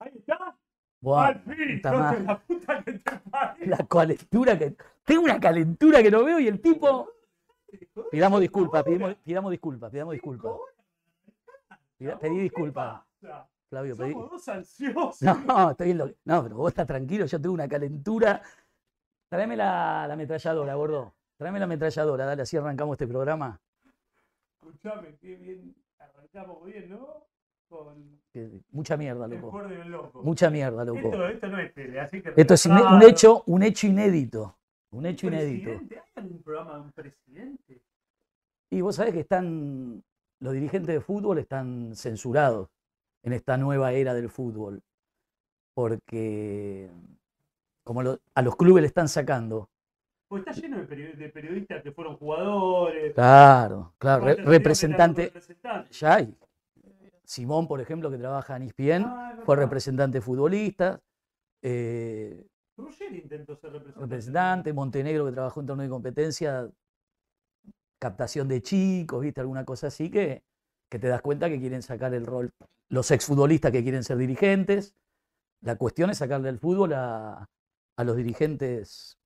[0.00, 0.56] Ahí está.
[1.00, 3.66] Buah, Al fin, la puta que te parió.
[3.66, 4.76] La calentura que.
[5.04, 7.10] Tengo una calentura que no veo y el tipo.
[8.10, 10.52] Pidamos disculpas, pidamos, pidamos disculpas, pidamos disculpas.
[11.98, 13.02] Pida- Pedí disculpas.
[13.68, 14.12] Flavio, pedí.
[14.12, 15.22] Somos dos ansiosos.
[15.22, 16.06] No, estoy en lo...
[16.24, 18.40] No, pero vos estás tranquilo, yo tengo una calentura.
[19.28, 21.14] Tráeme la, la ametralladora, gordo.
[21.36, 23.60] Tráeme la ametralladora, dale, así arrancamos este programa.
[24.54, 25.74] Escuchame, qué bien.
[25.98, 27.26] Arrancamos bien, ¿no?
[27.68, 28.20] Con
[28.70, 30.22] Mucha mierda, loco.
[30.22, 30.98] Mucha mierda, loco.
[31.00, 32.32] Esto, esto no es tele, así que.
[32.36, 34.56] Esto es un hecho, un hecho inédito.
[34.90, 35.70] Un hecho inédito.
[35.70, 37.80] ¿Hay algún programa de un presidente?
[38.70, 40.02] Y vos sabés que están,
[40.40, 42.68] los dirigentes de fútbol están censurados
[43.22, 44.82] en esta nueva era del fútbol,
[45.74, 46.90] porque
[47.84, 49.68] como lo- a los clubes le están sacando.
[50.28, 53.14] Porque está lleno de, peri- de periodistas que fueron jugadores.
[53.14, 55.98] Claro, claro, re- representante, representantes.
[55.98, 56.34] ya hay.
[57.28, 60.98] Simón, por ejemplo, que trabaja en ESPN, Ah, es fue representante futbolista.
[61.62, 62.46] eh,
[63.12, 64.00] intentó ser representante.
[64.00, 66.70] representante, Montenegro que trabajó en torneo de competencia,
[67.98, 70.42] captación de chicos, viste, alguna cosa así que,
[70.88, 72.50] que te das cuenta que quieren sacar el rol,
[72.88, 74.94] los exfutbolistas que quieren ser dirigentes.
[75.60, 77.44] La cuestión es sacarle el fútbol a,
[77.96, 79.18] a los dirigentes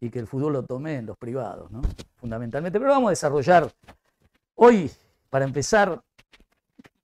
[0.00, 1.80] y que el fútbol lo tome en los privados, ¿no?
[2.16, 2.78] Fundamentalmente.
[2.78, 3.70] Pero vamos a desarrollar
[4.56, 4.90] hoy,
[5.30, 6.02] para empezar,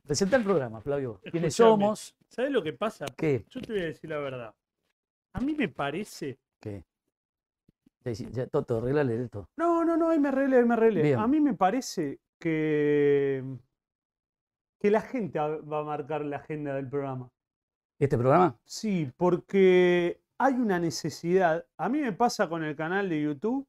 [0.06, 1.20] presentar el programa, Flavio.
[1.22, 1.84] ¿Quiénes Escuchame.
[1.84, 2.16] somos?
[2.28, 3.06] ¿Sabes lo que pasa?
[3.16, 3.44] ¿Qué?
[3.48, 4.54] Yo te voy a decir la verdad.
[5.32, 6.38] A mí me parece.
[6.60, 6.84] ¿Qué?
[8.04, 9.48] Ya, Toto, arreglale esto.
[9.56, 11.02] No, no, no, ahí me arreglé, ahí me arreglé.
[11.02, 11.18] Bien.
[11.18, 13.42] A mí me parece que.
[14.78, 17.30] que la gente va a marcar la agenda del programa.
[17.98, 18.58] ¿Este programa?
[18.64, 21.64] Sí, porque hay una necesidad.
[21.78, 23.66] A mí me pasa con el canal de YouTube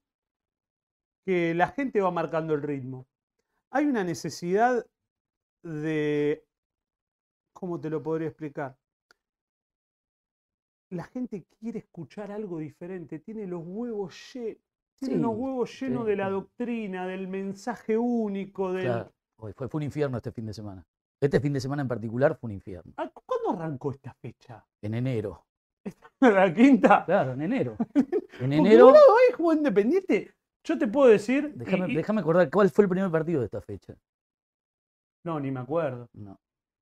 [1.25, 3.07] que la gente va marcando el ritmo.
[3.71, 4.85] Hay una necesidad
[5.65, 6.45] de...
[7.53, 8.77] ¿Cómo te lo podría explicar?
[10.91, 14.57] La gente quiere escuchar algo diferente, tiene los huevos llenos.
[14.97, 18.85] Tiene Sí, los huevos llenos sí, de la doctrina, del mensaje único, del...
[18.85, 19.11] Claro.
[19.37, 20.85] Hoy fue, fue un infierno este fin de semana.
[21.19, 22.93] Este fin de semana en particular fue un infierno.
[22.95, 24.65] Ah, ¿Cuándo arrancó esta fecha?
[24.81, 25.45] En enero.
[26.21, 27.03] ¿La quinta?
[27.05, 27.75] Claro, en enero.
[28.39, 28.87] En Porque, enero.
[28.89, 30.33] hoy jugó Independiente.
[30.63, 31.53] Yo te puedo decir.
[31.55, 33.95] Déjame, y- déjame acordar cuál fue el primer partido de esta fecha.
[35.25, 36.07] No, ni me acuerdo.
[36.13, 36.39] No.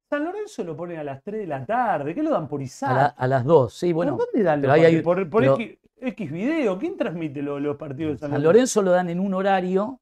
[0.09, 2.13] San Lorenzo lo ponen a las 3 de la tarde.
[2.13, 2.93] ¿Qué lo dan por A, Izar?
[2.95, 4.15] la- a las 2, sí, bueno.
[4.17, 5.01] ¿Por dónde dan pero hay-?
[5.01, 6.77] ¿Por, por pero- X, X video?
[6.77, 8.51] ¿Quién transmite lo- los partidos de San, San Lorenzo?
[8.53, 9.99] Lorenzo lo dan en un horario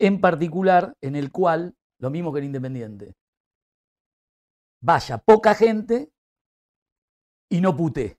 [0.00, 3.14] en particular en el cual, lo mismo que el Independiente,
[4.82, 6.10] vaya poca gente
[7.50, 8.18] y no pute.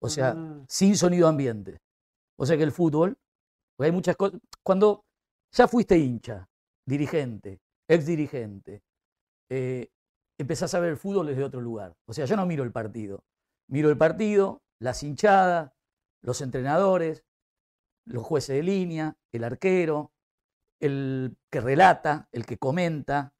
[0.00, 0.64] O sea, Ah.
[0.68, 1.78] sin sonido ambiente.
[2.38, 3.16] O sea que el fútbol,
[3.76, 5.04] porque hay muchas cosas, cuando
[5.52, 6.48] ya fuiste hincha,
[6.86, 7.60] dirigente,
[7.92, 8.82] ex dirigente,
[9.48, 9.90] eh,
[10.38, 11.94] empezás a ver el fútbol desde otro lugar.
[12.06, 13.24] O sea, yo no miro el partido,
[13.68, 15.72] miro el partido, las hinchadas,
[16.22, 17.24] los entrenadores,
[18.04, 20.12] los jueces de línea, el arquero,
[20.80, 23.34] el que relata, el que comenta,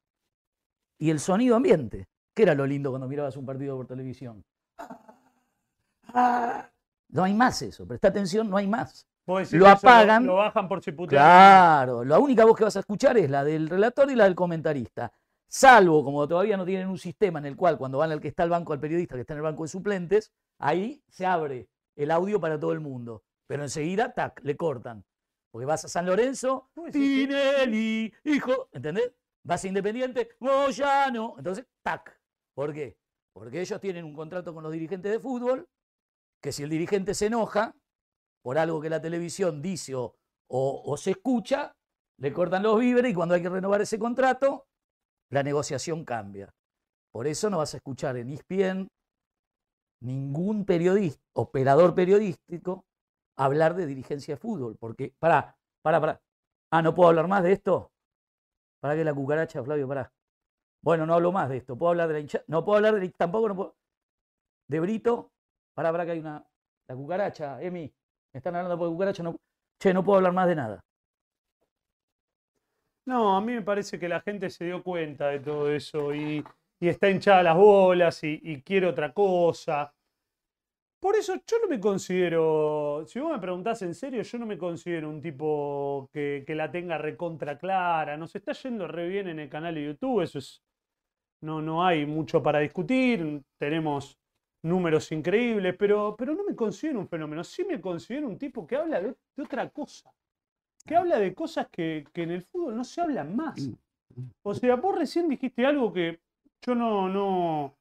[0.98, 4.44] y el sonido ambiente, que era lo lindo cuando mirabas un partido por televisión.
[7.08, 9.06] No hay más eso, presta atención, no hay más.
[9.26, 10.26] Lo apagan.
[10.26, 11.22] Lo, bajan por si putean.
[11.22, 14.34] Claro, la única voz que vas a escuchar es la del relator y la del
[14.34, 15.12] comentarista.
[15.46, 18.42] Salvo, como todavía no tienen un sistema en el cual cuando van al que está
[18.42, 22.10] el banco, al periodista que está en el banco de suplentes, ahí se abre el
[22.10, 23.22] audio para todo el mundo.
[23.46, 25.04] Pero enseguida, tac, le cortan.
[25.50, 29.12] Porque vas a San Lorenzo, Tinelli, hijo, ¿entendés?
[29.44, 31.34] Vas a Independiente, Moyano.
[31.36, 32.18] Entonces, tac.
[32.54, 32.96] ¿Por qué?
[33.34, 35.68] Porque ellos tienen un contrato con los dirigentes de fútbol,
[36.40, 37.74] que si el dirigente se enoja
[38.42, 41.74] por algo que la televisión dice o, se escucha,
[42.18, 44.66] le cortan los víveres y cuando hay que renovar ese contrato,
[45.30, 46.52] la negociación cambia.
[47.10, 48.88] Por eso no vas a escuchar en ESPN
[50.00, 52.84] ningún periodista, operador periodístico,
[53.36, 54.76] hablar de dirigencia de fútbol.
[54.78, 56.20] Porque, pará, pará, pará.
[56.70, 57.92] Ah, ¿no puedo hablar más de esto?
[58.80, 59.86] ¿Para que la cucaracha, Flavio?
[59.86, 60.12] Pará.
[60.82, 61.76] Bueno, no hablo más de esto.
[61.78, 62.44] ¿Puedo hablar de la hinchada?
[62.48, 63.76] No puedo hablar de tampoco no puedo.
[64.68, 65.30] De Brito.
[65.74, 66.44] Pará, pará que hay una.
[66.88, 67.94] La cucaracha, Emi.
[68.32, 69.22] Me están hablando por cucaracha.
[69.22, 69.36] No,
[69.78, 70.80] che, no puedo hablar más de nada.
[73.06, 76.44] No, a mí me parece que la gente se dio cuenta de todo eso y,
[76.80, 79.92] está hinchada las bolas y, quiere otra cosa.
[81.00, 84.56] Por eso yo no me considero, si vos me preguntás en serio, yo no me
[84.56, 88.16] considero un tipo que, que la tenga recontra clara.
[88.16, 90.62] Nos está yendo re bien en el canal de YouTube, eso es,
[91.40, 94.21] no, no hay mucho para discutir, tenemos
[94.62, 97.44] números increíbles, pero, pero no me considero un fenómeno.
[97.44, 100.12] Sí me considero un tipo que habla de, de otra cosa,
[100.86, 103.70] que habla de cosas que, que en el fútbol no se hablan más.
[104.42, 106.20] O sea, vos recién dijiste algo que
[106.64, 107.76] yo no, no,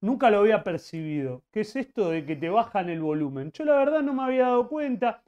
[0.00, 3.52] nunca lo había percibido, que es esto de que te bajan el volumen.
[3.52, 5.22] Yo la verdad no me había dado cuenta.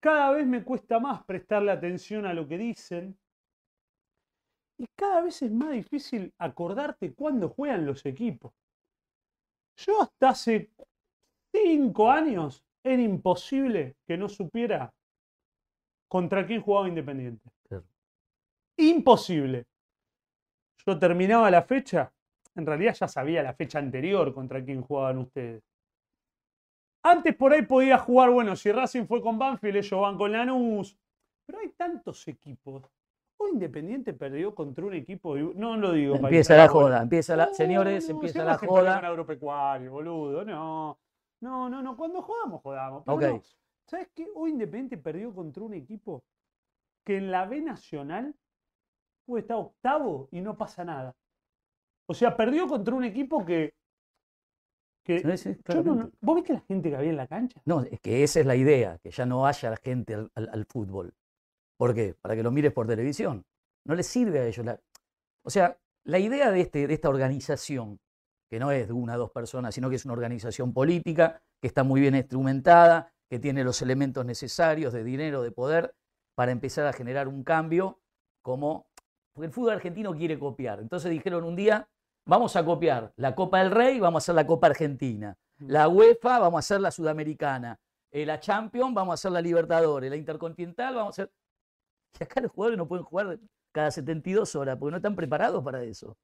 [0.00, 3.16] Cada vez me cuesta más prestarle atención a lo que dicen.
[4.78, 8.52] Y cada vez es más difícil acordarte cuándo juegan los equipos.
[9.76, 10.70] Yo hasta hace
[11.52, 14.92] cinco años era imposible que no supiera
[16.08, 17.50] contra quién jugaba Independiente.
[18.78, 19.66] Imposible.
[20.86, 22.12] Yo terminaba la fecha,
[22.54, 25.62] en realidad ya sabía la fecha anterior contra quién jugaban ustedes.
[27.02, 30.96] Antes por ahí podía jugar, bueno, si Racing fue con Banfield, ellos van con Lanús.
[31.46, 32.82] Pero hay tantos equipos.
[33.48, 35.36] Independiente perdió contra un equipo.
[35.36, 37.52] No lo digo para Empieza la joda, empieza la.
[37.54, 38.98] señores, empieza la joda.
[38.98, 40.44] agropecuario, boludo.
[40.44, 40.98] No.
[41.40, 41.96] No, no, no.
[41.96, 43.04] Cuando jodamos, jodamos.
[43.04, 43.42] Pero
[43.86, 44.26] ¿Sabes qué?
[44.34, 46.24] Hoy Independiente perdió contra un equipo
[47.04, 48.34] que en la B Nacional
[49.24, 51.14] puede estar octavo y no pasa nada.
[52.06, 53.74] O sea, perdió contra un equipo que.
[56.20, 57.60] ¿Vos viste la gente que había en la cancha?
[57.64, 61.14] No, es que esa es la idea, que ya no haya la gente al, fútbol.
[61.76, 62.14] ¿Por qué?
[62.20, 63.44] Para que lo mires por televisión.
[63.84, 64.66] No les sirve a ellos.
[65.42, 67.98] o sea, la idea de, este, de esta organización,
[68.48, 71.68] que no es de una o dos personas, sino que es una organización política, que
[71.68, 75.94] está muy bien instrumentada, que tiene los elementos necesarios de dinero, de poder,
[76.34, 78.00] para empezar a generar un cambio
[78.42, 78.86] como
[79.36, 80.80] porque el fútbol argentino quiere copiar.
[80.80, 81.86] Entonces dijeron un día,
[82.24, 85.36] vamos a copiar la Copa del Rey, vamos a hacer la Copa Argentina.
[85.58, 85.70] Mm.
[85.70, 87.78] La UEFA, vamos a hacer la Sudamericana.
[88.10, 90.08] Eh, la Champions, vamos a hacer la Libertadores.
[90.08, 91.32] La Intercontinental, vamos a hacer...
[92.20, 93.38] Y acá los jugadores no pueden jugar
[93.72, 96.16] cada 72 horas porque no están preparados para eso.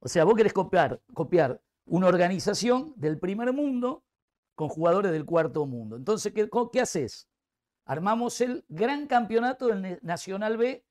[0.00, 4.04] O sea, vos querés copiar, copiar una organización del primer mundo
[4.54, 5.96] con jugadores del cuarto mundo.
[5.96, 7.28] Entonces, ¿qué, qué haces?
[7.86, 10.84] Armamos el gran campeonato del Nacional B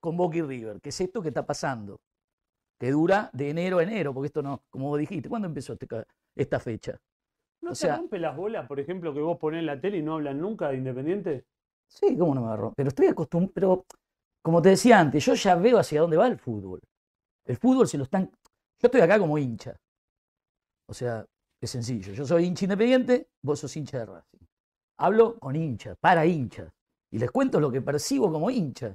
[0.00, 2.00] con Boca y River, que es esto que está pasando,
[2.78, 5.86] que dura de enero a enero, porque esto no, como vos dijiste, ¿cuándo empezó este
[6.34, 7.00] esta fecha?
[7.62, 10.14] ¿No se rompe las bolas, por ejemplo, que vos ponés en la tele y no
[10.14, 11.46] hablan nunca de Independiente?
[11.88, 12.72] Sí, cómo no me agarró.
[12.76, 13.86] Pero estoy acostumbrado, pero
[14.42, 16.80] como te decía antes, yo ya veo hacia dónde va el fútbol.
[17.44, 18.26] El fútbol se lo están...
[18.26, 19.76] Yo estoy acá como hincha.
[20.88, 21.24] O sea,
[21.60, 22.12] es sencillo.
[22.12, 24.46] Yo soy hincha independiente, vos sos hincha de Racing.
[24.98, 26.72] Hablo con hinchas, para hinchas.
[27.10, 28.94] Y les cuento lo que percibo como hincha.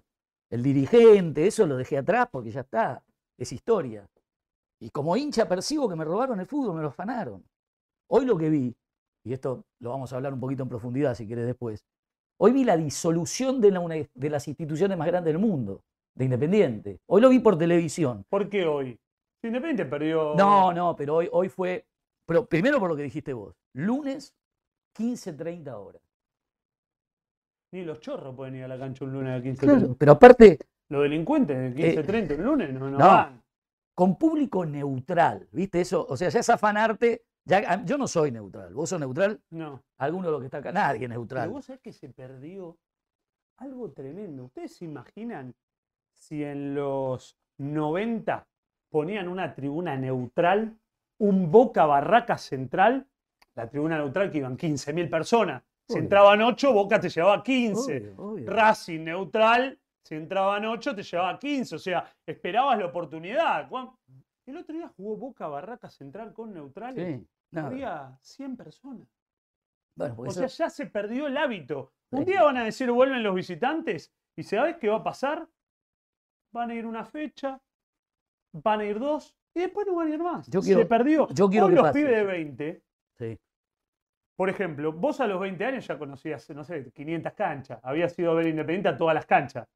[0.49, 3.03] El dirigente, eso lo dejé atrás porque ya está,
[3.37, 4.05] es historia.
[4.79, 7.43] Y como hincha percibo que me robaron el fútbol, me lo afanaron.
[8.09, 8.75] Hoy lo que vi,
[9.23, 11.85] y esto lo vamos a hablar un poquito en profundidad si quieres después,
[12.43, 15.83] hoy vi la disolución de, de las instituciones más grandes del mundo,
[16.15, 16.99] de Independiente.
[17.05, 18.25] Hoy lo vi por televisión.
[18.29, 18.99] ¿Por qué hoy?
[19.43, 20.33] Independiente perdió.
[20.35, 21.85] No, no, pero hoy, hoy fue.
[22.25, 23.55] Pero primero por lo que dijiste vos.
[23.73, 24.33] Lunes,
[24.97, 26.01] 15.30 horas.
[27.73, 29.95] Ni los chorros pueden ir a la cancha un lunes a 15.30.
[29.97, 30.57] pero aparte.
[30.89, 33.41] Los delincuentes de 15.30 eh, un lunes no, no, van.
[33.93, 36.05] Con público neutral, ¿viste eso?
[36.09, 37.23] O sea, ya es afanarte.
[37.45, 38.73] Ya, yo no soy neutral.
[38.73, 39.41] ¿Vos sos neutral?
[39.49, 39.83] No.
[39.97, 40.71] ¿Alguno de los que está acá?
[40.71, 41.45] Nadie es neutral.
[41.45, 42.77] Pero vos sabés que se perdió
[43.57, 44.45] algo tremendo.
[44.45, 45.55] ¿Ustedes se imaginan
[46.13, 48.47] si en los 90
[48.89, 50.77] ponían una tribuna neutral,
[51.19, 53.07] un Boca Barraca Central,
[53.55, 55.63] la tribuna neutral que iban 15.000 personas?
[55.87, 58.15] Si entraban 8, Boca te llevaba 15.
[58.45, 61.75] Racing neutral, si entraban 8, te llevaba 15.
[61.75, 63.69] O sea, esperabas la oportunidad.
[64.45, 67.21] El otro día jugó Boca Barraca Central con neutrales.
[67.55, 69.07] Había 100 personas.
[69.97, 71.93] o sea, ya se perdió el hábito.
[72.11, 75.47] Un día van a decir vuelven los visitantes y ¿sabes qué va a pasar?
[76.53, 77.61] Van a ir una fecha,
[78.51, 80.47] van a ir dos y después no van a ir más.
[80.61, 81.29] se perdió.
[81.29, 82.83] Yo quiero Hoy los pibes de 20
[83.17, 83.39] sí.
[84.35, 87.79] Por ejemplo, vos a los 20 años ya conocías, no sé, 500 canchas.
[87.83, 89.67] Habías ido a ver Independiente a todas las canchas.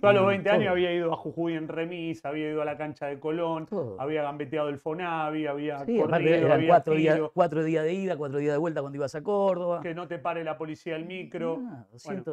[0.00, 2.64] Yo a los 20 mm, años había ido a Jujuy en remis, había ido a
[2.64, 7.84] la cancha de Colón, había gambeteado el Fonavi, había corrido, eran cuatro, días, cuatro días
[7.84, 9.80] de ida, cuatro días de vuelta cuando ibas a Córdoba.
[9.82, 11.62] Que no te pare la policía del micro.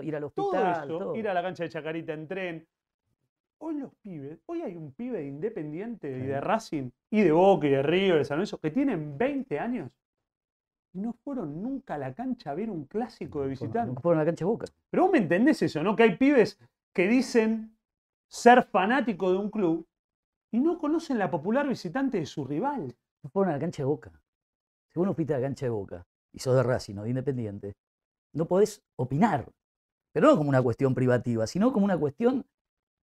[0.02, 0.88] ir al hospital.
[0.88, 2.68] Todo eso, ir a la cancha de Chacarita en tren.
[3.60, 7.68] Hoy los pibes, hoy hay un pibe de Independiente y de Racing y de Boca
[7.68, 9.90] y de River, de San que tienen 20 años
[10.94, 13.94] no fueron nunca a la cancha a ver un clásico de visitantes.
[13.94, 14.66] No fueron a la cancha Boca.
[14.90, 15.96] Pero vos me entendés eso, ¿no?
[15.96, 16.60] Que hay pibes
[16.98, 17.78] que dicen
[18.28, 19.88] ser fanático de un club
[20.52, 22.98] y no conocen la popular visitante de su rival.
[23.22, 24.20] No fueron a la cancha de Boca.
[24.90, 27.76] Si vos no a la cancha de Boca y sos de Racing o de Independiente,
[28.34, 29.48] no podés opinar.
[30.12, 32.48] Pero no como una cuestión privativa, sino como una cuestión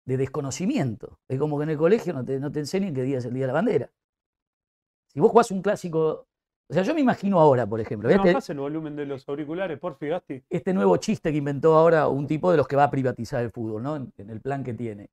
[0.05, 1.21] de desconocimiento.
[1.29, 3.35] Es como que en el colegio no te, no te enseñan qué día es el
[3.35, 3.93] Día de la Bandera.
[5.07, 6.27] Si vos jugás un clásico
[6.67, 8.09] o sea, yo me imagino ahora, por ejemplo.
[8.09, 10.43] No, este, el volumen de los auriculares, por Gasti.
[10.49, 13.51] Este nuevo chiste que inventó ahora un tipo de los que va a privatizar el
[13.51, 13.97] fútbol, ¿no?
[13.97, 15.11] En, el plan que tiene.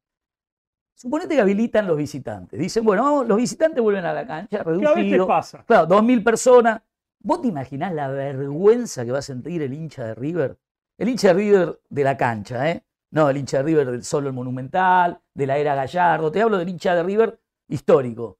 [0.95, 2.57] Suponete que habilitan los visitantes.
[2.57, 5.27] Dicen, bueno, vamos, los visitantes vuelven a la cancha, Que a veces reducido.
[5.27, 5.63] pasa.
[5.65, 6.81] Claro, 2.000 personas.
[7.19, 10.57] ¿Vos te imaginás la vergüenza que va a sentir el hincha de River?
[10.97, 12.83] El hincha de River de la cancha, ¿eh?
[13.11, 16.31] No, el hincha de River del solo el Monumental, de la era Gallardo.
[16.31, 18.37] Te hablo del hincha de River histórico.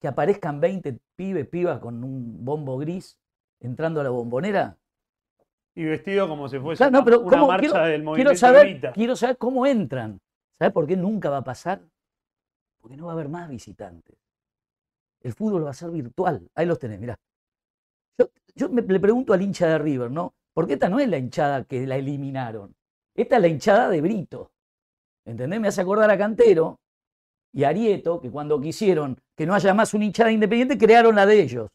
[0.00, 3.18] Que aparezcan 20 pibes, pibas con un bombo gris
[3.60, 4.76] entrando a la bombonera.
[5.74, 7.46] Y vestido como si fuese Claro, no, una, pero una ¿cómo?
[7.48, 8.92] marcha Quiero- del movimiento Quiero saber, Evita.
[8.92, 10.20] quiero saber cómo entran.
[10.58, 11.82] ¿Sabes por qué nunca va a pasar?
[12.80, 14.16] Porque no va a haber más visitantes.
[15.22, 16.48] El fútbol va a ser virtual.
[16.54, 17.18] Ahí los tenés, mirá.
[18.18, 20.34] Yo, yo me, le pregunto al hincha de River, ¿no?
[20.54, 22.74] Porque esta no es la hinchada que la eliminaron.
[23.14, 24.52] Esta es la hinchada de Brito.
[25.26, 25.60] ¿Entendés?
[25.60, 26.78] Me hace acordar a Cantero
[27.52, 31.26] y a Arieto, que cuando quisieron que no haya más una hinchada independiente, crearon la
[31.26, 31.68] de ellos.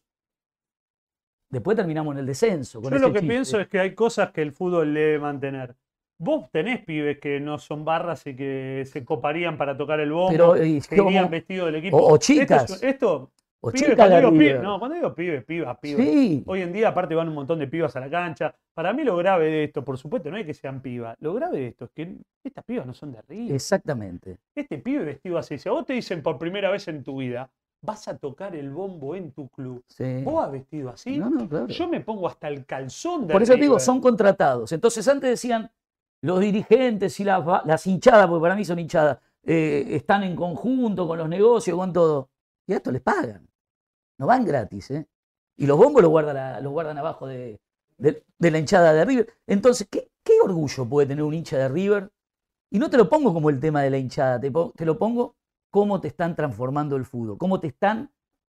[1.49, 2.81] Después terminamos en el descenso.
[2.81, 3.33] Con Yo ese lo que chiste.
[3.33, 5.75] pienso es que hay cosas que el fútbol debe mantener.
[6.17, 10.31] Vos tenés pibes que no son barras y que se coparían para tocar el bombo,
[10.31, 11.97] Pero, eh, que irían vestidos del equipo.
[11.97, 12.69] O- chicas.
[12.69, 13.31] es- Esto,
[13.63, 16.03] O pibes, cuando digo pibes, no, cuando digo pibes, pibas, pibas.
[16.03, 16.43] Sí.
[16.47, 18.55] Hoy en día, aparte, van un montón de pibas a la cancha.
[18.73, 21.15] Para mí, lo grave de esto, por supuesto, no es que sean pibas.
[21.19, 23.53] Lo grave de esto es que estas pibas no son de River.
[23.53, 24.39] Exactamente.
[24.55, 25.59] Este pibe vestido así.
[25.59, 27.51] Si a vos te dicen por primera vez en tu vida,
[27.81, 29.83] vas a tocar el bombo en tu club.
[29.87, 30.23] Sí.
[30.23, 31.19] Vos has vestido así.
[31.19, 31.67] No, no, claro.
[31.67, 34.71] Yo me pongo hasta el calzón de Por eso te digo, son contratados.
[34.71, 35.69] Entonces antes decían
[36.21, 41.17] los dirigentes y las hinchadas, porque para mí son hinchadas, eh, están en conjunto con
[41.17, 42.29] los negocios, con todo.
[42.67, 43.47] Y a esto les pagan.
[44.21, 45.07] No van gratis, ¿eh?
[45.57, 47.59] Y los bombos los guardan, a- los guardan abajo de,
[47.97, 49.27] de- de la hinchada de River.
[49.47, 52.11] Entonces, ¿qué, qué orgullo puede tener un hincha de River?
[52.69, 55.33] Y no te lo pongo como el tema de la hinchada, te, lo pongo
[55.71, 58.11] cómo te están transformando el fútbol, cómo te están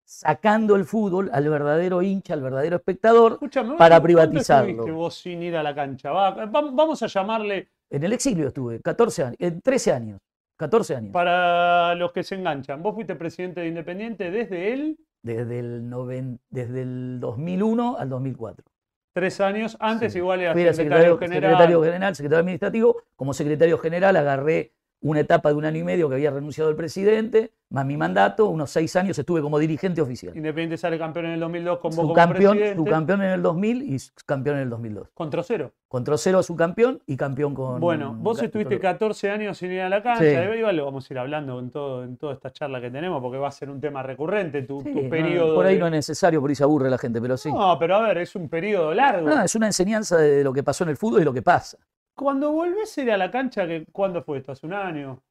[0.04, 4.70] sacando el fútbol al verdadero hincha, al verdadero espectador, Escúchame, ¿vos para privatizarlo.
[4.72, 6.12] estuviste vos sin ir a la cancha?
[6.12, 10.20] Va, va- vamos a llamarle, En el exilio estuve, 14 años, eh, 13 años,
[10.58, 11.12] 14 años.
[11.14, 16.40] para los que se enganchan, vos fuiste presidente de Independiente desde él, Desde el, noven-
[16.50, 18.66] desde el 2001 al 2004.
[19.14, 20.20] tres años, antes Sí.
[20.20, 21.52] igual era Fui secretario, secretario, general.
[21.52, 23.04] secretario general, secretario administrativo.
[23.18, 26.76] Como secretario general agarré una etapa de un año y medio que había renunciado el
[26.76, 30.36] presidente, más mi mandato, unos seis años estuve como dirigente oficial.
[30.36, 32.76] Independiente sale campeón en el 2002 con vos como Subcampeón, presidente.
[32.84, 35.08] subcampeón en el 2000 y campeón en el 2002.
[35.14, 35.72] Con Trocero.
[35.88, 37.80] Con Trocero subcampeón y campeón con...
[37.80, 40.26] Bueno, vos estuviste con- 14 años sin ir a la cancha, Sí.
[40.26, 43.22] de igual lo vamos a ir hablando en, todo, en toda esta charla que tenemos,
[43.22, 45.56] porque va a ser un tema recurrente, tu, Sí, tu no, periodo.
[45.56, 47.52] por ahí de- no es necesario, por ahí se aburre la gente, pero sí.
[47.52, 49.28] No, pero a ver, es un periodo largo.
[49.30, 51.78] No, es una enseñanza de lo que pasó en el fútbol y lo que pasa.
[52.22, 54.52] Cuando volvés a ir a la cancha, ¿cuándo fue esto?
[54.52, 55.24] ¿Hace un año?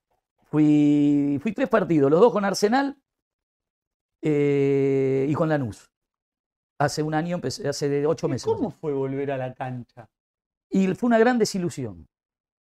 [0.51, 3.01] Fui, fui tres partidos, los dos con Arsenal
[4.21, 5.93] eh, y con Lanús.
[6.81, 8.45] Hace un año, empecé, hace ocho ¿Y meses.
[8.45, 10.11] ¿Cómo fue volver a la cancha?
[10.69, 12.09] Y fue una gran desilusión.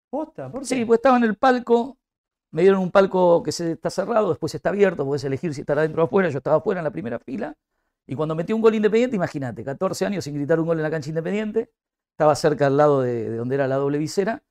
[0.09, 0.53] ¿Posta?
[0.53, 0.67] ¿Por qué?
[0.67, 1.99] Sí, pues estaba en el palco,
[2.53, 5.77] me dieron un palco que se está cerrado, después está abierto, puedes elegir si estar
[5.77, 7.57] adentro o afuera, yo estaba afuera en la primera fila,
[8.07, 10.91] y cuando metí un gol independiente, imagínate, 14 años sin gritar un gol en la
[10.93, 11.73] cancha independiente,
[12.13, 14.43] estaba cerca al lado de, de donde era la doble visera,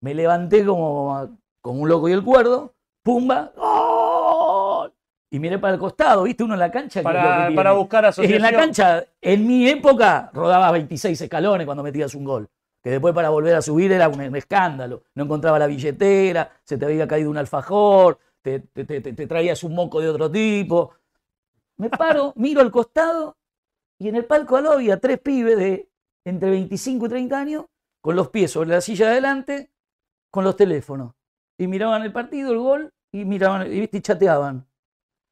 [0.00, 4.92] me levanté como, como un loco y el cuerdo, pumba, ¡gol!
[5.30, 7.00] Y miré para el costado, viste uno en la cancha.
[7.00, 8.36] que para, buscar asociación.
[8.36, 12.48] en la cancha, en mi época, rodaba 26 escalones cuando metías un gol.
[12.82, 15.02] Que después para volver a subir era un, un escándalo.
[15.14, 19.74] No encontraba la billetera, se te había caído un alfajor, te, te- te- traías un
[19.74, 20.92] moco de otro tipo.
[21.78, 23.36] Me paro, miro al costado
[23.98, 25.88] y en el palco al había tres pibes de
[26.24, 27.64] entre 25 y 30 años
[28.00, 29.70] con los pies sobre la silla de adelante,
[30.30, 31.14] con los teléfonos.
[31.58, 33.98] Y miraban el partido, el gol, y miraban, y, ¿viste?
[33.98, 34.66] y chateaban.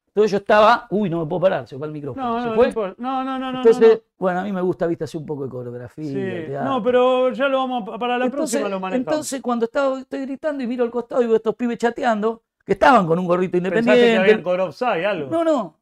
[0.07, 2.23] Entonces yo estaba, uy, no me puedo parar, se fue el micrófono.
[2.25, 2.95] No, ¿Se no, no, fue?
[2.99, 4.01] no, no, no, no, Entonces, no, no.
[4.17, 6.03] bueno, a mí me gusta, viste, hacer un poco de coreografía.
[6.05, 6.13] Sí.
[6.47, 6.69] teatro.
[6.69, 9.07] No, pero ya lo vamos a, para la entonces, próxima lo manejamos.
[9.11, 12.43] entonces, cuando estaba, estoy gritando y miro al costado y veo a estos pibes chateando,
[12.63, 14.19] que estaban con un gorrito Pensaste que independiente.
[14.21, 15.29] habían con offside, algo.
[15.31, 15.79] No, no.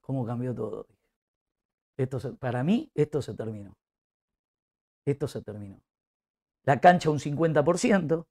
[0.00, 0.86] ¿Cómo cambió todo?
[2.02, 3.76] Esto para mí, esto se terminó.
[5.06, 5.80] Esto se terminó.
[6.64, 8.26] La cancha un 50%,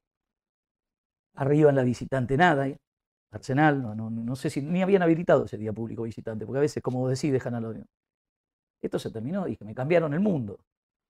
[1.36, 2.68] arriba en la visitante nada.
[3.32, 6.62] Arsenal, no, no, no sé si ni habían habilitado ese día público visitante, porque a
[6.62, 7.78] veces, como decís, dejan a los...
[8.82, 10.60] Esto se terminó, dije, me cambiaron el mundo.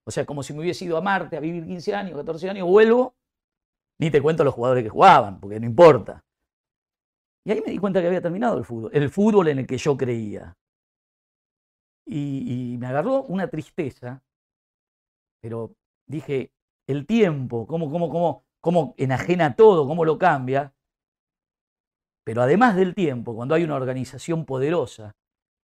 [0.04, 2.68] O sea, como si me hubiese ido a Marte a vivir 15 años, 14 años,
[2.68, 3.14] vuelvo,
[3.98, 6.22] ni te cuento los jugadores que jugaban, porque no importa.
[7.44, 9.78] Y ahí me di cuenta que había terminado el fútbol, el fútbol en el que
[9.78, 10.56] yo creía.
[12.06, 14.22] Y, y me agarró una tristeza,
[15.40, 15.72] pero
[16.06, 16.50] dije,
[16.88, 20.72] el tiempo, cómo, cómo, cómo, cómo enajena todo, cómo lo cambia.
[22.24, 25.14] Pero además del tiempo, cuando hay una organización poderosa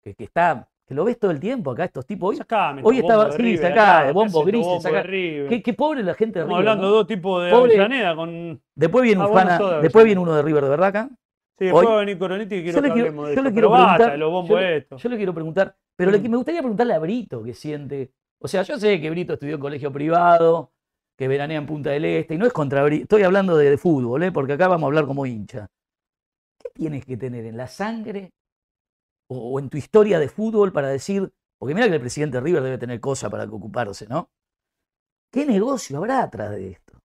[0.03, 2.29] que, que está que lo ves todo el tiempo acá, estos tipos.
[2.29, 5.73] Hoy, Sacame, hoy estaba- bombos sí, River acá, bombo ¿qué haces, grises, bombo qué, qué
[5.73, 6.91] pobre la gente de Estamos River, hablando ¿no?
[6.93, 8.61] de dos tipos de Pobre- Avellaneda con...
[8.73, 11.09] Después viene Ah, un fana- después viene uno de River de Berraca.
[11.57, 13.51] Sí, después va a venir Coronetti y quiero yo que quiero, hablemos de yo le
[13.51, 14.19] quiero basta, preguntar.
[14.19, 15.01] los bombos yo, le- estos.
[15.03, 16.29] yo le quiero preguntar, pero le- Mm.
[16.29, 18.11] me gustaría preguntarle a Brito que siente.
[18.39, 20.71] O sea, yo sé que Brito estudió en colegio privado,
[21.17, 23.03] que veranea en Punta del Este, y no es contra Brito.
[23.03, 24.31] Estoy hablando de, de fútbol, ¿eh?
[24.31, 25.67] porque acá vamos a hablar como hincha.
[26.61, 28.31] ¿Qué tienes que tener en la sangre
[29.29, 32.61] o, o en tu historia de fútbol para decir, porque mira que el presidente River
[32.61, 34.29] debe tener cosas para ocuparse, ¿no?
[35.33, 36.99] ¿Qué negocio habrá atrás de esto?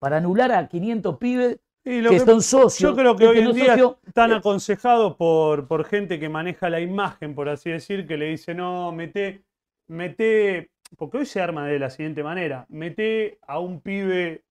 [0.00, 2.90] Para anular a 500 pibes Y lo que, que- son socios.
[2.90, 6.80] yo creo que hoy en día socios- están aconsejados por, por gente que maneja la
[6.80, 9.42] imagen, por así decir, que le dice, no, mete,
[9.88, 14.42] mete, porque hoy se arma de la siguiente manera, mete a un pibe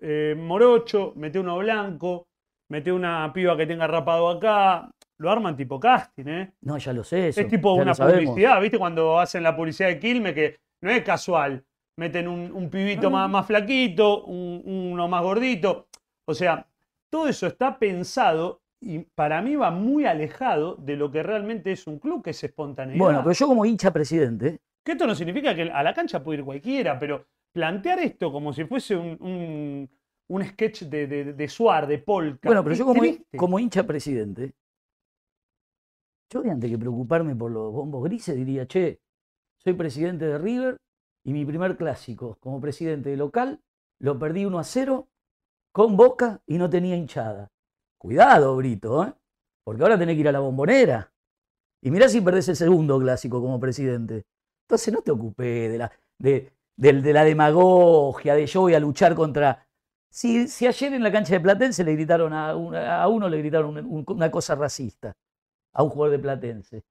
[0.00, 2.26] eh, morocho, mete uno blanco,
[2.70, 6.52] mete una piba que tenga rapado acá, lo arman tipo casting, ¿eh?
[6.62, 7.28] No, ya lo sé.
[7.28, 8.78] Eso, Es tipo una publicidad, ¿viste?
[8.78, 11.64] Cuando hacen la publicidad de Quilme, que no es casual.
[11.98, 13.16] Meten un, un pibito No, no.
[13.16, 15.88] más, más flaquito, un- uno más gordito.
[16.28, 16.64] O sea,
[17.10, 21.86] todo eso está pensado y para mí va muy alejado de lo que realmente es
[21.86, 23.02] un club, que es espontaneidad.
[23.02, 26.38] Bueno, pero yo como hincha presidente, Que esto no significa que a la cancha puede
[26.38, 29.90] ir cualquiera, pero plantear esto como si fuese un, un-
[30.30, 32.48] un sketch de, de, de Suar, de Polka.
[32.48, 32.86] bueno, pero yo
[33.36, 34.52] como hincha presidente,
[36.30, 39.00] yo antes que preocuparme por los bombos grises diría, che,
[39.64, 40.76] soy presidente de River
[41.24, 43.60] y mi primer clásico como presidente de local
[44.00, 45.08] lo perdí 1 a 0
[45.78, 47.52] con Boca y no tenía hinchada.
[47.98, 49.12] Cuidado, Brito, ¿eh?
[49.64, 51.12] porque ahora tenés que ir a la bombonera.
[51.82, 54.24] Y mirá si perdés el segundo clásico como presidente.
[54.66, 56.52] Entonces no te ocupes de la, de,
[57.12, 59.68] la demagogia, de yo voy a luchar contra...
[60.10, 63.76] Si, ayer en la cancha de Platense le gritaron a, un- a uno, le gritaron
[63.78, 65.12] un- un- una cosa racista,
[65.74, 66.84] a un jugador de Platense.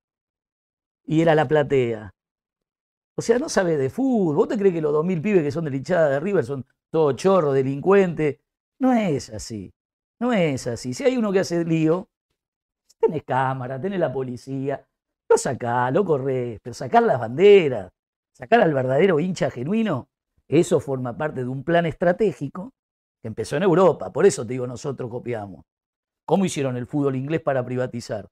[1.08, 2.14] Y era la platea.
[3.16, 4.36] O sea, no sabe de fútbol.
[4.36, 6.66] ¿Vos te crees que los 2.000 pibes que son de la hinchada de River son
[6.92, 8.38] todos chorros, delincuentes?
[8.80, 9.74] No es así.
[10.20, 10.94] No es así.
[10.94, 12.10] Si hay uno que hace lío,
[13.00, 14.86] tenés cámara, tenés la policía,
[15.30, 17.92] lo sacás, lo corres, pero sacar las banderas,
[18.34, 20.10] sacar al verdadero hincha genuino,
[20.48, 22.72] eso forma parte de un plan estratégico
[23.22, 24.12] que empezó en Europa.
[24.12, 25.66] Por eso te digo, nosotros copiamos.
[26.26, 28.28] ¿Cómo hicieron el fútbol inglés para privatizar?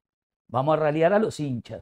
[0.50, 1.82] Vamos a ralear a los hinchas,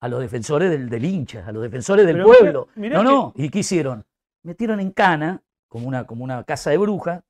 [0.00, 2.68] a los defensores del, del hincha, a los defensores del Pero mirá- pueblo.
[2.76, 3.44] mirá no, que- no.
[3.46, 4.04] ¿Y qué hicieron?
[4.42, 7.22] Metieron en cana, como una, como una casa de brujas,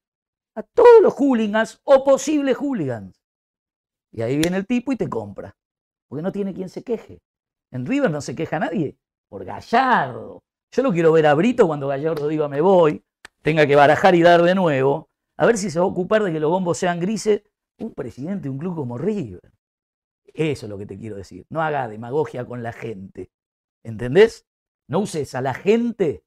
[0.55, 3.23] a todos los hooligans o posibles hooligans.
[4.13, 5.57] Y ahí viene el tipo y te compra.
[6.09, 7.23] Porque no tiene quien se queje.
[7.71, 8.99] En River no se queja nadie.
[9.29, 10.43] Por Gallardo.
[10.71, 13.05] Yo lo quiero ver a Brito cuando Gallardo diga me voy,
[13.43, 15.11] tenga que barajar y dar de nuevo.
[15.37, 17.43] A ver si se va a ocupar de que los bombos sean grises.
[17.79, 19.53] Un presidente de un club como River.
[20.35, 21.47] Eso es lo que te quiero decir.
[21.51, 23.31] No haga demagogia con la gente.
[23.83, 24.47] ¿Entendés?
[24.89, 26.25] No uses a la gente.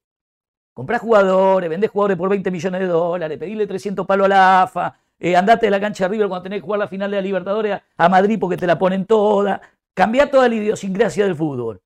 [0.76, 4.94] Comprás jugadores, vendés jugadores por 20 millones de dólares, pedile 300 palos a la AFA,
[5.18, 7.22] eh, andate de la cancha de River cuando tenés que jugar la final de la
[7.22, 9.58] Libertadores a, Madrid porque te la ponen toda.
[9.94, 11.80] Cambiá toda la idiosincrasia del fútbol.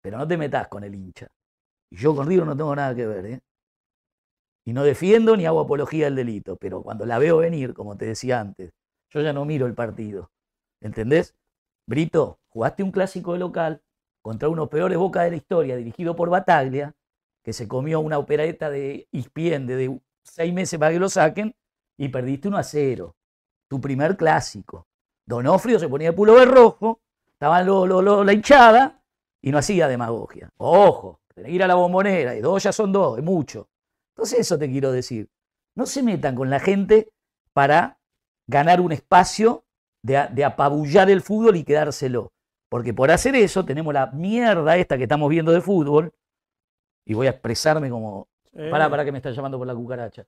[0.00, 1.26] Pero no te metas con el hincha.
[1.90, 3.40] Y yo con River no tengo nada que ver, ¿eh?
[4.64, 8.04] Y no defiendo ni hago apología del delito, pero cuando la veo venir, como te
[8.04, 8.72] decía antes,
[9.10, 10.30] yo ya no miro el partido.
[10.80, 11.34] ¿Entendés?
[11.84, 13.82] Brito, jugaste un clásico de local
[14.22, 16.94] contra unos peores bocas de la historia, dirigido por Bataglia,
[17.46, 21.54] que se comió una opereta de Ispiende de seis meses para que lo saquen,
[21.96, 23.14] y perdiste 1 a 0.
[23.68, 24.88] Tu primer clásico.
[25.24, 29.00] Donofrio se ponía el pullover rojo, estaba la hinchada,
[29.40, 30.50] y no hacía demagogia.
[30.56, 33.68] Ojo, tenés que ir a la bombonera, y dos ya son dos, es mucho.
[34.16, 35.30] Entonces eso te quiero decir.
[35.76, 37.12] No se metan con la gente
[37.52, 38.00] para
[38.48, 39.64] ganar un espacio
[40.02, 42.32] de apabullar el fútbol y quedárselo.
[42.68, 46.12] Porque por hacer eso tenemos la mierda esta que estamos viendo de fútbol,
[47.06, 48.28] y voy a expresarme como...
[48.52, 50.26] Eh, Pará, pará que me está llamando por la cucaracha.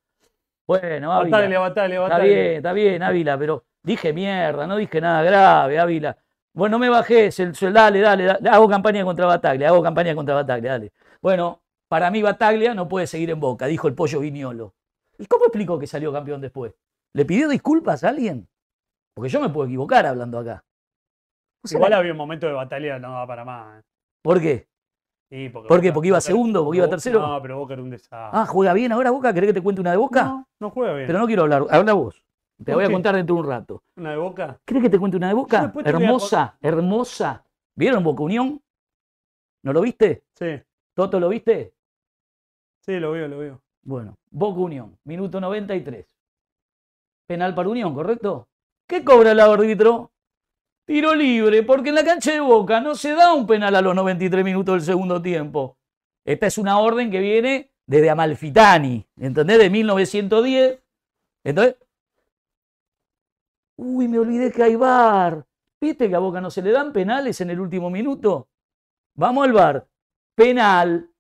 [0.67, 1.37] Bueno, Ávila.
[1.39, 2.25] Batalla, batalla, Está batalla.
[2.25, 6.17] bien, está bien, Ávila, pero dije mierda, no dije nada grave, Ávila.
[6.53, 10.73] Bueno, no me el- dale, dale, dale, hago campaña contra Bataglia, hago campaña contra Bataglia,
[10.73, 10.93] dale.
[11.23, 14.75] Bueno, para mí Bataglia no puede seguir en Boca, dijo el pollo Viñolo.
[15.19, 16.75] ¿Y cómo explicó que salió campeón después?
[17.15, 18.47] ¿Le pidió disculpas a alguien?
[19.15, 20.65] Porque yo me puedo equivocar hablando acá.
[21.65, 23.81] O sea, Igual había un momento de batalla, no va para más.
[23.81, 23.83] eh.
[24.23, 24.68] ¿Por qué?
[25.31, 25.89] Sí, porque ¿Por qué?
[25.89, 26.65] Boca- ¿Porque iba Boca- segundo?
[26.65, 27.21] ¿Porque iba tercero?
[27.21, 28.19] No, pero Boca era un desastre.
[28.33, 29.33] Ah, ¿juega bien ahora Boca?
[29.35, 30.25] ¿Querés que te cuente una de Boca?
[30.25, 31.07] No, no juega bien.
[31.07, 32.23] Pero no quiero hablar, habla vos.
[32.57, 33.83] Te ¿Por voy a contar dentro de un rato.
[33.97, 34.59] ¿Una de Boca?
[34.65, 35.73] ¿Querés que te cuente una de Boca?
[35.75, 37.45] a Hermosa, hermosa.
[37.77, 38.61] ¿Vieron Boca Unión?
[39.63, 40.25] ¿No lo viste?
[40.35, 40.61] Sí,
[40.95, 41.75] ¿Toto lo viste?
[42.81, 43.63] sí, lo veo, lo veo.
[43.83, 46.07] Bueno, Boca Unión, minuto 93.
[47.27, 48.49] Penal para Unión, ¿correcto?
[48.89, 50.11] ¿Qué cobra el árbitro?
[50.89, 53.95] Tiro libre, porque en la cancha de Boca no se da un penal a los
[53.95, 55.77] 93 minutos del segundo tiempo.
[56.25, 59.59] Esta es una orden que viene desde Amalfitani, ¿entendés?
[59.59, 60.81] De 1910.
[61.45, 61.77] Entonces,
[63.77, 65.45] uy, me olvidé que hay bar.
[65.79, 68.49] ¿Viste que a Boca no se le dan penales en el último minuto?
[69.15, 69.87] Vamos al bar.
[70.35, 71.11] Penal.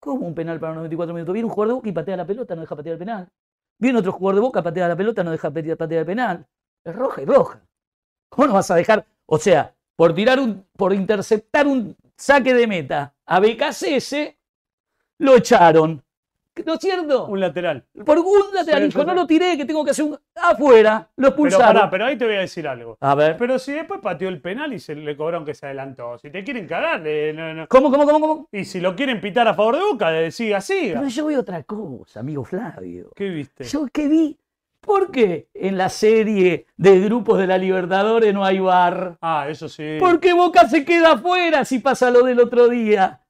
[0.00, 1.34] ¿Cómo un penal para los 94 minutos?
[1.34, 3.28] Viene un jugador de Boca y patea la pelota, no deja patear el penal.
[3.78, 6.46] Viene otro jugador de Boca, patea la pelota, no deja patear el penal.
[6.82, 7.62] Es roja y roja.
[8.34, 9.04] ¿Cómo no vas a dejar?
[9.26, 14.34] O sea, por tirar un, por interceptar un saque de meta a BKCS,
[15.18, 16.02] lo echaron.
[16.64, 17.26] ¿No es cierto?
[17.26, 17.84] Un lateral.
[18.06, 18.84] Por un lateral.
[18.84, 20.16] Dijo, no lo tiré, que tengo que hacer un.
[20.36, 21.08] afuera.
[21.16, 21.74] Lo Pero expulsaron.
[21.74, 22.96] pará, pero ahí te voy a decir algo.
[23.00, 23.36] A ver.
[23.36, 26.16] Pero si después pateó el penal y se le cobraron que se adelantó.
[26.18, 27.66] Si te quieren cagar, le- no, no.
[27.66, 28.48] ¿Cómo, cómo, cómo, cómo?
[28.52, 31.00] Y si lo quieren pitar a favor de Boca, eh, siga, siga.
[31.00, 33.10] Pero yo vi otra cosa, amigo Flavio.
[33.16, 33.64] ¿Qué viste?
[33.64, 34.38] Yo que vi.
[34.84, 39.16] ¿Por qué en la serie de grupos de la Libertadores no hay bar?
[39.20, 39.96] Ah, eso sí.
[39.98, 43.20] Porque Boca se queda afuera si pasa lo del otro día.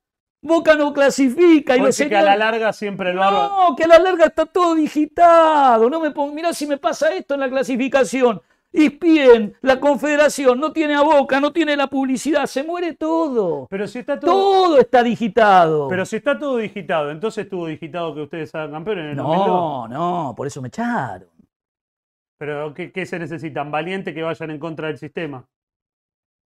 [0.43, 3.49] Boca no clasifica y Porque que a la larga siempre el barba.
[3.49, 5.89] No, que a la larga está todo digitado.
[5.89, 8.43] No me pongo, mirá si me pasa esto en la clasificación.
[9.01, 13.69] Bien, la confederación no tiene a Boca, no tiene la publicidad, se muere todo.
[13.71, 14.33] Pero si está todo.
[14.33, 15.87] Todo está digitado.
[15.89, 19.47] Pero si está todo digitado, entonces estuvo digitado que ustedes hagan campeones en el 2002.
[19.47, 21.34] No, no, por eso me echaron.
[22.39, 23.71] Pero ¿qué, qué se necesitan?
[23.71, 25.47] Valientes que vayan en contra del sistema.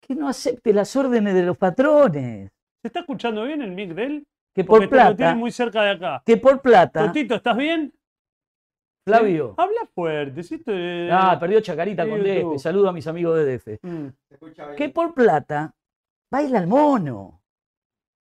[0.00, 2.50] Que no acepte las órdenes de los patrones.
[2.82, 4.26] ¿Se está escuchando bien el mic de él?
[4.54, 6.22] Que por Porque te lo plata, tienen muy cerca de acá.
[6.24, 7.92] que por plata, Totito, ¿estás bien?
[9.06, 9.48] Flavio.
[9.48, 9.54] ¿Sí?
[9.58, 10.42] Habla fuerte.
[10.42, 10.58] ¿sí?
[10.58, 12.54] Te- Ah, perdió Chacarita Sí, con YouTube.
[12.54, 12.58] DF.
[12.62, 13.78] Saludo a mis amigos de DF.
[13.82, 14.06] Mm.
[14.76, 15.74] que por plata
[16.30, 17.42] baila el mono.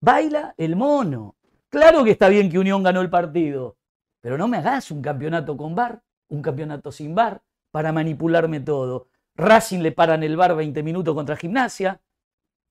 [0.02, 1.36] Baila el mono.
[1.70, 3.78] Claro que está bien que Unión ganó el partido,
[4.22, 7.42] pero no me hagas un campeonato con bar, un campeonato sin bar,
[7.74, 9.08] para manipularme todo.
[9.36, 12.00] Racing le paran el bar 20 minutos contra Gimnasia,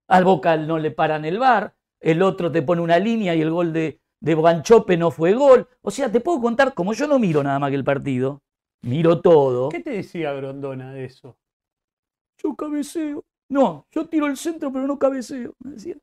[0.07, 3.51] al Boca no le paran el bar, el otro te pone una línea y el
[3.51, 5.67] gol de, de Guanchope no fue gol.
[5.81, 8.43] O sea, te puedo contar, como yo no miro nada más que el partido,
[8.83, 9.71] miro todo.
[9.71, 11.37] ¿Qué te decía Grondona de eso?
[12.41, 13.25] Yo cabeceo.
[13.49, 15.57] No, yo tiro el centro, pero no cabeceo.
[15.59, 15.97] Me decía.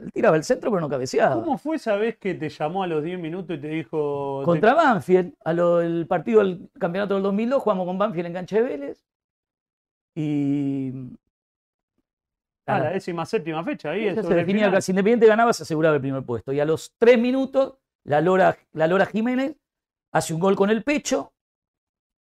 [0.00, 1.34] Él tiraba el centro, pero no cabeceaba.
[1.34, 4.42] ¿Cómo fue esa vez que te llamó a los 10 minutos y te dijo.
[4.44, 8.56] Contra Banfield, a lo- el partido del campeonato del 2002, jugamos con Banfield en cancha
[8.56, 9.04] de Vélez.
[10.14, 10.92] Y.
[12.66, 14.14] Ah, la décima séptima fecha ahí.
[14.14, 16.52] Se definía que si Independiente ganaba, se aseguraba el primer puesto.
[16.52, 19.56] Y a los tres minutos, la Lora, la Lora Jiménez
[20.12, 21.32] hace un gol con el pecho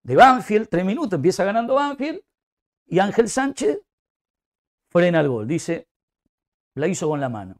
[0.04, 2.20] de Banfield, tres minutos, empieza ganando Banfield,
[2.86, 3.80] y Ángel Sánchez
[4.88, 5.48] frena el gol.
[5.48, 5.88] Dice,
[6.76, 7.56] la hizo con la mano.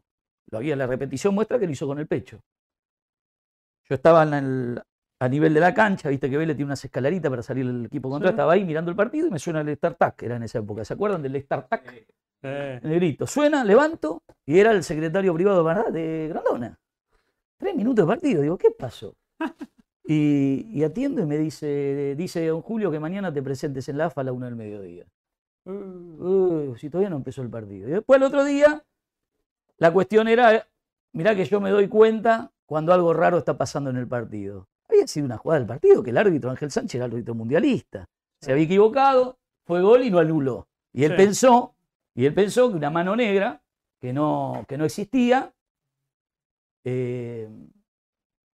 [0.51, 2.41] Lo había la repetición muestra que lo hizo con el pecho.
[3.89, 4.83] Yo estaba en el-
[5.21, 8.11] a nivel de la cancha, viste que Vélez tiene unas escalaritas para salir el equipo
[8.11, 8.33] contra, Sí.
[8.35, 10.85] estaba ahí mirando el partido y me suena el StarTac, era en esa época.
[10.85, 12.07] ¿Se acuerdan del StarTac?
[12.43, 13.27] Eh, Negrito.
[13.27, 15.91] Suena, levanto y era el secretario privado ¿verdad?
[15.91, 16.79] de Grandona.
[17.59, 18.43] Tres minutos de partido.
[18.43, 19.15] Digo, ¿qué pasó?
[20.09, 24.05] Y, y atiendo y me dice, dice don Julio que mañana te presentes en la
[24.07, 25.05] AFA a la una del mediodía.
[25.65, 27.89] uh, Uh, si todavía no empezó el partido.
[27.89, 28.85] Y después el otro día,
[29.79, 30.67] la cuestión era,
[31.13, 34.69] mirá que yo me doy cuenta cuando algo raro está pasando en el partido.
[34.89, 38.09] Había sido una jugada del partido, que el árbitro Ángel Sánchez era el árbitro mundialista.
[38.41, 40.69] Se había equivocado, fue gol y no anuló.
[40.93, 41.17] Y él Sí.
[41.17, 41.75] pensó,
[42.15, 43.63] y él pensó que una mano negra,
[44.01, 45.53] que no, que no existía,
[46.85, 47.49] eh,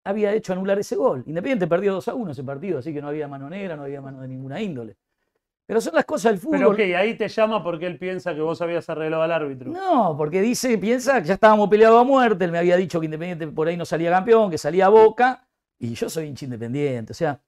[0.05, 1.23] había hecho anular ese gol.
[1.27, 4.01] Independiente perdió 2 a 1 ese partido, así que no había mano negra, no había
[4.01, 4.97] mano de ninguna índole.
[5.73, 6.59] Pero son las cosas del fútbol.
[6.59, 9.71] Pero ok, ahí te llama porque él piensa que vos habías arreglado al árbitro.
[9.71, 13.07] No, porque dice, piensa que ya estábamos peleados a muerte, él me había dicho que
[13.07, 17.13] Independiente por ahí no salía campeón, que salía a Boca, y yo soy hincha independiente.
[17.13, 17.41] O sea,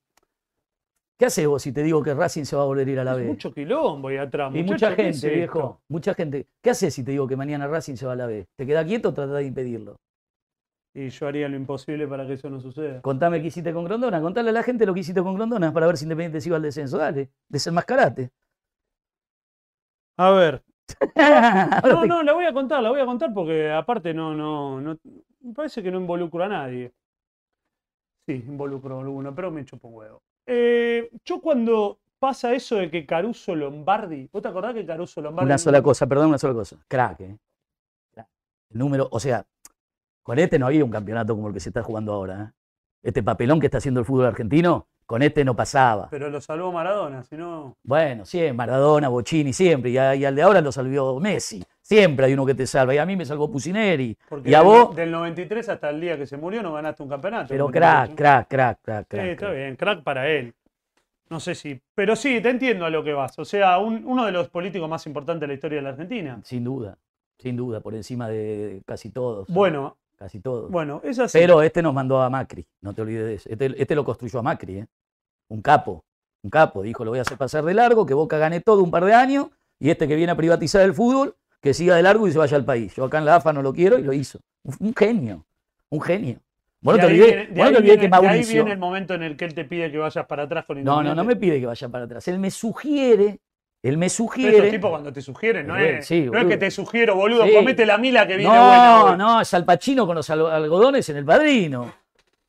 [1.19, 3.05] ¿qué haces vos si te digo que Racing se va a volver a ir a
[3.05, 3.25] la Es B?
[3.25, 4.55] mucho quilombo ahí atrás.
[4.55, 5.37] y mucha ¿qué es gente, esto?
[5.59, 6.47] viejo, mucha gente.
[6.63, 8.47] ¿Qué haces si te digo que mañana Racing se va a la B?
[8.57, 9.97] ¿Te queda quieto o tratás de impedirlo?
[10.97, 13.03] Y yo haría lo imposible para que eso no suceda.
[13.03, 15.89] Contame qué hiciste con Grondona, contale a la gente lo que hiciste con Grondona para
[15.89, 16.97] ver si Independiente se iba al descenso.
[16.97, 18.31] Dale, desenmascarate.
[20.17, 20.63] A ver.
[21.85, 24.99] No, no, la voy a contar, la voy a contar porque aparte no, no, no.
[25.41, 26.93] Me parece que no involucro a nadie.
[28.27, 30.23] Sí, involucro a alguno, pero me chupo un huevo.
[30.47, 34.29] Eh, yo cuando pasa eso de que Caruso Lombardi.
[34.33, 35.47] ¿Vos te acordás que Caruso Lombardi.
[35.47, 36.77] Una sola cosa, perdón, una sola cosa.
[36.87, 37.39] Crack, ¿eh?
[38.13, 38.29] Crack.
[38.71, 39.45] El número, o sea,
[40.25, 42.43] con este no había un campeonato como el que se está jugando ahora.
[42.43, 42.53] ¿eh?
[43.05, 46.09] Este papelón que está haciendo el fútbol argentino, con este no pasaba.
[46.11, 47.77] Pero lo salvó Maradona, si no.
[47.85, 49.91] Bueno, siempre, Maradona, Bocini, siempre.
[49.91, 51.63] Y, a- y al de ahora lo salvió Messi.
[51.83, 52.95] Siempre hay uno que te salva.
[52.95, 54.17] Y a mí me salvó Pusineri.
[54.27, 57.03] Porque Y a del, vos, del 93 hasta el día que se murió no ganaste
[57.03, 57.49] un campeonato.
[57.51, 58.15] pero ¿Cómo te crack, parece?
[58.17, 59.27] crack, crack, crack, Sí, crack.
[59.29, 59.57] está crack.
[59.57, 60.55] bien, crack para él.
[61.29, 61.79] No sé si.
[61.95, 63.39] Pero sí, te entiendo a lo que vas.
[63.39, 66.41] O sea, un- uno de los políticos más importantes de la historia de la Argentina.
[66.45, 66.97] Sin duda,
[67.39, 69.49] sin duda, por encima de casi todos.
[69.49, 70.71] Bueno, Casi todos.
[70.71, 71.39] bueno, es así.
[71.39, 73.49] Pero este nos mandó a Macri, no te olvides de eso.
[73.51, 74.87] Este, este lo construyó a Macri, ¿eh?
[75.49, 76.05] Un capo,
[76.43, 76.83] un capo.
[76.83, 79.13] Dijo, lo voy a hacer pasar de largo, que Boca gane todo un par de
[79.13, 79.49] años,
[79.81, 82.57] y este que viene a privatizar el fútbol, que siga de largo y se vaya
[82.57, 82.95] al país.
[82.95, 84.39] Yo acá en la AFA no lo quiero y lo hizo.
[84.81, 85.45] Un, genio,
[85.91, 86.39] un genio.
[86.81, 88.11] Vos De no te ahí olvides, viene- de vos no ahí te olvides que viene-
[88.11, 88.55] de ahí Mauricio...
[88.55, 91.03] viene el momento en el que él te pide que vayas para atrás con No,
[91.03, 92.29] no, no me pide que vaya para atrás.
[92.29, 93.41] Él me sugiere,
[93.85, 94.57] él me Pero sugiere...
[94.57, 97.45] Estos tipos cuando te sugieren, no Eh, es, sí, no es que te sugiero, boludo,
[97.45, 97.53] Sí.
[97.55, 99.05] comete la mila que viene no, buena.
[99.05, 99.17] hoy.
[99.19, 101.93] no, es Al Pacino con los al- algodones en el padrino.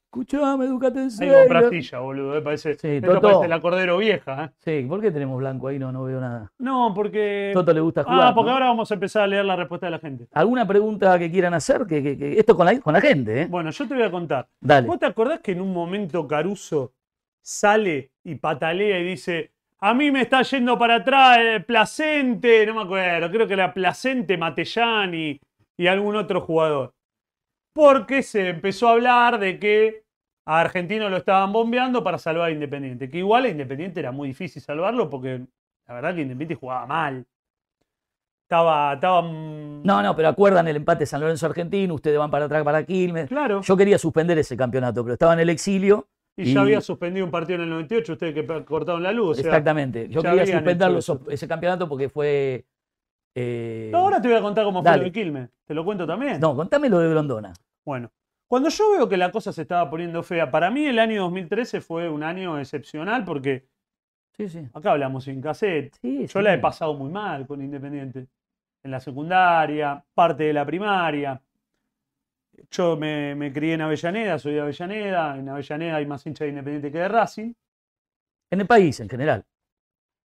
[0.06, 1.34] Escuchame, educate en Ahí serio.
[1.39, 4.45] compraste ya, boludo, eh, parece, Sí, esto parece la Cordero Vieja.
[4.45, 4.50] ¿eh?
[4.82, 5.78] Sí, ¿por qué tenemos blanco ahí?
[5.78, 6.50] No, no veo nada.
[6.58, 7.52] No, porque...
[7.54, 8.28] Toto le gusta jugar.
[8.30, 8.54] Ah, porque ¿no?
[8.54, 10.28] ahora vamos a empezar a leer la respuesta de la gente.
[10.32, 11.86] ¿Alguna pregunta que quieran hacer?
[11.86, 13.48] Que, que- que- Esto con la, con la gente, ¿eh?
[13.50, 14.48] Bueno, yo te voy a contar.
[14.62, 14.88] Dale.
[14.88, 16.93] ¿Vos te acordás que en un momento Caruso
[17.41, 22.76] sale y patalea y dice, a mí me está yendo para atrás el Placente, no
[22.76, 25.40] me acuerdo, creo que era Placente, Matellani
[25.78, 26.94] y algún otro jugador?
[27.74, 30.06] Porque se empezó a hablar de que
[30.46, 34.30] a Argentino lo estaban bombeando para salvar a Independiente, que igual a Independiente era muy
[34.30, 35.46] difícil salvarlo porque
[35.88, 37.26] la verdad que Independiente jugaba mal.
[38.44, 39.24] Estaba, estaba...
[39.24, 43.28] No, no, pero acuerdan el empate San Lorenzo Argentino, ustedes van para atrás para Quilmes.
[43.28, 43.62] Claro.
[43.62, 46.08] Yo quería suspender ese campeonato, pero estaba en el exilio.
[46.38, 49.32] Y, Y- ya había suspendido un partido en el 98, ustedes que cortaron la luz.
[49.39, 50.10] o sea- Exactamente.
[50.10, 50.45] Yo quería
[51.02, 52.65] so- ese campeonato porque fue.
[53.36, 55.50] eh, No, ahora te voy a contar cómo fue lo de Quilmes.
[55.65, 56.39] ¿Te lo cuento también?
[56.39, 57.54] no, contame lo de Grondona.
[57.86, 58.12] Bueno,
[58.48, 61.82] cuando yo veo que la cosa se estaba poniendo fea, para mí el año 2013
[61.82, 63.65] fue un año excepcional porque
[64.38, 64.67] Sí, sí.
[64.74, 65.95] acá hablamos sin cassette.
[66.02, 68.28] sí Yo la he pasado muy mal con Independiente.
[68.84, 71.41] En la secundaria, parte de la primaria.
[72.72, 75.38] Yo me, me crié en Avellaneda, soy de Avellaneda.
[75.38, 77.54] En Avellaneda hay más hinchas de Independiente que de Racing.
[78.52, 79.44] En el país, en general.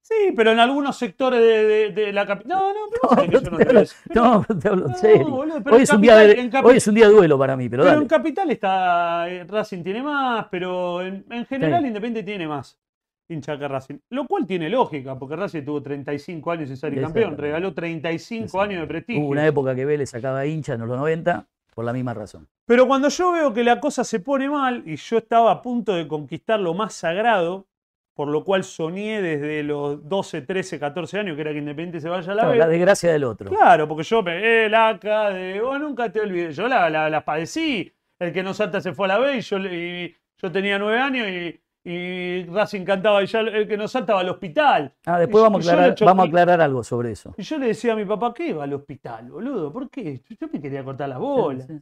[0.02, 2.50] Sí, pero en algunos sectores de, de- de la capital.
[2.58, 3.66] No, no, pero que yo no te.
[3.66, 3.82] Pero-
[4.16, 5.30] No, te hablo en No, serio.
[5.30, 7.70] boludo, pero Hoy es, capital- de- en hoy es un día de duelo para mí,
[7.70, 8.02] pero, Pero dale.
[8.04, 9.30] en Capital está.
[9.30, 11.88] eh, Racing tiene más, pero en, en general Sí.
[11.88, 12.80] Independiente tiene más
[13.28, 13.98] hincha que Racing.
[14.10, 18.82] Lo cual tiene lógica, porque Racing tuvo 35 años sin ser campeón, regaló 35 años
[18.82, 19.22] de prestigio.
[19.22, 22.48] Hubo una época que Vélez sacaba hincha en los 90 por la misma razón.
[22.66, 25.94] Pero cuando yo veo que la cosa se pone mal y yo estaba a punto
[25.94, 27.68] de conquistar lo más sagrado,
[28.14, 32.10] por lo cual soñé desde los 12, 13, 14 años que era que Independiente se
[32.10, 33.50] vaya a la Claro, la desgracia del otro.
[33.50, 36.56] Claro, porque yo me eh, la acá de vos nunca te olvides.
[36.56, 37.92] Yo la, la, la padecí.
[38.20, 41.28] El que no salta se fue a la y yo, y yo tenía nueve años
[41.30, 44.94] y, y Racing cantaba y ya el que no salta va al hospital.
[45.06, 47.34] Ah, después Y- vamos a, aclarar, vamos a aclarar algo sobre eso.
[47.38, 49.72] Y yo le decía a mi papá, ¿qué va al hospital, boludo?
[49.72, 50.22] ¿Por qué?
[50.40, 51.66] Yo, me quería cortar la bola.
[51.66, 51.80] Sí, sí.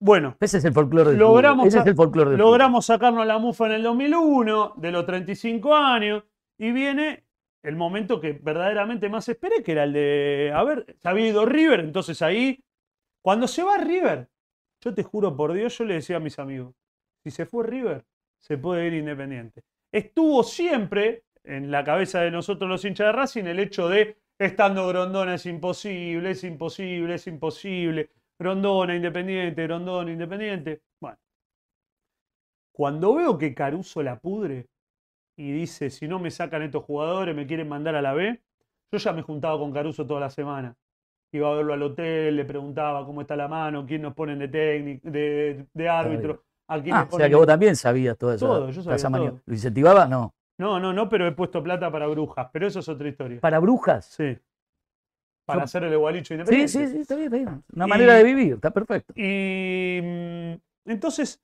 [0.00, 1.66] Bueno, Ese es el folclore del Logramos.
[1.66, 5.74] Ese es el folclore del logramos sacarnos la mufa en el 2001, de los 35
[5.74, 6.22] años,
[6.56, 7.24] y viene
[7.64, 11.44] el momento que verdaderamente más esperé, que era el de, a ver, se había ido
[11.44, 12.62] River, entonces ahí,
[13.22, 14.28] cuando se va River,
[14.80, 16.74] yo te juro por Dios, yo le decía a mis amigos,
[17.24, 18.04] si se fue River,
[18.38, 19.62] se puede ir Independiente.
[19.92, 24.86] Estuvo siempre en la cabeza de nosotros los hinchas de Racing el hecho de, estando
[24.86, 30.82] Grondona es imposible, es imposible, es imposible, Grondona Independiente, Grondona Independiente.
[31.00, 31.18] Bueno,
[32.72, 34.66] cuando veo que Caruso la pudre
[35.36, 38.40] y dice, si no me sacan estos jugadores, me quieren mandar a la B,
[38.92, 40.76] yo ya me juntaba con Caruso toda la semana.
[41.32, 44.48] Iba a verlo al hotel, le preguntaba cómo está la mano, quién nos ponen de
[44.48, 48.46] técnico, de, de árbitro, a quién Ah, o sea que vos también sabías todo eso.
[48.46, 49.40] Todo, yo sabía todo.
[49.44, 50.06] ¿Lo incentivaba?
[50.06, 50.34] No.
[50.58, 53.40] No, no, no, pero he puesto plata para brujas, pero eso es otra historia.
[53.40, 54.06] ¿Para brujas?
[54.06, 54.36] Sí.
[55.46, 56.68] Para Yo- hacer el igualicho Sí, independiente.
[56.72, 57.64] sí, sí, está bien, está bien.
[57.74, 59.14] Una Y- manera de vivir, está perfecto.
[59.16, 61.40] Y mm, entonces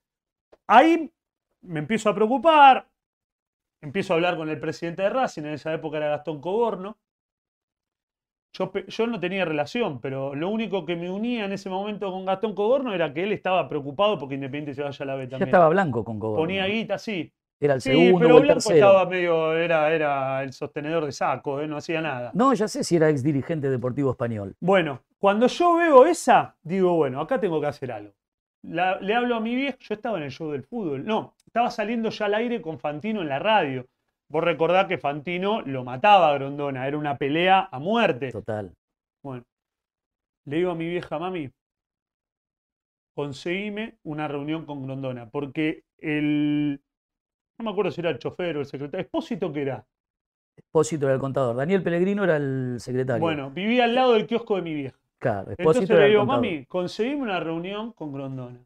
[0.67, 1.11] ahí
[1.63, 2.87] me empiezo a preocupar,
[3.81, 6.99] empiezo a hablar con el presidente de Racing, en esa época era Gastón Coborno.
[8.57, 12.55] Yo, no tenía relación, pero lo único que me unía en ese momento con Gastón
[12.55, 15.49] Coborno era que él estaba preocupado porque Independiente se vaya a la B Ya también.
[15.49, 16.41] estaba blanco con Coborno.
[16.43, 17.33] Ponía guita, sí.
[17.61, 18.75] Era el Sí, segundo pero o el Blanco tercero.
[18.77, 21.67] estaba medio, era, era el sostenedor de saco, ¿eh?
[21.67, 22.31] no hacía nada.
[22.35, 24.55] No, ya sé si era ex dirigente deportivo español.
[24.61, 28.13] Bueno, cuando yo veo esa, digo, bueno, acá tengo que hacer algo.
[28.63, 31.05] La- le hablo a mi vieja, yo estaba en el show del fútbol.
[31.05, 33.87] No, estaba saliendo ya al aire con Fantino en la radio.
[34.29, 38.33] Vos recordás que Fantino lo mataba a Grondona, era una pelea a muerte.
[38.33, 38.73] Total.
[39.23, 39.45] Bueno,
[40.47, 41.51] le digo a mi vieja, mami,
[43.15, 46.81] conseguime una reunión con Grondona, porque el,
[47.59, 49.87] no me acuerdo si era el chofer o el secretario, Expósito que era.
[50.57, 51.57] Espósito era el contador.
[51.57, 53.21] Daniel Pellegrino era el secretario.
[53.21, 54.99] Bueno, vivía al lado del kiosco de mi vieja.
[55.19, 55.51] claro.
[55.51, 58.65] Entonces Espósito le digo, mami, conseguime una reunión con Grondona.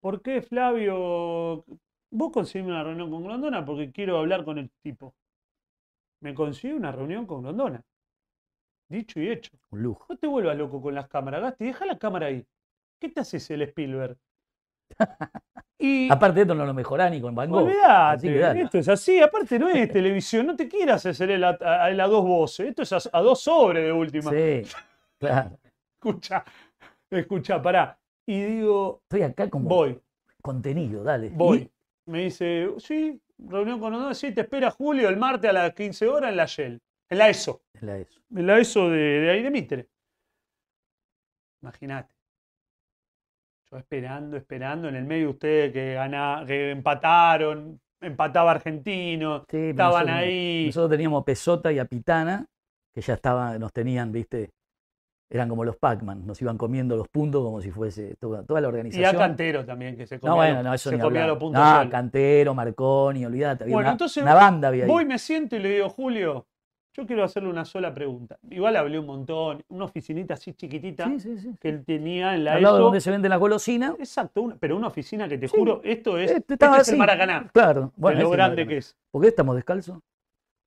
[0.00, 1.64] ¿Por qué, Flavio?
[2.14, 5.14] Vos conseguime una reunión con Grondona porque quiero hablar con el tipo.
[6.22, 7.82] Me consigue una reunión con Grondona.
[8.88, 9.50] Dicho y hecho.
[9.70, 10.06] Un lujo.
[10.08, 12.46] No te vuelvas loco con las cámaras, Gasti, deja la cámara ahí.
[13.00, 14.16] ¿Qué te haces el Spielberg?
[15.76, 17.68] Y Aparte esto no lo mejorá ni con Van Gogh.
[18.40, 18.62] Dale.
[18.62, 22.00] esto es así, aparte no es televisión, no te quieras hacer el a, a- el
[22.00, 24.30] a dos voces, esto es a, a dos sobres de última.
[24.30, 24.62] Sí,
[25.18, 25.58] claro.
[25.94, 26.44] Escucha,
[27.10, 27.98] escucha, pará.
[28.24, 30.00] Y digo, Estoy acá como voy,
[30.40, 31.30] contenido, dale.
[31.34, 31.70] voy.
[32.06, 36.06] Me dice, sí, reunión con uno, sí, te espera Julio el martes a las 15
[36.08, 38.20] horas en la Shell, en la ESO, es la eso.
[38.34, 39.88] en la ESO de, de ahí de Mitre.
[41.62, 42.14] Imagínate.
[43.70, 50.06] Yo esperando, esperando, en el medio ustedes que, gana, que empataron, empataba Argentino, Sí, estaban
[50.06, 50.66] nosotros- ahí.
[50.66, 52.46] Nosotros teníamos Pesota y a Pitana,
[52.92, 54.50] que ya estaban, nos tenían, viste,
[55.30, 58.66] eran como los Pac-Man, nos iban comiendo los puntos como si fuese toda, toda la
[58.66, 59.16] Y organización.
[59.16, 61.62] a Cantero también, que se comía, no, bueno, no, eso se ni comía los puntos
[61.62, 61.90] No.
[61.90, 63.64] Cantero, Marconi, olvídate.
[63.64, 64.90] Bueno, una, entonces una banda había ahí.
[64.90, 66.46] Voy, me siento y le digo, Julio,
[66.96, 68.38] yo quiero hacerle una sola pregunta.
[68.50, 71.54] Igual hablé un montón, una oficinita así chiquitita Sí, sí, sí.
[71.58, 73.94] que él tenía en la Al lado de donde se venden las golosinas.
[73.98, 76.98] Exacto, una- pero una oficina que te juro, esto es, este este es el.
[76.98, 78.68] Maracaná, Claro, bueno, de lo grande Maracaná.
[78.68, 78.96] que es.
[79.10, 79.98] ¿Por qué estamos descalzos?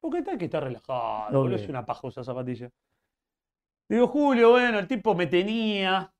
[0.01, 2.69] Porque está que está relajado, boludo, es una pajosa zapatilla.
[3.89, 6.11] Digo, Julio, bueno, el tipo me tenía.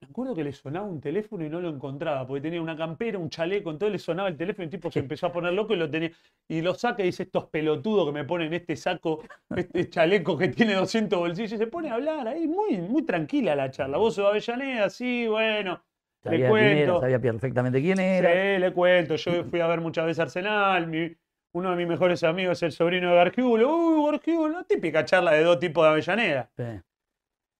[0.00, 3.18] Me acuerdo que le sonaba un teléfono y no lo encontraba, porque tenía una campera,
[3.18, 5.74] un chaleco, entonces le sonaba el teléfono y el tipo se empezó a poner loco
[5.74, 6.12] y lo tenía.
[6.46, 9.22] Y lo saca y dice, estos pelotudos que me ponen este saco,
[9.56, 13.56] este chaleco que tiene 200 bolsillos, y se pone a hablar ahí, muy, muy tranquila
[13.56, 13.98] la charla.
[13.98, 15.82] Vos sos Avellaneda, sí, bueno.
[16.24, 17.00] Le Sabía quién era, cuento.
[17.00, 18.30] sabía perfectamente quién era.
[18.54, 19.16] Sí, le cuento.
[19.16, 20.86] Yo fui a ver muchas veces Arsenal.
[20.86, 21.12] mi-
[21.54, 23.74] uno de mis mejores amigos es el sobrino de Gargiulo.
[23.76, 26.50] Uy, Gargiulo, típica charla de dos tipos de Avellaneda.
[26.56, 26.62] Sí.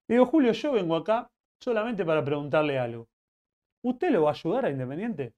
[0.08, 3.08] Digo, Julio, yo vengo acá solamente para preguntarle algo.
[3.82, 5.34] ¿Usted lo va a ayudar a Independiente?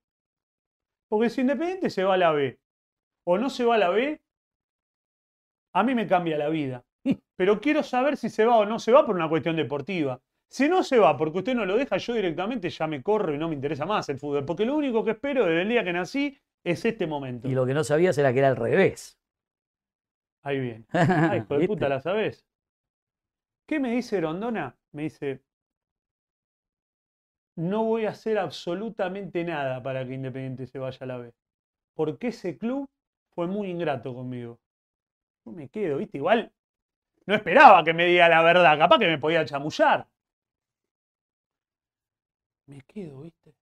[1.09, 2.59] Porque si Independiente se va a la B
[3.25, 4.21] o no se va a la B,
[5.75, 6.85] a mí me cambia la vida.
[7.37, 10.21] Pero quiero saber si se va o no se va por una cuestión deportiva.
[10.49, 13.39] Si no se va porque usted no lo deja, yo directamente ya me corro y
[13.39, 14.45] no me interesa más el fútbol.
[14.45, 17.49] Porque lo único que espero desde el día que nací es este momento.
[17.49, 19.19] Y lo que no sabías era que era al revés.
[20.43, 20.85] Ahí viene.
[20.93, 22.45] Ay, hijo de puta, la sabés.
[23.71, 24.77] ¿Qué me dice Rondona?
[24.91, 25.45] Me dice,
[27.55, 31.33] no voy a hacer absolutamente nada para que Independiente se vaya a la B.
[31.95, 32.89] Porque ese club
[33.33, 34.59] fue muy ingrato conmigo.
[35.45, 36.19] Yo me quedo, ¿viste?
[36.19, 36.53] Igual
[37.27, 40.09] no esperaba que me diga la verdad, capaz que me podía chamullar.
[42.67, 43.55] Me quedo, ¿viste?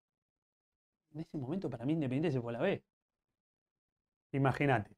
[1.12, 2.82] En ese momento para mí Independiente se fue a la B.
[4.32, 4.96] Imagínate.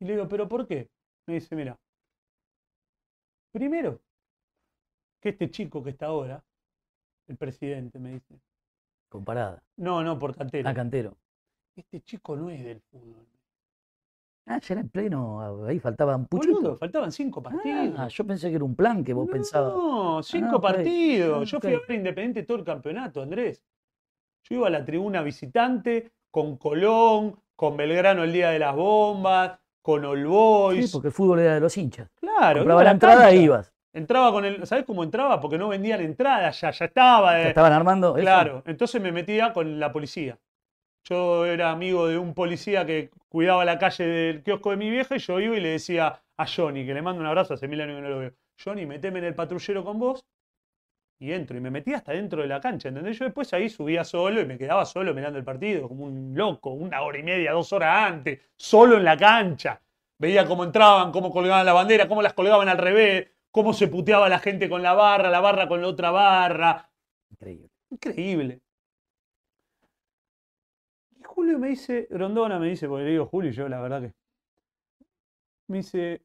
[0.00, 0.90] Y le digo, ¿pero por qué?
[1.26, 1.78] Me dice, mira,
[3.52, 4.00] primero,
[5.20, 6.42] que este chico que está ahora,
[7.26, 8.38] el presidente, me dice,
[9.08, 9.62] Comparada.
[9.76, 11.16] no, no, por cantero, A Cantero.
[11.74, 13.26] este chico no es del fútbol.
[14.48, 16.54] Ah, ya era en pleno, ahí faltaba un puchito.
[16.54, 17.94] Boludo, faltaban cinco partidos.
[17.98, 19.72] Ah, yo pensé que era un plan que vos pensabas.
[19.74, 20.62] No, cinco ok.
[20.62, 21.50] partidos.
[21.50, 23.64] Yo fui a ver Independiente todo el campeonato, Andrés.
[24.44, 29.58] Yo iba a la tribuna visitante con Colón, con Belgrano el día de las bombas,
[29.82, 30.92] con All Sí, Boys.
[30.92, 32.08] porque el fútbol era de los hinchas.
[32.14, 33.74] Claro, Compraba a la la entrada e ibas.
[33.92, 34.66] Entraba con el.
[34.66, 35.40] ¿Sabes cómo entraba?
[35.40, 37.32] Porque no vendían entradas, ya, ya estaba.
[37.36, 38.16] ¿Te eh, estaban armando?
[38.16, 38.20] eso?
[38.20, 40.38] Claro, entonces me metía con la policía.
[41.08, 45.16] Yo era amigo de un policía que cuidaba la calle del kiosco de mi vieja
[45.16, 47.80] y yo iba y le decía a Johnny, que le mando un abrazo, hace mil
[47.80, 50.26] años que no lo veo, Johnny, meteme en el patrullero con vos
[51.18, 51.56] y entro.
[51.56, 53.18] Y me metía hasta dentro de la cancha, ¿entendés?
[53.18, 56.70] Yo después ahí subía solo y me quedaba solo mirando el partido, como un loco,
[56.70, 59.80] una hora y media, dos horas antes, solo en la cancha.
[60.18, 64.28] Veía cómo entraban, cómo colgaban la bandera, cómo las colgaban al revés, cómo se puteaba
[64.28, 66.90] la gente con la barra, la barra con la otra barra.
[67.30, 67.70] Increíble.
[67.88, 68.60] Increíble.
[71.18, 74.02] Y Julio me dice, Grondona me dice, porque le digo Julio, y yo la verdad
[74.02, 74.12] que.
[75.68, 76.20] Me dice,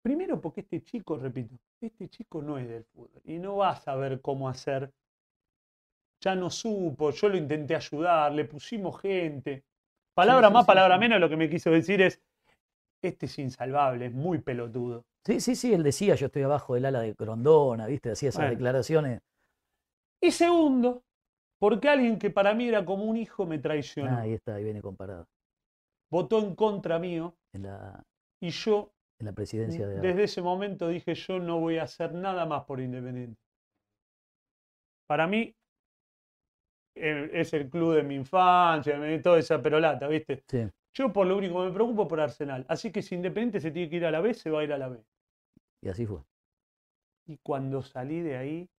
[0.00, 3.76] primero porque este chico, repito, este chico no es del fútbol y no va a
[3.76, 4.92] saber cómo hacer.
[6.20, 9.64] Ya no supo, yo lo intenté ayudar, le pusimos gente.
[10.14, 12.22] Palabra sí, más, sí, palabra menos, lo que me quiso decir es,
[13.02, 15.04] este es insalvable, es muy pelotudo.
[15.28, 18.10] Sí, sí, sí, él decía, yo estoy abajo del ala de Grondona, ¿viste?
[18.10, 18.50] Hacía esas Bueno.
[18.50, 19.20] declaraciones.
[20.20, 21.02] Y segundo,
[21.60, 24.16] porque alguien que para mí era como un hijo me traicionó.
[24.16, 25.26] Ah, ahí está, ahí viene comparado.
[26.10, 28.02] votó en contra mío En la,
[28.40, 30.00] y yo en la presidencia de.
[30.00, 33.38] desde ese momento dije yo no voy a hacer nada más por Independiente.
[35.06, 35.54] Para mí
[36.94, 40.44] eh, es el club de mi infancia, me- toda esa perolata, ¿viste?
[40.50, 42.64] Sí, Yo por lo único que me preocupo por Arsenal.
[42.68, 44.72] Así que si Independiente se tiene que ir a la B, se va a ir
[44.72, 44.98] a la B.
[45.80, 46.20] y así fue.
[47.26, 48.70] Y cuando salí de ahí,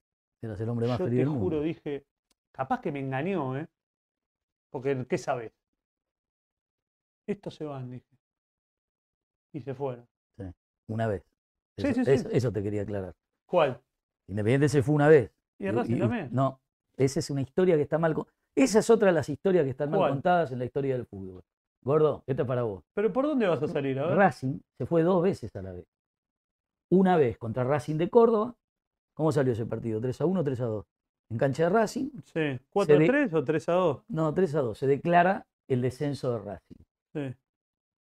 [0.42, 1.44] Eras el hombre más yo feliz te del mundo.
[1.44, 2.06] juro, dije,
[2.52, 3.68] capaz que me engañó, ¿eh?
[4.70, 5.52] Porque, ¿qué sabes?
[7.28, 8.08] Estos se van, dije.
[9.54, 10.08] Y se fueron.
[10.88, 11.24] Una vez.
[11.78, 12.12] Sí, Eso, sí, sí.
[12.12, 13.16] eso- eso te quería aclarar.
[13.46, 13.80] ¿Cuál?
[14.28, 15.32] Independiente se fue una vez.
[15.60, 16.30] ¿Y el Racing también?
[16.32, 16.60] No,
[16.98, 18.14] esa es una historia que está mal.
[18.16, 18.26] con-
[18.56, 20.12] Esa es otra de las historias que están mal ¿Cuál?
[20.14, 21.44] contadas en la historia del fútbol.
[21.82, 22.84] Gordo, esto es para vos.
[22.96, 24.00] ¿Pero por dónde vas a salir?
[24.00, 24.18] A ver.
[24.18, 25.86] Racing se fue dos veces a la vez.
[26.92, 28.56] Una vez contra Racing de Córdoba.
[29.14, 30.00] ¿Cómo salió ese partido?
[30.02, 30.86] ¿3 a 1 o 3 a 2?
[31.30, 32.10] En cancha de Racing.
[32.26, 32.60] Sí.
[32.74, 34.04] ¿4 a de- 3 o 3 a 2?
[34.08, 34.78] No, 3 a 2.
[34.78, 36.84] Se declara el descenso de Racing.
[37.14, 37.36] Sí.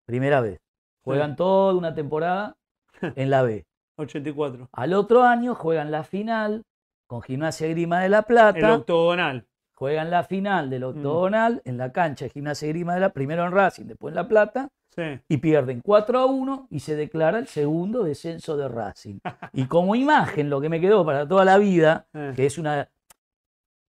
[0.07, 0.61] Primera vez.
[1.05, 2.57] Juegan toda una temporada
[3.16, 3.64] en la B.
[3.99, 4.68] 84.
[4.72, 6.62] Al otro año juegan la final
[7.07, 8.74] con Gimnasia Grima de La El Plata.
[8.74, 9.47] octogonal.
[9.74, 13.53] Juegan la final del octogonal en la cancha de Gimnasia Grima de La primero en
[13.53, 14.68] Racing, después en La Plata.
[14.95, 15.03] Sí.
[15.28, 19.18] y pierden 4 a 1 y se declara el segundo descenso de Racing.
[19.55, 22.32] Y como imagen, lo que me quedó para toda la vida, Eh.
[22.36, 22.88] que es una...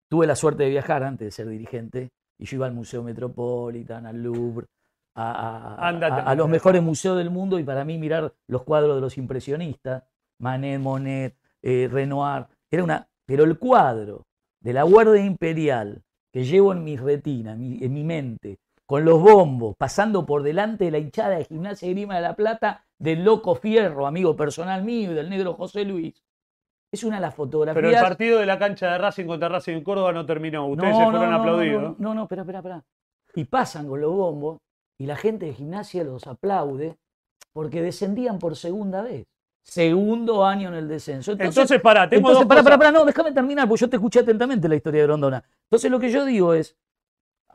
[0.09, 4.05] Tuve la suerte de viajar antes de ser dirigente y yo iba al Museo Metropolitan,
[4.05, 4.67] al Louvre,
[5.15, 8.33] a, a- a- Ándate, a- a los mejores museos del mundo y para mí mirar
[8.47, 10.03] los cuadros de los impresionistas,
[10.39, 13.07] Manet, Monet, eh, Renoir, era una...
[13.25, 14.27] Pero el cuadro
[14.61, 19.03] de la Guardia Imperial que llevo en mi retina, en mi- en mi mente, con
[19.03, 22.85] los bombos, pasando por delante de la hinchada de Gimnasia y Grima de la Plata,
[22.99, 26.23] del Loco Fierro, amigo personal mío, y del negro José Luis.
[26.91, 27.83] Es una de las fotografías.
[27.83, 30.67] Pero el partido de la cancha de Racing contra Racing en Córdoba no terminó.
[30.67, 31.81] Ustedes se fueron no, aplaudidos.
[31.81, 32.83] No, no, no, espera, espera, espera.
[33.33, 34.59] Y pasan con los bombos
[34.97, 36.97] y la gente de gimnasia los aplaude
[37.51, 39.25] porque descendían por segunda vez.
[39.61, 41.31] Segundo año en el descenso.
[41.31, 43.95] Entonces, Entonces, pará, tengo entonces dos pará, pará, pará, no, déjame terminar, porque yo te
[43.95, 45.43] escuché atentamente la historia de Grondona.
[45.63, 46.77] Entonces, lo que yo digo es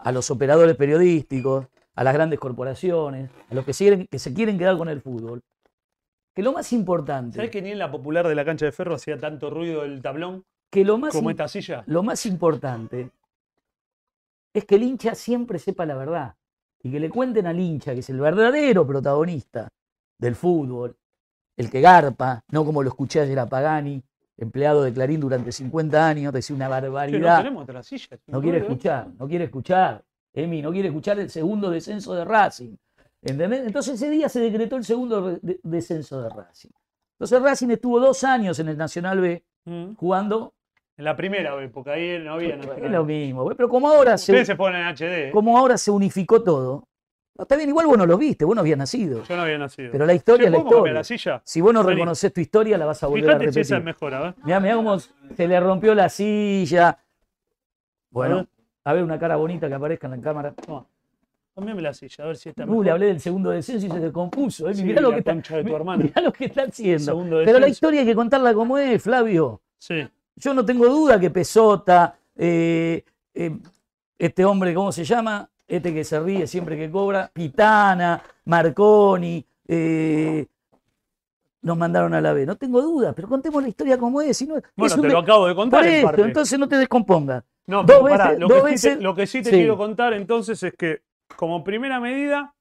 [0.03, 4.33] a los operadores periodísticos, a las grandes corporaciones, a los que, se quieren- que se
[4.35, 5.43] quieren quedar con el fútbol,
[6.35, 8.95] que lo más importante, ¿Sabés que ni en la popular de la cancha de ferro
[8.95, 11.83] hacía tanto ruido el tablón que lo más, como esta silla?
[11.87, 13.11] lo más importante
[14.55, 16.35] es que el hincha siempre sepa la verdad
[16.83, 19.69] y que le cuenten al hincha que es el verdadero protagonista
[20.19, 20.97] del fútbol,
[21.57, 24.03] el que garpa, no como lo escuché ayer a Pagani,
[24.41, 27.39] empleado de Clarín durante 50 años, decía una no barbaridad.
[27.39, 28.19] tenemos otra silla.
[28.27, 30.03] No quiere escuchar, no quiere escuchar.
[30.33, 32.77] Emi, no quiere escuchar el segundo descenso de Racing.
[33.23, 33.67] ¿Entendés?
[33.67, 36.71] Entonces ese día se decretó el segundo de- descenso de Racing.
[37.19, 39.95] Entonces Racing estuvo dos años en el Nacional B Mm.
[39.97, 40.55] jugando.
[40.97, 42.55] En la primera vez, porque ahí no había.
[42.57, 45.29] Es lo mismo, pero como ahora Ustedes se, se ponen en HD.
[45.29, 45.31] ¿eh?
[45.33, 46.87] como ahora se unificó todo.
[47.41, 49.23] No, está bien, igual vos no lo viste, vos no habías nacido.
[49.25, 49.91] Yo no había nacido.
[49.93, 51.01] Pero la historia es la ¿puedo cambiar historia.
[51.01, 51.05] la
[51.39, 51.43] silla?
[51.45, 53.83] Si vos no reconoces tu historia, la vas a volver a Fíjate si esa es
[53.83, 53.85] repetir.
[53.85, 54.35] mejor, a ver.
[54.45, 56.89] Mirá, mirá cómo se le rompió la silla.
[56.91, 56.99] A
[58.11, 58.47] Bueno, ver.
[58.85, 60.53] a ver una cara bonita que aparezca en la cámara.
[60.53, 60.87] Toma,
[61.55, 62.85] Cambiame la silla, a ver si está Uh, mejor.
[62.85, 64.69] le hablé del segundo descenso y se descompuso.
[64.69, 64.75] ¿eh?
[64.75, 66.05] Sí, mirá, lo que está, de tu hermana.
[66.05, 67.05] mirá lo que está haciendo.
[67.05, 69.61] Segundo Pero la historia hay que contarla como es, Flavio.
[69.79, 70.07] Sí.
[70.37, 73.59] Yo no tengo duda que Pesota, eh, eh,
[74.17, 75.50] este hombre, ¿cómo se llama?
[75.71, 80.45] Este que se ríe siempre que cobra, Pitana, Marconi, eh,
[81.63, 82.45] nos mandaron a la B.
[82.45, 84.45] No tengo duda, pero contemos la historia como es.
[84.47, 86.23] Bueno, es te de- lo acabo de contar Por en parte.
[86.23, 87.45] entonces no te descompongas.
[87.67, 89.51] No, Dos pero pará, veces- lo, dos que sí veces- te, lo que sí te
[89.51, 89.57] sí.
[89.57, 91.03] quiero contar entonces es que,
[91.37, 92.53] como primera medida,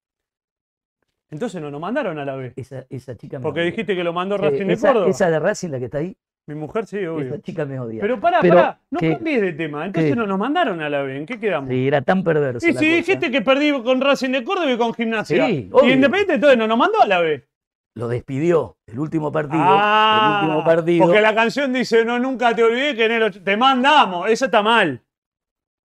[1.32, 2.53] entonces no nos mandaron a la B.
[2.55, 5.10] Esa, esa chica me Porque dijiste que lo mandó Sí, Racing de esa, Córdoba.
[5.10, 6.16] esa de Racing, la que está ahí,
[6.49, 7.27] Mi mujer sí, obvio.
[7.27, 8.01] esa chica me odia.
[8.01, 9.85] Pero pará, Pero pará, no que- cambies de tema.
[9.85, 11.15] Entonces que- no nos mandaron a la B.
[11.17, 11.69] ¿En qué quedamos?
[11.69, 12.67] Sí, era tan perversa.
[12.67, 12.95] y la si cosa.
[12.97, 15.45] dijiste que perdí con Racing de Córdoba y con Gimnasia.
[15.45, 15.93] Sí, y obvio.
[15.93, 17.47] Independiente entonces no nos mandó a la B.
[17.95, 19.61] Lo despidió el último partido.
[19.63, 21.05] Ah, el último partido.
[21.05, 23.23] Porque la canción dice, no, nunca te olvidé que en el...
[23.23, 24.27] och- Te mandamos.
[24.29, 25.03] Eso está mal.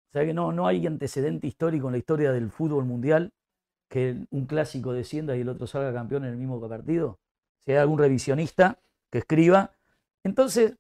[0.09, 3.32] O sea que no, no hay antecedente histórico en la historia del fútbol mundial
[3.89, 7.20] que un clásico descienda y el otro salga campeón en el mismo partido.
[7.66, 8.80] Si hay algún revisionista
[9.11, 9.72] que escriba.
[10.24, 10.76] Entonces,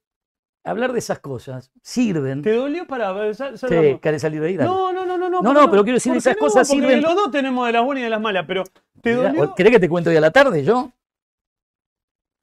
[0.63, 2.41] hablar de esas cosas sirven.
[2.41, 3.35] ¿Te dolió para ver?
[3.35, 3.99] Sí.
[4.01, 4.57] ¿querés salir de ahí?
[4.57, 4.69] Dale.
[4.69, 5.29] No, no, no, no.
[5.29, 7.31] No, ¿por no, qué pero quiero decir, ¿Por esas qué cosas Porque sirven- los dos
[7.31, 8.63] tenemos de las buenas y de las malas, pero
[9.01, 9.55] ¿te Mirá, dolió?
[9.55, 10.91] ¿Querés que te cuente hoy a la tarde yo?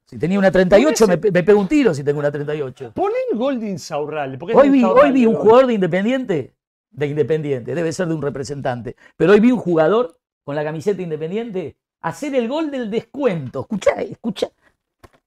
[0.05, 2.91] Si tenía una 38, me, me pego un tiro si tengo una 38.
[2.93, 4.37] Poné el gol de Insaurralde.
[4.53, 6.53] Hoy vi, Insaurralde hoy vi un jugador de Independiente,
[6.91, 11.01] de Independiente, debe ser de un representante, pero hoy vi un jugador con la camiseta
[11.01, 13.61] Independiente hacer el gol del descuento.
[13.61, 14.49] Escuchá, escuchá.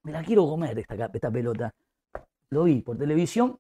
[0.05, 1.75] Me la quiero comer esta, esta pelota.
[2.51, 3.59] Lo vi por televisión.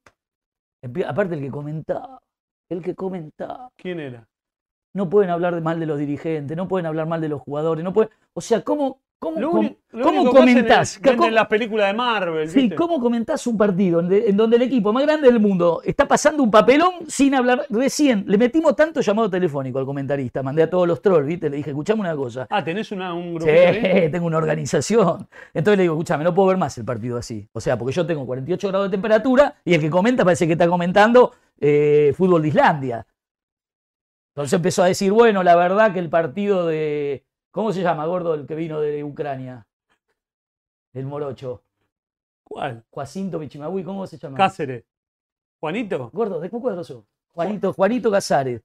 [1.06, 2.20] Aparte el que comentaba,
[2.68, 3.70] el que comentaba.
[3.76, 4.28] ¿Quién era?
[4.92, 7.92] No pueden hablar mal de los dirigentes, no pueden hablar mal de los jugadores, no
[7.92, 8.12] pueden.
[8.34, 10.92] O sea, ¿cómo, cómo, Lo, cómo único que hacen comentás?
[10.96, 12.76] es venden ¿Cómo- las películas de Marvel, Sí, ¿viste?
[12.76, 16.06] ¿cómo comentás un partido en, de- en donde el equipo más grande del mundo está
[16.06, 17.66] pasando un papelón sin hablar?
[17.70, 21.50] Recién le metimos tanto llamado telefónico al comentarista, mandé a todos los trolls, ¿viste?
[21.50, 22.46] Le dije, escuchame una cosa.
[22.50, 24.10] Ah, ¿tenés una, un Sí, grupito ahí?
[24.12, 25.28] tengo una organización.
[25.52, 27.48] Entonces le digo, escuchame, no puedo ver más el partido así.
[27.52, 30.52] O sea, porque yo tengo 48 grados de temperatura y el que comenta parece que
[30.52, 33.06] está comentando eh, fútbol de Islandia.
[34.34, 37.24] Entonces empezó a decir, bueno, la verdad que el partido de.
[37.54, 39.64] ¿Cómo se llama, gordo, el que vino de Ucrania?
[40.92, 41.62] El morocho.
[42.42, 42.84] ¿Cuál?
[42.92, 44.36] Jacinto Michimahui, ¿cómo se llama?
[44.36, 44.82] Cáceres.
[45.60, 46.10] ¿Juanito?
[46.12, 47.06] Gordo, ¿de qué cuadroso?
[47.30, 48.60] Juanito, Juanito Casares.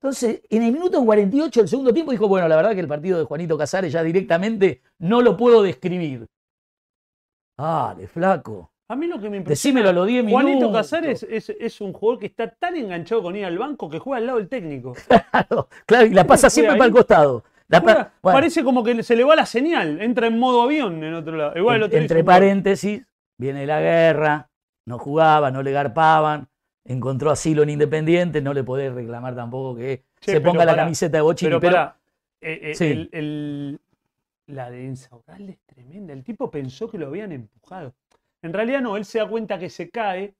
[0.00, 3.18] Entonces, en el minuto 48 del segundo tiempo dijo, bueno, la verdad que el partido
[3.18, 6.26] de Juanito Casares ya directamente no lo puedo describir.
[7.58, 8.72] Ah, de flaco.
[8.88, 9.80] A mí lo que me impresiona.
[9.80, 10.42] Decímelo a los 10 minutos.
[10.42, 13.98] Juanito Casares es, es un jugador que está tan enganchado con ir al banco que
[13.98, 14.94] juega al lado del técnico.
[15.30, 16.78] Claro, claro, y la pasa siempre ahí?
[16.78, 17.44] para el costado.
[17.70, 20.62] La pa- Juega- bueno, Parece como que se le va la señal, entra en modo
[20.62, 21.56] avión en otro lado.
[21.56, 23.02] Igual el otro entre paréntesis,
[23.38, 24.50] viene la guerra,
[24.86, 26.48] no jugaba, no le garpaban,
[26.84, 31.18] encontró asilo en Independiente, no le podés reclamar tampoco que Che, se ponga la camiseta
[31.18, 31.48] de Bochini.
[31.50, 31.94] Pero, pero-
[32.40, 32.86] eh, eh, Sí.
[32.86, 33.80] el- el-
[34.46, 36.12] la de Insaurralde es tremenda.
[36.12, 37.94] El tipo pensó que lo habían empujado.
[38.42, 40.34] En realidad no, él se da cuenta que se cae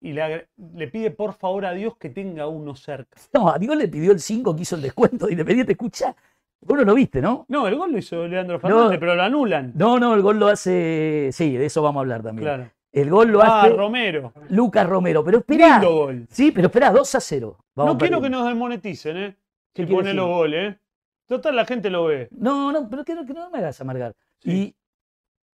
[0.00, 3.20] y le pide por favor a Dios que tenga uno cerca.
[3.32, 5.72] No, a Dios le pidió el 5 que hizo el descuento de Independiente.
[5.72, 6.16] Escucha,
[6.60, 7.44] vos no lo viste, ¿no?
[7.48, 9.72] No, el gol lo hizo Leandro Fernández, pero lo anulan.
[9.74, 11.30] No, no, el gol lo hace.
[11.32, 12.44] Sí, de eso vamos a hablar también.
[12.44, 12.70] Claro.
[12.92, 14.32] El gol lo Ah, hace Romero.
[14.48, 15.22] Lucas Romero.
[15.24, 15.80] Pero espera.
[15.80, 16.26] Gol.
[16.30, 17.58] Sí, pero espera, 2 a 0.
[17.74, 19.36] Vamos no quiero que nos desmoneticen, ¿eh?
[19.74, 20.78] ¿Qué Si quiere pone los goles, ¿eh?
[21.26, 22.28] Total, la gente lo ve.
[22.30, 24.14] No, no, pero que no, que no me hagas amargar.
[24.40, 24.50] Sí.
[24.50, 24.76] Y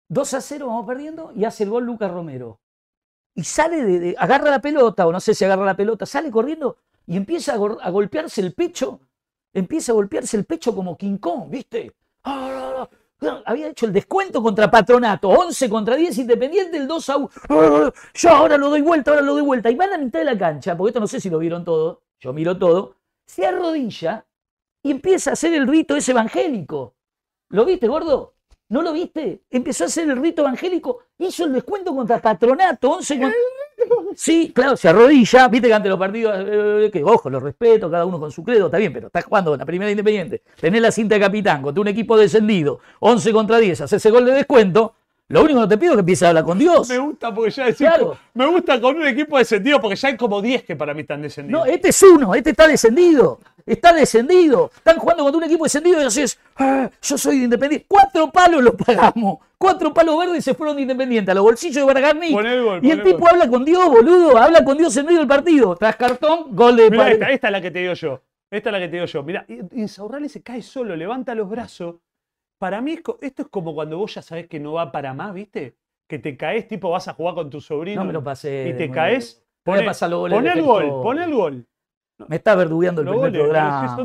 [0.08, 2.60] 2 a 0 vamos perdiendo y hace el gol Lucas Romero.
[3.34, 6.30] Y sale de, de- agarra la pelota, o no sé si agarra la pelota, sale
[6.30, 6.76] corriendo
[7.06, 9.00] y empieza a golpearse el pecho.
[9.54, 11.92] Empieza a golpearse el pecho como King Kong, ¿viste?
[12.24, 12.88] Ah,
[13.44, 17.30] Había hecho el descuento contra Patronato, 11 contra 10 Independiente, el 2 a 1.
[17.50, 19.70] Ah, Yo ahora lo doy vuelta, ahora lo doy vuelta.
[19.70, 21.64] Y va a la mitad de la cancha, porque esto no sé si lo vieron
[21.64, 22.96] todo, yo miro todo,
[23.26, 24.26] se arrodilla
[24.82, 26.94] y empieza a hacer el rito ese evangélico.
[27.50, 28.34] ¿Lo viste, gordo?
[28.70, 29.42] ¿No lo viste?
[29.50, 33.32] Empezó a hacer el rito evangélico, hizo el descuento contra Patronato, 11 con-
[34.14, 38.04] Sí, claro, se arrodilla, viste que ante los partidos, eh, que ojo, los respeto, cada
[38.04, 40.90] uno con su credo, está bien, pero estás jugando con la primera independiente, tenés la
[40.92, 44.94] cinta de capitán contra un equipo descendido, 11 contra 10, haces ese gol de descuento,
[45.28, 46.86] lo único que te pido es que empieces a hablar con Dios.
[46.90, 48.18] Me gusta porque ya Claro.
[48.34, 51.22] me gusta con un equipo descendido porque ya hay como 10 que para mí están
[51.22, 51.64] descendidos.
[51.64, 53.38] No, este es uno, este está descendido.
[53.64, 54.70] Está descendido.
[54.76, 56.24] Están jugando contra un equipo descendido y así
[56.56, 57.86] "Ah, yo soy de Independiente.
[57.88, 59.38] Cuatro palos los pagamos.
[59.62, 62.32] Cuatro palos verdes se fueron de Independiente a los bolsillos de Bragarni.
[62.32, 63.28] Pon el gol, Y pon el el tipo gol.
[63.30, 64.36] habla con Dios, boludo.
[64.36, 65.76] Habla con Dios en medio del partido.
[65.76, 68.20] Tras cartón, gol de Mirá esta, esta es la que te digo yo.
[68.50, 69.22] Esta es la que te digo yo.
[69.22, 71.94] Mirá, Insaurralde se cae solo, levanta los brazos.
[72.58, 75.76] Para mí, esto es como cuando vos ya sabés que no va para más, ¿viste?
[76.08, 78.00] Que te caes, tipo, vas a jugar con tu sobrino.
[78.00, 78.68] No me lo pasé.
[78.68, 79.44] Y te caes.
[79.64, 81.66] De el gol, poné el gol.
[82.28, 83.96] Me está verdugueando el Los primer programa.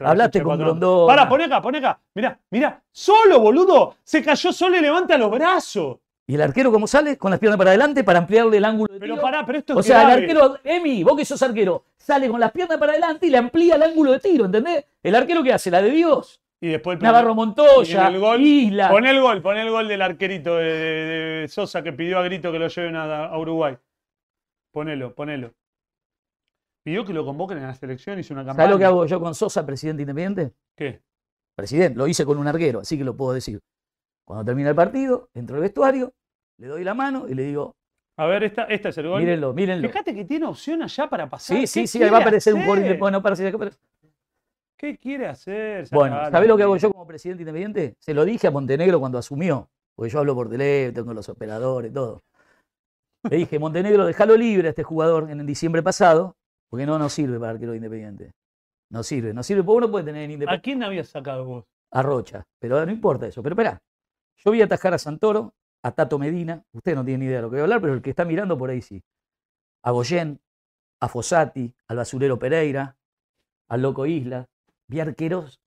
[0.00, 0.58] Hablaste con.
[0.58, 1.06] Grondona.
[1.14, 1.98] Pará, poné acá, poné acá.
[2.14, 2.82] Mirá, mirá.
[2.90, 3.96] Solo, boludo.
[4.02, 5.98] Se cayó solo y levanta los brazos.
[6.26, 7.16] Y el arquero, ¿cómo sale?
[7.18, 9.22] Con las piernas para adelante para ampliarle el ángulo de Pero tiro.
[9.22, 12.38] pará, pero esto es O sea, el arquero, Emi, vos que sos arquero, sale con
[12.38, 14.84] las piernas para adelante y le amplía el ángulo de tiro, ¿entendés?
[15.02, 16.40] El arquero que hace, la de Dios.
[16.60, 18.90] Y después el Navarro Montoya, el gol, Isla.
[18.90, 22.22] Pon el gol, pon el gol del arquerito de, de- de Sosa que pidió a
[22.22, 23.76] grito que lo lleven a, a Uruguay.
[24.72, 25.50] Ponelo, ponelo.
[26.82, 28.56] Pidió que lo convoquen en la selección, hizo una campaña.
[28.64, 30.54] ¿Sabés lo que hago yo con Sosa, presidente independiente?
[30.76, 31.02] ¿Qué?
[31.54, 33.60] Presidente, lo hice con un arquero, así que lo puedo decir.
[34.24, 36.12] Cuando termina el partido, entro al vestuario,
[36.58, 37.74] le doy la mano y le digo,
[38.16, 39.20] A ver, esta, esta es el gol.
[39.20, 39.88] mírenlo, mírenlo.
[39.88, 41.56] Fíjate que tiene opción allá para pasar.
[41.56, 42.68] Sí, ¿Qué sí, sí, ahí va a aparecer un hacer?
[42.70, 43.00] independiente.
[43.00, 43.78] Bueno, parece que aparece.
[44.78, 45.86] ¿Qué quiere hacer?
[45.90, 47.96] Bueno, ¿sabés lo que hago yo como presidente independiente?
[47.98, 51.92] Se lo dije a Montenegro cuando asumió, porque yo hablo por teléfono, tengo los operadores,
[51.92, 52.22] todo.
[53.28, 56.36] Le dije, Montenegro, déjalo libre a este jugador en el diciembre pasado,
[56.70, 58.32] porque no nos sirve para arquero independiente.
[58.90, 61.64] No sirve, no sirve, porque uno puede tener en ¿A independiente quién habías sacado vos?
[61.92, 63.42] a Rocha, pero no importa eso.
[63.42, 63.82] Pero espera,
[64.36, 67.42] yo voy a atajar a Santoro, a Tato Medina, usted no tiene ni idea de
[67.42, 69.02] lo que voy a hablar, pero el que está mirando por ahí sí.
[69.82, 70.40] A Goyen,
[71.00, 72.96] a Fossati, al basurero Pereira,
[73.68, 74.46] al loco Isla,
[74.88, 75.60] vi arqueros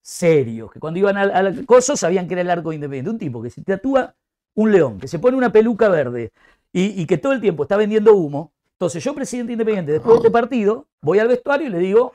[0.00, 3.10] serios, que cuando iban al, al coso sabían que era el arco independiente.
[3.10, 4.14] Un tipo que se tatúa
[4.54, 6.32] un león, que se pone una peluca verde
[6.72, 8.51] y, y que todo el tiempo está vendiendo humo.
[8.82, 12.12] Entonces yo, presidente independiente, después de este partido, voy al vestuario y le digo,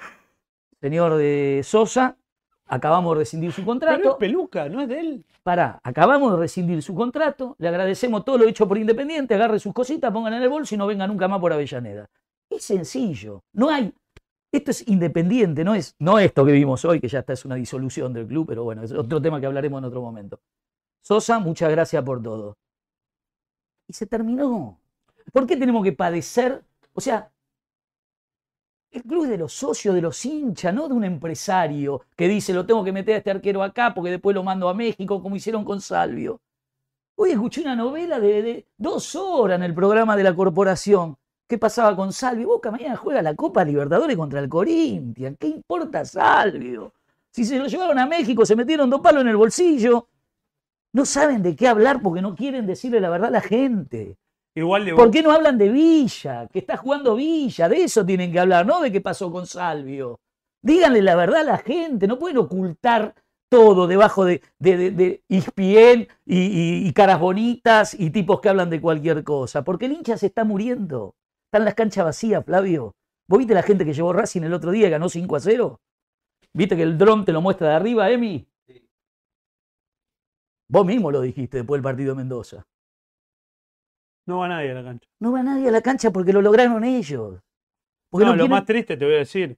[0.81, 2.17] señor de Sosa,
[2.65, 4.17] acabamos de rescindir su Pero es contrato.
[4.17, 5.25] peluca, no es de él.
[5.43, 9.71] Pará, acabamos de rescindir su contrato, le agradecemos todo lo hecho por Independiente, agarre sus
[9.71, 12.09] cositas, pongan en el bolso y no venga nunca más por Avellaneda.
[12.49, 13.93] Es sencillo, no hay.
[14.51, 17.55] Esto es independiente, no es no esto que vimos hoy, que ya está es una
[17.55, 20.41] disolución del club, pero bueno, es otro tema que hablaremos en otro momento.
[21.01, 22.57] Sosa, muchas gracias por todo.
[23.87, 24.77] Y se terminó.
[25.31, 26.63] ¿Por qué tenemos que padecer?
[26.93, 27.31] O sea,
[28.91, 32.53] el club es de los socios, de los hinchas, no de un empresario que dice
[32.53, 35.35] lo tengo que meter a este arquero acá porque después lo mando a México, como
[35.35, 36.39] hicieron con Salvio.
[37.15, 41.17] Hoy escuché una novela de, dos horas en el programa de la corporación.
[41.47, 42.47] qué pasaba con Salvio.
[42.47, 45.37] Boca mañana juega la Copa Libertadores contra el Corinthians.
[45.39, 46.93] ¿Qué importa Salvio?
[47.31, 50.07] Si se lo llevaron a México, se metieron dos palos en el bolsillo.
[50.93, 54.17] No saben de qué hablar porque no quieren decirle la verdad a la gente.
[54.57, 56.47] Igual de ¿Por qué no hablan de Villa?
[56.51, 57.69] Que está jugando Villa.
[57.69, 60.19] De eso tienen que hablar, no de qué pasó con Salvio.
[60.63, 62.07] Díganle la verdad a la gente.
[62.07, 63.13] No pueden ocultar
[63.51, 65.37] todo debajo de, de, de, y,
[66.25, 69.63] y- y caras bonitas y tipos que hablan de cualquier cosa.
[69.63, 71.13] Porque el hincha se está muriendo.
[71.51, 72.95] Están las canchas vacías, Flavio.
[73.29, 75.79] ¿Vos viste la gente que llevó Racing el otro día y ganó 5 a 0?
[76.53, 78.47] ¿Viste que el dron te lo muestra de arriba, Emi?
[80.69, 82.65] Vos mismo lo dijiste después del partido de Mendoza.
[84.27, 85.09] No va nadie a la cancha.
[85.19, 87.41] No va nadie a la cancha porque lo lograron ellos.
[88.09, 89.57] Porque No, no lo quieren- más triste te voy a decir.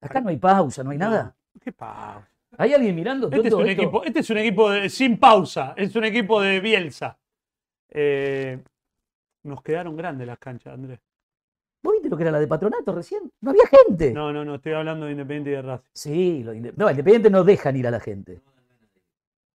[0.00, 1.34] Acá no hay pausa, no hay nada.
[1.60, 2.28] ¿Qué pasa?
[2.56, 3.82] ¿Hay alguien mirando todo Este es, un esto?
[3.82, 5.74] equipo, este es un equipo de- sin pausa.
[5.76, 7.18] Es un equipo de Bielsa.
[7.90, 8.62] Eh,
[9.44, 11.00] nos quedaron grandes las canchas, Andrés.
[11.82, 13.30] ¿Vos viste lo que era la de Patronato recién?
[13.40, 14.12] No había gente.
[14.12, 15.86] No, no, no, estoy hablando de Independiente y de Racing.
[15.94, 18.40] Sí, lo inde- no, Independiente no dejan ir a la gente.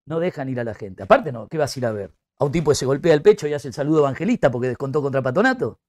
[0.05, 1.03] No dejan ir a la gente.
[1.03, 2.11] Aparte, no, ¿qué vas a ir a ver?
[2.43, 5.01] A un tipo que se golpea el pecho y hace el saludo evangelista porque descontó
[5.01, 5.79] contra Patronato.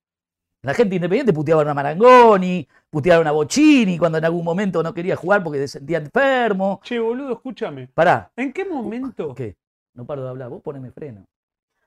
[0.61, 5.17] La gente independiente puteaban a Marangoni, putearon a Bocini cuando en algún momento no quería
[5.17, 6.79] jugar porque se sentía enfermo.
[6.81, 7.89] Che, boludo, escúchame.
[7.93, 9.35] Pará, ¿En qué momento?
[9.35, 9.57] ¿qué?
[9.95, 11.25] No paro de hablar, vos poneme freno.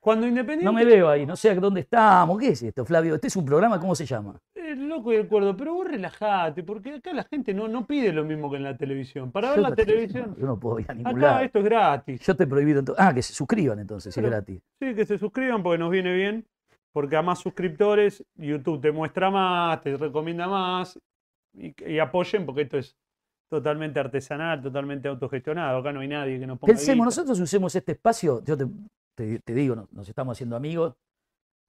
[0.01, 0.65] Cuando Independiente.
[0.65, 2.39] No me veo ahí, no sé dónde estamos.
[2.39, 3.17] ¿Qué es esto, Flavio?
[3.17, 4.41] Este es un programa, ¿cómo se llama?
[4.55, 8.13] El loco y el cuerdo, pero vos relajate, porque acá la gente no, no pide
[8.13, 9.33] lo mismo que en la televisión.
[9.33, 11.45] Para ver la televisión, Yo no puedo ir a ningún acá lado.
[11.45, 12.21] esto es gratis.
[12.21, 13.05] Yo te prohibido entonces.
[13.05, 14.63] Ah, que se suscriban entonces, si es Pero- gratis.
[14.81, 16.47] Sí, que se suscriban porque nos viene bien.
[16.93, 20.99] Porque a más suscriptores, YouTube te muestra más, te recomienda más.
[21.55, 22.97] Y, y apoyen porque esto es
[23.51, 25.79] totalmente artesanal, totalmente autogestionado.
[25.79, 26.73] Acá no hay nadie que nos ponga.
[26.73, 27.05] Pensemos, guita.
[27.05, 28.67] nosotros usemos este espacio, yo te,
[29.19, 30.95] te- te digo, no- nos estamos haciendo amigos,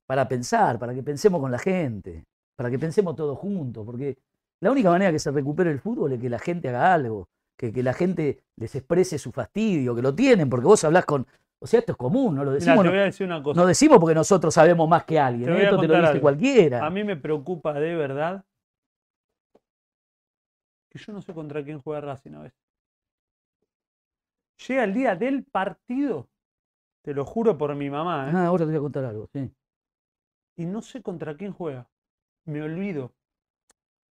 [0.06, 2.26] para pensar, para que pensemos con la gente,
[2.56, 4.18] para que pensemos todos juntos, porque
[4.62, 7.28] la única manera que se recupere el fútbol es que la gente haga algo,
[7.58, 11.26] que, que la gente les exprese su fastidio, que lo tienen, porque vos hablás con.
[11.62, 12.78] O sea, esto es común, no lo Mirá, decimos.
[12.80, 13.60] te no, voy a decir una cosa.
[13.60, 16.08] no decimos porque nosotros sabemos más que alguien, Te voy a esto te lo dice
[16.08, 16.22] algo.
[16.22, 16.86] cualquiera.
[16.86, 18.45] A mí me preocupa de verdad
[20.89, 22.58] que yo no sé contra quién juega Racing a veces.
[24.68, 26.28] Llega el día del partido,
[27.02, 28.32] te lo juro por mi mamá, ¿eh?
[28.36, 29.50] Ah, ahora te voy a contar algo, sí.
[30.58, 31.88] y no sé contra quién juega.
[32.45, 33.12] Me olvido.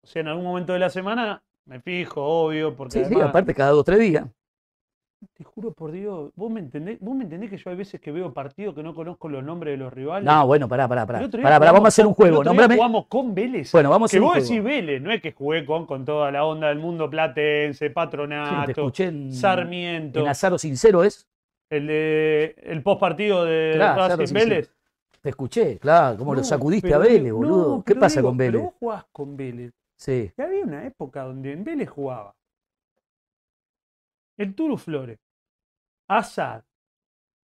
[0.03, 3.53] O sea, en algún momento de la semana me fijo, obvio, porque Sí, sí, aparte
[3.53, 4.25] cada dos o tres días.
[5.33, 8.11] te juro por Dios, ¿vos me, entendés, vos me entendés que yo hay veces que
[8.11, 10.23] veo partidos que no conozco los nombres de los rivales.
[10.25, 11.27] No, bueno, pará, pará, pará.
[11.27, 12.43] Pará, pará, vamos a hacer un juego.
[12.43, 12.75] Nómbrame.
[12.75, 13.71] jugamos con Vélez.
[13.71, 14.47] Bueno, vamos a que hacer un vos juego.
[14.47, 17.89] decís Vélez, no es que jugué con, con toda la onda del mundo platense, Sí,
[17.89, 21.27] te patronato, escuché en, Sarmiento, en Azaro Sincero, ¿es?
[21.69, 24.71] El, de, el post partido de Claro, Racing Azaro Vélez.
[25.21, 27.77] Te escuché, claro, como lo sacudiste pero a Vélez, boludo.
[27.77, 28.63] no, ¿Qué pero pasa digo, con Pero Vélez?
[28.63, 29.73] vos jugás con Vélez.
[29.97, 30.31] Sí.
[30.37, 32.35] Y había una época donde en Vélez jugaba
[34.37, 35.17] el Turu Flores,
[36.07, 36.63] Azad.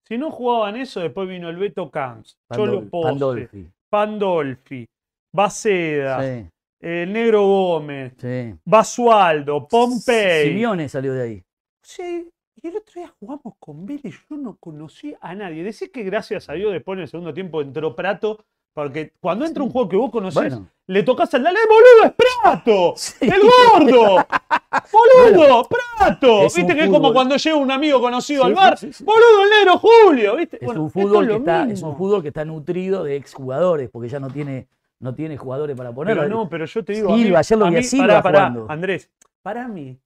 [0.04, 3.70] Si no jugaban eso, después vino el Beto Camps, Cholo Posse, Pandolfi.
[3.90, 4.86] Pandolfi,
[5.34, 6.48] Baceda, Sí,
[6.82, 8.54] el Negro Gómez, sí.
[8.66, 10.50] Basualdo, Pompey.
[10.50, 11.44] Simeone salió de ahí.
[11.82, 12.30] Sí,
[12.64, 15.64] y el otro día jugamos con Vélez, yo no conocí a nadie.
[15.64, 18.44] Decís que gracias a Dios después en el segundo tiempo entró Prato,
[18.74, 22.14] porque cuando entra un juego que vos conocés, Bueno, le tocas al dale, boludo, es
[22.44, 23.16] Prato, Sí.
[23.26, 24.26] el gordo,
[24.92, 26.44] boludo, Prato.
[26.44, 29.78] Viste que es como cuando llega un amigo conocido Sí, al bar, boludo, el negro
[29.80, 30.58] Julio, ¿viste?
[30.58, 33.90] es, Bueno, un fútbol lo que está, es un fútbol que está nutrido de exjugadores,
[33.90, 34.68] porque ya no tiene,
[35.00, 36.16] no tiene jugadores para poner.
[36.16, 37.16] Pero no, pero yo te digo.
[37.16, 38.66] Silva, ayer lo vi a Silva pará, pará, jugando.
[38.72, 39.10] Andrés,
[39.42, 39.98] para mí,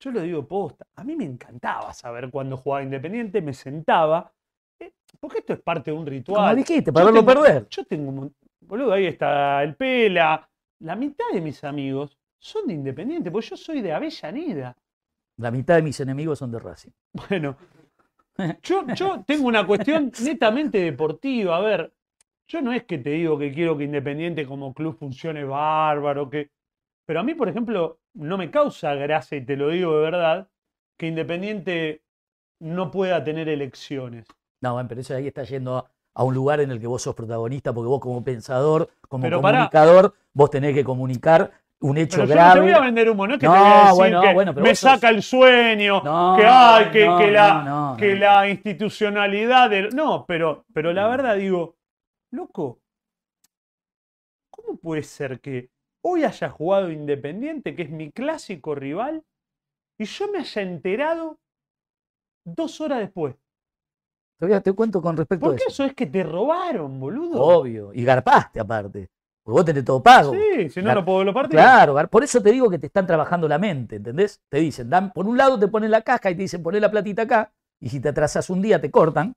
[0.00, 4.32] yo lo digo posta, a mí me encantaba saber cuándo jugaba Independiente, me sentaba,
[4.80, 6.50] eh, porque esto es parte de un ritual.
[6.50, 7.68] Como dijiste, para Yo verlo tengo- perder.
[7.68, 10.48] Yo tengo un boludo, ahí está el Pela.
[10.80, 14.76] La mitad de mis amigos son de Independiente, porque yo soy de Avellaneda.
[15.38, 16.90] La mitad de mis enemigos son de Racing.
[17.28, 17.56] Bueno,
[18.62, 21.56] yo, yo tengo una cuestión netamente deportiva.
[21.56, 21.92] A ver,
[22.46, 26.50] yo no es que te digo que quiero que Independiente como club funcione bárbaro, que...
[27.08, 30.48] pero a mí, por ejemplo, no me causa gracia, y te lo digo de verdad,
[30.98, 32.02] que Independiente
[32.60, 34.26] no pueda tener elecciones.
[34.60, 37.14] No, pero eso ahí está yendo a, a un lugar en el que vos sos
[37.14, 41.50] protagonista, porque vos como pensador, como Pero comunicador, vos tenés que comunicar
[41.80, 42.60] un hecho Pero yo no te grave.
[42.60, 44.54] voy a vender humo, no es que No, te voy a decir bueno, que bueno,
[44.54, 48.48] pero me sos- saca el sueño, No, que, ay, que, no, que la, que la
[48.50, 49.96] institucionalidad del...
[49.96, 51.10] No, pero, pero la No.
[51.10, 51.76] verdad digo,
[52.32, 52.82] loco,
[54.50, 55.70] ¿cómo puede ser que
[56.02, 59.24] hoy haya jugado Independiente, que es mi clásico rival,
[59.98, 61.38] y yo me haya enterado
[62.44, 63.36] dos horas después?
[64.38, 65.72] Todavía te cuento con respecto a Porque eso.
[65.72, 67.42] eso es que te robaron, boludo.
[67.42, 67.92] Obvio.
[67.92, 69.08] Y garpaste aparte.
[69.42, 70.32] Porque vos tenés todo pago.
[70.32, 71.62] Sí, si no, Gar- no puedo los partidos.
[71.62, 74.40] Claro, por eso te digo que te están trabajando la mente, ¿entendés?
[74.48, 76.90] Te dicen, dan, por un lado te ponen la caja y te dicen, poné la
[76.90, 79.32] platita acá, y si te atrasas un día te cortan,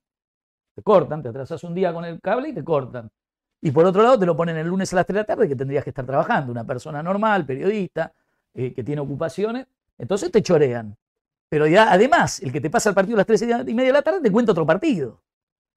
[0.76, 3.10] te cortan, te atrasas un día con el cable y te cortan.
[3.64, 5.48] Y por otro lado te lo ponen el lunes a las 3 de la tarde
[5.48, 8.12] que tendrías que estar trabajando, una persona normal, periodista,
[8.54, 10.96] eh, que tiene ocupaciones, entonces te chorean.
[11.48, 13.92] Pero ya, además, el que te pasa el partido a las 3 y media de
[13.92, 15.22] la tarde te cuenta otro partido.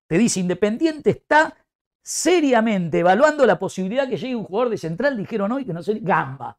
[0.07, 1.55] Te dice, Independiente está
[2.01, 5.99] seriamente evaluando la posibilidad que llegue un jugador de central, dijeron hoy que no sé,
[6.01, 6.57] Gamba.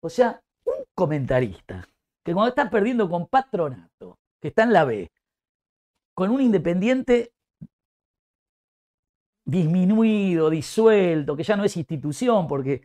[0.00, 1.88] O sea, un comentarista
[2.24, 5.10] que cuando estás perdiendo con Patronato, que está en la B,
[6.14, 7.32] con un Independiente
[9.44, 12.82] disminuido, disuelto, que ya no es institución, porque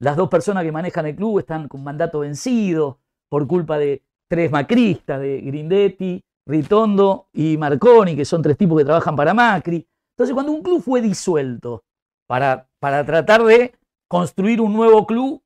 [0.00, 2.98] las dos personas que manejan el club están con mandato vencido
[3.28, 8.84] por culpa de tres macristas, de Grindetti, Ritondo y Marconi, que son tres tipos que
[8.84, 9.86] trabajan para Macri.
[10.16, 11.84] Entonces, cuando un club fue disuelto
[12.26, 13.74] para, para tratar de
[14.08, 15.42] construir un nuevo club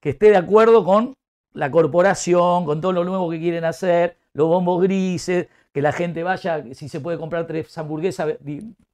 [0.00, 1.14] que esté de acuerdo con
[1.52, 6.24] la corporación, con todo lo nuevo que quieren hacer, los bombos grises, que la gente
[6.24, 8.34] vaya, si se puede comprar tres hamburguesas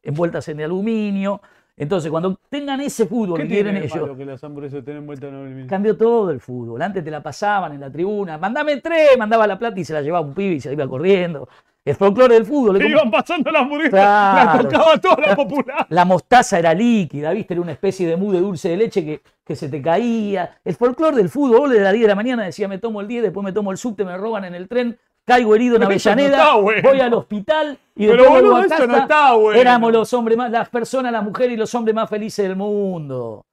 [0.02, 1.40] envueltas en aluminio.
[1.76, 4.80] Entonces, cuando tengan ese fútbol ¿Qué que quieren tiene de ellos, malo que las hamburguesas
[4.80, 5.66] estén en aluminio?
[5.66, 6.80] Cambió todo el fútbol.
[6.82, 8.36] Antes te la pasaban en la tribuna.
[8.36, 10.86] Mandame tres, mandaba la plata y se la llevaba un pibe y se la iba
[10.86, 11.48] corriendo.
[11.86, 12.76] El folclore del fútbol.
[12.76, 14.62] como- iban pasando las hamburguesas, Claro.
[14.68, 15.86] tocaba toda la popular.
[15.90, 17.54] La mostaza era líquida, ¿viste?
[17.54, 20.58] Era una especie de mousse de dulce de leche que, que se te caía.
[20.64, 23.08] El folclore del fútbol, vos de las 10 de la mañana decía, me tomo el
[23.08, 25.88] 10, después me tomo el subte, me roban en el tren, caigo herido en Pero
[25.88, 26.88] no Avellaneda, bueno.
[26.90, 28.86] voy al hospital y Pero, después vuelvo boludo, a eso casa.
[28.86, 29.60] no está bueno.
[29.60, 33.46] Éramos los hombres más, las personas, las mujeres y los hombres más felices del mundo.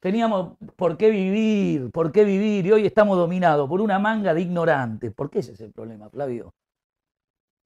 [0.00, 4.42] Teníamos por qué vivir, por qué vivir, y hoy estamos dominados por una manga de
[4.42, 5.12] ignorantes.
[5.14, 6.52] ¿Por qué ese es el problema, Flavio?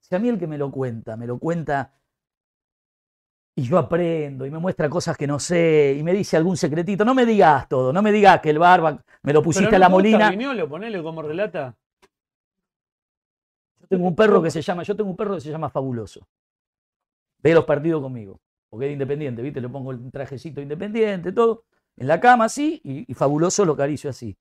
[0.01, 1.93] Si a mí el que me lo cuenta, me lo cuenta
[3.57, 7.05] y yo aprendo y me muestra cosas que no sé y me dice algún secretito,
[7.05, 9.79] no me digas todo, no me digas que el barba me lo pusiste Pero a
[9.81, 10.31] no la te gusta molina.
[10.31, 11.75] Viñolo, ponele como relata.
[13.89, 16.27] Tengo un perro que se llama, yo tengo un perro que se llama Fabuloso.
[17.43, 19.61] Ve los partidos conmigo, porque es independiente, ¿viste?
[19.61, 21.65] Le pongo el trajecito independiente, todo,
[21.97, 24.37] en la cama así, y, Fabuloso lo acaricio así.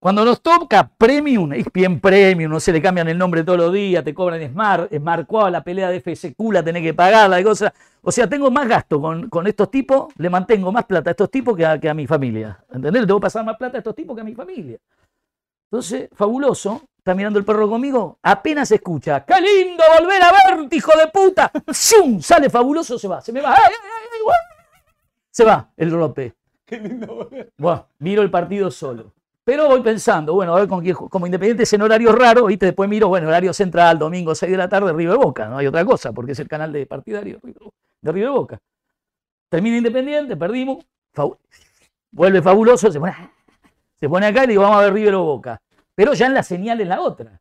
[0.00, 4.02] Cuando nos toca Premium, bien Premium, no se le cambian el nombre todos los días,
[4.02, 7.72] te cobran Smart, Smart Cuau, la pelea de FSQ la tenés que pagar, la cosa.
[8.00, 11.30] O sea, tengo más gasto con, con estos tipos, le mantengo más plata a estos
[11.30, 12.64] tipos que a, que a mi familia.
[12.72, 13.02] ¿Entendés?
[13.02, 14.78] Le tengo que pasar más plata a estos tipos que a mi familia.
[15.70, 20.92] Entonces, fabuloso, está mirando el perro conmigo, apenas escucha, ¡qué lindo volver a verte, hijo
[20.96, 21.50] de puta!
[21.72, 22.20] ¡Zum!
[22.20, 23.50] Sale fabuloso, se va, se me va.
[23.54, 24.32] ¡Ay, ay, ay!
[25.30, 26.34] Se va el rope.
[26.64, 27.06] Qué lindo.
[27.08, 27.46] boludo.
[27.58, 29.12] Bueno, miro el partido solo.
[29.44, 32.66] Pero voy pensando, bueno, a ver con quién, como Independiente es en horario raro, ¿viste?
[32.66, 35.84] Después miro, bueno, horario central, domingo 6 de la tarde, River Boca, no hay otra
[35.84, 37.40] cosa, porque es el canal de partidario
[38.00, 38.58] de River Boca.
[39.48, 41.36] Termina Independiente, perdimos, Fabu-
[42.12, 43.12] vuelve fabuloso, se pone,
[43.98, 45.60] se pone acá y le digo, vamos a ver River o Boca.
[45.94, 47.40] Pero ya en la señal en la otra.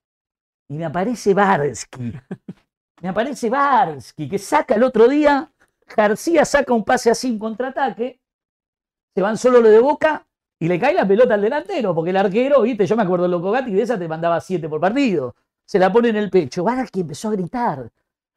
[0.68, 2.14] Y me aparece Barsky.
[3.02, 5.52] Me aparece Barsky, que saca el otro día,
[5.96, 8.22] García saca un pase así, un contraataque,
[9.14, 10.26] se van solo los de Boca
[10.60, 13.32] y le cae la pelota al delantero, porque el arquero, viste, yo me acuerdo del
[13.32, 15.36] Loco Gatti, de esa te mandaba siete por partido.
[15.66, 16.64] Se la pone en el pecho.
[16.64, 17.90] Barsky empezó a gritar.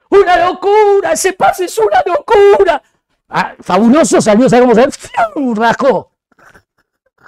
[0.08, 1.12] ¡Una locura!
[1.12, 2.82] ¡Ese pase es una locura!
[3.28, 5.54] Ah, fabuloso salió, ¿sabes cómo salió?
[5.54, 6.13] Rajó.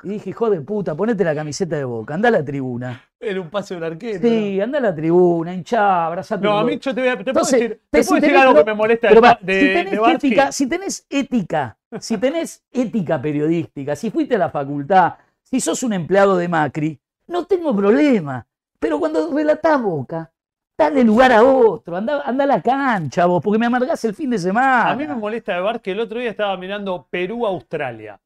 [0.07, 3.03] Y dije, hijo de puta, ponete la camiseta de boca, anda a la tribuna.
[3.19, 4.21] Era un pase de un arquero.
[4.21, 6.45] Sí, anda a la tribuna, hinchá, abrazate.
[6.45, 7.17] No, a mí yo te voy a.
[7.19, 9.21] Te puedo decir, te- te si puedo decir tenés- algo pero- que me molesta Pero
[9.41, 14.51] de, si tenés ética, si tenés ética, si tenés ética periodística, si fuiste a la
[14.51, 18.47] facultad, si sos un empleado de Macri, no tengo problema.
[18.79, 20.31] Pero cuando relatás boca,
[20.79, 24.31] dale lugar a otro, anda, anda a la cancha vos, porque me amargás el fin
[24.31, 24.91] de semana.
[24.91, 28.21] A mí me molesta de Bar que el otro día estaba mirando Perú-Australia.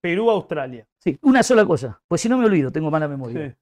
[0.00, 0.86] Perú-Australia.
[0.98, 3.48] Sí, una sola cosa, pues si no me olvido, tengo mala memoria.
[3.48, 3.54] Sí.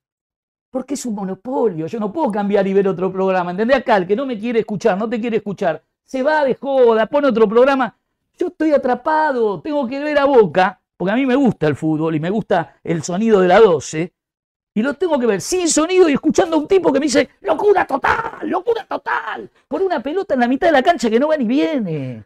[0.69, 3.51] Porque es un monopolio, yo no puedo cambiar y ver otro programa.
[3.51, 3.97] ¿Entendés acá?
[3.97, 7.27] El que no me quiere escuchar, no te quiere escuchar, se va de joda, pone
[7.27, 7.95] otro programa.
[8.37, 12.15] Yo estoy atrapado, tengo que ver a boca, porque a mí me gusta el fútbol
[12.15, 14.13] y me gusta el sonido de la 12.
[14.75, 17.29] Y lo tengo que ver sin sonido y escuchando a un tipo que me dice,
[17.41, 21.29] locura total, locura total, por una pelota en la mitad de la cancha que no
[21.29, 22.23] va ni viene.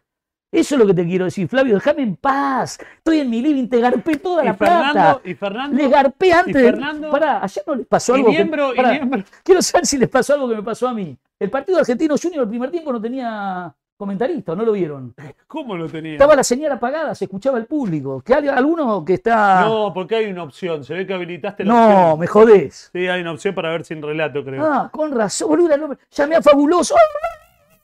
[0.52, 2.78] Eso es lo que te quiero decir, Flavio, déjame en paz.
[2.98, 4.82] Estoy en mi living, te garpé toda Y la plata.
[4.92, 6.62] Fernando, y Fernando, Le garpé antes de.
[6.64, 7.10] Fernando?
[7.10, 8.30] Pará, ayer no les pasó y algo.
[8.30, 9.24] que- miembro, y miembro.
[9.42, 11.16] Quiero saber si les pasó algo que me pasó a mí.
[11.40, 15.14] El partido argentino Junior el primer tiempo no tenía comentarista, ¿no lo vieron?
[15.46, 16.12] ¿Cómo lo tenía?
[16.12, 18.20] Estaba la señal apagada, se escuchaba el público.
[18.20, 19.62] Que hay alguno que está.
[19.64, 20.84] No, porque hay una opción.
[20.84, 22.18] Se ve que habilitaste la No, opción.
[22.20, 22.90] me jodés.
[22.92, 24.64] Sí, hay una opción para ver sin relato, creo.
[24.66, 25.76] Ah, con razón, boludo.
[25.78, 26.94] no- llamé a Fabuloso.
[26.94, 27.41] ¡Ah!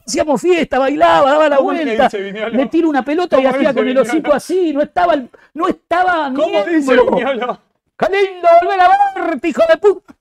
[0.09, 3.45] Hacíamos fiesta, bailaba, daba la ¿Cómo es que vuelta, dice le tiro una pelota y
[3.45, 7.17] ¿Cómo hacía dice con el hocico así, no estaba, el- no estaba ¿Cómo dice miembro.
[7.17, 7.61] Viñolo?
[7.99, 8.91] ¡Qué lindo volver a
[9.27, 10.15] verte, hijo de puta!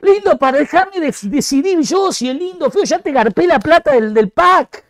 [0.00, 2.84] Lindo para dejarme de- decidir yo si es lindo feo.
[2.84, 4.84] Ya te garpé la plata del, del pack.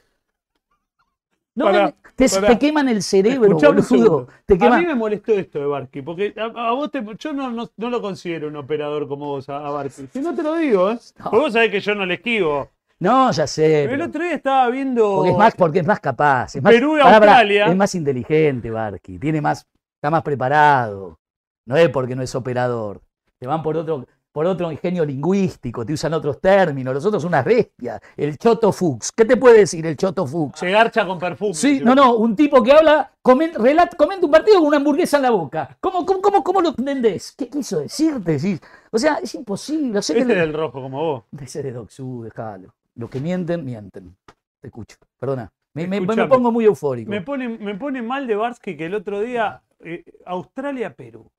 [1.55, 4.29] No Pará, me- te, te queman el cerebro, boludo.
[4.47, 7.51] Te A mí me molestó esto de Barky, porque a, a vos te, yo no,
[7.51, 10.09] no, no lo considero un operador como vos, a, a Barky.
[10.13, 10.99] Si no te lo digo, ¿eh?
[11.19, 11.31] No.
[11.31, 12.69] Vos sabés que yo no le esquivo.
[13.01, 13.85] No, ya sé.
[13.85, 15.17] El pero- otro día estaba viendo.
[15.17, 16.57] porque, es más, porque es más capaz.
[16.57, 17.67] Es más, Perú y Australia.
[17.67, 19.19] es más inteligente, Barky.
[19.19, 21.19] Tiene más, está más preparado.
[21.67, 23.01] No es porque no es operador.
[23.39, 26.93] Te van por otro, por otro ingenio lingüístico, te usan otros términos.
[26.93, 28.01] Los otros son unas bestias.
[28.17, 29.13] El Choto Fuchs.
[29.13, 30.59] ¿Qué te puede decir el Choto Fuchs?
[30.59, 31.55] Se garcha con perfume.
[31.55, 35.19] Sí, no, no, un tipo que habla, comen- relat- comenta un partido con una hamburguesa
[35.19, 35.77] en la boca.
[35.81, 37.33] ¿Cómo, cómo, cómo, cómo lo entendés?
[37.37, 38.59] ¿Qué quiso decirte?
[38.91, 39.93] O sea, es imposible.
[39.93, 41.25] Que Este es del rojo como vos.
[41.41, 42.75] Ese de Doxu, déjalo.
[42.99, 44.17] Los que mienten, mienten.
[44.61, 44.97] Te escucho.
[45.19, 45.51] Perdona.
[45.75, 46.29] Me, me- me Escuchame.
[46.29, 47.11] pongo muy eufórico.
[47.11, 51.31] Me pone, me pone mal de Barsky que el otro día eh, Australia-Perú.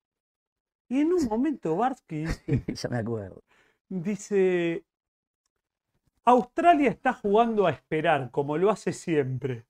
[0.87, 2.25] Y en un momento Barsky
[2.73, 3.43] ya me acuerdo.
[3.89, 4.83] dice,
[6.25, 9.65] Australia está jugando a esperar, como lo hace siempre.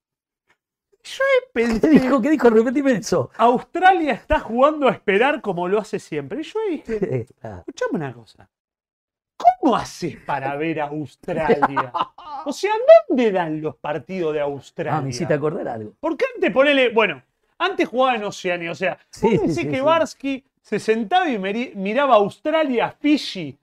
[1.03, 2.21] Yo ¿Qué pensé, dijo?
[2.21, 2.49] ¿Qué dijo?
[2.49, 3.31] Repetime eso.
[3.37, 6.41] Australia está jugando a esperar como lo hace siempre.
[6.41, 8.49] Y yo dije, Ah, escuchame una cosa.
[9.61, 11.91] ¿Cómo haces para ver a Australia?
[12.45, 12.73] O sea,
[13.07, 14.97] ¿dónde dan los partidos de Australia?
[14.97, 15.93] Ah, me hiciste acordar algo.
[15.99, 17.21] Porque antes ponele, bueno,
[17.57, 19.81] antes jugaba en Oceanía, o sea, Sí, vos sí, que.
[19.81, 21.37] Barsky se sentaba y
[21.75, 23.57] miraba Australia, Fiji,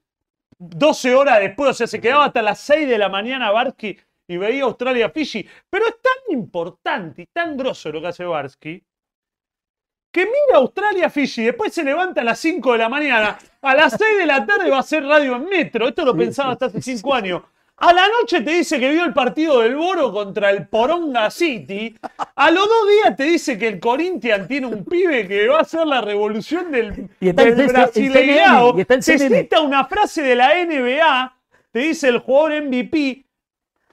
[0.58, 3.98] 12 horas después, o sea, se quedaba hasta las 6 de la mañana Barsky
[4.28, 5.46] y veía Australia, Fiji.
[5.70, 8.82] Pero es tan importante y tan grosso lo que hace Barsky
[10.16, 13.94] que mira Australia, Fiji, después se levanta a las 5 de la mañana, a las
[13.98, 16.80] 6 de la tarde va a hacer radio en metro, esto lo pensaba hasta hace
[16.80, 17.42] sí, 5 años.
[17.76, 21.94] A la noche te dice que vio el partido del Boro contra el Poronga City.
[22.34, 25.60] A los dos días te dice que el Corinthians tiene un pibe que va a
[25.60, 28.74] hacer la revolución del, Y está del brasileirao.
[28.74, 31.36] Te cita una frase de la NBA,
[31.70, 33.26] te dice el jugador MVP.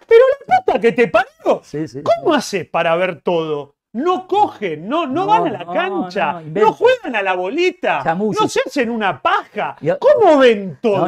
[0.07, 1.61] Pero la puta que te parió.
[1.65, 1.99] Sí, sí.
[2.01, 3.76] ¿Cómo haces para ver todo?
[3.94, 8.04] No cogen, no, no, No, van a la no, cancha, no, juegan a la bolita,
[8.18, 9.76] no se hacen una paja.
[10.00, 11.08] ¿Cómo ven todo?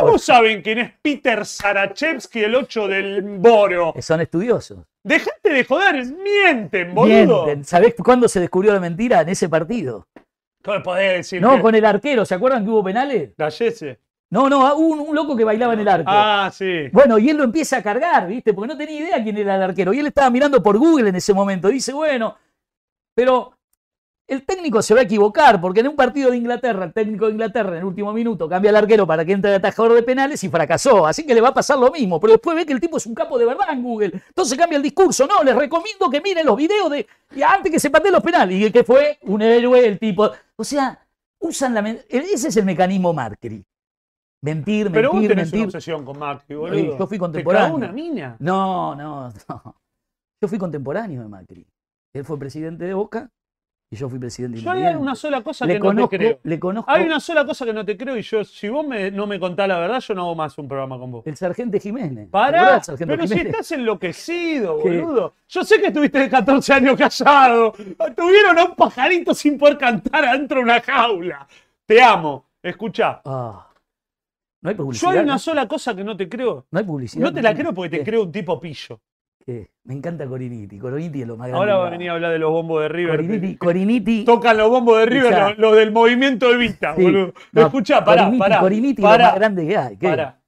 [0.00, 3.94] ¿Cómo saben quién es Peter Sarachevsky, el 8 del Boro?
[4.00, 4.78] Son estudiosos.
[5.04, 7.44] Dejate de joder, mienten, boludo.
[7.44, 7.64] Mienten.
[7.64, 9.20] ¿Sabés cuándo se descubrió la mentira?
[9.20, 10.08] En ese partido.
[10.64, 12.24] ¿Cómo podés decir No, que- con el arquero.
[12.24, 13.30] ¿Se acuerdan que hubo penales?
[13.36, 14.00] Gallese?
[14.34, 16.10] No, no, hubo un, un loco que bailaba en el arco.
[16.12, 16.88] Ah, sí.
[16.92, 18.52] Bueno, y él lo empieza a cargar, ¿viste?
[18.52, 19.92] Porque no tenía idea quién era el arquero.
[19.94, 21.68] Y él estaba mirando por Google en ese momento.
[21.68, 22.36] Dice, bueno,
[23.14, 23.52] pero
[24.26, 27.32] el técnico se va a equivocar, porque en un partido de Inglaterra, el técnico de
[27.32, 30.42] Inglaterra en el último minuto cambia al arquero para que entre el atajador de penales
[30.42, 31.06] y fracasó.
[31.06, 32.18] Así que le va a pasar lo mismo.
[32.18, 34.12] Pero después ve que el tipo es un capo de verdad en Google.
[34.28, 35.26] Entonces cambia el discurso.
[35.26, 37.06] No, les recomiendo que miren los videos de
[37.36, 38.58] y antes que se pateen los penales.
[38.60, 40.30] Y que fue un héroe el tipo.
[40.56, 40.98] O sea,
[41.40, 41.82] usan la.
[41.82, 43.60] men- Ese es el mecanismo Marketing.
[44.44, 45.66] Mentir, Pero vos mentir, tenés una mentir.
[45.76, 46.98] obsesión con Macri, boludo.
[46.98, 47.66] yo fui Te contemporáneo.
[47.66, 48.36] cagó una mina.
[48.38, 49.74] No, no, no.
[50.40, 51.66] Yo fui contemporáneo de Macri.
[52.12, 53.30] Él fue presidente de Boca
[53.90, 56.38] y yo fui presidente Yo hay una sola cosa le que conozco, no te creo.
[56.42, 59.10] le conozco Hay una sola cosa que no te creo y yo, si vos me-
[59.10, 61.26] no me contás la verdad, yo no hago más un programa con vos.
[61.26, 62.26] el sargento Jiménez.
[62.26, 65.00] ¿Te Pará, sargento pero si estás enloquecido, ¿Qué?
[65.00, 65.34] boludo.
[65.48, 67.72] Yo sé que estuviste 14 años callado.
[67.72, 71.46] Tuvieron a un pajarito sin poder cantar adentro de una jaula.
[71.86, 72.44] Te amo.
[72.62, 73.20] Escuchá.
[73.24, 73.68] Ah,
[74.64, 75.12] no hay Yo publicidad.
[75.12, 75.38] hay una ¿no?
[75.38, 76.66] sola cosa que no te creo.
[76.70, 77.22] No hay publicidad.
[77.22, 78.04] No te la creo porque te ¿Qué?
[78.04, 78.98] creo un tipo pillo.
[79.44, 79.68] ¿Qué?
[79.84, 80.78] Me encanta Coriniti.
[80.78, 81.58] Coriniti es lo más grande.
[81.60, 83.16] Ahora va a venir a hablar de los bombos de River.
[83.16, 84.24] Coriniti, Coriniti.
[84.24, 87.02] Tocan los bombos de River, los, los del movimiento Evita, Sí.
[87.02, 87.34] boludo.
[87.52, 88.60] No, Escuchá, pará, Coriniti, pará.
[88.60, 89.96] Coriniti es lo pará, más grande que hay.
[89.98, 90.08] ¿Qué?
[90.08, 90.40] pará.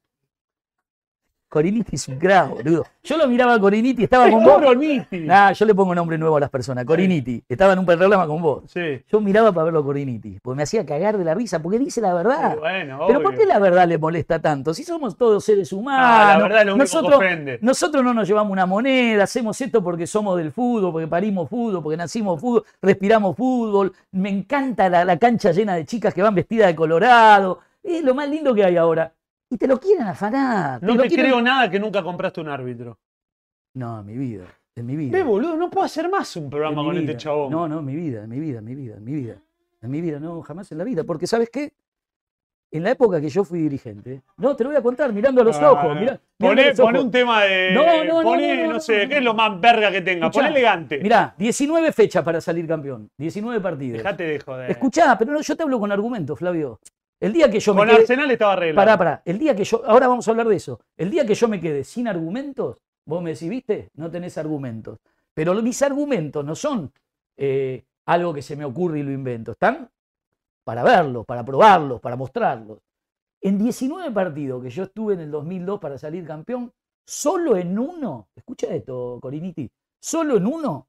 [1.49, 2.85] Coriniti es un grado, boludo.
[3.03, 4.55] Yo lo miraba a Coriniti, estaba Es con vos.
[4.55, 5.19] Coroniti.
[5.19, 6.83] Nah, yo le pongo nombre nuevo a las personas.
[6.83, 7.41] Coriniti.
[7.47, 8.63] Estaba en un programa con vos.
[8.67, 9.01] Sí.
[9.09, 12.01] Yo miraba para verlo a Coriniti, porque me hacía cagar de la risa, porque dice
[12.01, 12.57] la verdad.
[12.59, 14.73] Bueno, Pero ¿por qué la verdad le molesta tanto?
[14.73, 16.05] Si somos todos seres humanos.
[16.05, 17.59] Ah, la verdad lo único nosotros, que ofende.
[17.61, 21.81] nosotros no nos llevamos una moneda, hacemos esto porque somos del fútbol, porque parimos fútbol,
[21.81, 23.93] porque nacimos fútbol, respiramos fútbol.
[24.11, 27.59] Me encanta la, la cancha llena de chicas que van vestidas de colorado.
[27.83, 29.13] Es lo más lindo que hay ahora.
[29.49, 30.81] Y te lo quieren afanar.
[30.83, 32.97] No te quieren- creo nada que nunca compraste un árbitro.
[33.75, 34.45] No, en mi vida.
[34.75, 35.17] En mi vida.
[35.17, 37.01] Ve, boludo, no puedo hacer más un programa con vida.
[37.11, 37.51] este chabón.
[37.51, 39.35] No, no, en mi vida, en mi vida, en mi vida, en mi vida.
[39.81, 41.03] En mi vida, no, jamás en la vida.
[41.03, 41.73] Porque, ¿sabes qué?
[42.69, 45.45] En la época que yo fui dirigente, no, te lo voy a contar mirando a
[45.45, 45.95] los Ah, ojos.
[45.97, 47.71] mirá- Poné, los poné un tema de.
[47.73, 49.07] No, no, no, poné, no, no, sé.
[49.07, 50.25] ¿qué es lo más verga que tenga?
[50.25, 50.99] Escuchá, Poné elegante.
[50.99, 53.09] Mirá, 19 fechas para salir campeón.
[53.17, 53.99] 19 partidos.
[53.99, 54.71] Dejate de joder.
[54.71, 56.79] Escuchá, pero no, yo te hablo con argumentos, Flavio.
[57.19, 58.01] El día que yo Con me quede.
[58.01, 58.85] Arsenal estaba arreglado.
[58.85, 59.21] Pará, pará.
[59.25, 59.83] El día que yo.
[59.85, 60.79] Ahora vamos a hablar de eso.
[60.95, 64.99] El día que yo me quede sin argumentos, vos me decís, viste, no tenés argumentos.
[65.33, 66.91] Pero mis argumentos no son
[67.35, 69.51] eh, algo que se me ocurre y lo invento.
[69.51, 69.89] Están
[70.63, 72.79] para verlos, para probarlos, para mostrarlos.
[73.41, 76.73] En 19 partidos que yo estuve en el 2002 para salir campeón,
[77.05, 80.87] solo en uno, escucha esto, Coriniti, solo en uno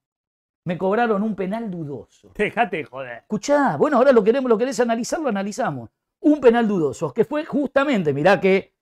[0.64, 2.32] me cobraron un penal dudoso.
[2.34, 3.18] Déjate de joder.
[3.18, 5.90] Escuchá, bueno, ahora lo queremos, lo querés analizar, lo analizamos.
[6.20, 8.72] Un penal dudoso, que fue justamente, mirá qué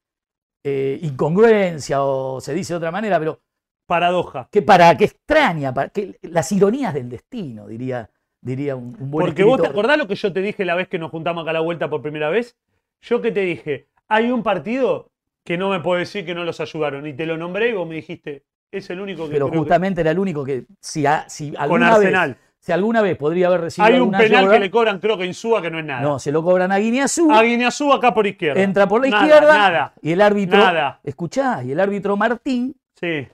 [0.64, 3.40] eh, incongruencia, o se dice de otra manera, pero
[3.86, 4.48] Paradoja.
[4.50, 8.10] que para, que extraña, para, que las ironías del destino, diría,
[8.40, 10.88] diría un, un buen Porque vos te acordás lo que yo te dije la vez
[10.88, 12.56] que nos juntamos acá a la vuelta por primera vez.
[13.02, 15.10] Yo que te dije, hay un partido
[15.44, 17.06] que no me puedo decir que no los ayudaron.
[17.06, 20.00] Y te lo nombré y vos me dijiste, es el único que Pero que- justamente
[20.00, 22.36] era el único que, si, a- si con alguna vez, Arsenal.
[22.66, 25.62] Si alguna vez podría haber recibido Hay un penal que le cobran, creo que Insúa,
[25.62, 26.00] que no es nada.
[26.00, 28.60] no, se lo cobran a Guineazú, A Guineazú acá por izquierda.
[28.60, 29.94] entra por la Nada, izquierda, Nada.
[30.02, 30.98] y el árbitro, Nada.
[31.04, 33.28] escuchá, y el árbitro Martín Sí.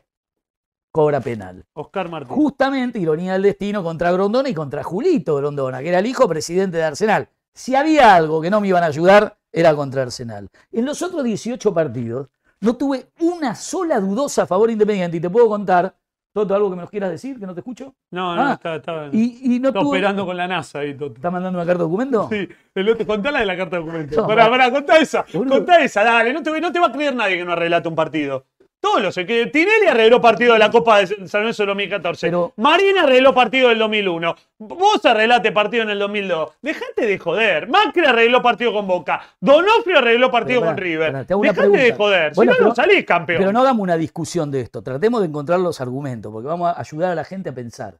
[0.90, 1.64] cobra penal.
[1.72, 2.36] Oscar Martín.
[2.36, 6.76] Justamente, ironía del destino, contra Grondona y contra Julito Grondona, que era el hijo presidente
[6.76, 7.28] de Arsenal.
[7.54, 10.48] Si había algo que no me iban a ayudar, era contra Arsenal.
[10.70, 12.28] En los otros 18 partidos,
[12.60, 15.16] no tuve una sola dudosa a favor de Independiente.
[15.16, 15.94] Y te puedo contar,
[16.32, 17.94] Toto, algo que me nos quieras decir, que no te escucho.
[18.10, 19.90] No, no, Ah, está, está, Y, y no está tuve.
[19.90, 21.16] operando con la NASA ahí, Toto.
[21.16, 22.28] ¿Está mandando una carta de documento?
[22.30, 24.20] Sí, el otro, contala de la carta de documento.
[24.22, 24.70] No, pará, pará.
[24.70, 25.24] contá esa.
[25.30, 26.32] Contá esa, dale.
[26.32, 28.46] No te, no te va a creer nadie que no arreglate un partido.
[28.82, 32.26] Todos los que Tinelli arregló partido de la Copa de San Lorenzo del 2014.
[32.26, 34.34] Pero- Marina arregló partido del 2001.
[34.58, 36.50] Vos arreglaste partido en el 2002.
[36.60, 37.68] Dejate de joder.
[37.68, 39.22] Macri arregló partido con Boca.
[39.40, 41.12] Donofrio arregló partido con River.
[41.12, 42.32] pará, Dejate de joder.
[42.34, 43.38] Bueno, si no, pero- no salís campeón.
[43.38, 44.82] Pero no hagamos una discusión de esto.
[44.82, 47.94] Tratemos de encontrar los argumentos, porque vamos a ayudar a la gente a pensar.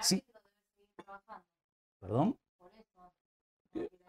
[0.00, 0.22] Sí.
[2.00, 2.36] ¿Perdón?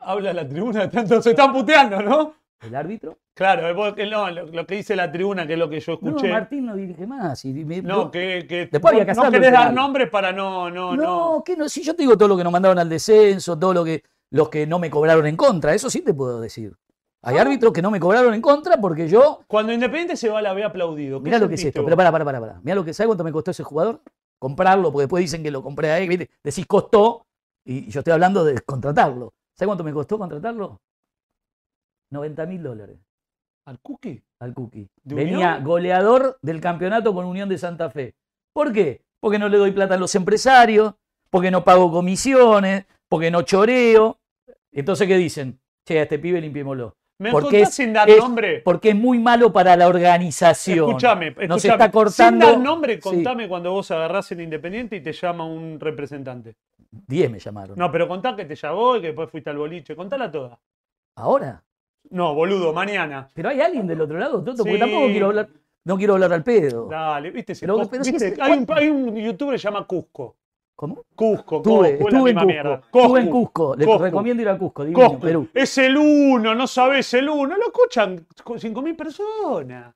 [0.02, 2.36] Habla la tribuna, tanto se están puteando, ¿no?
[2.62, 3.18] ¿El árbitro?
[3.34, 6.10] Claro, vos- no, lo, lo que dice la tribuna, que es lo que yo No,
[6.10, 6.30] escuché.
[6.32, 7.44] Martín no dirige más.
[7.46, 10.96] y me- No, que, que Después había que no querés dar nombres para no, no,
[10.96, 11.02] no.
[11.38, 13.74] No, que no, si yo te digo todo lo que nos mandaron al descenso, todo
[13.74, 16.76] lo que los que no me cobraron en contra, eso sí te puedo decir.
[17.24, 17.42] Hay Ah.
[17.42, 20.64] árbitros que no me cobraron en contra porque yo, Cuando Independiente se va, la ve
[20.64, 21.20] aplaudido.
[21.20, 22.60] ¿Qué mirá lo que es esto, pero para, para, para, para.
[22.62, 24.02] Mirá lo que, ¿sabes cuánto me costó ese jugador?
[24.38, 26.30] Comprarlo, porque después dicen que lo compré a él, ¿viste?
[26.44, 27.26] decís costó,
[27.66, 29.34] y yo estoy hablando de contratarlo.
[29.54, 30.80] ¿Sabes cuánto me costó contratarlo?
[32.12, 32.98] 90 mil dólares
[33.66, 34.22] ¿Al Cookie?
[34.40, 34.88] al Cookie.
[35.04, 35.64] ¿De Venía Unión?
[35.64, 38.16] goleador del campeonato con Unión de Santa Fe.
[38.54, 39.02] ¿Por qué?
[39.22, 40.96] Porque no le doy plata a los empresarios,
[41.30, 44.18] porque no pago comisiones, porque no choreo.
[44.72, 45.60] Entonces, ¿qué dicen?
[45.88, 46.96] Che, a este pibe limpiémoslo.
[47.22, 48.62] ¿Me Porque es- sin dar es- nombre?
[48.62, 50.88] Porque es muy malo para la organización.
[50.88, 51.32] Escúchame.
[51.48, 52.46] Nos está cortando.
[52.46, 53.02] Sin dar nombre, Sí.
[53.02, 56.56] contame cuando vos agarrás el Independiente y te llama un representante.
[56.90, 57.78] 10 me llamaron.
[57.78, 59.96] No, pero contá que te llamó y que después fuiste al boliche.
[59.98, 60.58] Contala toda.
[61.18, 61.62] Ahora.
[62.12, 63.28] No, boludo, mañana.
[63.34, 64.80] Pero hay alguien del otro lado, Toto, porque Sí.
[64.80, 65.50] tampoco quiero hablar,
[65.86, 66.88] no quiero hablar al pedo.
[66.88, 69.60] Dale, viste, ese Pero- Cusco, pero si viste, es- hay, un, hay un youtuber que
[69.60, 70.36] se llama Cusco.
[70.76, 71.04] ¿Cómo?
[71.14, 72.48] Cusco, Estuve, Coscu, es la estuve en misma Cusco.
[72.48, 72.74] mierda.
[72.76, 73.76] Estuve en Coscu, Cusco.
[73.76, 74.04] Les Coscu.
[74.04, 75.20] recomiendo ir a Cusco, divino, Coscu.
[75.22, 75.48] Perú.
[75.54, 77.58] Es el uno, no sabes el uno.
[77.58, 79.94] Lo escuchan con 5.000 personas.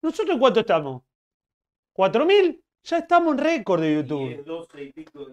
[0.00, 1.02] ¿Nosotros cuánto estamos?
[1.92, 2.60] ¿4.000?
[2.84, 4.44] Ya estamos en récord de YouTube.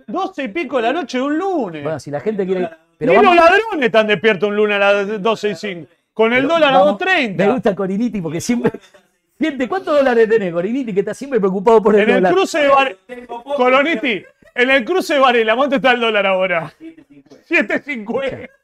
[0.08, 1.84] 12 y pico de la noche de un lunes.
[1.84, 2.70] Bueno, si la gente quiere.
[2.98, 5.88] Pero Ni vamos, los ladrones están despiertos un lunes a las 12 y 5.
[6.14, 7.36] Con el pero dólar a vamos- 2.30.
[7.46, 8.72] Me gusta Coriniti porque siempre.
[9.68, 10.93] ¿cuántos dólares tenés, Coriniti?
[10.93, 12.34] Que está siempre preocupado por el En el dólar.
[12.34, 13.28] cruce de.
[13.58, 14.24] Coloniti,
[14.56, 16.74] en el cruce de Varela, ¿cuánto está el dólar ahora?
[17.50, 18.50] 7.50.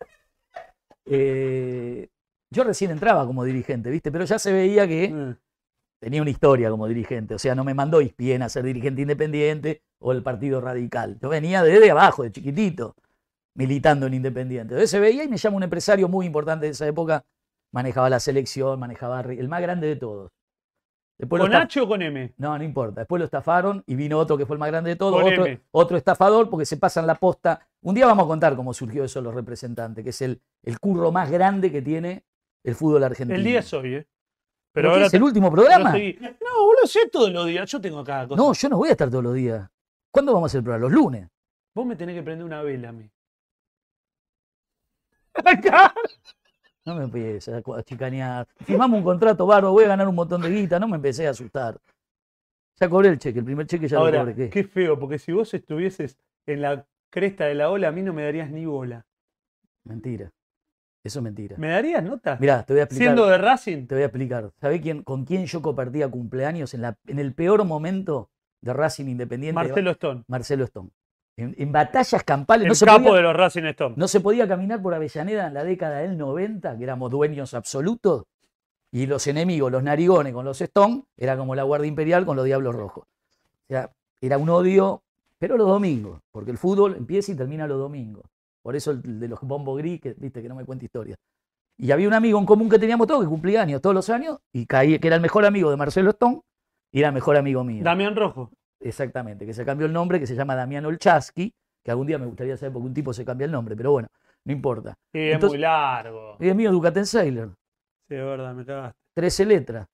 [1.06, 2.08] Eh,
[2.52, 4.12] yo recién entraba como dirigente, ¿viste?
[4.12, 5.36] Pero ya se veía que Mm.
[6.00, 7.34] tenía una historia como dirigente.
[7.36, 11.18] O sea, no me mandó Ispien a ser dirigente independiente o el Partido Radical.
[11.22, 12.96] Yo venía desde abajo, de chiquitito,
[13.56, 14.74] militando en Independiente.
[14.74, 17.24] Entonces se veía y me llama un empresario muy importante de esa época.
[17.74, 20.32] Manejaba la selección, manejaba el más grande de todos.
[21.18, 22.34] Después lo ¿Con H o con M?
[22.38, 23.02] No, no importa.
[23.02, 25.24] Después lo estafaron y vino otro que fue el más grande de todos,
[25.72, 27.68] otro, estafador porque se pasan la posta.
[27.82, 31.12] Un día vamos a contar cómo surgió eso los representantes, que es el, el curro
[31.12, 32.26] más grande que tiene
[32.64, 33.38] el fútbol argentino.
[33.38, 34.08] El día es hoy, ¿eh?
[34.74, 35.92] ¿Pero ahora es el último programa?
[35.92, 37.70] No, boludo, sé todos los días.
[37.70, 38.42] Yo tengo cada cosa.
[38.42, 39.70] No, yo no voy a estar todos los días.
[40.12, 40.90] ¿Cuándo vamos a hacer el programa?
[40.90, 41.30] Los lunes.
[41.76, 43.10] Vos me tenés que prender una vela a mí.
[46.86, 48.48] No me empieces a chicanear.
[48.66, 50.80] Firmamos un contrato barro, voy a ganar un montón de guita.
[50.80, 51.80] No me empecé a asustar.
[52.80, 54.36] Ya cobré el cheque, el primer cheque ya lo Ahora, cobré.
[54.36, 54.50] ¿qué?
[54.50, 56.18] qué feo, porque si vos estuvieses
[56.48, 59.06] en la cresta de la ola, a mí no me darías ni bola.
[59.84, 60.32] Mentira.
[61.04, 61.56] Eso es mentira.
[61.58, 62.38] ¿Me darías nota?
[62.40, 63.08] Mirá, te voy a explicar.
[63.08, 63.88] Siendo de Racing.
[63.88, 64.52] Te voy a explicar.
[64.60, 68.30] ¿Sabés quién, con quién yo compartía cumpleaños en, la, en el peor momento
[68.62, 69.54] de Racing Independiente?
[69.56, 70.24] Marcelo Stone.
[70.28, 70.90] Marcelo Stone.
[71.38, 73.96] En, en batallas campales El no se, capo podía, de los Racing Stone.
[73.98, 78.26] no se podía caminar por Avellaneda en la década del 90, que éramos dueños absolutos.
[78.92, 82.46] Y los enemigos, los narigones con los Stone, era como la Guardia Imperial con los
[82.46, 83.06] Diablos Rojos.
[83.06, 85.02] O sea, era un odio,
[85.40, 88.26] pero los domingos, porque el fútbol empieza y termina los domingos.
[88.62, 91.16] Por eso el de los bombo gris, que viste que no me cuenta historia.
[91.78, 94.38] Y había un amigo en común que teníamos todos, que cumplía años todos los años,
[94.54, 96.42] y caí, que era el mejor amigo de Marcelo Stone,
[96.92, 97.84] y era el mejor amigo mío.
[97.84, 98.52] Damián Rojo.
[98.82, 101.54] Exactamente, que se cambió el nombre, que se llama Damián Olchaski,
[101.84, 103.92] que algún día me gustaría saber por qué un tipo se cambia el nombre, pero
[103.92, 104.10] bueno,
[104.44, 104.98] no importa.
[105.14, 106.38] Sí, es muy largo.
[106.40, 107.56] Y es mío Ducaten Sailor,
[108.08, 109.00] Sí, es verdad, me cagaste.
[109.14, 109.88] 13 letras,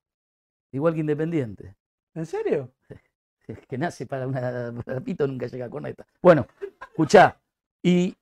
[0.71, 1.75] igual que Independiente.
[2.13, 2.71] ¿En serio?
[3.47, 6.05] Es que nace para una para pito nunca llega con esta.
[6.21, 6.45] Bueno,
[6.81, 7.39] escuchá,
[7.81, 8.13] y,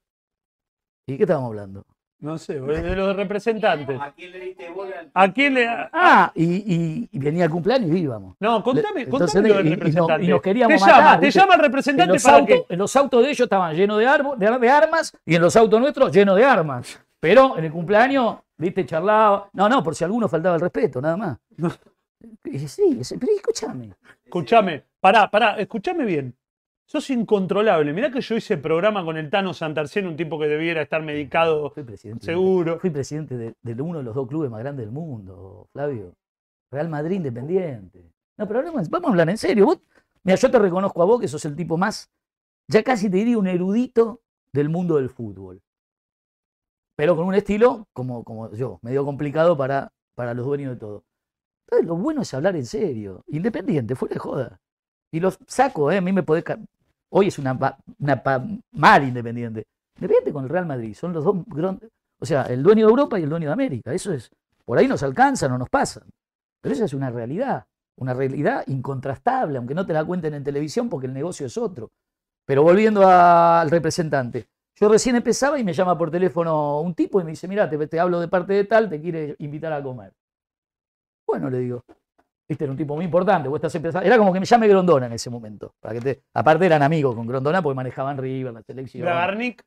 [1.08, 1.84] ¿y qué estábamos hablando?
[2.20, 4.00] No sé, de los representantes.
[4.02, 5.00] ¿A quién le diste bola?
[5.00, 5.68] al- ¿A quién le.?
[5.68, 8.36] Ah, y, y- y venía el cumpleaños y íbamos.
[8.40, 10.26] No, contame, Entonces, contame lo del y- y nos- representante.
[10.26, 12.74] y nos queríamos te matar, llama, te llama el En representante los, para autos, que.
[12.74, 15.42] en los autos de ellos estaban llenos de, arbo- de, ar- de armas y en
[15.42, 17.00] los autos nuestros llenos de armas.
[17.20, 19.50] Pero en el cumpleaños, viste, charlaba.
[19.54, 21.38] No, no, por si alguno faltaba el respeto, nada más.
[21.58, 21.70] No.
[22.68, 23.94] Sí, pero escúchame.
[24.24, 26.34] Escúchame, pará, pará, escúchame bien.
[26.88, 27.94] Sos incontrolable.
[27.94, 31.70] Mirá que yo hice programa con el Tano Santarcién, un tipo que debiera estar medicado
[31.72, 32.26] Fui presidente.
[32.26, 32.80] seguro.
[32.80, 36.14] Fui presidente de, de uno de los dos clubes más grandes del mundo, Flavio.
[36.72, 38.12] Real Madrid Independiente.
[38.38, 39.66] No, pero vamos a hablar en serio.
[39.66, 39.80] Vos,
[40.24, 42.10] mira, yo te reconozco a vos que sos el tipo más,
[42.68, 44.22] ya casi te diría un erudito
[44.52, 45.62] del mundo del fútbol.
[46.98, 51.04] Pero con un estilo como, como yo, medio complicado para, para los dueños de todo.
[51.68, 53.24] Entonces, lo bueno es hablar en serio.
[53.28, 54.60] Independiente, fuera de joda.
[55.12, 55.98] Y los saco, ¿eh?
[55.98, 56.44] A mí me podés...
[57.10, 57.58] Hoy es una,
[58.00, 58.24] una
[58.72, 59.66] mal Independiente.
[59.96, 60.94] Independiente con el Real Madrid.
[60.94, 61.90] Son los dos grandes...
[62.20, 63.94] O sea, el dueño de Europa y el dueño de América.
[63.94, 64.30] Eso es...
[64.64, 66.04] Por ahí nos alcanzan o nos pasan.
[66.62, 67.66] Pero esa es una realidad.
[67.98, 71.92] Una realidad incontrastable, aunque no te la cuenten en televisión porque el negocio es otro.
[72.46, 74.48] Pero volviendo al representante.
[74.76, 77.88] Yo recién empezaba y me llama por teléfono un tipo y me dice, mira, te,
[77.88, 80.12] te hablo de parte de tal, te quiere invitar a comer.
[81.26, 81.84] Bueno, le digo,
[82.48, 83.50] Viste, era un tipo muy importante.
[83.50, 84.06] Vos estás empezando.
[84.06, 85.74] Era como que me llame Grondona en ese momento.
[85.80, 86.22] Para que te...
[86.34, 89.04] Aparte eran amigos con Grondona porque manejaban River, la selección.
[89.04, 89.64] Bragarnik,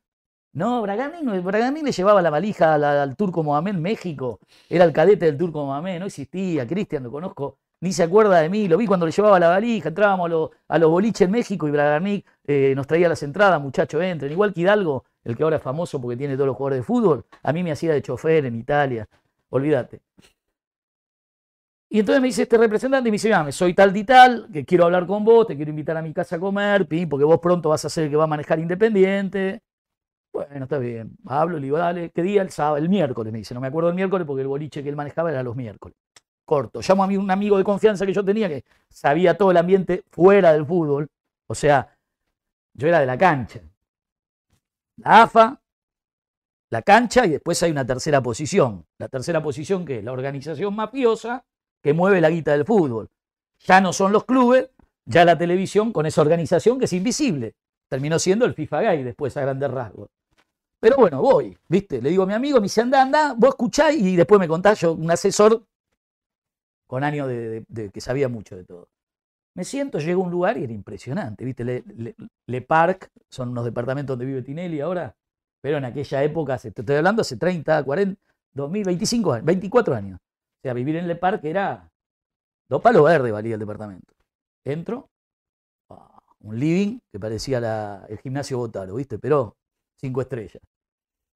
[0.53, 4.39] No, Bragarnik, no, Bragarnik le llevaba la valija al, al Turco Mohamed en México.
[4.69, 6.65] Era el cadete del Turco Mohamed, no existía.
[6.65, 8.67] Cristian lo conozco, ni se acuerda de mí.
[8.69, 9.89] Lo vi cuando le llevaba la valija.
[9.89, 13.61] Entrábamos a, los- a los boliches en México y Bragarnik eh, nos traía las entradas,
[13.61, 14.31] muchachos, entren.
[14.31, 17.25] Igual que Hidalgo, el que ahora es famoso porque tiene todos los jugadores de fútbol,
[17.43, 19.07] a mí me hacía de chofer en Italia.
[19.49, 19.99] Olvídate.
[21.91, 24.63] Y entonces me dice este representante y me dice, "Mira, soy tal y tal, que
[24.63, 27.39] quiero hablar con vos, te quiero invitar a mi casa a comer, pi, porque vos
[27.39, 29.61] pronto vas a ser el que va a manejar Independiente.
[30.31, 31.11] Bueno, está bien.
[31.25, 32.41] Hablo, le digo, dale, ¿qué día?
[32.43, 33.53] El sábado, el miércoles, me dice.
[33.53, 35.97] No me acuerdo el miércoles porque el boliche que él manejaba era los miércoles.
[36.45, 36.81] Corto.
[36.87, 40.03] Llamo a mí un amigo de confianza que yo tenía que sabía todo el ambiente
[40.11, 41.07] fuera del fútbol.
[41.47, 41.95] O sea,
[42.73, 43.61] yo era de la cancha.
[44.97, 45.61] La AFA,
[46.71, 48.85] la cancha y después hay una tercera posición.
[48.97, 51.43] La tercera posición que es la organización mafiosa
[51.81, 53.09] que mueve la guita del fútbol.
[53.59, 54.69] Ya no son los clubes,
[55.05, 57.55] ya la televisión con esa organización que es invisible.
[57.87, 60.09] Terminó siendo el FIFA Gay después a grandes rasgos.
[60.79, 62.01] Pero bueno, voy, ¿viste?
[62.01, 64.79] Le digo a mi amigo, me dice, anda, anda, vos escuchá y después me contás
[64.79, 65.65] yo, un asesor
[66.87, 68.87] con años de, que sabía mucho de todo.
[69.55, 71.83] Me siento, llego a un lugar y era impresionante, ¿viste?
[72.47, 75.15] Le, Parc, son unos departamentos donde vive Tinelli ahora,
[75.61, 78.21] pero en aquella época, te estoy hablando hace 30, 40,
[78.53, 80.19] 2000, 25 años, 24 años.
[80.59, 81.89] O sea, vivir en Le Parc era
[82.69, 84.13] dos palos verdes valía el departamento.
[84.65, 85.09] Entro,
[85.89, 89.19] ah, un living que parecía la- el gimnasio Botaro, ¿viste?
[89.19, 89.55] Pero
[89.97, 90.61] cinco estrellas.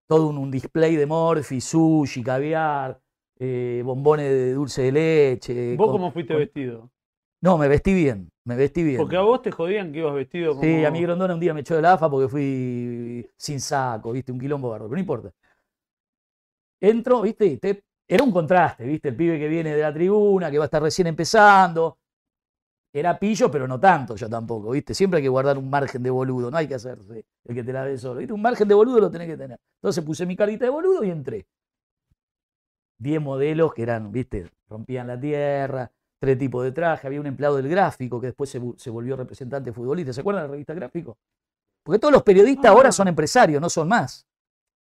[0.08, 3.00] Todo un, un display de morfi, sushi, caviar,
[3.40, 5.76] eh, bombones de dulce de leche.
[5.78, 6.92] ¿vos con- cómo fuiste con- vestido?
[7.42, 8.98] No, me vestí bien, me vestí bien.
[8.98, 10.64] Porque a vos te jodían que ibas vestido como.
[10.64, 14.12] Sí, a mí Grondona un día me echó de la AFA porque fui sin saco,
[14.12, 14.32] ¿viste?
[14.32, 15.32] Un quilombo barro, pero no importa.
[16.82, 17.46] Entro, ¿viste?
[17.46, 19.10] Y te- Era un contraste, ¿viste?
[19.10, 21.98] El pibe que viene de la tribuna, que va a estar recién empezando.
[22.92, 24.94] Era pillo, pero no tanto yo tampoco, ¿viste?
[24.94, 27.74] Siempre hay que guardar un margen de boludo, no hay que hacerse el que te
[27.74, 28.34] la ve solo, ¿viste?
[28.34, 29.60] Un margen de boludo lo tenés que tener.
[29.78, 31.48] Entonces puse mi carita de boludo y entré.
[33.00, 34.52] Diez modelos que eran, ¿viste?
[34.68, 38.62] Rompían la tierra, tres tipos de traje, había un empleado del gráfico que después se,
[38.78, 40.14] se volvió representante futbolista.
[40.14, 41.18] ¿Se acuerdan de la revista Gráfico?
[41.84, 44.26] Porque todos los periodistas ahora son empresarios, no son más.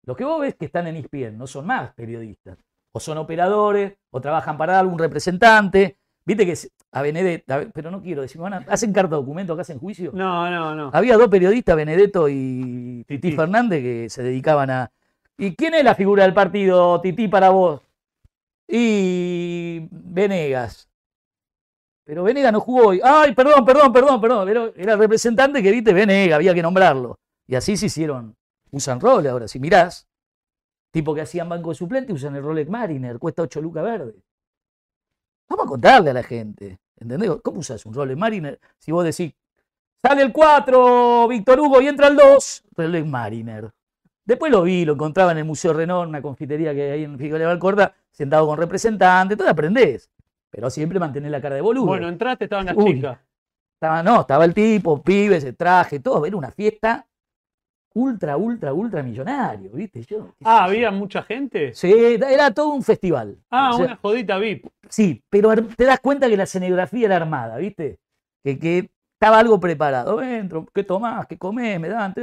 [0.05, 2.57] Los que vos ves que están en ESPN no son más periodistas.
[2.99, 5.97] O son operadores, o trabajan para algún representante.
[6.25, 6.53] Viste que
[6.91, 10.11] a Benedetto, pero no quiero decir, ¿hacen carta documento acá hacen juicio?
[10.13, 10.89] No, no, no.
[10.91, 13.37] Había dos periodistas, Benedetto y Titi Tití.
[13.37, 14.91] Fernández, que se dedicaban a.
[15.37, 17.79] ¿Y quién es la figura del partido, Tití, para vos?
[18.67, 20.89] Y Venegas.
[22.03, 22.99] Pero Venegas no jugó hoy.
[23.01, 24.45] Ay, perdón, perdón, perdón, perdón.
[24.45, 27.17] Pero era el representante que viste Venegas, había que nombrarlo.
[27.47, 28.35] Y así se hicieron.
[28.71, 30.08] Usan roles ahora, si mirás.
[30.91, 34.15] Tipo que hacían banco de suplente, usan el Rolex Mariner, cuesta 8 lucas verde.
[35.47, 36.79] Vamos a contarle a la gente.
[36.97, 37.31] ¿Entendés?
[37.43, 38.59] ¿Cómo usas un Rolex Mariner?
[38.77, 39.33] Si vos decís,
[40.01, 43.71] sale el 4, Víctor Hugo, y entra el 2, Rolex Mariner.
[44.25, 47.39] Después lo vi, lo encontraba en el Museo Renault, una confitería que hay en Figueroa
[47.39, 50.09] de Valcorda, sentado con representantes, todo aprendés.
[50.51, 51.85] Pero siempre mantener la cara de boludo.
[51.85, 52.95] Bueno, entraste, estaban las Uy.
[52.95, 53.19] chicas.
[53.75, 56.25] Estaba, no, estaba el tipo, pibes, el traje, todo.
[56.25, 57.07] Era una fiesta
[57.93, 60.03] ultra, ultra, ultra millonario, ¿viste?
[60.03, 60.65] Yo, Ah.
[60.65, 61.73] ¿había mucha gente?
[61.73, 63.37] Sí, era todo un festival.
[63.49, 64.67] Ah, O sea, una jodita VIP.
[64.89, 67.99] Sí, pero te das cuenta que la escenografía era armada, ¿viste?
[68.43, 70.21] Que, que estaba algo preparado.
[70.21, 71.27] Entro, ¿qué tomás?
[71.27, 71.79] ¿Qué comés?
[71.79, 72.13] ¿Me dan?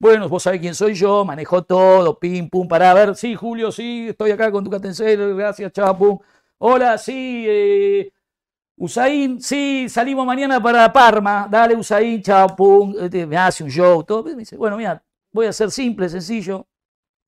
[0.00, 3.16] Bueno, vos sabés quién soy yo, manejo todo, pim, pum, para ver.
[3.16, 6.18] Sí, Julio, sí, estoy acá con tu catencero, gracias, chao, pum.
[6.58, 8.12] Hola, sí, eh,
[8.78, 11.48] Usain, sí, salimos mañana para Parma.
[11.50, 12.94] Dale, Usain, chao, pum.
[13.00, 14.22] Este, Me hace un show, todo.
[14.22, 15.02] Me dice, bueno, mira,
[15.32, 16.66] voy a ser simple, sencillo.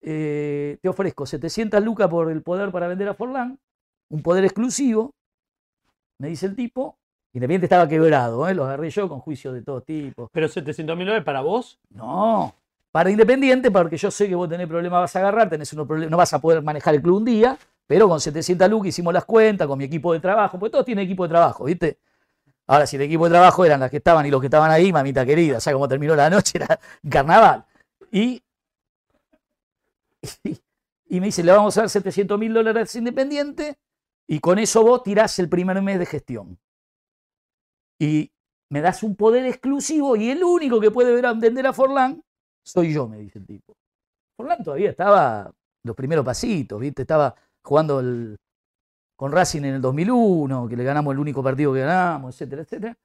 [0.02, 3.58] Eh, te ofrezco 700 lucas por el poder para vender a Forlán,
[4.08, 5.14] un poder exclusivo,
[6.18, 6.96] me dice el tipo.
[7.32, 8.54] Independiente estaba quebrado, ¿eh?
[8.54, 10.28] lo agarré yo con juicio de todo tipo.
[10.32, 11.78] Pero 700 mil dólares para vos.
[11.90, 12.54] No,
[12.90, 16.10] para Independiente, porque yo sé que vos tenés problemas, vas a agarrar, tenés unos problemas,
[16.10, 17.56] no vas a poder manejar el club un día,
[17.90, 21.06] pero con 700 lucas hicimos las cuentas con mi equipo de trabajo, porque todos tienen
[21.06, 21.98] equipo de trabajo, ¿viste?
[22.68, 24.92] Ahora, si el equipo de trabajo eran las que estaban y los que estaban ahí,
[24.92, 26.78] mamita querida, o sea, cómo terminó la noche, era
[27.10, 27.66] carnaval.
[28.12, 28.44] Y,
[31.08, 33.76] y, me dice, le vamos a dar 700 mil dólares Independiente
[34.28, 36.60] y con eso vos tirás el primer mes de gestión.
[37.98, 38.30] Y
[38.68, 42.22] me das un poder exclusivo y el único que puede vender a Forlán
[42.62, 43.76] soy yo, me dice el tipo.
[44.36, 45.52] Forlán todavía estaba
[45.82, 47.02] los primeros pasitos, ¿viste?
[47.02, 48.36] Estaba jugando el-
[49.16, 52.96] con Racing en el 2001, que le ganamos el único partido que ganamos, etcétera, etcétera.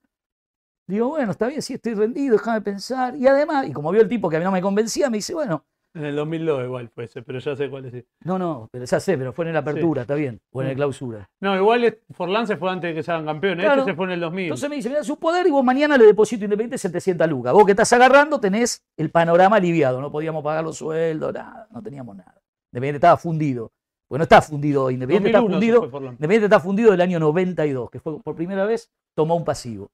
[0.88, 3.16] Digo, bueno, está bien, sí, estoy rendido, déjame pensar.
[3.16, 5.34] Y además, y como vio el tipo que a mí no me convencía, me dice,
[5.34, 5.66] bueno,
[5.98, 8.04] En el 2002 igual fue ese, pero ya sé cuál es.
[8.26, 10.74] no, no, pero ya sé, pero fue en la apertura, está bien, o en la
[10.74, 10.76] Mm.
[10.76, 11.30] clausura.
[11.40, 13.64] No, igual Forlán se fue antes de que se hagan campeones.
[13.66, 13.82] Claro.
[13.82, 14.44] Este se fue en el 2000.
[14.48, 17.54] Entonces me dice, mira su poder y vos mañana le deposito Independiente 700 lucas.
[17.54, 20.02] Vos que estás agarrando tenés el panorama aliviado.
[20.02, 22.36] No podíamos pagar los sueldos, nada, no teníamos nada.
[22.74, 23.72] Independiente estaba fundido.
[24.08, 24.94] Pues no está fundido hoy.
[24.96, 26.12] Independiente está 2001 se fundido.
[26.12, 29.92] Independiente está fundido del año 92, que fue por primera vez, tomó un pasivo.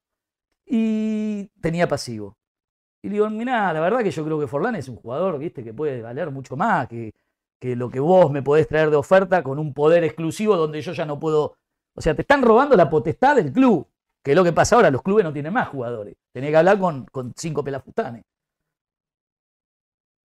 [0.66, 2.38] Y tenía pasivo.
[3.02, 5.64] Y le digo, mirá, la verdad que yo creo que Forlán es un jugador, viste,
[5.64, 7.14] que puede valer mucho más que,
[7.60, 10.94] que lo que vos me podés traer de oferta con un poder exclusivo donde yo
[10.94, 11.56] ya no puedo.
[11.96, 13.88] O sea, te están robando la potestad del club.
[14.24, 16.16] Que es lo que pasa ahora, los clubes no tienen más jugadores.
[16.32, 18.24] Tenés que hablar con, con cinco pelafustanes.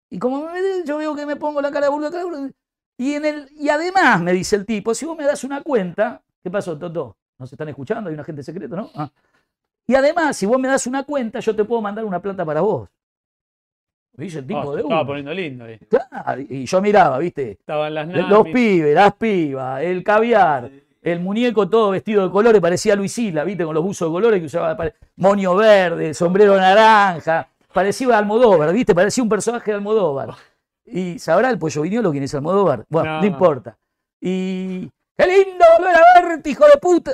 [0.10, 2.50] Y como me yo veo que me pongo la cara de boludo,
[3.10, 6.22] y, en el, y además me dice el tipo, si vos me das una cuenta,
[6.44, 7.18] ¿qué pasó, Toto?
[7.40, 8.10] ¿Nos están escuchando?
[8.10, 8.90] Hay un agente secreto, ¿no?
[8.96, 9.10] Ah.
[9.88, 12.62] Y además, si vos me das una cuenta, yo te puedo mandar una plata para
[12.62, 12.90] vos.
[14.16, 15.08] Dice el tipo se de estaba uno.
[15.08, 15.80] poniendo lindo ahí.
[15.90, 17.52] Claro, y yo miraba, ¿viste?
[17.52, 18.54] Estaban las Los namis.
[18.54, 20.70] pibes, las pibas, el caviar,
[21.02, 23.66] el muñeco todo vestido de colores, parecía Luisila, ¿viste?
[23.66, 24.78] Con los buzos de colores que usaba,
[25.16, 28.94] moño verde, sombrero naranja, parecía Almodóvar, ¿viste?
[28.94, 30.30] Parecía un personaje de Almodóvar.
[30.86, 32.86] Y sabrá el pollo viñolo quién es Almodóvar.
[32.90, 33.26] Bueno, no, No.
[33.28, 33.78] importa.
[34.22, 34.90] Y.
[35.18, 37.12] ¡Qué lindo volver a verte, hijo de puta!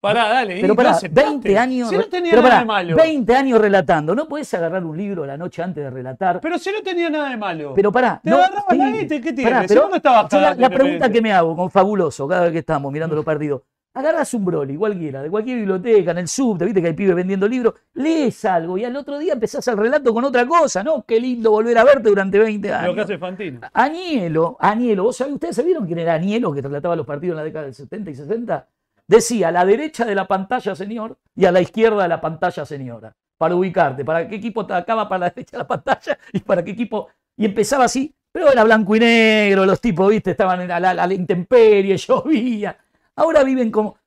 [0.00, 0.60] Pará, dale.
[0.60, 1.30] Pero pará, no aceptaste.
[1.30, 1.88] 20 años.
[1.88, 2.96] Si no tenía pero nada pará, de malo.
[2.96, 4.14] 20 años relatando.
[4.14, 6.40] No podés agarrar un libro la noche antes de relatar.
[6.42, 7.72] Pero si no tenía nada de malo.
[7.74, 8.20] Pero pará.
[8.22, 9.50] Te no, agarrabas la sí, guita, ¿y qué tiene?
[9.50, 12.42] pará, Si pero vos no estabas la, la pregunta que me hago con Fabuloso cada
[12.42, 13.62] vez que estamos mirando los partidos.
[13.96, 17.46] Agarras un Broly, cualquiera, de cualquier biblioteca, en el subte, viste que hay pibes vendiendo
[17.46, 21.04] libros, lees algo y al otro día empezás el relato con otra cosa, ¿no?
[21.06, 22.88] Qué lindo volver a verte durante 20 años.
[22.88, 23.60] Lo que hace Fantino.
[23.72, 27.44] Añelo, Añelo, ¿vos sabés, ¿ustedes sabieron quién era Añelo que relataba los partidos en la
[27.44, 28.68] década del 70 y 60?
[29.06, 32.64] Decía a la derecha de la pantalla, señor, y a la izquierda de la pantalla,
[32.64, 33.14] señora.
[33.38, 36.72] Para ubicarte, para qué equipo atacaba para la derecha de la pantalla y para qué
[36.72, 37.10] equipo.
[37.36, 41.06] Y empezaba así, pero era blanco y negro, los tipos, viste, estaban a la, a
[41.06, 42.76] la intemperie, llovía.
[43.16, 43.98] Ahora viven como.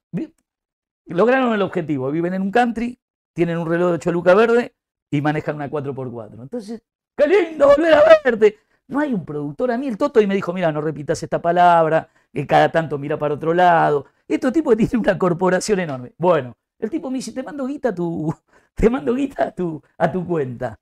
[1.06, 3.00] lograron el objetivo, viven en un country,
[3.34, 4.76] tienen un reloj de 8 lucas verde
[5.12, 6.42] y manejan una 4x4.
[6.42, 6.82] Entonces,
[7.16, 8.60] ¡qué lindo volver a verte!
[8.88, 9.72] No hay un productor.
[9.72, 12.98] A mí el Toto y me dijo, mira, no repitas esta palabra, que cada tanto
[12.98, 14.06] mira para otro lado.
[14.28, 16.14] Estos tipos tienen una corporación enorme.
[16.18, 18.34] Bueno, el tipo me dice, te mando guita a tu,
[18.76, 20.80] te mando guita a tu, a tu cuenta.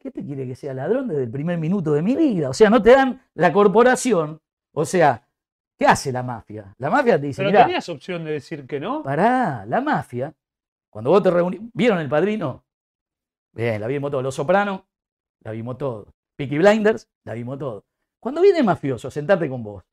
[0.00, 2.50] ¿Qué te quiere que sea ladrón desde el primer minuto de mi vida?
[2.50, 4.40] O sea, no te dan la corporación.
[4.72, 5.26] O sea,
[5.78, 6.74] ¿qué hace la mafia?
[6.78, 9.02] La mafia te dice, Pero tenías opción de decir que no.
[9.02, 10.34] Pará, la mafia,
[10.90, 12.64] cuando vos te reunís, ¿vieron el padrino?
[13.52, 14.22] Bien, la vimos todo.
[14.22, 14.82] Los Sopranos,
[15.40, 16.12] la vimos todo.
[16.36, 17.84] Peaky Blinders, la vimos todo.
[18.20, 19.84] Cuando viene el mafioso a sentarte con vos,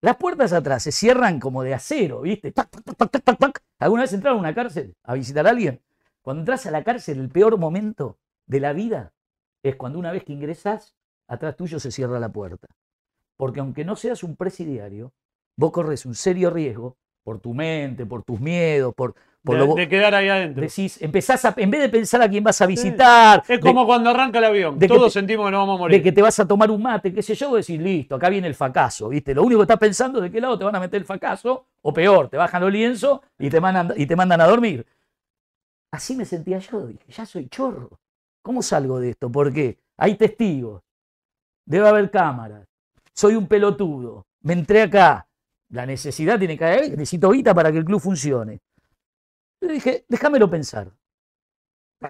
[0.00, 2.50] las puertas atrás se cierran como de acero, ¿viste?
[2.50, 3.62] Tac, tac, tac, tac, tac, tac, tac.
[3.78, 5.80] ¿Alguna vez entraron a una cárcel a visitar a alguien?
[6.22, 9.12] Cuando entras a la cárcel, el peor momento de la vida
[9.62, 10.96] es cuando una vez que ingresás,
[11.28, 12.68] atrás tuyo se cierra la puerta.
[13.42, 15.10] Porque aunque no seas un presidiario,
[15.56, 19.74] vos corres un serio riesgo por tu mente, por tus miedos, por, por de, lo
[19.74, 20.62] de quedar ahí adentro.
[20.62, 23.84] decís, empezás a, en vez de pensar a quién vas a visitar, Es de- como
[23.84, 24.78] cuando arranca el avión.
[24.78, 25.96] de Todos te- sentimos que no vamos a morir.
[25.96, 28.28] de que te vas a tomar un mate, qué sé yo, vos decís, listo, acá
[28.28, 29.34] viene el fracaso, ¿viste?
[29.34, 31.66] Lo único que estás pensando es de qué lado te van a meter el fracaso,
[31.82, 34.86] o peor, te bajan los lienzos y te mandan, y te mandan a dormir.
[35.90, 37.98] Así me sentía yo, dije, ya soy chorro.
[38.40, 39.32] ¿Cómo salgo de esto?
[39.32, 39.80] ¿Por qué?
[39.96, 40.80] Hay testigos,
[41.66, 42.68] debe haber cámaras,
[43.14, 45.26] soy un pelotudo, me entré acá,
[45.70, 48.60] la necesidad tiene que haber, necesito guita para que el club funcione.
[49.60, 50.90] Le dije, déjamelo pensar.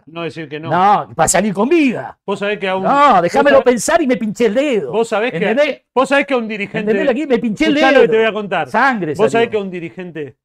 [0.07, 0.71] No decir que no.
[0.71, 2.19] No, para salir con vida.
[2.25, 2.85] Vos sabés que a un.
[2.85, 4.91] No, déjamelo sabés- pensar y me pinché el dedo.
[4.91, 6.91] Vos sabés que, vos sabés que a un dirigente.
[6.91, 7.11] ¿Entendés?
[7.11, 7.93] Aquí me pinché el dedo.
[7.93, 8.71] lo que te voy a contar.
[8.71, 9.13] Sangre.
[9.15, 9.51] Vos sabés salió.
[9.51, 10.39] que a un dirigente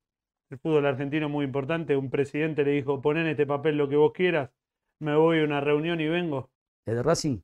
[0.49, 3.95] del fútbol argentino muy importante, un presidente le dijo: poné en este papel lo que
[3.95, 4.49] vos quieras,
[4.99, 6.49] me voy a una reunión y vengo.
[6.85, 7.39] ¿Es de Racing?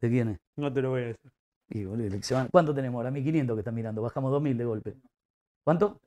[0.00, 0.38] ¿De quién es?
[0.56, 1.30] No te lo voy a decir.
[1.68, 3.10] Y, boludo, que se van- ¿Cuánto tenemos ahora?
[3.10, 4.02] 1500 que están mirando.
[4.02, 4.94] Bajamos 2000 de golpe.
[5.64, 6.00] ¿Cuánto?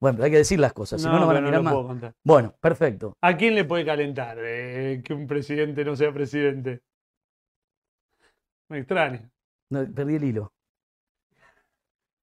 [0.00, 2.14] Bueno, pero hay que decir las cosas, si no, no van a mirar lo más.
[2.24, 3.14] Bueno, perfecto.
[3.20, 6.80] ¿A quién le puede calentar eh, que un presidente no sea presidente?
[8.68, 9.28] Me extraña.
[9.70, 10.52] No, perdí el hilo.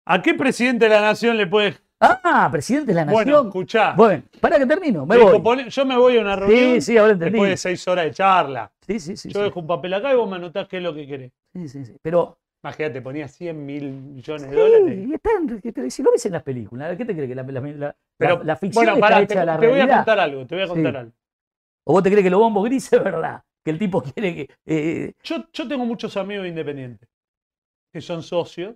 [0.05, 1.75] ¿A qué presidente de la nación le puede.?
[1.99, 3.47] Ah, presidente de la Bueno, nación.
[3.47, 3.93] escuchá.
[3.95, 5.05] Bueno, para que termino.
[5.05, 5.69] Me voy.
[5.69, 7.31] yo me voy a una reunión Sí, sí, ahora entendí.
[7.33, 8.71] después de seis horas de charla.
[8.85, 9.29] Sí, sí, sí.
[9.29, 9.43] yo sí.
[9.45, 11.31] dejo un papel acá y vos me anotás qué es lo que querés.
[11.53, 11.95] Sí, sí, sí.
[12.01, 12.37] Pero.
[12.63, 15.07] Imagínate, ponía 100 mil millones de dólares.
[15.07, 17.95] Y están, si lo ves en las películas, ¿qué te crees que la, la- la-
[18.17, 19.95] Pero, la- ficción bueno, está hecha te, la te voy a realidad?
[19.97, 20.97] contar algo, te voy a contar Sí.
[20.97, 21.11] algo.
[21.85, 23.43] ¿O vos te crees que los bombos grises es verdad?
[23.63, 24.49] Que el tipo quiere que.
[24.65, 27.07] eh, Yo, yo tengo muchos amigos independientes
[27.93, 28.73] que son socios.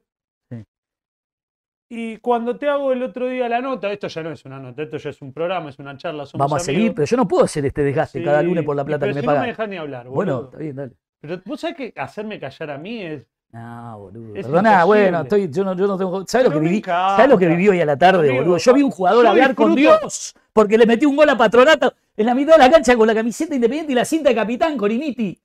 [1.92, 4.84] Y cuando te hago el otro día la nota, esto ya no es una nota,
[4.84, 6.26] esto ya es un programa, es una charla.
[6.28, 8.76] Somos vamos a seguir, pero yo no puedo hacer este desgaste Sí, cada lunes por
[8.76, 9.42] la plata pero que me si no pagan.
[9.42, 10.50] me dejas ni hablar, bueno, boludo.
[10.50, 10.94] está bien, dale.
[11.20, 13.28] Pero vos sabés que hacerme callar a mí es.
[13.52, 14.36] No, boludo.
[14.36, 14.86] Es Perdona, imposible.
[14.86, 16.24] bueno, estoy, yo, no, yo no tengo.
[16.28, 16.82] ¿Sabes lo que viví?
[16.86, 18.58] ¿Sabes lo que viví hoy a la tarde, boludo?
[18.58, 21.94] Yo vi un jugador yo hablar con Dios porque le metí un gol a Patronato
[22.16, 24.78] en la mitad de la cancha con la camiseta independiente y la cinta de capitán,
[24.78, 25.40] Coriniti.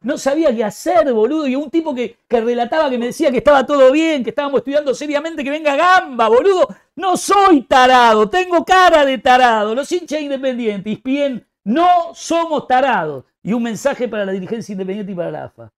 [0.00, 1.46] No sabía qué hacer, boludo.
[1.46, 4.58] Y un tipo que, que relataba que me decía que estaba todo bien, que estábamos
[4.58, 6.68] estudiando seriamente, que venga Gamba, boludo.
[6.96, 9.74] No soy tarado, tengo cara de tarado.
[9.74, 13.24] Los hinchas independientes, Ispien, no somos tarados.
[13.42, 15.72] Y un mensaje para la dirigencia independiente y para la AFA.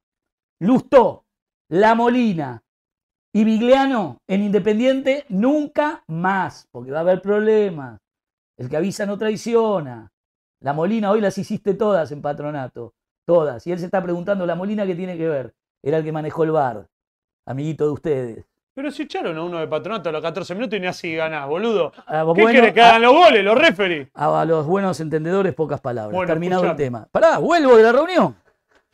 [0.60, 1.24] Lustó,
[1.70, 2.62] La Molina
[3.32, 8.00] y Vigliano en Independiente nunca más, porque va a haber problemas.
[8.56, 10.10] El que avisa no traiciona.
[10.60, 12.94] La Molina hoy las hiciste todas en patronato,
[13.26, 13.66] todas.
[13.66, 15.54] Y él se está preguntando, ¿la Molina qué tiene que ver?
[15.82, 16.88] Era el que manejó el bar,
[17.46, 18.44] amiguito de ustedes.
[18.74, 21.46] Pero si echaron a uno de patronato a los 14 minutos y ni así ganás,
[21.48, 21.92] boludo.
[22.06, 24.08] Ah, ¿Qué bueno, querés que hagan los goles, los referees?
[24.14, 26.14] a, a los buenos entendedores, pocas palabras.
[26.14, 27.06] Bueno, Terminado el tema.
[27.10, 28.36] Pará, vuelvo de la reunión.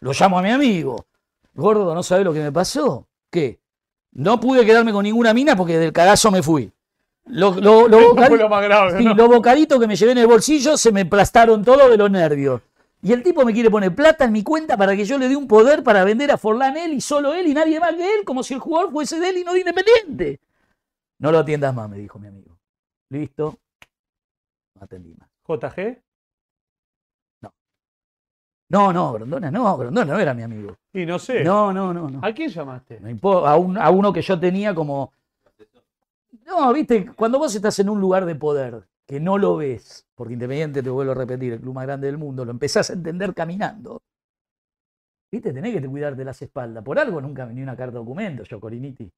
[0.00, 1.06] Lo llamo a mi amigo.
[1.54, 3.06] Gordo, ¿no sabe lo que me pasó?
[3.30, 3.60] ¿Qué?
[4.12, 6.72] No pude quedarme con ninguna mina porque del cagazo me fui.
[7.26, 9.14] Lo, lo- lo Eso bocadi- fue lo más grave, sí, ¿no?
[9.14, 12.60] los bocaditos que me llevé en el bolsillo se me aplastaron todo de los nervios.
[13.02, 15.36] Y el tipo me quiere poner plata en mi cuenta para que yo le dé
[15.36, 18.24] un poder para vender a Forlán él y solo él y nadie más que él,
[18.24, 20.40] como si el jugador fuese de él y no de Independiente.
[21.18, 22.56] No lo atiendas más, me dijo mi amigo.
[23.10, 23.58] Listo.
[24.74, 25.28] No atendí más.
[25.46, 26.02] JG.
[28.70, 30.76] No, no, Grondona no, Grondona no era mi amigo.
[30.92, 31.44] Y no sé.
[31.44, 32.20] No, no, no, no.
[32.22, 33.00] ¿A quién llamaste?
[33.00, 35.12] No a, un- a uno que yo tenía como.
[36.46, 40.32] No, viste, cuando vos estás en un lugar de poder que no lo ves, porque
[40.34, 43.34] Independiente, te vuelvo a repetir, el club más grande del mundo, lo empezás a entender
[43.34, 44.02] caminando.
[45.30, 46.82] Viste, tenés que te cuidar de las espaldas.
[46.84, 49.10] Por algo nunca venía una carta de documento, yo, Coriniti.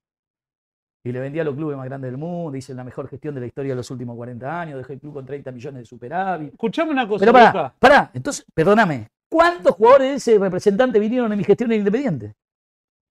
[1.05, 3.41] Y le vendí a los clubes más grandes del mundo, hice la mejor gestión de
[3.41, 6.49] la historia de los últimos 40 años, dejé el club con 30 millones de superávit.
[6.53, 11.37] Escuchame una cosa, Pero pará, pará, entonces, perdóname, ¿cuántos jugadores de ese representante vinieron en
[11.37, 12.35] mi gestión en Independiente?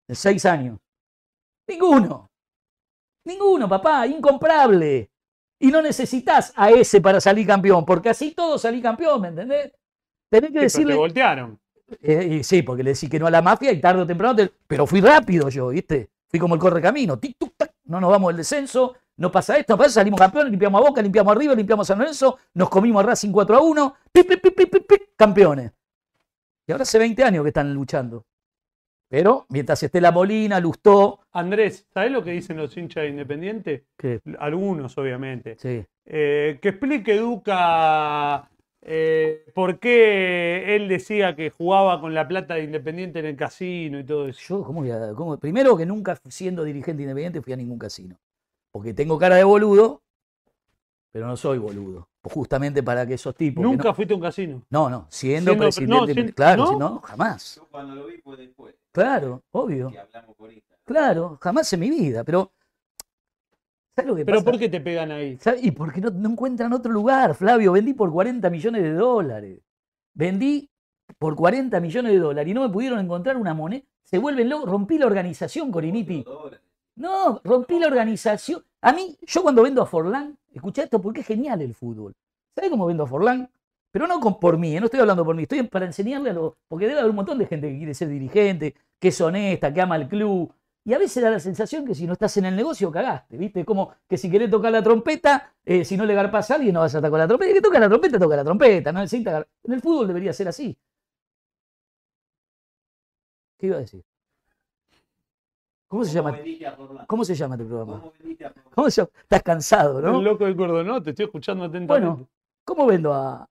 [0.07, 0.79] En seis años.
[1.67, 2.29] Ninguno.
[3.25, 5.09] Ninguno, papá, incomparable.
[5.59, 9.71] Y no necesitas a ese para salir campeón, porque así todos salí campeón, ¿me entendés?
[10.29, 10.93] Tenés que Sí, decirle.
[10.93, 11.59] te voltearon.
[12.01, 14.35] Eh, y sí, porque le decís que no a la mafia y tarde o temprano.
[14.35, 16.09] te- Pero fui rápido yo, ¿viste?
[16.29, 17.17] Fui como el correcamino.
[17.17, 17.71] Tic, tuc, tac.
[17.85, 18.95] No nos vamos del descenso.
[19.17, 21.93] No pasa esto, no pasa, salimos campeones, limpiamos a Boca, limpiamos a River, limpiamos a
[21.93, 25.01] San Lorenzo, nos comimos a Racing 4 a 1, pip, pip, pip, pip, pip, pip,
[25.15, 25.71] campeones.
[26.67, 28.25] Y ahora hace 20 años que están luchando.
[29.07, 33.85] Pero mientras esté la Molina, Lustó, Andrés, ¿sabés lo que dicen los hinchas de Independiente?
[33.97, 35.55] que Algunos, obviamente.
[35.59, 38.49] sí, Eh, que explique Duca
[38.81, 43.99] eh, por qué él decía que jugaba con la plata de Independiente en el casino
[43.99, 44.39] y todo eso.
[44.47, 48.15] Yo, ¿cómo voy a- cómo- Primero que nunca siendo dirigente independiente fui a ningún casino.
[48.71, 50.01] Porque tengo cara de boludo,
[51.15, 52.09] pero no soy boludo.
[52.23, 53.63] Justamente para que esos tipos.
[53.63, 54.63] Nunca no, fuiste a un casino.
[54.69, 56.23] no, no, siendo, Siendo pre- presidente.
[56.25, 56.67] no, claro, ¿no?
[56.67, 57.55] si no, jamás.
[57.55, 58.75] Yo cuando lo vi fue después.
[58.91, 59.91] Claro, obvio.
[59.91, 60.81] que hablamos por Instagram.
[60.83, 62.25] Claro, jamás en mi vida.
[62.25, 62.51] Pero,
[63.95, 64.51] ¿sabes lo que Pero pasa?
[64.51, 65.39] ¿por qué te pegan ahí?
[65.61, 67.71] Y porque no, no encuentran otro lugar, Flavio.
[67.71, 69.61] Vendí por 40 millones de dólares.
[70.13, 70.69] Vendí
[71.17, 73.83] por 40 millones de dólares y no me pudieron encontrar una moneda.
[74.03, 74.69] Se vuelven locos.
[74.69, 75.71] Rompí la organización.
[75.71, 76.59] Dólares.
[76.97, 78.65] No, rompí la organización.
[78.81, 82.13] A mí, yo cuando vendo a Forlán, escuché esto porque es genial el fútbol.
[82.55, 83.49] ¿Sabes cómo vendo a Forlán?
[83.91, 84.79] Pero no con- por mí, ¿eh?
[84.79, 86.53] no estoy hablando por mí, estoy para enseñarle a los.
[86.67, 89.81] Porque debe haber un montón de gente que quiere ser dirigente, que es honesta, que
[89.81, 90.51] ama el club.
[90.83, 93.65] Y a veces da la sensación que si no estás en el negocio, cagaste, ¿viste?
[93.65, 96.81] Como que si querés tocar la trompeta, eh, si no le garpas a alguien, no
[96.81, 97.51] vas a con la trompeta.
[97.51, 98.91] Y que toca la trompeta, toca la trompeta.
[98.91, 100.77] No En el fútbol debería ser así.
[103.57, 104.03] ¿Qué iba a decir?
[105.95, 106.37] ¿Cómo se llama?
[107.07, 108.03] ¿Cómo se llama tu programa?
[108.73, 109.09] ¿Cómo se llama?
[109.21, 110.19] Estás cansado, ¿no?
[110.19, 112.09] El loco del cordón, te estoy escuchando atentamente.
[112.09, 112.27] Bueno,
[112.65, 113.47] ¿cómo vendo a,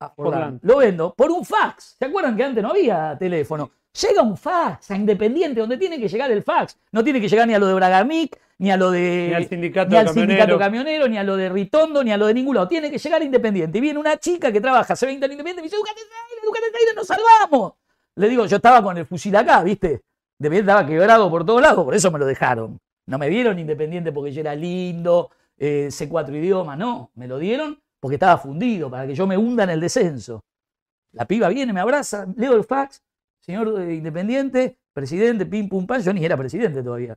[0.00, 0.60] a Forlán?
[0.62, 1.96] Lo vendo por un fax.
[1.98, 3.70] ¿Se acuerdan que antes no había teléfono?
[4.02, 6.76] Llega un fax a Independiente, donde tiene que llegar el fax.
[6.92, 9.28] No tiene que llegar ni a lo de Bragarnik, ni a lo de.
[9.30, 10.28] Ni al sindicato ni al camionero.
[10.28, 12.68] sindicato camionero, ni a lo de Ritondo, ni a lo de ningún lado.
[12.68, 13.78] Tiene que llegar a Independiente.
[13.78, 16.00] Y viene una chica que trabaja hace 20 en Independiente y me dice: Educate
[16.42, 17.72] Educate nos salvamos.
[18.16, 20.02] Le digo, yo estaba con el fusil acá, ¿viste?
[20.38, 22.78] Independiente estaba quebrado por todos lados, por eso me lo dejaron.
[23.06, 27.10] No me dieron Independiente porque yo era lindo, eh, sé cuatro idiomas, no.
[27.14, 30.44] Me lo dieron porque estaba fundido, para que yo me hunda en el descenso.
[31.12, 33.02] La piba viene, me abraza, leo el fax,
[33.40, 37.16] señor eh, Independiente, presidente, pim pum pam, yo ni era presidente todavía.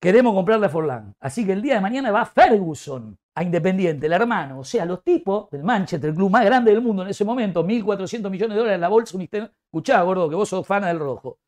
[0.00, 1.14] Queremos comprarle a Forlán.
[1.20, 4.60] Así que el día de mañana va Ferguson a Independiente, el hermano.
[4.60, 7.64] O sea, los tipos del Manchester, el club más grande del mundo en ese momento,
[7.64, 9.18] 1.400 millones de dólares en la bolsa.
[9.20, 11.38] Escuchá, gordo, que vos sos fan del rojo.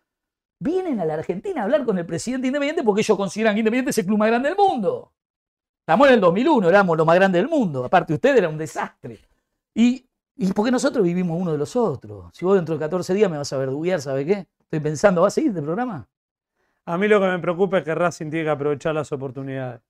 [0.63, 3.91] Vienen a la Argentina a hablar con el presidente Independiente porque ellos consideran que Independiente
[3.91, 5.13] es el club más grande del mundo.
[5.81, 7.85] Estamos en el 2001, éramos lo más grande del mundo.
[7.85, 9.19] Aparte, usted era un desastre.
[9.75, 10.07] Y,
[10.37, 12.27] y porque nosotros vivimos uno de los otros.
[12.33, 14.47] Si vos dentro de 14 días me vas a verduguear, ¿sabe qué?
[14.61, 16.07] Estoy pensando, ¿va a seguir este programa?
[16.87, 19.81] A mí lo que me preocupa es que Racing tiene que aprovechar las oportunidades.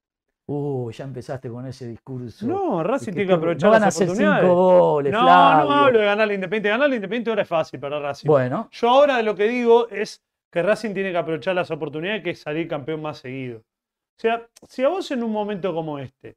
[0.46, 2.46] Uy, ya empezaste con ese discurso.
[2.46, 4.42] No, Racing tiene que aprovechar no van a las hacer oportunidades.
[4.42, 5.68] cinco goles, no, Flavio.
[5.70, 6.68] no hablo de ganarle Independiente.
[6.70, 8.26] Ganarle Independiente ahora es fácil para Racing.
[8.28, 12.30] Bueno, Yo ahora lo que digo es que Racing tiene que aprovechar las oportunidades que
[12.30, 13.60] es salir campeón más seguido.
[13.60, 16.36] O sea, si a vos en un momento como este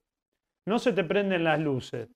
[0.66, 2.08] no se te prenden las luces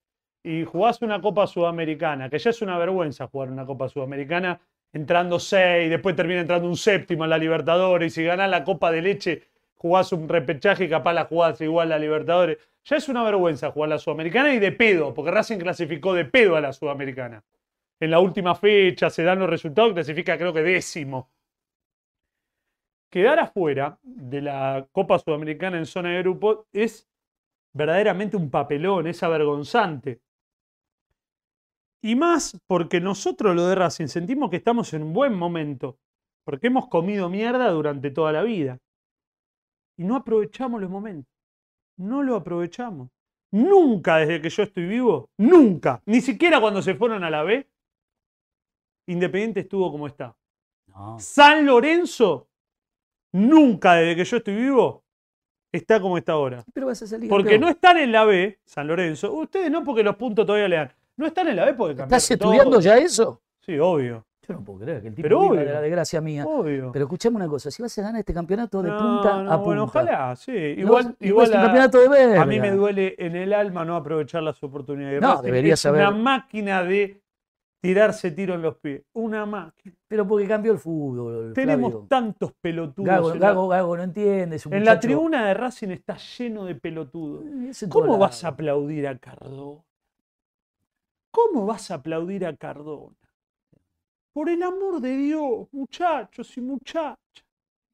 [0.42, 4.60] y jugás una Copa Sudamericana, que ya es una vergüenza jugar una Copa Sudamericana
[4.94, 8.92] entrando seis, después termina entrando un séptimo en la Libertadores y si ganás la Copa
[8.92, 9.44] de Leche
[9.76, 12.58] jugás un repechaje y capaz la jugás igual la Libertadores.
[12.86, 16.56] Ya es una vergüenza jugar la Sudamericana y de pedo, porque Racing clasificó de pedo
[16.56, 17.44] a la Sudamericana.
[18.00, 21.30] En la última fecha se dan los resultados, clasifica creo que décimo.
[23.10, 27.10] Quedar afuera de la Copa Sudamericana en zona de grupo es
[27.74, 30.22] verdaderamente un papelón, es avergonzante.
[32.02, 35.98] Y más porque nosotros lo de Racing sentimos que estamos en un buen momento,
[36.46, 38.80] porque hemos comido mierda durante toda la vida.
[39.98, 41.34] Y no aprovechamos los momentos.
[41.98, 43.10] No lo aprovechamos.
[43.52, 47.68] Nunca desde que yo estoy vivo, nunca, ni siquiera cuando se fueron a la B,
[49.08, 50.38] Independiente estuvo como está.
[50.88, 51.20] no.
[51.20, 52.49] San Lorenzo,
[53.34, 55.04] nunca desde que yo estoy vivo,
[55.72, 56.64] está como está ahora.
[56.74, 57.62] Pero vas a salir Porque campeón.
[57.62, 59.34] no están en la B, San Lorenzo.
[59.34, 60.94] Ustedes no, porque los puntos todavía le dan.
[61.18, 62.54] No están en la B porque cambiaron ¿Estás todo.
[62.54, 63.42] estudiando ya eso?
[63.60, 64.26] Sí, obvio.
[64.48, 65.60] Yo no puedo creer que el tipo Pero obvio.
[65.60, 66.44] de la desgracia mía.
[66.48, 66.92] Obvio.
[66.92, 69.56] Pero escuchame una cosa, si vas a ganar este campeonato de No, punta no, a
[69.56, 69.56] punta.
[69.58, 70.52] Bueno, ojalá, sí.
[70.52, 72.42] no Igual, vas- igual es un a, campeonato de verga.
[72.42, 75.22] a mí me duele en el alma no aprovechar las oportunidades.
[75.22, 76.02] No, Racing deberías es saber.
[76.02, 77.22] una máquina de
[77.80, 79.04] tirarse tiro en los pies.
[79.14, 79.96] Una máquina.
[80.08, 81.54] Pero porque cambió el fútbol.
[81.54, 82.08] Tenemos Flavio.
[82.10, 83.08] tantos pelotudos.
[83.08, 84.66] Gago, en la- Gago, Gago, no entiendes.
[84.66, 87.44] En la tribuna de Racing está lleno de pelotudos.
[87.44, 89.82] Todos ¿Cómo vas a aplaudir a Cardona?
[91.32, 93.16] ¿Cómo vas a aplaudir a Cardona?
[94.34, 97.18] Por el amor de Dios, muchachos y muchachas.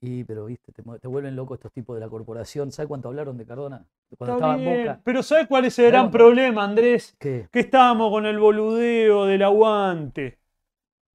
[0.06, 2.72] Y, pero viste, te, vuelven locos estos tipos de la corporación.
[2.72, 3.86] ¿Sabes cuánto hablaron de Cardona?
[4.18, 5.02] Cuando Está estaba en Boca.
[5.04, 7.16] Pero ¿sabes cuál es el gran problema, Andrés?
[7.20, 7.48] ¿Qué?
[7.52, 10.40] Que estábamos con el boludeo del aguante.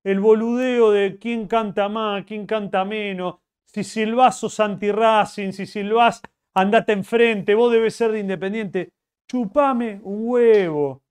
[0.03, 3.37] El boludeo de quién canta más, quién canta menos.
[3.65, 6.23] Si silbás sos anti-Racing, si silbás
[6.55, 8.93] andate enfrente, vos debes ser de Independiente.
[9.29, 11.03] Chupame un huevo.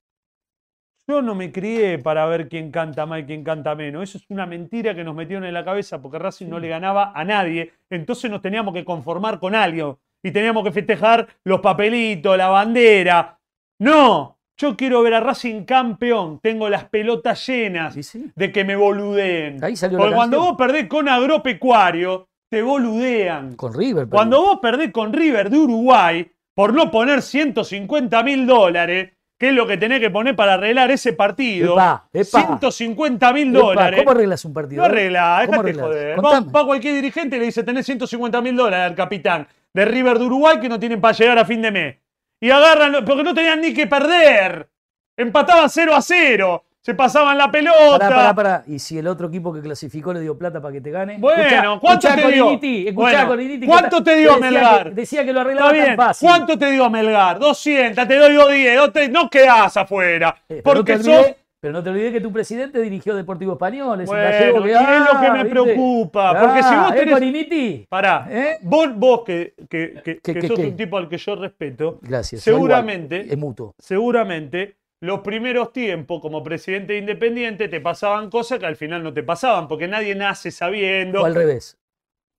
[1.10, 4.04] Yo no me crié para ver quién canta más y quién canta menos.
[4.04, 7.10] Eso es una mentira que nos metieron en la cabeza porque Racing no le ganaba
[7.12, 7.72] a nadie.
[7.90, 9.98] Entonces nos teníamos que conformar con algo.
[10.22, 13.40] Y teníamos que festejar los papelitos, la bandera.
[13.80, 16.38] No, yo quiero ver a Racing campeón.
[16.40, 18.30] Tengo las pelotas llenas Sí, sí.
[18.36, 19.64] de que me boludeen.
[19.64, 20.56] Ahí salió la Porque cuando canción.
[20.56, 23.56] vos perdés con agropecuario, te boludean.
[23.56, 24.04] Con River.
[24.04, 29.10] pero- Cuando vos perdés con River de Uruguay por no poner 150 mil dólares,
[29.40, 31.72] ¿Qué es lo que tenés que poner para arreglar ese partido?
[31.72, 32.40] Epa, epa.
[32.42, 34.00] 150 mil dólares.
[34.00, 34.82] ¿Cómo arreglas un partido?
[34.82, 36.22] No arregla, ¿Cómo déjate joder.
[36.22, 40.18] Va, va cualquier dirigente y le dice, tenés 150 mil dólares al capitán de River
[40.18, 41.96] de Uruguay que no tienen para llegar a fin de mes.
[42.38, 44.68] Y agarran, porque no tenían ni que perder.
[45.16, 46.64] Empataban 0 a 0.
[46.82, 47.98] Se pasaban la pelota.
[47.98, 48.62] Pará, pará, pará.
[48.66, 51.16] ¿Y si el otro equipo que clasificó le dio plata para que te gane?
[51.18, 52.46] Bueno, Escuchá, ¿cuánto escuchá te dio?
[52.52, 54.84] Initi, escuchá Bueno, con Initi que ¿cuánto te dio decía Melgar?
[54.88, 55.96] que- decía que lo Está arreglaba tan bien.
[55.96, 56.28] fácil.
[56.28, 57.38] ¿Cuánto te dio Melgar?
[57.38, 60.34] 200, te doy 10, dos, tres, no quedás afuera.
[60.48, 61.26] Eh, no porque te sos.
[61.60, 64.00] pero no te olvides que tu presidente dirigió Deportivo Español.
[64.00, 65.50] Es gallego Bueno, que, es lo que ah, me ¿viste?
[65.50, 66.40] preocupa.
[66.40, 67.14] Porque si Ah, vos ¿eh, tenés.
[67.14, 67.86] con Initi?
[67.90, 68.56] Pará, ¿Eh?
[68.62, 72.40] vos, vos que, que, que- ¿Qué, que sos un tipo al que yo respeto, Gracias.
[72.46, 73.74] no, seguramente, Es mutuo.
[73.78, 79.22] seguramente los primeros tiempos como presidente independiente te pasaban cosas que al final no te
[79.22, 81.20] pasaban, porque nadie nace sabiendo.
[81.20, 81.78] Fue al revés.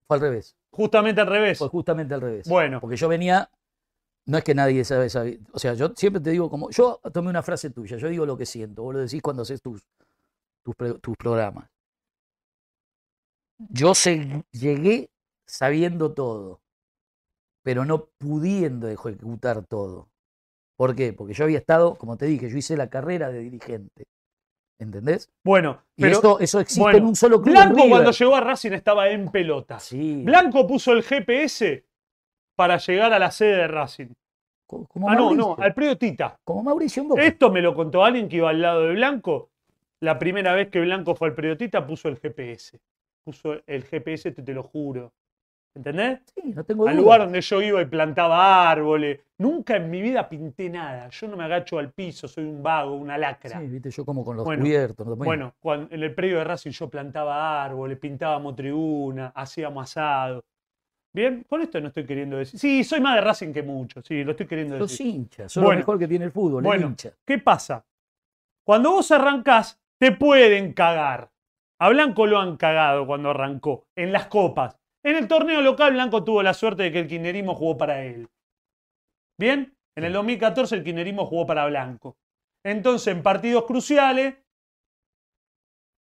[0.08, 0.56] Fue al revés.
[0.70, 1.58] Justamente al revés.
[1.58, 2.48] Fue justamente al revés.
[2.48, 2.80] Bueno.
[2.80, 3.50] Porque yo venía.
[4.26, 6.70] No es que nadie sabe, sabe- O sea, yo siempre te digo como.
[6.70, 7.98] Yo tomé una frase tuya.
[7.98, 8.84] Yo digo lo que siento.
[8.84, 9.82] Vos lo decís cuando haces tus,
[10.64, 11.68] tus, tus programas.
[13.58, 15.10] Yo se- llegué
[15.48, 16.62] sabiendo todo,
[17.64, 20.10] pero no pudiendo ejecutar todo.
[20.82, 21.14] ¿Por qué?
[21.14, 24.06] Porque yo había estado, como te dije, yo hice la carrera de dirigente.
[24.80, 25.30] ¿Entendés?
[25.46, 27.54] Bueno, Y pero eso, eso existe bueno, en un solo club.
[27.54, 29.80] Blanco cuando llegó a Racing estaba en pelota.
[29.80, 30.24] Sí.
[30.26, 31.86] Blanco puso el GPS
[32.56, 34.08] para llegar a la sede de Racing.
[34.66, 35.56] co- como Ah, no, Mauricio.
[35.56, 36.40] no, al predio Tita.
[36.44, 37.22] Como Mauricio en Boca.
[37.24, 39.52] Esto me lo contó alguien que iba al lado de Blanco.
[40.00, 42.80] La primera vez que Blanco fue al periodista puso el GPS.
[43.24, 45.14] Puso el GPS, te, te lo juro.
[45.74, 46.20] ¿Entendés?
[46.36, 47.02] Sí, no tengo Al duda.
[47.04, 49.22] lugar donde yo iba y plantaba árboles.
[49.38, 51.08] Nunca en mi vida pinté nada.
[51.10, 53.60] Yo no me agacho al piso, soy un vago, una lacra.
[53.60, 55.08] Sí, viste, yo como con los Bueno, cubiertos.
[55.08, 55.16] ¿no?
[55.16, 60.44] Bueno, cuando, en el predio de Racing yo plantaba árboles, pintábamos tribuna, hacíamos asado.
[61.14, 62.60] Bien, con esto no estoy queriendo decir.
[62.60, 65.08] Sí, soy más de Racing que mucho, sí, lo estoy queriendo Los decir.
[65.08, 65.76] hinchas, son Bueno.
[65.76, 67.12] lo mejor que tiene el fútbol, el Bueno, hincha.
[67.26, 67.86] ¿qué pasa?
[68.66, 71.30] Cuando vos arrancás, te pueden cagar.
[71.80, 74.78] A Blanco lo han cagado cuando arrancó, en las copas.
[75.04, 78.28] En el torneo local, Blanco tuvo la suerte de que el kirchnerismo jugó para él.
[79.40, 79.76] ¿Bien?
[79.96, 82.16] En el 2014 el kirchnerismo jugó para Blanco.
[82.64, 84.36] Entonces, en partidos cruciales,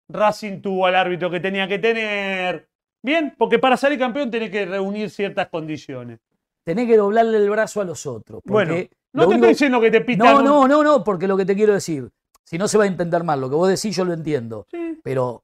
[0.09, 2.67] Racing tuvo al árbitro que tenía que tener.
[3.03, 6.19] Bien, porque para salir campeón tenés que reunir ciertas condiciones.
[6.65, 8.41] Tenés que doblarle el brazo a los otros.
[8.43, 8.73] Bueno,
[9.13, 11.37] no te único- estoy diciendo que te pitan No, un- no, no, no, porque lo
[11.37, 12.09] que te quiero decir,
[12.43, 14.99] si no se va a entender mal, lo que vos decís yo lo entiendo, Sí,
[15.03, 15.43] pero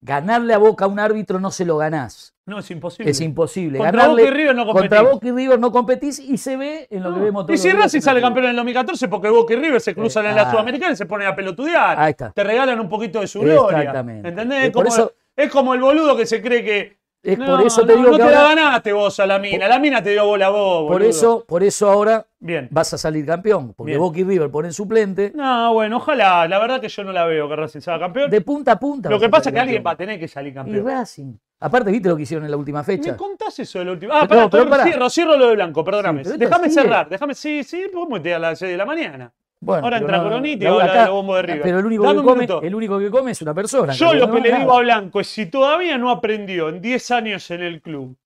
[0.00, 2.34] ganarle a Boca a un árbitro no se lo ganás.
[2.46, 3.10] no, es imposible.
[3.10, 3.78] Es imposible.
[3.78, 5.12] Contra ganarle, Boca y River no contra competís.
[5.12, 7.70] Boca y River no competís y se ve en lo que vemos todos Y si
[7.70, 10.50] Racing sale campeón en el 2014 porque Boca y River se cruzan en la ah.
[10.52, 11.98] Sudamericana y se ponen a pelotudear.
[11.98, 12.30] Ahí está.
[12.30, 13.78] Te regalan un poquito de su gloria.
[13.78, 14.28] Exactamente.
[14.28, 14.70] ¿Entendés?
[14.70, 16.96] Como- eso- es como el boludo que se cree que.
[17.32, 19.26] Es no, por eso te no, digo no que te la ahora- ganaste vos a
[19.26, 19.66] la mina.
[19.68, 22.68] La mina te dio bola a vos, por eso, por eso ahora Bien.
[22.70, 24.00] vas a salir campeón, porque Bien.
[24.00, 26.46] Boca y River ponen suplente No, bueno, ojalá.
[26.46, 28.30] La verdad que yo no la veo que Racing salga campeón.
[28.30, 29.10] de punta a punta.
[29.10, 30.86] Lo que pasa es que alguien va a tener que salir Y campeón.
[30.86, 31.34] Racing.
[31.58, 33.12] Aparte, ¿viste lo que hicieron en la última fecha?
[33.12, 34.12] ¿Me contás eso del último?
[34.14, 34.84] Ah, No, pará, pero pero pará.
[34.84, 36.22] cierro, cierro lo de Blanco, perdóname.
[36.24, 39.32] Sí, déjame cerrar, déjame, sí, sí, meter a las 6 de la mañana.
[39.60, 41.62] Bueno, Ahora entra Coroniti y la- habla acá- de River.
[41.62, 42.62] Pero el único, Dame que come, minuto.
[42.62, 43.92] el único que come es una persona.
[43.94, 47.50] Yo lo que le digo a Blanco es si todavía no aprendió en 10 años
[47.50, 48.16] en el club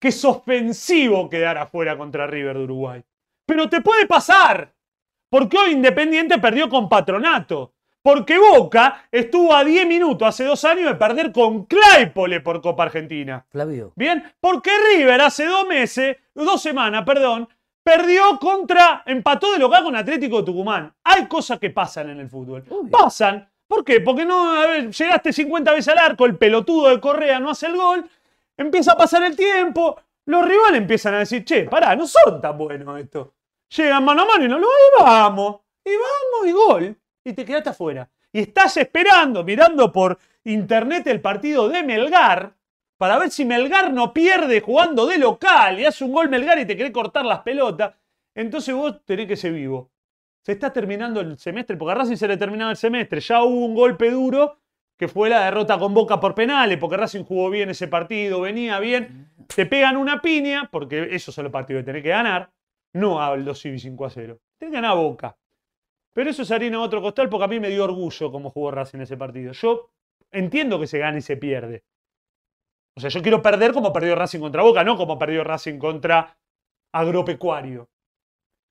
[0.00, 3.02] que es ofensivo quedar afuera contra River de Uruguay.
[3.46, 4.72] Pero te puede pasar.
[5.30, 7.74] Porque hoy Independiente perdió con Patronato.
[8.00, 12.84] Porque Boca estuvo a 10 minutos hace dos años de perder con Claypole por Copa
[12.84, 13.44] Argentina.
[13.50, 17.48] Flavio, Bien, porque River hace dos meses, dos semanas, perdón,
[17.88, 20.92] perdió contra, empató de local con Atlético de Tucumán.
[21.04, 22.62] Hay cosas que pasan en el fútbol.
[22.68, 22.90] Obvio.
[22.90, 23.48] Pasan.
[23.66, 24.02] ¿Por qué?
[24.02, 27.66] Porque no, a ver, llegaste 50 veces al arco, el pelotudo de Correa no hace
[27.66, 28.06] el gol,
[28.58, 32.58] empieza a pasar el tiempo, los rivales empiezan a decir, che, pará, no son tan
[32.58, 33.28] buenos estos.
[33.74, 36.96] Llegan mano a mano y no lo y vamos, y vamos, y gol.
[37.24, 38.08] Y te quedaste afuera.
[38.30, 42.52] Y estás esperando, mirando por internet el partido de Melgar,
[42.98, 46.66] para ver si Melgar no pierde jugando de local y hace un gol Melgar y
[46.66, 47.94] te quiere cortar las pelotas.
[48.34, 49.90] Entonces vos tenés que ser vivo.
[50.42, 53.20] Se está terminando el semestre, porque a Racing se le terminaba el semestre.
[53.20, 54.58] Ya hubo un golpe duro
[54.96, 58.80] que fue la derrota con Boca por penales, porque Racing jugó bien ese partido, venía
[58.80, 59.30] bien.
[59.54, 62.50] Te pegan una piña, porque esos son los partidos que tenés que ganar.
[62.94, 64.38] No a Aldo Civi 5 a 0.
[64.58, 65.36] Tenés que ganar a Boca.
[66.12, 68.72] Pero eso es harina de otro costal, porque a mí me dio orgullo cómo jugó
[68.72, 69.52] Racing ese partido.
[69.52, 69.90] Yo
[70.32, 71.84] entiendo que se gana y se pierde.
[72.98, 76.36] O sea, yo quiero perder como perdió Racing contra Boca, no como perdió Racing contra
[76.92, 77.88] Agropecuario.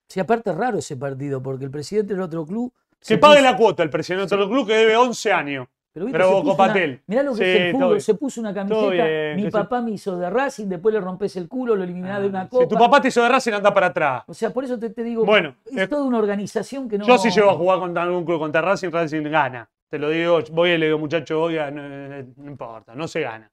[0.10, 2.74] si aparte es raro ese partido, porque el presidente del otro club.
[3.00, 5.68] Que se pague puso- la cuota el presidente del club que debe 11 años.
[5.94, 6.18] Pero, ¿viste?
[6.20, 6.90] Pero Copatel.
[6.92, 8.02] una- Mirá lo que Sí, es el fútbol.
[8.02, 8.90] Se puso una camiseta.
[9.06, 12.28] bien, Mi papá me hizo de Racing, después le rompes el culo, lo eliminás de
[12.28, 12.64] una copa.
[12.64, 14.24] Si tu papá te hizo de Racing, anda para atrás.
[14.28, 15.26] O sea, por eso te, te digo.
[15.26, 17.06] Bueno, es eh, toda una organización que no.
[17.06, 19.70] Yo si llego a jugar contra algún club contra Racing, Racing gana.
[19.90, 23.50] Te lo digo, voy y le digo, muchacho, oiga, no, no importa, no se gana.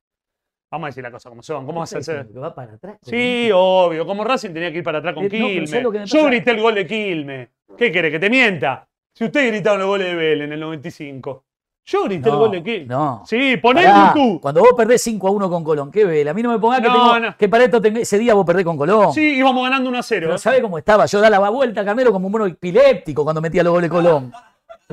[0.74, 1.64] Vamos a decir la cosa como son.
[1.66, 2.26] ¿Cómo vas a hacer?
[2.26, 2.96] Que va para atrás.
[3.02, 4.04] Sí, obvio.
[4.06, 5.66] Como Racing tenía que ir para atrás con Eh, Quilme.
[5.68, 7.48] ¿sabes lo que me Yo grité el gol de Quilme.
[7.78, 8.10] ¿Qué quiere?
[8.10, 8.86] ¿Que te mienta?
[9.12, 11.44] Si usted gritaron los goles de Vélez en el 95.
[11.86, 12.86] Yo grité el gol de Quilme.
[12.86, 13.22] no.
[13.26, 14.40] Sí, poné YouTube.
[14.40, 16.30] Cuando vos perdés 5 a 1 con Colón, qué vela.
[16.32, 17.36] A mí no me pongas que, tengo- no.
[17.36, 19.12] que para esto tengo- ese día vos perdés con Colón.
[19.12, 20.26] Sí, íbamos ganando 1 a 0.
[20.28, 21.06] Pero ¿sabe cómo estaba?
[21.06, 24.32] Yo daba la vuelta, Carmelo, como un mono epiléptico cuando metía los goles Colón.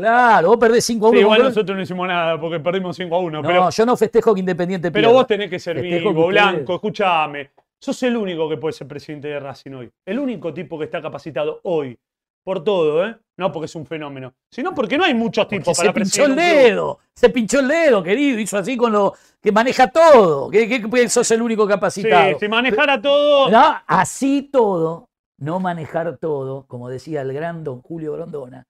[0.02, 2.96] Claro, vos perdés 5 a 1 Sí, con igual nosotros no hicimos nada porque perdimos
[2.96, 3.42] 5 a 1.
[3.42, 5.14] No, pero yo no festejo que Independiente pero pierda.
[5.14, 7.52] vos tenés que ser Festejo que vivo, ustedes- blanco, escúchame.
[7.80, 9.92] Sos el único que puede ser presidente de Racing hoy.
[10.06, 11.98] El único tipo que está capacitado hoy.
[12.44, 13.16] Por todo, ¿eh?
[13.38, 16.26] No porque es un fenómeno, sino porque no hay muchos Porque tipos se para pinchó
[16.26, 20.68] el dedo, se pinchó el dedo, querido, hizo así con lo que maneja todo, que,
[20.68, 22.30] que- que sos el único capacitado.
[22.32, 23.50] Sí, si manejara todo.
[23.52, 25.08] No, así todo,
[25.40, 28.66] no manejar todo, como decía el gran don Julio Grondona.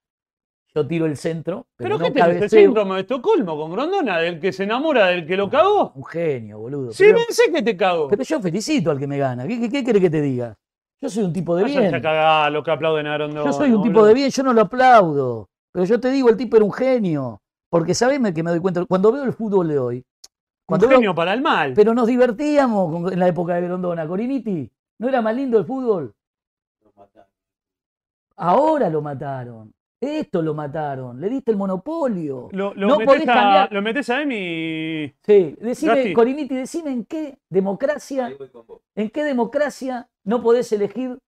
[0.74, 2.42] Yo tiro el centro, pero, ¿Pero no qué tenés?
[2.44, 4.20] ¿El síndrome de Estocolmo con Grondona?
[4.20, 5.92] ¿Del que se enamora del que lo cagó?
[5.96, 6.94] Un genio, boludo.
[6.94, 8.08] Sí, pero, pensé que te cagó.
[8.08, 9.46] pero yo felicito al que me gana.
[9.46, 10.56] ¿Qué, qué, qué querés que te diga?
[11.02, 11.96] Yo soy un tipo de Váyanse bien.
[11.96, 13.44] a cagar lo que aplauden a Grondona.
[13.46, 15.50] Yo soy un tipo de bien, yo no lo aplaudo.
[15.74, 17.42] Pero yo te digo, el tipo era un genio.
[17.70, 20.06] Porque sabeme que me doy cuenta, cuando veo el fútbol de hoy,
[20.68, 21.74] Un veo- genio para el mal.
[21.74, 24.08] pero nos divertíamos con- en la época de Grondona.
[24.08, 26.14] Coriniti, ¿no era más lindo el fútbol?
[28.38, 29.74] Ahora lo mataron.
[30.02, 31.22] Esto lo mataron.
[31.22, 32.50] Le diste el monopolio.
[32.52, 33.72] Lo, lo no metés podés a, cambiar.
[33.72, 35.14] lo metés a Emi.
[35.22, 36.12] Sí, decime.
[36.14, 38.34] Coriniti, decime en qué democracia,
[38.96, 41.20] en qué democracia no podés elegir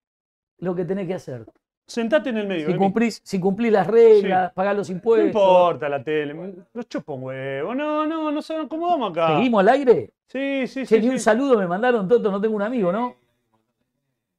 [0.58, 1.46] lo que tenés que hacer.
[1.86, 2.66] Sentate en el medio.
[2.66, 5.26] Si cumplís, si cumplís las reglas, pagás los No impuestos.
[5.28, 6.34] importa la tele.
[6.72, 7.74] Los chupo un huevo.
[7.76, 9.36] No, no, no se acomodamos acá.
[9.36, 10.10] ¿Seguimos al aire?
[10.26, 11.00] Sí, sí, Che, sí.
[11.00, 11.24] ni un sí.
[11.24, 13.14] saludo me mandaron, Toto, no tengo un amigo, ¿no?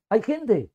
[0.10, 0.70] ¿Hay gente?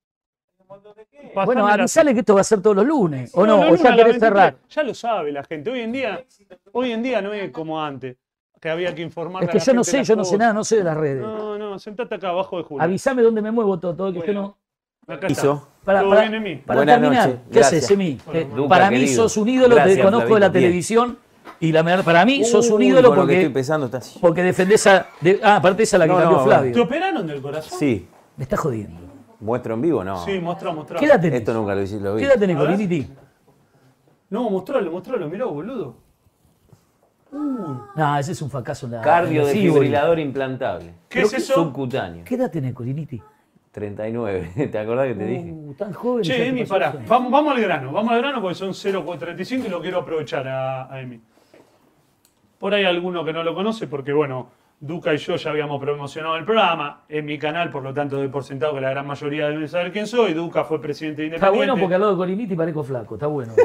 [0.70, 3.30] Pasame Bueno, la- avisale que esto va a ser todos los lunes.
[3.34, 3.56] ¿O no?
[3.64, 4.56] no, ¿O ya la querés 23, cerrar?
[4.68, 5.70] Ya lo sabe la gente.
[5.70, 6.24] Hoy en día,
[6.72, 8.16] hoy en día no es como antes,
[8.60, 9.44] que había que informar.
[9.44, 11.22] Es que yo no sé, yo no sé nada, no sé de las redes.
[11.22, 12.82] No, no, sentate acá abajo de Julio.
[12.84, 14.56] Avisame dónde me muevo, Toto, que yo no.
[15.06, 15.32] Acá está.
[15.32, 15.68] Hizo.
[15.84, 16.56] Para, ¿Todo para- bien, Emi?
[16.56, 17.90] para Buenas terminar, noches, ¿qué haces, gracias.
[17.90, 18.18] Emi?
[18.34, 19.22] Eh, Duca, para mí querido.
[19.22, 20.62] sos un ídolo, te Gracias, conozco de la bien.
[20.64, 21.18] televisión
[21.58, 25.08] y la, para mí sos un ídolo con lo que estoy porque, porque defendés a...
[25.20, 26.72] de- ah, aparte esa es la que No, cambió no, Flavio.
[26.72, 27.78] ¿Te operaron del corazón?
[27.78, 28.06] Sí.
[28.36, 29.09] Me está jodiendo.
[29.40, 30.04] ¿Muestro en vivo?
[30.04, 30.24] No.
[30.24, 30.98] Sí, mostrá, mostrá.
[30.98, 31.40] ¿Qué edad tenés?
[31.40, 32.20] Esto nunca lo, lo vi.
[32.20, 32.56] ¿Qué edad tenés.
[32.56, 33.10] Coriniti?
[34.28, 35.96] No, mostralo, mostralo, mirá, boludo.
[37.32, 38.88] No, ese es un fracaso.
[39.02, 40.94] Cardio desfibrilador implantable.
[41.08, 41.54] ¿Qué es eso?
[41.54, 42.24] Subcutáneo.
[42.24, 43.20] ¿Qué edad tenés, Coriniti?
[43.70, 44.68] 39.
[44.72, 45.52] ¿Te acordás que te dije?
[45.52, 46.24] Uh, tan joven.
[46.24, 46.92] Che, Emi, pará.
[47.06, 50.92] Vamos, vamos al grano, vamos al grano porque son 0,35 y lo quiero aprovechar a,
[50.92, 51.20] a Emi.
[52.58, 54.48] Por ahí alguno que no lo conoce, porque bueno,
[54.82, 58.28] Duca y yo ya habíamos promocionado el programa en mi canal, por lo tanto doy
[58.28, 60.32] por sentado que la gran mayoría deben saber quién soy.
[60.32, 61.70] Duca fue presidente de Está Independiente.
[61.72, 63.52] bueno porque al lado de Coriniti parezco flaco, está bueno.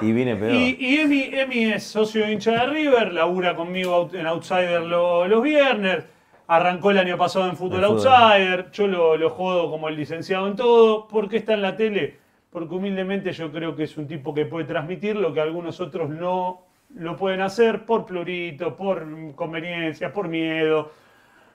[0.00, 0.52] Y vine peor.
[0.52, 5.26] Y, y Emi, Emi es socio de hincha de River, labura conmigo en Outsider lo-
[5.26, 6.04] los viernes,
[6.46, 8.06] arrancó el año pasado en Fútbol En fútbol.
[8.06, 11.08] Outsider, yo lo, lo jodo como el licenciado en todo.
[11.08, 12.16] ¿Por qué está en la tele?
[12.50, 16.08] Porque humildemente yo creo que es un tipo que puede transmitir lo que algunos otros
[16.10, 16.62] no
[16.94, 19.04] lo pueden hacer por plurito, por
[19.34, 20.90] conveniencia, por miedo.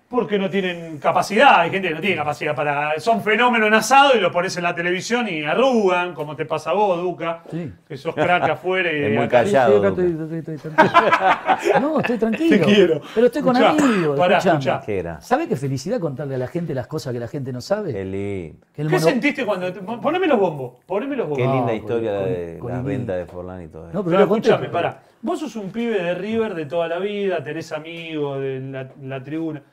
[0.09, 2.99] Porque no tienen capacidad, hay gente que no tiene capacidad para.
[2.99, 6.69] Son fenómenos en asado y lo pones en la televisión y arrugan, como te pasa
[6.69, 7.73] a vos, Duca, Sí.
[7.87, 9.71] que sos crack afuera y Es muy callado.
[9.71, 11.79] Sí, acá estoy, estoy- estoy tranquilo.
[11.81, 12.57] No, estoy tranquilo.
[12.57, 13.01] Te quiero.
[13.15, 14.19] Pero estoy con Escuchá, amigos.
[14.19, 14.81] pará, escuchá.
[14.85, 15.19] ¿Qué era?
[15.21, 17.91] ¿Sabe qué felicidad contarle a la gente las cosas que la gente no sabe?
[17.93, 18.59] Qué lindo.
[18.71, 19.73] ¿Qué mono- sentiste cuando.?
[19.73, 20.73] te- Poneme los bombos.
[20.85, 21.55] Poneme los Qué bombos.
[21.55, 23.97] linda con- historia con- de con las el- ventas de Forlán y todo eso.
[23.97, 25.01] No, pero escúchame, pará.
[25.23, 29.23] Vos sos un pibe de River de toda la vida, tenés amigos de la, la
[29.23, 29.63] tribuna.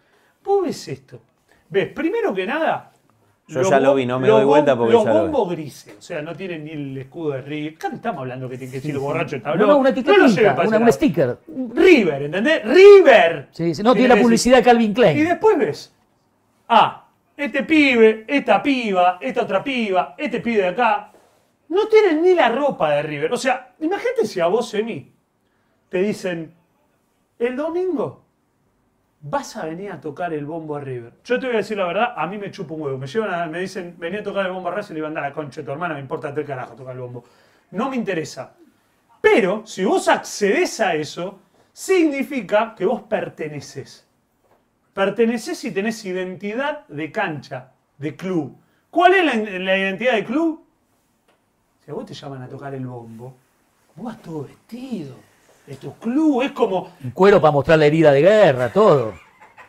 [0.45, 1.21] Vos ves esto.
[1.69, 2.93] Ves, primero que nada.
[3.49, 5.31] Yo los ya lo vi, no me los doy bom- porque Los ya lo vi.
[5.33, 7.75] bombos grises, o sea, no tienen ni el escudo de River.
[7.75, 9.69] Acá no estamos hablando que tiene que decir borracho el No, tablón.
[9.71, 11.39] no, una ese un sticker.
[11.75, 12.63] River, ¿entendés?
[12.65, 13.49] ¡River!
[13.51, 15.29] Sí, sí, no, tiene la publicidad de Calvin Y Klein.
[15.29, 15.93] después ves,
[16.69, 21.11] ah, este pibe, esta piba, esta otra piba, este pibe de acá,
[21.71, 23.33] no tienen ni la ropa de River.
[23.33, 25.13] O sea, imagínate si a vos, Emi,
[25.91, 26.55] te dicen,
[27.39, 28.23] el domingo
[29.23, 31.13] vas a venir a tocar el bombo a River.
[31.25, 32.97] Yo te voy a decir la verdad, a mí me chupa un huevo.
[32.97, 35.13] Me llevan a- me dicen, vení a tocar el bombo a Racing y le van
[35.19, 37.25] a dar la concha de tu hermana, me importa tres carajo tocar el bombo.
[37.73, 38.55] No me interesa.
[39.21, 41.39] Pero si vos accedes a eso,
[41.73, 44.07] significa que vos perteneces.
[44.95, 48.57] Perteneces y tenés identidad de cancha, de club.
[48.91, 50.65] ¿Cuál es la, la identidad de club?
[51.85, 53.35] Si a vos te llaman a tocar el bombo,
[53.97, 55.15] vos vas todo vestido.
[55.71, 56.43] De tu club.
[56.43, 59.15] Es como, Un cuero para mostrar la herida de guerra, todo.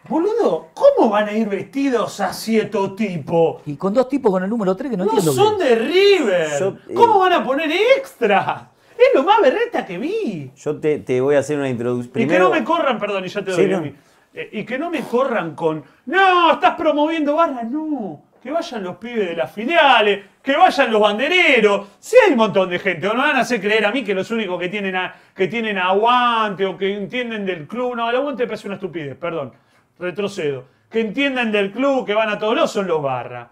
[0.09, 3.61] boludo, ¿cómo van a ir vestidos así estos tipos?
[3.67, 5.31] Y con dos tipos con el número 3 que no, No, entiendo.
[5.33, 6.47] son de River.
[6.59, 8.69] Yo, eh, ¿Cómo van a poner extra?
[8.97, 10.51] Es lo más berreta que vi.
[10.55, 12.23] Yo te, te voy a hacer una introducción.
[12.23, 13.69] Y que no me corran, perdón, y ya te Sí, doy.
[13.71, 13.77] no.
[13.77, 13.95] Emi.
[14.33, 18.21] Eh, y que no me corran con, no, estás promoviendo barras, no.
[18.41, 21.87] Que vayan los pibes de las filiales, que vayan los bandereros.
[21.99, 24.13] Sí hay un montón de gente, o no van a hacer creer a mí que
[24.13, 28.15] los únicos que tienen, a- que tienen aguante o que entienden del club, no, el
[28.15, 29.51] aguante parece una estupidez, perdón,
[29.99, 30.65] retrocedo.
[30.89, 33.47] Que entienden del club, que van a todos lados, son los barras.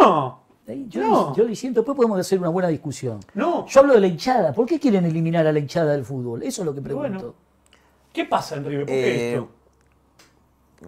[0.00, 0.42] No,
[0.88, 1.36] Yo, No.
[1.36, 3.20] yo diciendo, después podemos hacer una buena discusión.
[3.34, 3.66] no.
[3.66, 4.52] Yo hablo de la hinchada.
[4.54, 6.42] ¿Por qué quieren eliminar a la hinchada del fútbol?
[6.42, 7.08] Eso es lo que pregunto.
[7.18, 7.34] Bueno.
[8.12, 8.86] ¿Qué pasa en River?
[8.86, 9.48] ¿Por qué Eh, esto?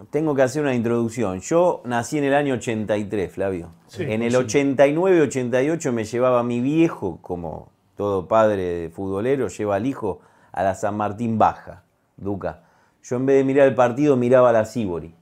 [0.09, 1.39] Tengo que hacer una introducción.
[1.39, 3.69] Yo nací en el año 83, Flavio.
[3.87, 4.37] Sí, en el sí.
[4.37, 10.21] 89-88 me llevaba mi viejo, como todo padre de futbolero, lleva al hijo
[10.51, 11.83] a la San Martín Baja,
[12.15, 12.63] Duca.
[13.03, 15.15] Yo en vez de mirar el partido miraba a la Sibori.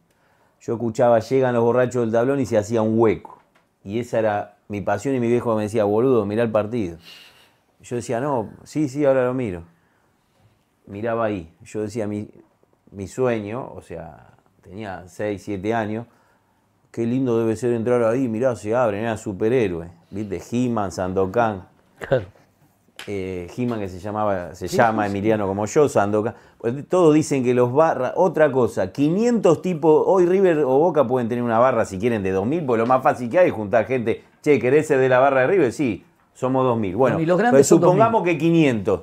[0.60, 3.40] Yo escuchaba, llegan los borrachos del tablón y se hacía un hueco.
[3.84, 6.98] Y esa era mi pasión y mi viejo me decía, boludo, mirá el partido.
[7.82, 9.64] Yo decía, no, sí, sí, ahora lo miro.
[10.88, 11.54] Miraba ahí.
[11.64, 12.30] Yo decía, mi,
[12.92, 14.35] mi sueño, o sea,
[14.66, 16.08] tenía 6, 7 años,
[16.92, 19.90] qué lindo debe ser entrar ahí, mirá, se abren, era superhéroe.
[20.12, 20.42] ¿Viste?
[20.52, 21.68] He-Man, Sandokan.
[22.00, 22.26] Claro.
[23.08, 26.36] Eh, He-Man que se llamaba, se llama Emiliano como yo, Sandokan.
[26.58, 31.30] Pues todos dicen que los barras, otra cosa, 500 tipos, hoy River o Boca pueden
[31.30, 33.86] tener una barra si quieren de 2000, porque lo más fácil que hay es juntar
[33.86, 35.72] gente, che, ¿querés ser de la barra de River?
[35.72, 36.96] Sí, somos 2000.
[36.96, 39.02] Bueno, Y los grandes pues supongamos que 500.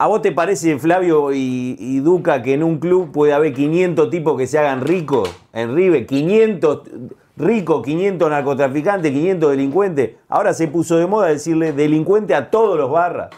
[0.00, 4.08] ¿A vos te parece, Flavio y, y Duca, que en un club puede haber 500
[4.08, 6.06] tipos que se hagan ricos en River?
[6.06, 6.80] 500
[7.36, 10.12] ricos, 500 narcotraficantes, 500 delincuentes.
[10.30, 13.28] Ahora se puso de moda decirle delincuente a todos los barras.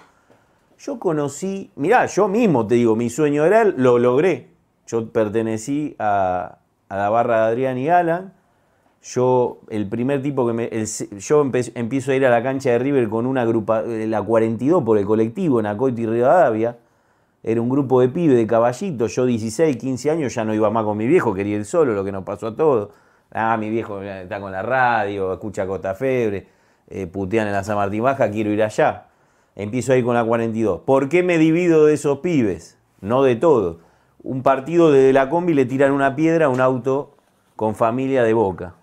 [0.79, 4.51] Yo conocí, mirá, yo mismo te digo, mi sueño era, lo logré.
[4.87, 6.59] Yo pertenecí a,
[6.89, 8.35] a la barra de Adrián y Alan.
[9.03, 10.71] Yo, el primer tipo que me.
[11.19, 11.43] yo
[11.75, 14.97] empiezo a ir a la cancha de River con una grupa, eh, la 42 por
[14.97, 16.79] el colectivo en Acoito y Rivadavia.
[17.43, 19.13] Era un grupo de pibes, de caballitos.
[19.17, 22.05] Yo, 16, 15 años, ya no iba más con mi viejo, quería ir solo, lo
[22.05, 22.91] que nos pasó a todos.
[23.33, 26.47] Ah, mi viejo está con la radio, escucha Costa Febre,
[26.89, 29.07] eh, putean en la San Martín Baja, quiero ir allá.
[29.57, 30.83] Empiezo a ir con la 42.
[30.83, 32.79] ¿Por qué me divido de esos pibes?
[33.01, 33.79] No de todos.
[34.23, 37.17] Un partido desde la combi le tiran una piedra a un auto
[37.57, 38.75] con familia de Boca.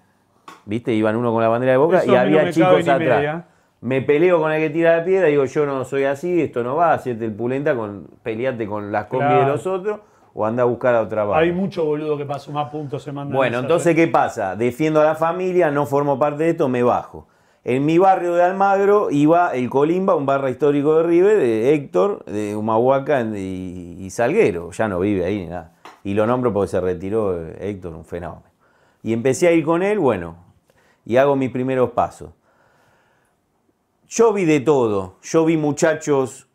[0.66, 0.94] ¿Viste?
[0.94, 2.98] Iban uno con la bandera de Boca Eso y no había me chicos atrás.
[2.98, 3.46] media.
[3.82, 6.76] Me peleo con el que tira la piedra, digo, yo no soy así, esto no
[6.76, 10.02] va, hacerte el pulenta, con, peleate con las combi de los otros
[10.34, 11.42] o anda a buscar a otra barra.
[11.42, 13.36] Hay mucho boludo que pasó más puntos se mandan.
[13.36, 14.56] Bueno, entonces, ¿qué pasa?
[14.56, 17.28] Defiendo a la familia, no formo parte de esto, me bajo.
[17.64, 22.24] En mi barrio de Almagro iba el Colimba, un barra histórico de River, de Héctor,
[22.26, 24.72] de Humahuaca y, y Salguero.
[24.72, 25.74] Ya no vive ahí ni nada.
[26.04, 28.49] Y lo nombro porque se retiró eh, Héctor, un fenómeno.
[29.04, 30.38] Y empecé a ir con él, bueno,
[31.06, 32.32] y hago mis primeros pasos.
[34.08, 35.18] Yo vi de todo.
[35.22, 36.48] Yo vi muchachos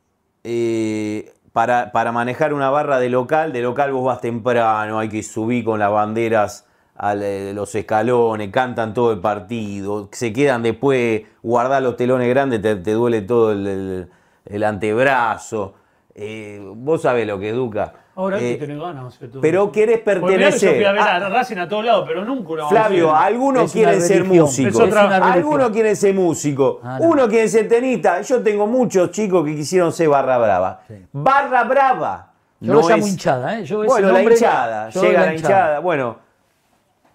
[0.42, 3.52] eh, para, para manejar una barra de local.
[3.52, 6.66] De local vos vas temprano, hay que subir con las banderas
[6.96, 12.76] a los escalones, cantan todo el partido, se quedan después, guardar los telones grandes, te,
[12.76, 15.74] te duele todo el antebrazo.
[16.14, 18.03] Eh, vos sabés lo que educa.
[18.16, 19.72] Ahora hay Eh, que tener ganas de hacer todo pero Yo
[20.04, 20.76] pertenecer.
[20.76, 23.24] fui a ver a- a Racing a todos lados, pero nunca una Flavio, opción.
[23.26, 27.06] algunos quieren ser músicos, algunos quieren ser músicos, Ah, no.
[27.08, 28.20] uno quiere ser tenista.
[28.22, 30.80] Yo tengo muchos chicos que quisieron ser barra brava.
[30.86, 30.94] Sí.
[31.12, 32.30] Barra brava.
[32.60, 33.64] Yo no lo llamo es- hinchada, ¿eh?
[33.64, 35.78] Yo Bueno, la hinchada, yo llega la hinchada.
[35.80, 36.16] Bueno,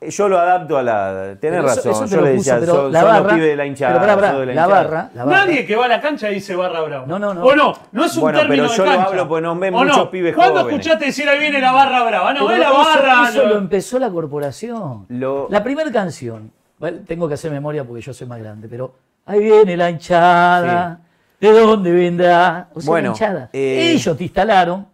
[0.01, 1.35] yo lo adapto a la.
[1.39, 3.21] Tenés eso- razón, eso te yo lo le puso, decía, pero son, la son los
[3.23, 3.93] barra- pibes de la hinchada.
[3.93, 4.67] pero pará, pará, de la hinchada.
[4.67, 5.37] barra, la barra.
[5.45, 7.05] Nadie que va a la cancha dice barra brava.
[7.05, 7.43] No, no, no.
[7.43, 9.05] O no, no es un Bueno, término pero de yo lo cancha.
[9.07, 10.09] hablo porque nos ven ¿O muchos no?
[10.11, 10.79] pibes ¿Cuándo jóvenes.
[10.79, 12.33] escuchaste decir ahí viene la barra brava?
[12.33, 13.29] No, Pero es la barra.
[13.29, 15.05] Eso lo- lo empezó la corporación.
[15.09, 18.93] Lo- La primera canción, bueno, tengo que hacer memoria porque yo soy más grande, pero
[19.25, 20.99] ahí viene la hinchada,
[21.41, 22.69] ¿de dónde vendrá?
[22.73, 23.49] O sea, Bueno, la hinchada.
[23.51, 24.87] eh, Ellos te instalaron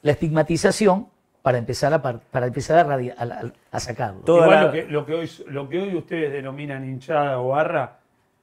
[0.00, 1.06] la estigmatización
[1.42, 3.16] para empezar a, par- para empezar a, radia-
[3.72, 4.20] a, sacarlo.
[4.20, 7.48] Toda Igual la- lo, que, lo, que hoy, lo que hoy ustedes denominan hinchada o
[7.48, 7.98] barra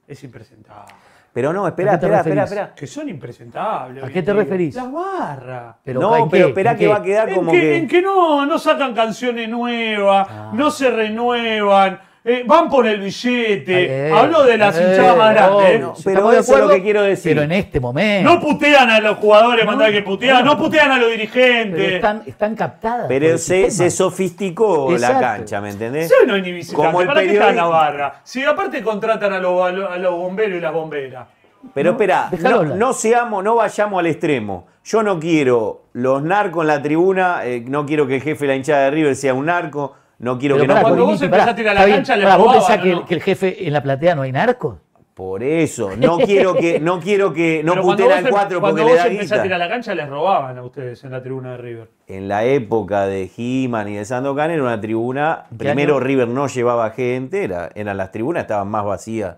[0.07, 0.93] es impresentable.
[1.31, 2.75] Pero no, espera, ¿A qué te espera, espera, espera.
[2.75, 4.03] Que son impresentables.
[4.03, 4.75] ¿A qué te referís?
[4.75, 5.75] Las barras.
[5.83, 6.89] Pero no, ¿en pero espera ¿En que qué?
[6.89, 7.77] va a quedar En como que, que.
[7.77, 10.51] en que no, no sacan canciones nuevas, Ah.
[10.53, 14.07] no se renuevan, eh, van por el billete.
[14.09, 15.69] Eh, Hablo de las eh, hinchadas más grandes.
[15.71, 15.79] ¿eh?
[15.79, 17.31] no, pero eso es lo acuerdo, que quiero decir.
[17.31, 18.29] Pero en este momento.
[18.33, 20.57] No putean a los jugadores, No, mandá que putean, no, no.
[20.57, 21.91] putean a los pero dirigentes.
[21.93, 23.05] están, están captadas.
[23.07, 25.13] Pero se, se sofisticó Exacto.
[25.21, 26.09] la cancha, ¿me entendés?
[26.09, 26.85] Sí, no hay ni visitante.
[26.85, 28.21] Como el ¿Para qué está periodista- barra?
[28.23, 31.27] Si aparte contratan a los, a los- a los bomberos y las bomberas.
[31.73, 32.29] Pero espera,
[32.75, 34.67] no seamos, no vayamos al extremo.
[34.85, 38.47] Yo no quiero los narcos en la tribuna, eh, no quiero que el jefe de
[38.47, 41.61] la hinchada de River sea un narco, no quiero Pero que no cuando vos empezaste
[41.61, 43.81] a ir a la cancha, le ¿Vos pensás que, el- que el jefe en la
[43.83, 44.77] platea no hay narcos?
[45.13, 48.77] Por eso, no quiero que, no quiero que, no cuando vos al em- 4 cuando
[48.77, 49.41] porque le vos da a ir guita.
[49.41, 51.89] a la cancha, les robaban a ustedes en la tribuna de River.
[52.07, 56.05] En la época de He-Man y de Sandokan era una tribuna, ¿En qué primero año?
[56.05, 59.35] River no llevaba gente, era, eran las tribunas estaban más vacías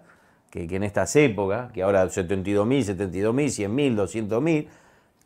[0.51, 3.95] que, que en estas épocas, que ahora 72.000, 72.000, 100.000,
[4.29, 4.67] 200.000,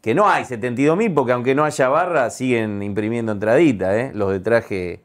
[0.02, 4.12] que no hay 72.000 porque aunque no haya barra siguen imprimiendo entraditas, ¿eh?
[4.14, 5.02] los de traje,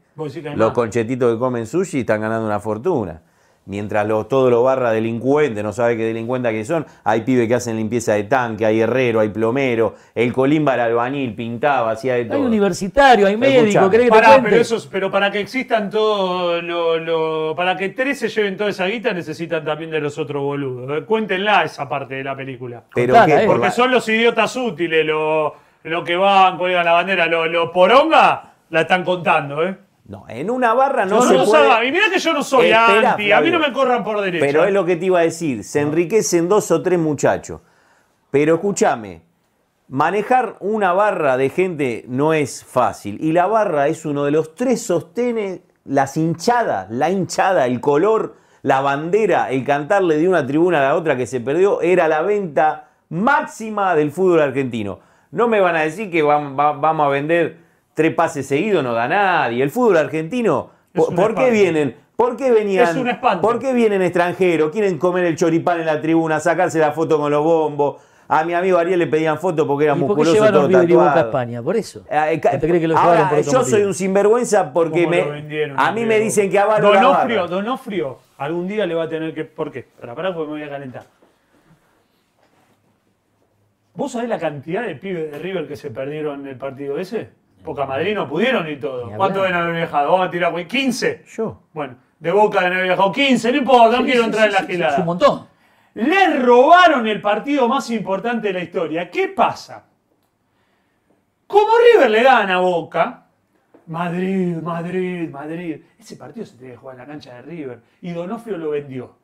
[0.55, 3.21] Los conchetitos que comen sushi están ganando una fortuna.
[3.67, 7.53] Mientras los, todos los barras delincuentes, no sabe qué delincuentes que son, hay pibes que
[7.53, 12.25] hacen limpieza de tanque, hay herrero, hay plomero, el colimba era albañil, pintaba, hacía de
[12.25, 12.37] todo.
[12.37, 13.87] Hay universitario, hay médico.
[13.91, 18.17] ¿querés que Pará, pero, eso, pero para que existan todo lo, lo- Para que tres
[18.17, 20.97] se lleven toda esa guita, necesitan también de los otros boludos.
[20.97, 22.81] Eh, Cuéntenla esa parte de la película.
[22.95, 23.45] Pero Contala, que eh.
[23.45, 27.71] por Porque son los idiotas útiles, lo, lo que van, cuelgan la bandera, lo, lo
[27.71, 29.77] poronga, la están contando, ¿eh?
[30.11, 31.71] No, en una barra no No, se no puede.
[31.71, 34.19] haga- y mirá que yo no soy Espera, anti, a mí no me corran por
[34.19, 34.45] derecha.
[34.45, 37.61] Pero es lo que te iba a decir, se enriquecen dos o tres muchachos.
[38.29, 39.21] Pero escúchame,
[39.87, 43.17] manejar una barra de gente no es fácil.
[43.21, 48.35] Y la barra es uno de los tres sostenes, las hinchadas, la hinchada, el color,
[48.63, 52.21] la bandera, el cantarle de una tribuna a la otra que se perdió, era la
[52.21, 54.99] venta máxima del fútbol argentino.
[55.31, 57.60] No me van a decir que vam- va- vamos a vender
[57.93, 59.63] tres pases seguidos, no da nadie.
[59.63, 61.95] El fútbol argentino, Es ¿por, qué vienen?
[62.15, 62.89] ¿Por qué venían?
[62.89, 63.41] Es un espanto.
[63.41, 64.71] ¿Por qué vienen extranjeros?
[64.71, 68.01] Quieren comer el choripán en la tribuna, sacarse la foto con los bombos.
[68.27, 70.77] A mi amigo Ariel le pedían foto porque era ¿Y por qué musculoso, todo Boca
[70.79, 71.19] a tatuado.
[71.19, 71.61] España?
[71.61, 72.05] Por eso.
[72.09, 73.63] Eh, ¿O te crees que lo Ahora, por yo motivo?
[73.65, 77.47] soy un sinvergüenza porque ¿Cómo me, vendieron, a mí me dicen que avalo la Donofrio.
[77.47, 79.43] Donofrio, algún día le va a tener que.
[79.43, 79.85] ¿Por qué?
[79.99, 81.03] Para parar porque me voy a calentar.
[83.93, 87.29] ¿Vos sabés la cantidad de pibes de River que se perdieron en el partido ese?
[87.63, 89.07] Porque a Madrid no pudieron y todo.
[89.07, 89.51] Ni ¿Cuánto hablar.
[89.51, 90.11] deben haber viajado?
[90.11, 91.25] Vamos a tirar, güey, 15.
[91.35, 91.61] Yo.
[91.73, 94.93] Bueno, de Boca deben haber viajado 15, no importa, no quiero entrar en la gilada.
[94.93, 95.47] Es un montón.
[95.93, 99.09] Le robaron el partido más importante de la historia.
[99.11, 99.85] ¿Qué pasa?
[101.47, 103.25] Como River le gana a Boca,
[103.87, 105.81] Madrid, Madrid, Madrid.
[105.99, 107.81] Ese partido se tenía que jugar en la cancha de River.
[108.01, 109.15] Y Donofrio lo vendió.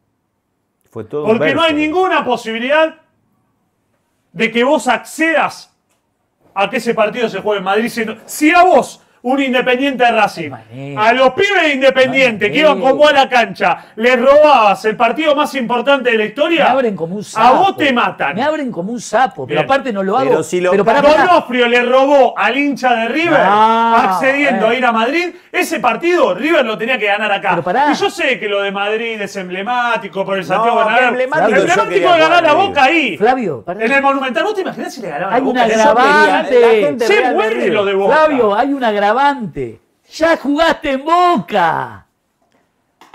[0.90, 2.96] Fue todo Porque no hay ninguna posibilidad
[4.34, 5.77] de que vos accedas
[6.60, 7.92] a que ese partido se juegue en Madrid.
[8.26, 9.00] Si a vos,
[9.32, 10.52] un Independiente de Racing,
[10.98, 14.20] a los pibes de Independiente No que hay iban con vos a la cancha, les
[14.20, 17.46] robabas el partido más importante de la Me historia, abren como un sapo.
[17.48, 18.36] a vos te matan.
[18.36, 19.66] Me abren como un sapo, pero Bien.
[19.66, 20.30] aparte no lo hago.
[20.30, 21.28] Pero si lo pará, cagás- pará.
[21.28, 24.70] Donofrio le robó al hincha de River Ah, accediendo eh.
[24.70, 25.30] a ir a Madrid.
[25.52, 27.60] Ese partido River lo tenía que ganar acá.
[27.64, 27.80] Pero.
[27.92, 31.08] Y yo sé que lo de Madrid es emblemático por el Santiago qué Bernabéu.
[31.10, 32.54] emblemático, yo emblemático de ganar la.
[32.54, 33.18] Boca ahí.
[33.18, 33.64] Flavio.
[33.68, 35.68] En el Monumental, ¿vos te imaginás si le ganaba Hay la una Boca?
[35.68, 36.60] Yo quería- agravante.
[36.62, 38.16] la gente Se muere lo de Boca.
[38.16, 39.17] Flavio, hay un agravante.
[40.14, 42.06] Ya jugaste en Boca.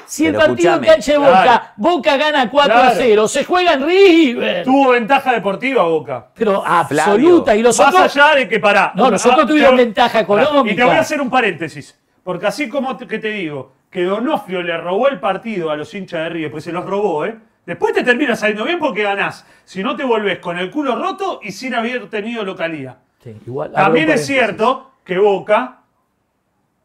[0.05, 1.65] Si el Pero partido en cancha de Boca, Claro.
[1.77, 2.95] Boca gana 4 a Claro.
[2.99, 4.65] 0, se juega en River.
[4.65, 6.27] Tuvo ventaja deportiva Boca.
[6.35, 7.57] Pero absoluta.
[7.57, 8.17] Y los Más otros.
[8.17, 8.93] allá de que pará.
[8.95, 10.73] No, nosotros Ah, tuvieron te- ventaja económica.
[10.73, 11.99] Y te voy a hacer un paréntesis.
[12.23, 15.93] Porque así como te, que te digo, que Donofrio le robó el partido a los
[15.95, 17.37] hinchas de River, pues se los robó, ¿eh?
[17.65, 19.47] Después te termina saliendo bien porque ganás.
[19.65, 22.97] Si no te volvés con el culo roto y sin haber tenido localía.
[23.23, 25.79] Sí, igual, También es cierto que Boca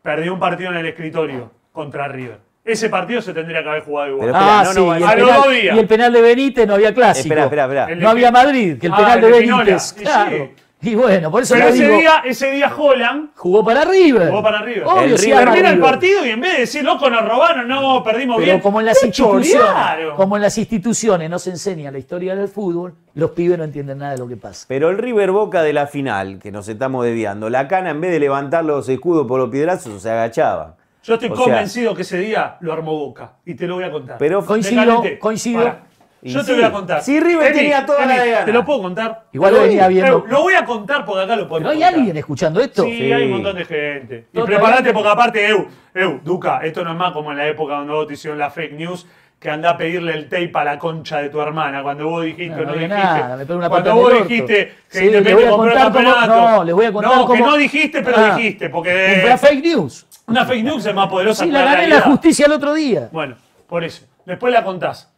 [0.08, 2.38] perdió un partido en el escritorio contra River.
[2.64, 4.28] Ese partido se tendría que haber jugado igual.
[4.28, 5.76] Pero Ah, no, sí, no, y, el penal, dos días.
[5.76, 7.24] y el penal de Benítez no había clásico.
[7.28, 7.96] Espera, espera, espera.
[7.96, 9.30] No había Madrid, que el Ah, penal de.
[9.32, 9.94] Benítez.
[9.94, 10.32] Claro.
[10.38, 10.64] sí.
[10.80, 11.98] Y bueno, por eso Pero ese digo.
[11.98, 14.30] día, ese día Holland Jugó para River.
[14.30, 14.84] Jugó para River.
[14.86, 18.04] Obvio, El River termina el partido y en vez de decir, loco, nos robaron, no,
[18.04, 18.60] perdimos Pero bien.
[18.60, 20.16] como en las ¡Te instituciones, chorearon!
[20.16, 23.98] como en las instituciones no se enseña la historia del fútbol, los pibes no entienden
[23.98, 24.66] nada de lo que pasa.
[24.68, 28.12] Pero el River Boca de la final, que nos estamos desviando, la cana en vez
[28.12, 30.76] de levantar los escudos por los piedrazos se agachaba.
[31.04, 33.32] Yo estoy O sea- convencido que ese día lo armó Boca.
[33.46, 34.18] Y te lo voy a contar.
[34.20, 35.76] Pero Coincido, coincido.
[36.22, 36.48] Y Yo sí.
[36.48, 37.02] te voy a contar.
[37.04, 38.46] Sí, River tenía toda la de ganar.
[38.46, 39.26] ¿Te lo puedo contar?
[39.34, 41.78] Igual lo- venía viendo- Eh, Lo voy a contar porque acá lo podemos ¿Pero hay
[41.84, 41.94] contar.
[42.00, 42.84] alguien escuchando esto?
[42.84, 43.12] Sí, Sí.
[43.14, 44.16] hay un montón de gente.
[44.34, 47.48] Y No, todavía- porque aparte, Eu, Eu, Duca, esto no es más como en la
[47.48, 49.06] época donde vos te hicieron la fake news,
[49.40, 51.84] que anda a pedirle el tape a la concha de tu hermana.
[51.84, 52.88] Cuando vos dijiste, No, no, no dijiste.
[52.96, 54.56] nada, me pegó una cuando vos dijiste
[54.90, 56.36] que Sí, Independiente compró el cómo- campeonato.
[56.36, 58.36] no, les voy a contar No, que no dijiste, pero Ah.
[58.36, 58.70] dijiste.
[58.70, 60.08] Porque Fue fake news.
[60.26, 62.74] una fake news es más poderosa Sí, que la una gané la justicia el otro
[62.74, 63.10] día.
[63.12, 63.36] Bueno,
[63.68, 64.04] por eso.
[64.26, 65.14] Después la contás.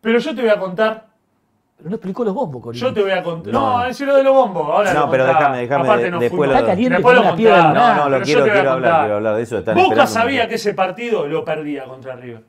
[0.00, 1.06] Pero yo te voy a contar.
[1.76, 2.86] Pero no explicó los bombos, Corino.
[2.88, 3.52] Yo te voy a contar.
[3.52, 3.84] No, No.
[3.84, 4.68] es lo de los bombos.
[4.68, 7.34] Ahora No, lo pero déjame, déjame, nos después lo- Está caliente Después lo mar.
[7.74, 9.62] No, no, lo quiero, quiero hablar, quiero hablar de eso.
[9.74, 12.42] Boca sabía que ese partido lo perdía contra River.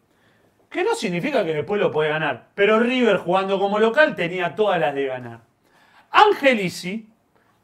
[0.69, 2.45] Que no significa que después lo puede ganar.
[2.55, 5.39] Pero River jugando como local tenía todas las de ganar.
[6.11, 7.07] Angelici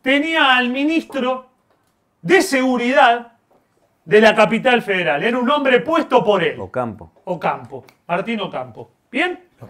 [0.02, 1.48] tenía al ministro
[2.22, 3.34] de seguridad
[4.04, 5.24] de la capital federal.
[5.24, 6.60] Era un hombre puesto por él.
[6.60, 7.12] Ocampo.
[7.26, 8.92] Ocampo, Martín Ocampo.
[9.12, 9.40] ¿Bien?
[9.60, 9.68] Lo.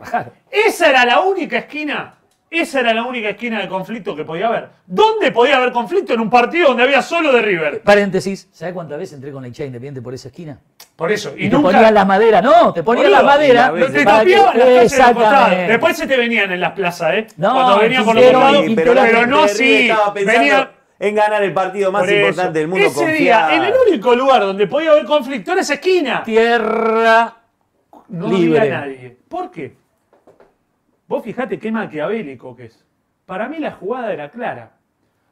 [0.49, 2.15] Esa era la única esquina,
[2.49, 4.69] esa era la única esquina de conflicto que podía haber.
[4.87, 7.81] ¿Dónde podía haber conflicto en un partido donde había solo de River?
[7.81, 10.57] Paréntesis, ¿sabes cuántas veces entré con la hinchada independiente por esa esquina?
[10.95, 11.33] Por eso.
[11.37, 11.71] Y, Y, te nunca.
[11.71, 13.71] ponían la madera, no, te ponían la Boludo, madera.
[13.75, 15.21] y la No te para que- tapiaban las calles de los costados.
[15.21, 15.71] Exactamente.
[15.71, 17.27] Después se te venían en las plazas, ¿eh?
[17.37, 18.65] No, Cuando venían por los costados.
[18.75, 19.63] pero, pero no de así.
[19.63, 20.71] River estaba pensando Venía.
[20.99, 22.85] en ganar el partido más importante del mundo.
[22.87, 26.23] Ese día, en el único lugar donde podía haber conflicto era esa esquina.
[26.23, 27.35] Tierra
[28.09, 28.59] No libre.
[28.59, 29.17] había nadie.
[29.27, 29.75] ¿Por qué?
[31.07, 32.85] Vos fijate qué maquiavélico que es.
[33.25, 34.71] Para mí la jugada era clara.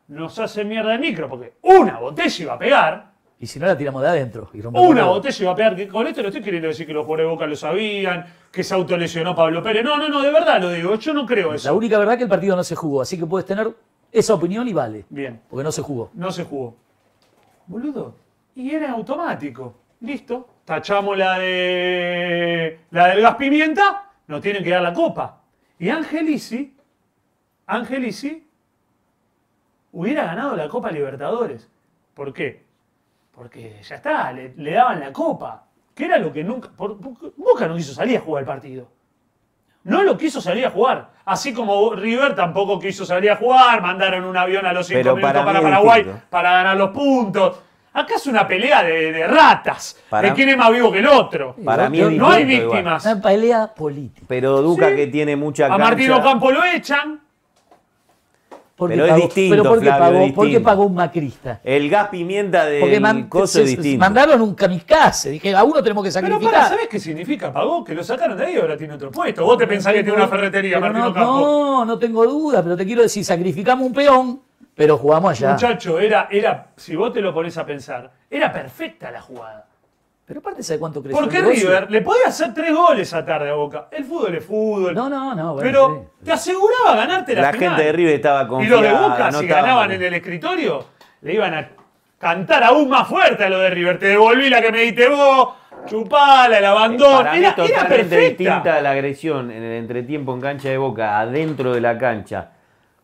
[0.08, 3.14] Nos hace mierda el micro porque una botella iba a pegar.
[3.40, 4.50] Y si no la tiramos de adentro.
[4.54, 5.76] Y rompemos Una botella iba a pegar.
[5.76, 8.64] que Con esto no estoy queriendo decir que los jugadores de Boca lo sabían, que
[8.64, 9.84] se autolesionó Pablo Pérez.
[9.84, 10.96] No, no, no, de verdad lo digo.
[10.96, 11.76] Yo no creo La eso.
[11.76, 13.70] única verdad es que el partido no se jugó, así que puedes tener
[14.12, 15.06] esa opinión y vale.
[15.10, 16.10] Bien, Porque no se jugó.
[16.14, 16.76] no se jugó.
[17.68, 18.16] Boludo.
[18.56, 19.74] Y era automático.
[20.02, 20.48] Listo.
[20.66, 22.23] Tachamos la de.
[22.92, 24.10] La del gas pimienta.
[24.28, 25.42] Nos tienen que dar la copa.
[25.80, 26.76] Y Angelici.
[27.68, 28.48] Angelici.
[29.92, 31.70] hubiera ganado la Copa Libertadores.
[32.14, 32.64] ¿Por qué?
[33.32, 35.66] Porque ya está, le, le daban la copa.
[35.96, 36.70] Que era lo que nunca.
[36.76, 38.88] por- por- Boca no quiso salir a jugar el partido.
[39.84, 41.10] No lo quiso salir a jugar.
[41.26, 45.16] Así como River tampoco quiso salir a jugar, mandaron un avión a los 5 Pero
[45.16, 46.26] minutos para Paraguay distinto.
[46.30, 47.62] para ganar los puntos.
[47.96, 51.08] Acá es una pelea de, de ratas, Para- de quién es más vivo que el
[51.08, 51.56] otro.
[51.64, 52.78] Para mí es no hay distinto igual.
[52.80, 53.06] víctimas.
[53.06, 54.26] Una pelea política.
[54.28, 54.96] Pero Duca Sí.
[54.96, 55.84] que tiene mucha A cancha.
[55.86, 57.20] Martín Ocampo lo echan.
[58.76, 60.66] ¿Por qué Pero es distinto, ¿Pero por qué, Flavio, pagó, es por qué distinto.
[60.70, 61.60] pagó un macrista?
[61.64, 64.00] El gas pimienta del Porque man- coso se- es se- distinto.
[64.00, 65.30] mandaron un kamikaze.
[65.30, 66.52] Dije, a uno tenemos que Pero sacrificar.
[66.54, 67.54] para, ¿sabés qué significa?
[67.54, 69.46] Pagó, que lo sacaron de ahí y ahora tiene otro puesto.
[69.46, 71.40] Vos te pensás que tiene una ferretería, Pero Martín no, Ocampo.
[71.40, 74.42] no, no tengo duda, pero te quiero decir, sacrificamos un peón,
[74.76, 75.54] pero jugamos allá.
[75.54, 79.68] Muchacho, era, era, si vos te lo pones a pensar, era perfecta la jugada.
[80.26, 81.42] Pero aparte, ¿sabe cuánto creció Porque?
[81.42, 83.88] River le podía hacer tres goles a tarde a Boca.
[83.92, 84.96] El fútbol es fútbol.
[84.96, 85.54] No, no, no.
[85.56, 86.26] bueno, pero sí.
[86.26, 87.70] te aseguraba ganarte la, La final.
[87.72, 88.82] gente de River estaba Y confiada.
[88.82, 90.86] los de Boca, no si ganaban en el escritorio,
[91.22, 91.70] le iban a
[92.18, 94.00] cantar aún más fuerte a lo de River.
[94.00, 95.50] Te devolví la que me diste vos,
[95.88, 97.18] chupala, el abandono.
[97.18, 98.44] Para mí Era, era totalmente perfecta.
[98.44, 102.52] distinta la agresión en el entretiempo en cancha de Boca, adentro de la cancha,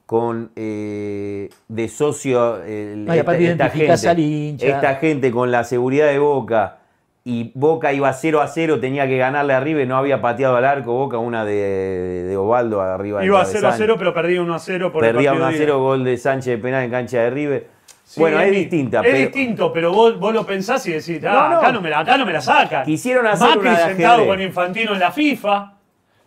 [0.10, 4.66] con eh, de socio eh, No, y aparte identificás al hincha.
[4.66, 6.78] esta gente con la seguridad de Boca
[7.24, 10.66] y Boca iba 0 a 0, tenía que ganarle a River, no había pateado al
[10.66, 13.86] arco Boca, una de, de Ovaldo arriba Iba 0 a travesaño.
[13.86, 15.80] 0, pero perdía 1 a 0 por el Perdía partido 1 a de 0, ida.
[15.80, 17.68] gol de Sánchez de penal en cancha de River.
[18.04, 21.32] Sí, bueno, es distinta, Es pero distinto, pero vos, vos lo pensás y decís, ah,
[21.32, 21.58] No, no.
[21.58, 22.84] Acá, no me la, acá no me la sacan.
[22.84, 24.28] Quisieron hacer Macri una de sentado ajedrez.
[24.28, 25.74] con Infantino en la FIFA.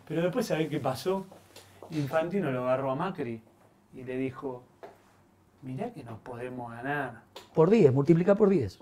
[0.06, 1.26] Pero después, ¿sabés qué pasó?
[1.90, 3.42] Infantino lo agarró a Macri
[3.94, 4.62] y le dijo,
[5.62, 7.22] mirá que nos podemos ganar.
[7.54, 8.78] Por 10, multiplica por 10.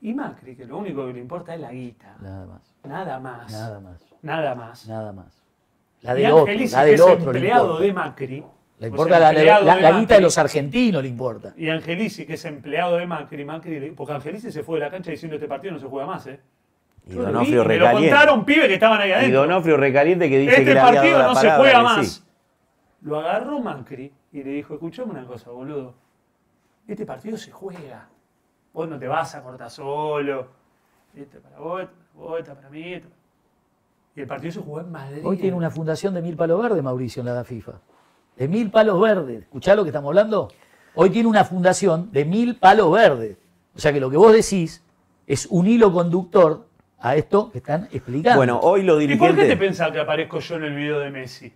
[0.00, 2.16] Y Macri, que lo único que le importa es la guita.
[2.20, 2.74] Nada más.
[2.84, 3.52] Nada más.
[3.52, 4.00] Nada más.
[4.22, 4.88] Nada más.
[4.88, 5.42] Nada más.
[6.00, 8.44] La Y del otro, Angelici, la que del es otro le empleado de Macri.
[8.80, 11.54] Le o importa sea, la, la- de la guita de los argentinos, le importa.
[11.56, 15.12] Y Angelici, que es empleado de Macri, Macri porque Angelici se fue de la cancha
[15.12, 16.40] diciendo este partido no se juega más, ¿eh?
[17.06, 18.10] y Yo vi Donofrio y me lo recaliente.
[18.10, 19.40] contaron pibes que estaban ahí Y adentro.
[19.42, 22.06] Donofrio recaliente que dice este que partido la no se juega más.
[22.08, 22.22] sí.
[23.02, 25.94] Lo agarró Macri y le dijo, escuchame una cosa, boludo.
[26.88, 28.08] Este partido se juega.
[28.72, 30.48] Vos no te vas a cortar solo.
[31.14, 32.94] Este para vos, este para vos, este para mí.
[32.94, 33.20] este para-
[34.16, 35.22] Y el partido se jugó en Madrid.
[35.24, 37.72] Hoy tiene una fundación de mil palos verdes, Mauricio, en la da FIFA.
[38.36, 39.42] De mil palos verdes.
[39.42, 40.48] ¿Escuchá lo que estamos hablando?
[40.94, 43.36] Hoy tiene una fundación de mil palos verdes.
[43.74, 44.82] O sea que lo que vos decís
[45.26, 46.66] es un hilo conductor
[46.98, 48.36] a esto que están explicando.
[48.38, 49.48] Bueno, hoy los ¿Y por qué dirigentes.
[49.48, 51.52] te pensás que aparezco yo en el video de Messi?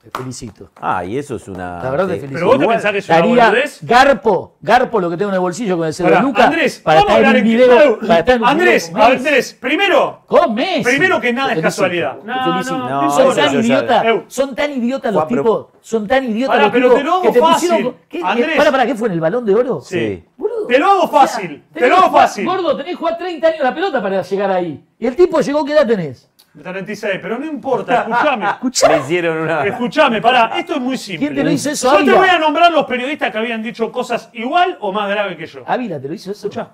[0.00, 0.70] Te felicito.
[0.80, 1.82] Ah, y eso es una.
[1.82, 2.20] La verdad te sí.
[2.20, 2.34] felicito.
[2.38, 3.78] Pero vos te Igual- pensás que es una boludez.
[3.82, 6.44] Garpo, Garpo lo que tengo en el bolsillo con el celular Pará, de Luca.
[6.44, 7.98] Andrés, para vamos a estar en hablar un en video.
[8.00, 9.04] Para estar en un Andrés, video.
[9.04, 10.84] Andrés, primero, Con Messi.
[10.84, 12.18] Primero que nada Te es casualidad.
[12.18, 14.24] te No, no, no, son tan Eu.
[14.28, 17.22] son tan idiotas los a tipos, son tan idiotas los pero tipos te lo hago
[17.22, 17.96] que te fácil, pusieron.
[18.08, 18.56] ¿qué, Andrés.
[18.56, 19.80] Para, para, ¿qué fue en el balón de oro?
[19.80, 20.24] Sí.
[20.36, 20.66] Boludo.
[20.68, 22.44] Te lo hago O sea, fácil, te lo hago fácil.
[22.46, 24.84] Gordo, tenés que jugar 30 años la pelota para llegar ahí.
[24.98, 26.30] Y el tipo llegó, ¿qué edad tenés?
[26.56, 28.46] 36, pero no importa, escuchame.
[28.94, 29.64] Le hicieron una.
[29.64, 31.26] Escuchame, pará, esto es muy simple.
[31.26, 33.90] ¿Quién te lo hizo eso, Yo te voy a nombrar los periodistas que habían dicho
[33.92, 35.62] cosas igual o más graves que yo.
[35.66, 36.48] Ávila, ¿te lo hizo eso?
[36.48, 36.70] Escuchá,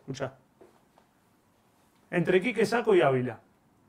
[0.00, 0.32] escuchá.
[2.10, 3.38] Entre Quique Saco y Ávila.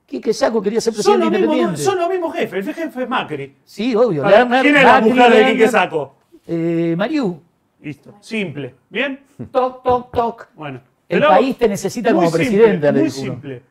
[0.05, 3.09] Quique Saco quería ser Son presidente los, mismos, son los mismos jefes, el jefe es
[3.09, 3.55] Macri.
[3.63, 4.23] Sí, obvio.
[4.23, 6.15] Pará, Lerner, ¿Quién es la mujer de Quique Saco?
[6.45, 7.41] Eh, Mariú.
[7.81, 8.75] Listo, simple.
[8.89, 9.21] ¿Bien?
[9.51, 10.47] Toc, toc, toc.
[10.53, 10.81] Bueno.
[11.09, 13.63] El país te necesita como simple, presidente, Muy simple.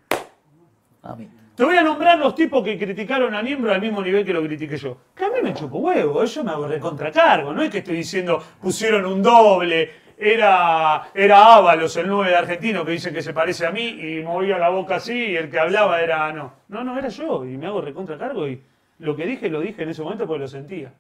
[1.55, 4.43] Te voy a nombrar los tipos que criticaron a Niembro al mismo nivel que lo
[4.43, 4.97] critiqué yo.
[5.15, 7.53] Que a mí me chupo huevo, yo me hago recontracargo.
[7.53, 12.85] No es que estoy diciendo pusieron un doble, era, era Ábalos, el 9 de argentino,
[12.85, 15.59] que dicen que se parece a mí y movía la boca así y el que
[15.59, 16.53] hablaba era no.
[16.69, 18.63] No, no, era yo y me hago recontracargo y
[18.99, 20.93] lo que dije lo dije en ese momento porque lo sentía.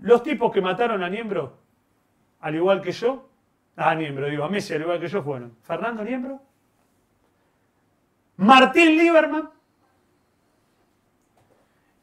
[0.00, 1.58] Los tipos que mataron a Niembro,
[2.40, 3.28] al igual que yo,
[3.76, 6.40] a Niembro, digo, a Messi al igual que yo fueron Fernando Niembro,
[8.38, 9.50] Martín Lieberman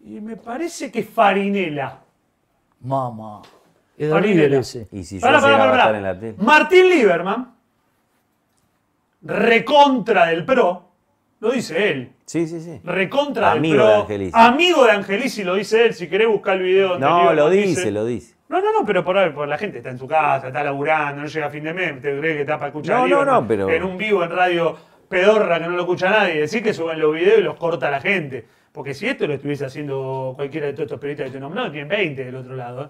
[0.06, 2.00] y me parece que Farinela.
[2.82, 3.42] Mamá.
[3.98, 4.58] Es de Farinela.
[4.92, 6.36] Y si yo Pará, pará, llegaba a estar en la tele.
[6.38, 7.56] Martín Lieberman,
[9.24, 10.90] recontra del pro,
[11.40, 12.12] lo dice él.
[12.26, 12.82] Sí, sí, sí.
[12.84, 14.02] Recontra Amigo del de pro.
[14.02, 14.32] Angelici.
[14.36, 15.94] Amigo de Angelici, lo dice él.
[15.94, 18.36] Si querés buscar el video donde No, lo dice, lo dice.
[18.48, 21.22] No, no, no, pero por, ahí, por la gente está en su casa, está laburando,
[21.24, 23.48] no llega a fin de mes, te crees que está para escuchar No, no, no,
[23.48, 24.78] pero- en un vivo en radio
[25.10, 26.42] pedorra que no lo escucha nadie.
[26.42, 28.46] Decir que suben los videos y los corta la gente.
[28.72, 31.88] Porque si esto lo estuviese haciendo cualquiera de todos estos periodistas que te nombrado, tienen
[31.90, 32.84] 20 del otro lado.
[32.84, 32.88] ¿eh?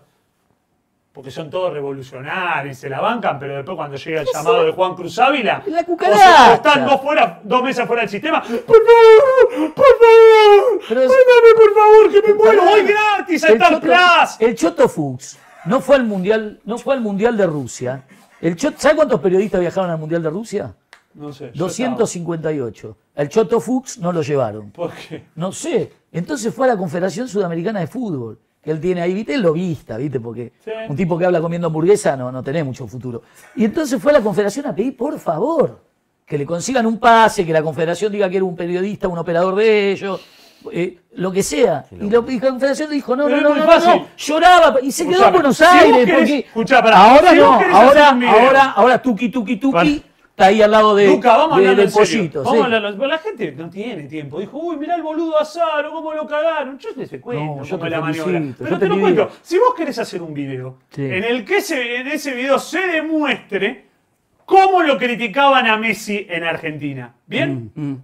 [1.13, 4.95] Porque son todos revolucionarios, se la bancan, pero después cuando llega el llamado de Juan
[4.95, 6.55] Cruz Ávila, La cucaracha.
[6.55, 8.41] están dos, fuera, dos mesas fuera del sistema.
[8.41, 13.47] Por favor, por favor, Pero es- mándame por favor, que me muero hoy gratis a
[13.47, 13.95] Star Plus.
[14.39, 18.03] el Choto Fuchs no fue al mundial, no fue al mundial de Rusia.
[18.41, 20.73] El Choto, ¿Sabe cuántos periodistas viajaron al mundial de Rusia?
[21.15, 21.51] No sé.
[21.53, 22.97] yo 258.
[23.15, 24.71] El Choto Fuchs no lo llevaron.
[24.71, 25.25] ¿Por qué?
[25.35, 25.91] No sé.
[26.11, 28.39] Entonces fue a la Confederación Sudamericana de Fútbol.
[28.61, 29.37] Que él tiene ahí, ¿viste?
[29.37, 30.19] Lo vista, ¿viste?
[30.19, 30.71] Porque Sí.
[30.89, 33.21] un tipo que habla comiendo hamburguesa no, no tenés mucho futuro.
[33.55, 35.81] Y entonces fue a la Confederación a pedir, por favor,
[36.25, 39.53] que le consigan un pase, que la Confederación diga que era un periodista, un operador
[39.55, 40.19] de ellos,
[40.71, 41.85] eh, lo que sea.
[41.91, 44.07] Y, lo- y la Confederación le dijo, no, no, no, no, no.
[44.17, 46.07] Lloraba y se quedó en Buenos si Aires.
[46.07, 50.03] querés- porque escuchá, pará, ahora si no, ahora, video- ahora, ahora tuki tuki tuki.
[50.35, 51.93] Está ahí al lado de, Luca, vamos a de- en serio.
[51.93, 52.43] pollito.
[52.43, 52.61] Vamos sí.
[52.61, 53.07] a hablarlo.
[53.07, 54.39] La gente no tiene tiempo.
[54.39, 56.77] Dijo, uy, mirá el boludo Azaro, cómo lo cagaron.
[56.77, 58.49] Yo te cuento No, yo cómo te la felicito, maniobra.
[58.51, 59.31] yo Pero te te lo cuento.
[59.41, 61.05] Si vos querés hacer un video Sí.
[61.05, 63.85] en el que en ese video se demuestre
[64.45, 67.13] cómo lo criticaban a Messi en Argentina.
[67.25, 67.71] ¿Bien?
[67.73, 67.95] Mm.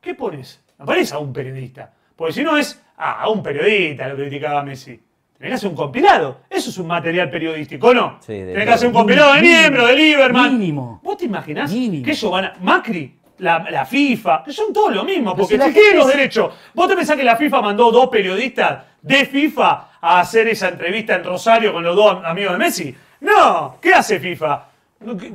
[0.00, 0.62] ¿Qué pones?
[0.78, 1.92] No pones a un periodista.
[2.16, 4.98] Porque si no es ah, a un periodista lo criticaba a Messi.
[5.40, 6.40] Tenés que hacer un compilado.
[6.50, 8.18] Eso es un material periodístico, ¿no?
[8.20, 10.58] Sí, de Tenés que hacer un compilado de miembros, de Lieberman.
[10.58, 11.00] Mínimo.
[11.02, 12.04] ¿Vos te imaginás Mínimo.
[12.04, 12.52] que ellos van a.
[12.60, 16.54] Macri, la, la FIFA, que son todos lo mismo, porque si tienen los es- derechos.
[16.74, 21.14] ¿Vos te pensás que la FIFA mandó dos periodistas de FIFA a hacer esa entrevista
[21.14, 22.94] en Rosario con los dos amigos de Messi?
[23.20, 24.64] No, ¿qué hace FIFA?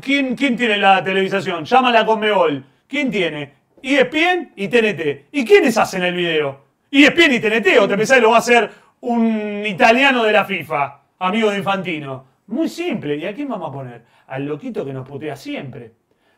[0.02, 1.66] ¿Quién, quién tiene la televisación?
[1.66, 2.64] Llámala a Conmebol.
[2.88, 3.54] ¿Quién tiene?
[3.82, 5.26] ESPN y TNT.
[5.32, 6.64] ¿Y quiénes hacen el video?
[6.92, 8.70] ESPN y TNT, o te pensás que lo va a hacer
[9.02, 12.26] un italiano de la FIFA, amigo de Infantino.
[12.48, 13.16] Muy simple.
[13.18, 14.04] ¿Y a quién vamos a poner?
[14.28, 15.94] Al loquito que nos putea siempre.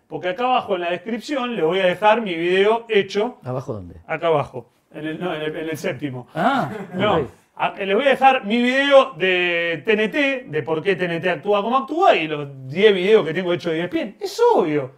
[0.07, 3.95] Porque acá abajo en la descripción le voy a dejar mi video hecho, ¿Abajo dónde?
[4.07, 6.27] acá abajo, en el, no, en el- en el séptimo.
[6.33, 7.27] Ah, No, ok.
[7.57, 11.75] a- les voy a dejar mi video de TNT, de por qué TNT actúa como
[11.77, 14.15] actúa, y los 10 videos que tengo hechos de ESPN.
[14.21, 14.91] Es obvio,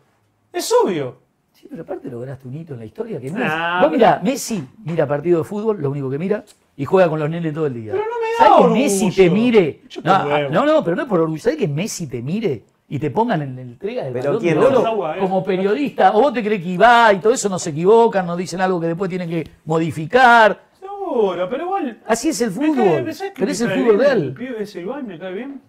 [0.53, 1.18] es obvio.
[1.53, 3.84] Sí, pero aparte lograste un hito en la historia que no Nah, es.
[3.84, 6.44] Vos mirá, Messi mira partido de fútbol, lo único que mira,
[6.80, 7.91] y juega con los nenes todo el día.
[7.91, 8.80] Pero no me da ¿Sabés que.
[8.80, 9.81] Messi te mire?
[10.01, 10.49] No, huevo.
[10.49, 11.41] no, no, pero no es por orgullo.
[11.41, 14.88] ¿Sabés que Messi te mire y te pongan en la entrega del Pero ¿quién oro
[14.88, 15.19] Agua, eh.
[15.19, 16.11] como periodista?
[16.15, 18.80] ¿O vos te crees que Ibai y todo eso no se equivocan, no dicen algo
[18.80, 20.61] que después tienen que modificar?
[20.80, 21.99] Seguro, pero igual.
[22.07, 22.76] Así es el fútbol.
[22.77, 24.34] cae- ¿sabes pero es el fútbol bien El real.
[24.35, 25.61] pibe ese Ibai me cae bien.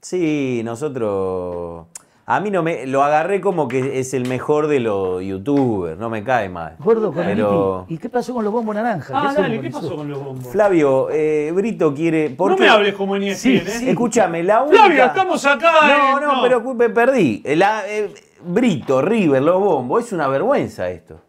[0.00, 1.86] Sí, nosotros.
[2.30, 2.86] A mí no me.
[2.86, 6.76] Lo agarré como que es el mejor de los youtubers, no me cae mal.
[6.78, 7.86] Gordo con Pero.
[7.88, 9.10] ¿Y qué pasó con los bombos naranjas?
[9.14, 10.46] Ah, dale, ¿qué pasó con los bombos?
[10.52, 12.28] Flavio, eh, Brito quiere.
[12.28, 12.64] ¿por no qué?
[12.64, 13.64] me hables como en ESPN, Sí, ¿eh?
[13.70, 13.88] sí.
[13.88, 14.84] Escúchame, la única.
[14.84, 15.72] Flavio, estamos acá.
[15.82, 17.42] No, eh, no, pero cu- me perdí.
[17.56, 18.12] La, eh,
[18.44, 21.20] Brito, River, los bombos, es una vergüenza esto.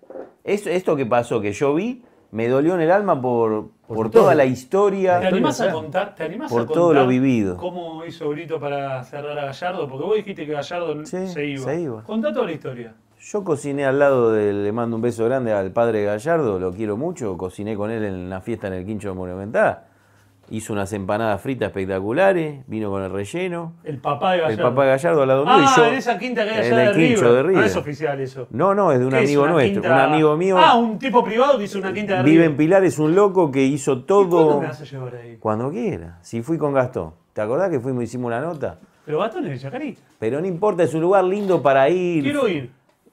[0.44, 4.24] Es- esto que pasó, que yo vi, me dolió en el alma por, por, todo.
[4.24, 5.18] toda la ¿Te historia.
[5.18, 6.16] animás a contar?
[6.16, 7.58] ¿Te animás Por a todo contar lo vivido.
[7.58, 9.88] ¿Cómo hizo Brito para cerrar a Gallardo?
[9.88, 11.64] Porque vos dijiste que Gallardo Sí, se iba.
[11.64, 12.04] se iba.
[12.04, 12.94] Contá toda la historia.
[13.22, 16.96] Yo cociné al lado de, le mando un beso grande al padre Gallardo, lo quiero
[16.96, 19.80] mucho, cociné con él en una fiesta en el Quincho Monumental.
[20.52, 23.74] Hizo unas empanadas fritas espectaculares, vino con el relleno.
[23.84, 24.64] El papá de El Gallardo.
[24.70, 25.86] papá de Gallardo al lado mío Ah, y yo.
[25.86, 27.20] en esa quinta que hay en allá el de River.
[27.32, 27.56] de River.
[27.58, 28.48] No es oficial eso.
[28.50, 29.82] No, no, es de un ¿Qué es, amigo nuestro.
[29.82, 30.58] quinta- Un amigo mío.
[30.58, 32.58] Ah, un tipo privado que hizo una quinta de vive en River.
[32.58, 34.62] Pilar, es un loco que hizo ¿Y ¿Cuándo todo.
[34.62, 35.38] me vas a llevar ahí?
[35.40, 36.18] Cuando quiera.
[36.22, 37.14] Si fui con Gastón.
[37.34, 38.80] ¿Te acordás que fuimos hicimos una nota?
[39.06, 40.02] Pero Gastón es de Chacarita.
[40.18, 42.24] Pero no importa, es un lugar lindo para ir.
[42.24, 42.72] Quiero ir.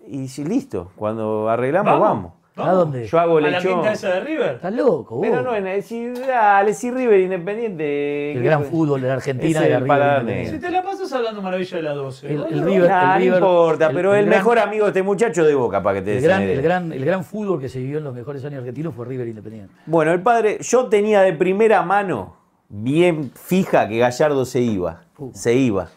[0.09, 2.33] Y listo, cuando arreglamos, vamos.
[2.59, 3.07] ¿A dónde?
[3.07, 3.75] Yo hago ¿A la lechón.
[3.75, 4.55] quinta esa de River?
[4.55, 5.27] Estás loco, vos.
[5.29, 8.33] Pero no, en el, si, dale, si River Independiente.
[8.33, 8.71] El ¿qué gran fue?
[8.71, 10.57] fútbol de la Argentina el paladar Independiente.
[10.57, 12.27] Si te la pasas hablando maravilla de la 12.
[12.33, 12.63] El- el.
[12.65, 15.45] River- Nah, no River- importa, el- pero el el, gran- mejor amigo de este muchacho
[15.45, 17.99] de Boca, para que te El gran, el, gran, el gran fútbol que se vivió
[17.99, 19.75] en los mejores años argentinos fue River Independiente.
[19.85, 22.37] Bueno, el padre, yo tenía de primera mano,
[22.71, 25.03] bien fija, que Gallardo se iba.
[25.19, 25.31] Uh.
[25.35, 25.89] Se iba.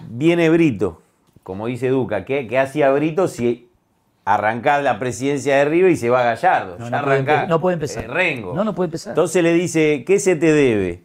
[0.00, 1.00] Viene Brito,
[1.44, 2.24] como dice Duca.
[2.24, 3.68] ¿Qué, qué hacía Brito si
[4.24, 6.76] arrancás la presidencia de River y se va Gallardo?
[6.78, 8.04] No, ya no puede arrancás, empe- no puede empezar.
[8.04, 8.54] eh, Rengo.
[8.54, 9.10] No, no puede empezar.
[9.12, 11.02] Entonces le dice, ¿qué se te debe?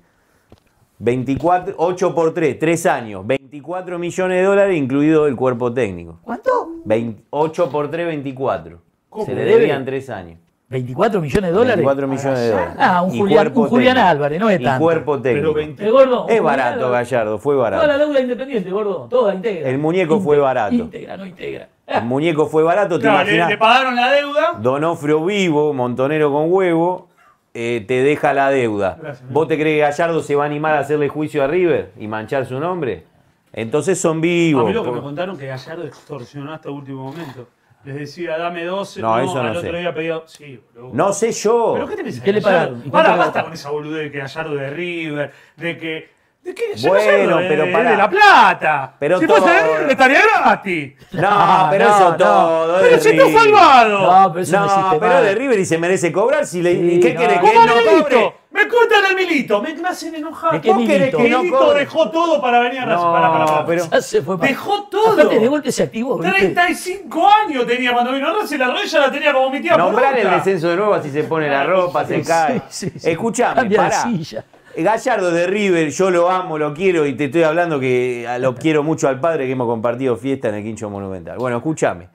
[1.00, 6.20] 24, 8 por 3, 3 años, 24 millones de dólares, incluido el cuerpo técnico.
[6.24, 6.70] ¿Cuánto?
[6.86, 8.82] 20 8 por 3, 24.
[9.10, 9.26] ¿Cómo?
[9.26, 9.60] Se le ¿Le debe?
[9.62, 10.40] debían 3 años.
[10.70, 11.76] 24 millones de dólares.
[11.78, 12.74] 24 millones de dólares.
[12.78, 13.98] Ah, un Julián- un.
[13.98, 14.84] Álvarez, no es Y tanto.
[14.84, 15.42] cuerpo técnico.
[15.42, 15.88] Pero 20.
[15.88, 17.10] Eh, gordo, Es barato, Álvarez.
[17.10, 18.00] Gallardo, fue Toda la barato.
[18.00, 19.08] deuda independiente, gordo.
[19.10, 19.70] Toda integra.
[19.70, 20.76] El muñeco fue barato.
[20.76, 21.70] Integra, no integra.
[21.88, 23.50] El muñeco fue barato, te Claro, le, imaginas.
[23.50, 24.54] le pagaron la deuda.
[24.60, 27.08] Donofrio vivo, montonero con huevo,
[27.54, 28.98] eh, te deja la deuda.
[29.02, 31.94] Gracias, ¿Vos te crees que Gallardo se va a animar a hacerle juicio a River
[31.98, 33.06] y manchar su nombre?
[33.54, 34.66] Entonces son A vivos.
[34.68, 37.48] mí lo que me contaron que Gallardo extorsionó hasta último momento.
[37.88, 39.00] Les decía, dame 12.
[39.02, 39.68] No, eso no al sé.
[39.68, 40.22] otro día pedía.
[40.26, 40.94] Sí, boludo.
[40.94, 41.72] No sé yo.
[41.76, 42.22] ¿Pero qué te pensás?
[42.22, 42.80] ¿Qué le pagaron?
[42.86, 46.18] ¿Y cuánto Para, le basta con esa boludez de que Gallardo de River, de que.
[46.44, 46.64] ¿De qué?
[46.76, 47.92] Yo Bueno, de- pero de, pará.
[47.92, 48.96] de La Plata.
[49.00, 50.94] Pero si todo- fuese de River estaría gratis.
[51.14, 52.18] No, pero No, eso no.
[52.18, 52.78] todo.
[52.82, 53.42] Pero es si está River.
[53.42, 54.00] salvado.
[54.24, 55.24] No, pero eso no, No, existe pero más.
[55.24, 56.46] de River y se merece cobrar.
[56.46, 57.28] Si le, Sí, ¿y ¿Qué no, no.
[57.28, 58.36] ¿Que él ¿Cómo no cobre?
[58.58, 59.62] Me cuentan el Milito.
[59.62, 60.54] Me, me hacen enojar.
[60.54, 61.18] ¿De qué ¿Vos querés Milito?
[61.20, 61.80] que No Milito cobre.
[61.82, 63.06] dejó todo para venir a No, Racing?
[63.12, 63.66] Pará, pará, pará.
[63.66, 65.14] pero- Ya se fue para- Dejó todo.
[65.14, 66.38] Aparte, de golpe se activó, ¿viste?
[66.38, 68.58] 35 años tenía cuando vino a Racing.
[68.58, 71.48] La rodilla la tenía como mi tía Nombrar el descenso de nuevo, así se pone
[71.50, 72.62] la ropa, se cae.
[72.70, 73.10] sí, sí.
[73.12, 74.02] Escuchame, Cambia de pará.
[74.04, 74.44] silla.
[74.76, 78.54] Gallardo de River, yo lo amo, lo quiero y te estoy hablando que a- lo
[78.54, 81.38] quiero mucho al padre que hemos compartido fiesta en el Quincho Monumental.
[81.40, 82.10] Bueno, escúchame,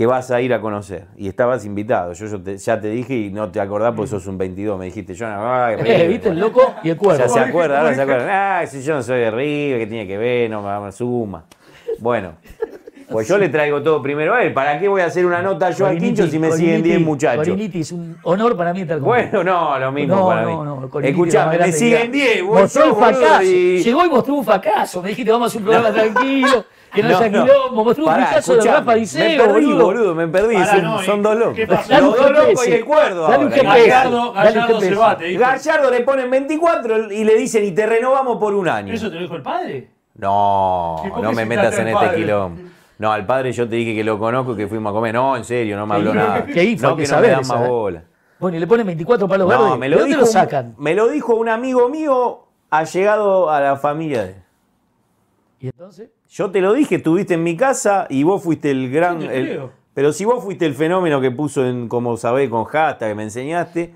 [0.00, 2.14] que vas a ir a conocer y estabas invitado.
[2.14, 4.78] Yo, yo te- ya te dije y no te acordás porque sos un 22.
[4.78, 5.54] Me dijiste, yo no.
[5.54, 6.08] ay, Eh.
[6.08, 7.18] ¿Viste el loco y el cuervo?
[7.22, 8.60] Ya se acuerda, ahora se acuerda.
[8.62, 10.48] Ah, si yo no soy de River, ¿qué tiene que ver?
[10.48, 11.44] No me, suma.
[11.98, 12.32] Bueno,
[13.10, 14.54] pues yo le traigo todo primero a él.
[14.54, 17.00] ¿Para qué voy a hacer una nota yo al Quincho si me siguen Coriniti, 10
[17.02, 17.46] muchachos?
[17.46, 20.48] Coriniti, es un honor para mí estar con Bueno, no, lo mismo no, para no,
[20.80, 20.88] mí.
[20.94, 23.42] no, Escuchame, me siguen que- 10, voy Mostró un fracaso.
[23.42, 25.02] y- Llegó y mostró un fracaso.
[25.02, 27.84] Me dijiste, vamos a hacer un programa tranquilo, que no, No, haya quilombo.
[27.84, 29.84] Mostró un fracaso de Rafa Me Diceo, perdí, boludo.
[29.84, 30.56] boludo, me perdí.
[30.64, 31.58] Son, no, ¿y son dos locos.
[31.58, 33.56] Los dos locos y el cuerdo Dale un ahora.
[33.62, 33.88] GPS.
[33.88, 35.00] Gallardo, Dale un Gallardo se GPS.
[35.00, 35.40] va, te dijo.
[35.40, 38.92] Gallardo le ponen 24 y le dicen y te renovamos por un año.
[38.92, 39.90] ¿Eso te lo dijo el padre?
[40.16, 42.62] No, ¿Y por no me metas en este quilombo.
[42.98, 45.14] No, al padre yo te dije que lo conozco y que fuimos a comer.
[45.14, 46.44] No, en serio, no me habló ¿Qué- nada.
[46.52, 46.88] qué info?
[46.88, 47.68] no, que que no me dan más ¿eh?
[47.68, 48.02] bola.
[48.38, 49.78] Bueno, y le ponen 24 palos No, verdes.
[49.78, 50.74] me ¿De lo, dónde dijo, lo sacan?
[50.78, 54.36] me lo dijo un amigo mío allegado a la familia de él.
[55.60, 56.10] ¿Y entonces?
[56.30, 59.22] Yo te lo dije, estuviste en mi casa y vos fuiste el gran.
[59.22, 63.14] El- pero si vos fuiste el fenómeno que puso en, como sabés, con hashtag que
[63.16, 63.92] me enseñaste,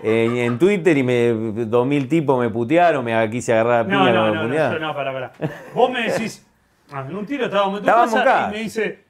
[0.00, 1.32] eh, en Twitter y me,
[1.66, 4.72] dos mil tipos me putearon, me quise agarrar a No, piña no, no, no, puñada.
[4.72, 5.32] yo no, pará, pará.
[5.74, 6.46] Vos me decís,
[6.92, 8.48] ah, en un tiro estábamos en tu Estábamos casa acá.
[8.48, 9.04] y me dice,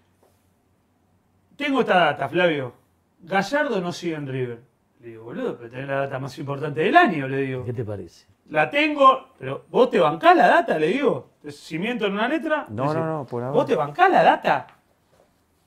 [1.56, 2.72] tengo esta data, Flavio.
[3.20, 4.58] Gallardo no sigue en River.
[5.00, 7.64] Le digo, boludo, pero tenés la data más importante del año, le digo.
[7.64, 8.26] ¿Qué te parece?
[8.48, 11.30] La tengo, pero vos te bancás la data, le digo.
[11.48, 12.66] Si miento en una letra.
[12.68, 13.54] No, no, no, por ahora.
[13.54, 14.66] ¿Vos te bancás la data?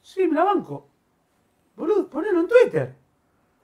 [0.02, 0.88] Sí, me la banco.
[1.76, 2.95] Boludo, ponelo en Twitter.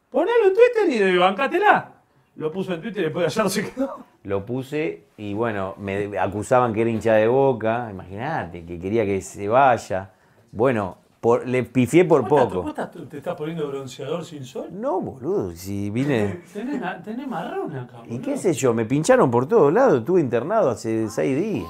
[0.09, 1.93] Ponelo en Twitter y bancátela.
[2.35, 3.97] Lo puso en Twitter y después Gallardo se quedó.
[4.23, 9.21] Lo puse y bueno, me acusaban que era hincha de boca, imagínate, que quería que
[9.21, 10.11] se vaya.
[10.51, 12.69] Bueno, por- le pifié por ¿Vos estás- poco.
[12.69, 14.67] estás- ¿Te estás poniendo bronceador sin sol?
[14.71, 16.41] No, boludo, si vine.
[16.53, 17.97] Tenés, tenés marrón acá.
[18.05, 18.21] ¿Y boludo.
[18.25, 18.73] qué sé yo?
[18.73, 21.67] Me pincharon por todos lados, estuve internado hace seis días.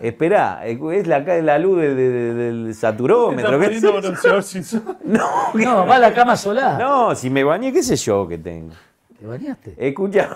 [0.00, 3.58] Esperá, es la, la luz de- de- de- del ¿Te estás saturómetro.
[5.04, 5.24] No,
[5.54, 6.78] No, va a la cama solar.
[6.78, 8.74] no, si me bañé, qué sé yo que tengo.
[9.18, 9.74] ¿Te bañaste?
[9.78, 10.28] Escucha,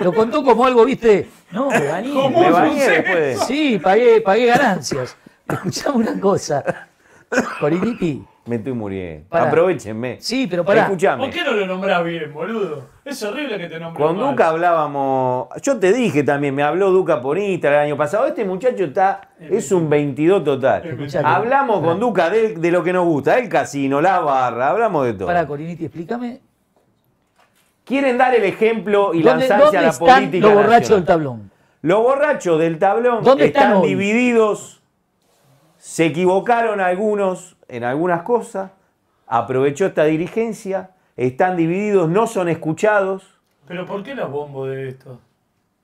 [0.00, 1.28] Lo contó como algo, viste.
[1.50, 2.14] No, me bañé.
[2.14, 2.40] ¿Cómo?
[2.40, 3.40] me bañé después.
[3.46, 5.16] Sí, pagué, pagué ganancias.
[5.48, 6.88] Escuchame una cosa.
[7.60, 8.24] Coriniti.
[8.46, 9.26] Me estoy muriendo.
[9.30, 10.18] Aprovechenme.
[10.20, 10.82] Sí, pero pará.
[10.84, 11.24] Escuchame.
[11.24, 12.86] ¿Por qué no lo nombrás bien, boludo?
[13.04, 14.30] Es horrible que te nombres Con mal.
[14.30, 18.46] Duca hablábamos, yo te dije también, me habló Duca por Instagram el año pasado, este
[18.46, 21.08] muchacho está, es un 22 total.
[21.22, 25.12] Hablamos con Duca de, de lo que nos gusta, el casino, la barra, hablamos de
[25.12, 25.26] todo.
[25.26, 26.40] Pará, Coriniti, explícame.
[27.84, 31.04] Quieren dar el ejemplo y ¿Dónde, lanzarse dónde a la están política los borrachos del
[31.04, 31.50] tablón?
[31.82, 34.80] Los borrachos del tablón ¿Dónde están divididos,
[35.76, 38.70] se equivocaron algunos en algunas cosas,
[39.26, 43.22] aprovechó esta dirigencia, están divididos, no son escuchados.
[43.66, 45.18] Pero ¿por qué la bombo de esto?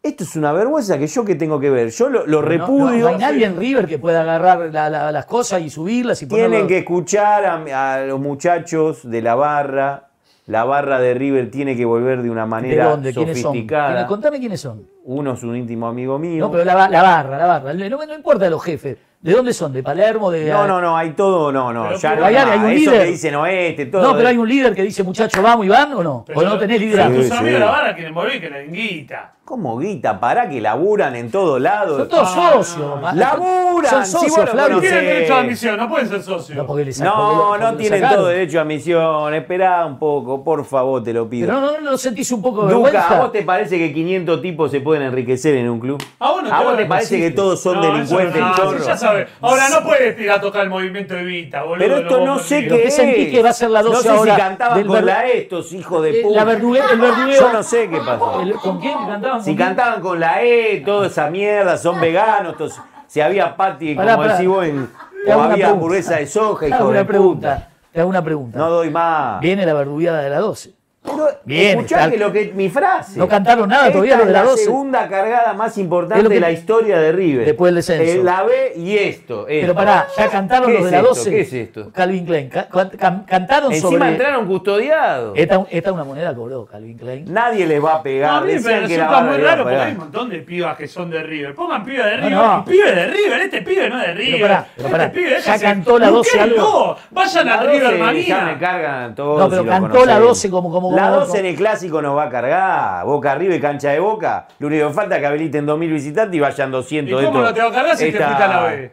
[0.02, 1.90] Esto es una vergüenza que yo que tengo que ver.
[1.90, 2.90] Yo lo, lo No, repudio.
[2.96, 6.22] No, no hay nadie en River que pueda agarrar la- la- las cosas y subirlas
[6.22, 6.26] y.
[6.26, 10.06] Tienen que escuchar a, a los muchachos de la barra
[10.46, 13.12] La barra de River tiene que volver de una ¿De manera dónde?
[13.12, 13.52] ¿Quiénes son?
[13.52, 13.88] sofisticada.
[13.90, 14.82] ¿Quiénes- Contame quiénes son.
[15.04, 16.46] Uno es un íntimo amigo mío.
[16.46, 17.74] No, pero la, la barra, la barra.
[17.74, 18.96] No, no importa los jefes.
[19.22, 19.70] ¿De dónde son?
[19.72, 20.30] ¿De Palermo?
[20.30, 22.70] De, No, no, no, hay todo, no, no, Pero ya pero no hay- hay un
[22.70, 23.02] Eso líder.
[23.04, 24.02] que dicen oeste, todo.
[24.02, 26.24] No, pero hay un líder que dice, muchachos, vamos y van o no.
[26.34, 27.14] o no tenés Pero liderazgo.
[27.16, 27.36] Sí, tus sí.
[27.36, 29.32] amigos de la barra quieren volver y que la den guita.
[29.50, 30.20] ¿Cómo guita?
[30.20, 31.98] Pará que laburan en todos lados.
[31.98, 32.78] Son todos Ah, socios.
[32.78, 33.12] no.
[33.14, 33.90] ¡Laburan!
[33.90, 34.80] Son socios, conocés.
[34.80, 36.56] Tienen derecho a admisión, no pueden ser socios.
[36.56, 38.18] No, porque les- No, porque lo- no porque lo tienen sacaron.
[38.20, 39.34] todo derecho a admisión.
[39.34, 41.48] Esperá un poco, por favor, te lo pido.
[41.48, 43.16] Pero no, no, no sentís un poco de Duca, vergüenza.
[43.16, 46.00] ¿a vos te parece que 500 tipos se pueden enriquecer en un club?
[46.20, 47.92] ¿A vos no te ¿A vos va te a parece que todos son No, eso
[47.92, 49.28] delincuentes, no, ya sabes.
[49.40, 51.78] Ahora no puedes ir a tocar el movimiento de Vita, boludo.
[51.80, 52.94] Pero de esto no sé qué ¿Qué es.
[52.94, 55.26] sentís que va a ser la 12 No sé ahora si cantaban del con la
[55.26, 56.44] estos hijos de Eh, puta.
[56.44, 56.60] la el.
[56.60, 58.40] Yo no sé qué pasó.
[58.62, 59.39] ¿Con quién cantaban?
[59.44, 64.12] Si cantaban con la E, toda esa mierda, son veganos, todos- si había patty, Pará,
[64.12, 64.34] como pará.
[64.36, 64.88] decís vos, en-
[65.24, 65.70] Te hago o una había pregunta.
[65.70, 67.08] hamburguesa de soja, Te hago hijo de una puta.
[67.08, 67.68] pregunta.
[67.92, 68.58] Te hago una pregunta.
[68.58, 69.40] No doy más.
[69.40, 70.72] Viene la verdugueada de la 12.
[71.02, 73.18] Pero Bien, está- que lo que mi frase.
[73.18, 74.64] No cantaron nada Esta todavía los de es la la 12.
[74.64, 77.46] segunda cargada más importante que- de la historia de River.
[77.46, 78.20] Después del descenso.
[78.20, 79.44] Eh, la B y esto.
[79.48, 79.74] Pero esto.
[79.74, 81.08] pará, ya cantaron ¿Qué los de la esto?
[81.08, 81.30] 12.
[81.30, 81.90] ¿Qué es esto?
[81.90, 82.48] Calvin Klein.
[82.50, 84.08] Ca- can- cantaron Encima sobre.
[84.10, 85.32] entraron custodiados.
[85.38, 87.32] Esta, esta una moneda cobró Calvin Klein.
[87.32, 88.30] Nadie les va a No, pegar.
[88.34, 90.76] a mí me Decían que la muy a raro porque hay un montón de pibas
[90.76, 91.54] que son de River.
[91.54, 92.64] Pongan pibe de River no.
[92.66, 93.40] y pibe de River.
[93.40, 94.40] Este pibe no es de River.
[94.42, 95.12] pará, pero este pará.
[95.12, 96.96] pibe Ya cantó la 12 algo.
[97.10, 99.38] Vayan a La River 12 ya me cargan todos.
[99.40, 102.24] No, pero cantó la 12 como- como- La como- 12 en el clásico nos va
[102.24, 103.04] a cargar.
[103.06, 104.46] Boca arriba y cancha de boca.
[104.58, 107.40] Lo único que falta es que habiliten 2.000 visitantes y vayan ¿Y 200 de cómo
[107.42, 108.92] no te va a cargar si te Esta- a la B?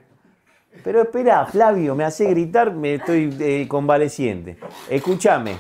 [0.84, 4.58] Pero espera, Flavio, me hace gritar, me estoy eh, convaleciente.
[4.90, 5.58] Escúchame.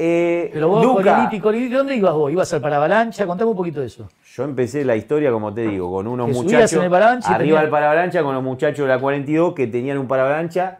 [0.00, 2.30] Eh, Pero vos, Duca, Coliniti, Coliniti, ¿dónde ibas vos?
[2.30, 3.26] ¿Ibas al Paravalancha?
[3.26, 4.08] Contame un poquito de eso.
[4.34, 7.60] yo empecé la historia, como te digo, con unos muchachos en el y arriba tenían-
[7.62, 10.78] del paravalancha, con los muchachos de la 42 que tenían un paravalancha,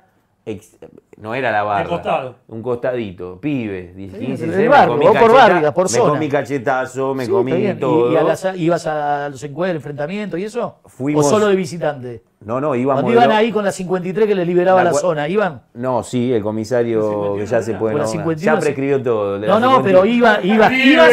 [0.50, 0.76] ex-
[1.16, 2.36] no era la barra, costado.
[2.48, 6.10] un costadito, pibes, 15, del 16, barrio, me comí vos por barriga, por me zona.
[6.12, 7.76] comí cachetazo, me Sí, comí bien.
[7.76, 8.12] ¿Y- todo.
[8.12, 10.76] ¿Y, a las- ibas a los encuentros, enfrentamientos y eso?
[10.86, 12.22] Fuimos- ¿O solo de visitante?
[12.44, 13.02] No, no, íbamos.
[13.02, 15.62] Cuando iban ahí con la 53 que le liberaba La la, zona, ¿iban?
[15.74, 18.08] No, sí, el comisario que ya se puede Con la nombrar.
[18.08, 18.64] 51 Ya sí.
[18.64, 19.38] prescribió todo.
[19.40, 19.82] No, no, 51.
[19.82, 21.10] pero iba, iba, ibas,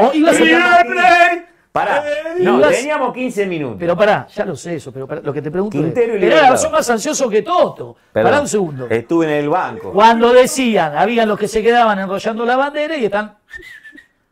[0.00, 0.36] o- o ibas.
[1.76, 3.76] Pará, Eh, no, ibas- teníamos 15 minutos.
[3.78, 6.60] Pero pará, ya lo sé eso, pero pará, lo que te pregunto Quintero y es,
[6.60, 7.96] son más ansioso que Toto.
[8.12, 8.86] Perdón, Pará un segundo.
[8.88, 9.92] Estuve en el banco.
[9.92, 13.36] Cuando decían, habían los que se quedaban enrollando la bandera y están,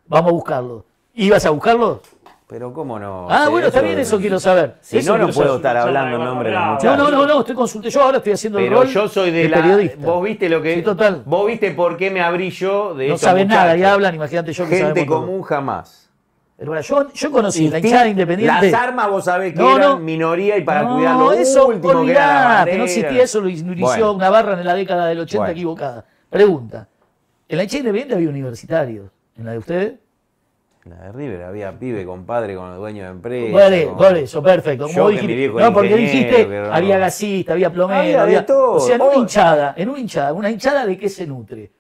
[0.06, 0.84] vamos a buscarlo.
[1.14, 2.00] ¿Ibas a buscarlo?
[2.46, 3.26] Pero cómo no.
[3.30, 4.76] Ah, bueno, está bien, eso quiero saber.
[4.80, 5.56] Si Eso no, no puedo saber.
[5.56, 6.98] estar hablando en nombre de los muchachos.
[6.98, 7.90] no, no, no, estoy consulté.
[7.90, 9.56] Yo ahora estoy haciendo el Pero rol yo soy de, de la.
[9.62, 10.06] periodista.
[10.06, 10.74] Vos viste lo que.
[10.76, 11.22] Sí, total.
[11.24, 13.94] Vos viste por qué me abrí yo de no saben nada y muchachos.
[13.94, 16.03] hablan, imagínate yo que Gente común jamás.
[16.56, 18.70] Yo, yo conocí la hinchada independiente.
[18.70, 19.98] Las armas vos sabés que No, eran no.
[19.98, 22.78] minoría y para no, cuidar lo eso, último que era la olvidate, bandera.
[22.78, 24.12] no existía eso, lo inició Bueno.
[24.12, 25.52] una barra en la década del 80 Bueno.
[25.52, 26.04] equivocada.
[26.30, 26.88] Pregunta,
[27.48, 29.10] ¿en la hinchada independiente había universitarios?
[29.36, 29.94] ¿En la de ustedes?
[30.84, 33.50] La de River había pibe, compadre, con los dueños de empresa.
[33.52, 34.86] Por, con- por eso, perfecto.
[34.86, 38.74] Como dijiste, no, porque dijiste, no- había gasista, había plomero, Había todo.
[38.74, 41.72] O sea, en una hinchada, en una hinchada, ¿una hinchada de qué se nutre?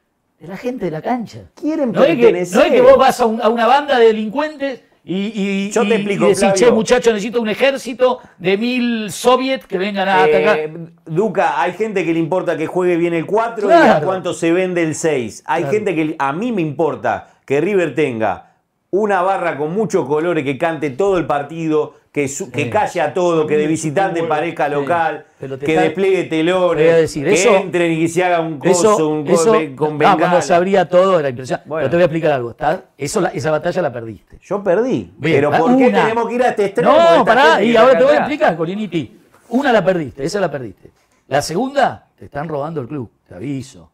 [0.44, 1.38] De la gente de la cancha.
[1.58, 2.58] Quieren No es, que, pertenecer.
[2.58, 5.88] no es que vos vas a, un- a una banda de delincuentes y, y, Yo
[5.88, 6.56] te explico, y decís, Flavio.
[6.56, 10.58] che, muchachos, necesito un ejército de mil soviets que vengan a atacar.
[10.58, 10.74] Eh,
[11.06, 14.52] Duca, hay gente que le importa que juegue bien el 4 y a cuánto se
[14.52, 15.44] vende el 6.
[15.46, 15.74] Hay Claro.
[15.78, 18.50] gente que a mí me importa que River tenga
[18.90, 23.12] una barra con muchos colores que cante todo el partido, que, su- que calle a
[23.12, 27.56] todo, que de visitante parezca local, que está- despliegue telones, Voy a decir, que eso-
[27.56, 30.54] entren y que se haga un coso, Eso, un eso golpe con no, cuando se
[30.54, 31.68] abría todo era impresionante.
[31.68, 31.80] Bueno.
[31.82, 32.50] Pero te voy a explicar algo.
[32.52, 32.84] ¿está?
[32.96, 34.38] Eso, la- esa batalla la perdiste.
[34.40, 35.12] Yo perdí.
[35.18, 36.92] Bien, pero ¿por qué tenemos que ir a este extremo?
[36.92, 39.18] No, pará, y ahora te voy a explicar, Coliniti.
[39.48, 40.92] Una la perdiste, esa la perdiste.
[41.26, 43.90] La segunda, te están robando el club, te aviso.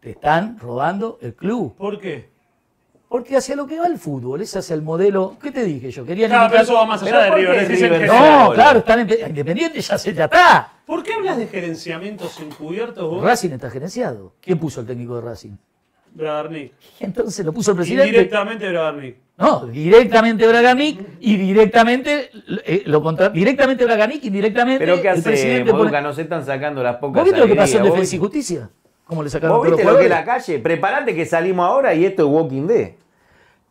[0.00, 1.76] Te están robando el club.
[1.76, 2.29] ¿Por qué?
[3.10, 5.36] Porque hacia lo que va el fútbol, es hacia el modelo.
[5.42, 6.06] ¿Qué te dije yo?
[6.06, 7.68] Querían Claro, pero eso va más allá de ¿por River.
[7.68, 8.52] River no?
[8.54, 10.72] Claro, están en- Independiente ya se ya está.
[10.86, 13.20] ¿Por qué hablas de gerenciamientos encubiertos vos?
[13.24, 14.34] Racing está gerenciado.
[14.40, 15.56] ¿Quién puso el técnico de Racing?
[16.14, 16.72] Bragarnik.
[17.00, 18.06] Entonces lo puso el presidente.
[18.06, 19.16] Indirectamente Bragarnik.
[19.38, 22.30] No, directamente Braganic y directamente
[22.64, 26.00] eh, lo contra, directamente Braganic y indirectamente Pero ¿qué el hace presidente pone- Moduca?
[26.00, 27.88] No se están sacando las pocas ¿Vos viste lo que pasó en alegrías.
[27.90, 28.70] ¿Vos Defensa y Justicia?
[29.10, 30.60] ¿Cómo le sacaron ¿Vos viste lo que es la calle?
[30.60, 32.90] Preparate que salimos ahora y esto es Walking Dead.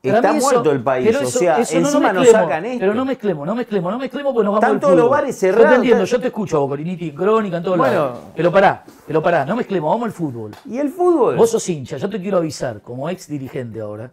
[0.03, 2.79] Está eso- muerto el país, pero o sea, eso no encima nos mezclemos, sacan esto.
[2.81, 5.39] Pero no mezclemos, no mezclemos, no mezclemos porque nos vamos Están todos los bares Yo
[5.39, 7.93] cerrados, te entiendo, yo te escucho Coliniti, en Crónica, en todos Bueno.
[7.93, 8.19] lados.
[8.35, 10.51] Pero pará, pero pará, no mezclemos, vamos al fútbol.
[10.69, 11.37] ¿Y el fútbol?
[11.37, 14.11] Vos sos hincha, yo te quiero avisar, como ex dirigente ahora,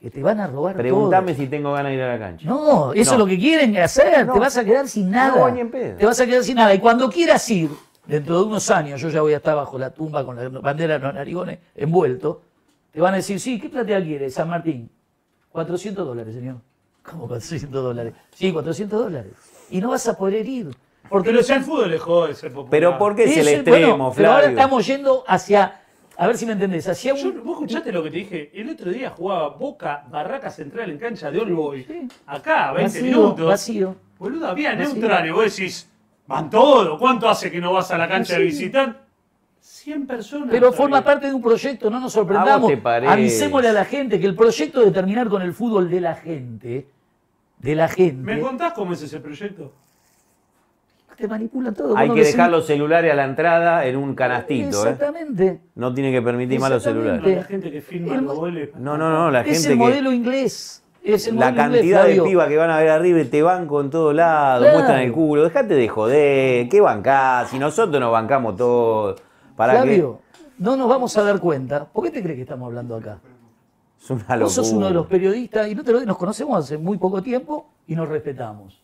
[0.00, 1.42] que te van a robar Preguntame todo.
[1.42, 2.48] si tengo ganas de ir a la cancha.
[2.48, 3.14] No, eso No.
[3.16, 4.24] es lo que quieren hacer.
[4.24, 4.34] No.
[4.34, 5.36] Te vas a quedar sin nada.
[5.36, 5.96] No, ni en pedo.
[5.96, 6.72] Te vas a quedar sin nada.
[6.72, 7.70] Y cuando quieras ir,
[8.10, 10.98] dentro de unos años, yo ya voy a estar bajo la tumba con la bandera
[10.98, 12.42] de los narigones envuelto,
[12.92, 14.90] te van a decir, sí, ¿qué platea quiere San Martín?
[15.52, 16.56] 400 dólares, señor.
[17.02, 18.14] ¿Cómo 400 dólares?
[18.34, 19.32] Sí, 400 dólares.
[19.70, 20.68] Y no vas a poder ir.
[21.08, 22.70] Porque Pero si el fútbol dejó de ser popular.
[22.70, 24.58] Pero ¿por qué es el extremo, bueno, pero ahora Flavio?
[24.58, 25.80] estamos yendo hacia,
[26.16, 28.50] a ver si me entendés, hacia Yo- vos escuchaste lo que te dije.
[28.54, 31.86] El otro día jugaba Boca, Barraca Central en cancha de All Boys.
[31.86, 32.06] Sí.
[32.26, 33.46] Acá, 20 Vacío, minutos.
[33.46, 33.96] vacío.
[34.18, 34.92] Boludo, había Vacío.
[34.94, 35.88] neutral y vos decís,
[36.30, 36.98] van todos.
[36.98, 38.58] ¿Cuánto hace que no vas a la cancha de Vacío.
[38.58, 38.98] visitante?
[39.60, 40.48] 100 personas.
[40.50, 42.62] Pero forma parte de un proyecto, no nos ¿A sorprendamos.
[42.62, 43.12] vos te parece?
[43.12, 46.86] Avisémosle a la gente que el proyecto de terminar con el fútbol de la gente,
[47.58, 49.72] de la ¿Me gente, contás cómo es ese proyecto?
[51.16, 51.94] te manipulan todo.
[51.98, 54.90] Hay que no dejar los celulares a la entrada en un canastito, ¿eh?
[54.92, 55.60] Exactamente.
[55.74, 57.36] No tiene que permitir más los celulares.
[57.36, 58.70] La gente que firma El- los goles.
[58.76, 59.76] No, no, no, la es gente el que...
[59.84, 60.79] modelo inglés.
[61.02, 63.80] Es el La inglés, cantidad de pibas que van a ver arriba y te banco
[63.80, 64.76] en todos lados, Claro.
[64.78, 65.44] muestran el culo.
[65.44, 67.48] Dejate de joder, ¿qué bancás?
[67.50, 69.16] Si nosotros nos bancamos todo.
[69.56, 70.20] ¿Para Flavio,
[70.58, 71.84] no nos vamos a dar cuenta.
[71.86, 73.18] ¿Por qué te crees que estamos hablando acá?
[73.98, 74.38] Es una locura.
[74.40, 77.22] Vos sos uno de los periodistas y no te lo, nos conocemos hace muy poco
[77.22, 78.82] tiempo y nos respetamos.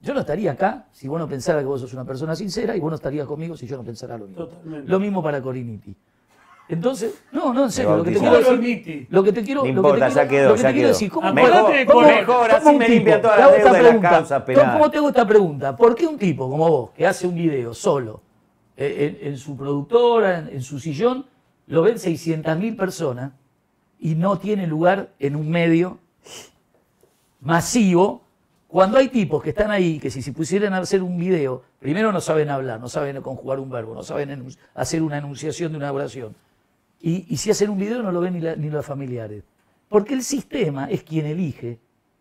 [0.00, 2.80] Yo no estaría acá si vos no pensaras que vos sos una persona sincera y
[2.80, 4.44] vos no estarías conmigo si yo no pensara lo mismo.
[4.46, 4.88] Totalmente.
[4.90, 5.94] Lo mismo para Coriniti.
[6.70, 9.66] Entonces, no, no, en serio, lo que te quiero decir, lo que te quiero, No
[9.68, 10.92] lo que importa, te ya quiero- quedó, lo que ya te quiero quedó.
[10.94, 13.64] decir, ¿cómo, Acordate cómo- mejor, así cómo un me limpia toda te la hago esta
[13.64, 14.72] deuda y las pregunta, causas penales.
[14.72, 15.76] ¿Cómo te hago esta pregunta?
[15.76, 18.20] ¿Por qué un tipo como vos, que hace un video solo,
[18.76, 21.24] eh, en, en su productora, en, en su sillón,
[21.68, 23.32] lo ven 600.000 personas
[23.98, 25.98] y no tiene lugar en un medio
[27.40, 28.22] masivo,
[28.68, 32.12] cuando hay tipos que están ahí, que si se pusieran a hacer un video, primero
[32.12, 35.90] no saben hablar, no saben conjugar un verbo, no saben hacer una enunciación de una
[35.92, 36.34] oración.
[37.00, 39.44] Y, y si hacen un video no lo ven ni, la- ni los familiares.
[39.88, 41.78] Porque el sistema es quien elige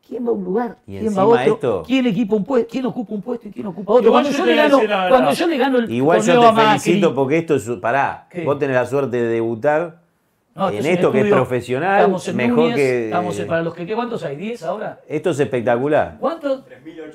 [0.08, 2.70] quién va a un lugar, Y quién va a otro, esto- quién, equipa un puesto,
[2.72, 4.10] quién ocupa un puesto y quién ocupa otro.
[4.12, 4.80] Cuando yo le gano,
[5.10, 7.68] cuando yo le gano el Igual yo te Macri, felicito porque esto es.
[7.82, 8.46] Pará, ¿Qué?
[8.46, 10.02] vos tenés la suerte de debutar
[10.58, 13.48] no, en es un esto que es profesional, estamos en mejor Núñez, que- Estamos en-
[13.48, 14.36] para los que, ¿qué, ¿cuántos hay?
[14.36, 15.00] ¿10 ahora?
[15.08, 16.18] Esto es espectacular.
[16.20, 16.64] ¿Cuántos?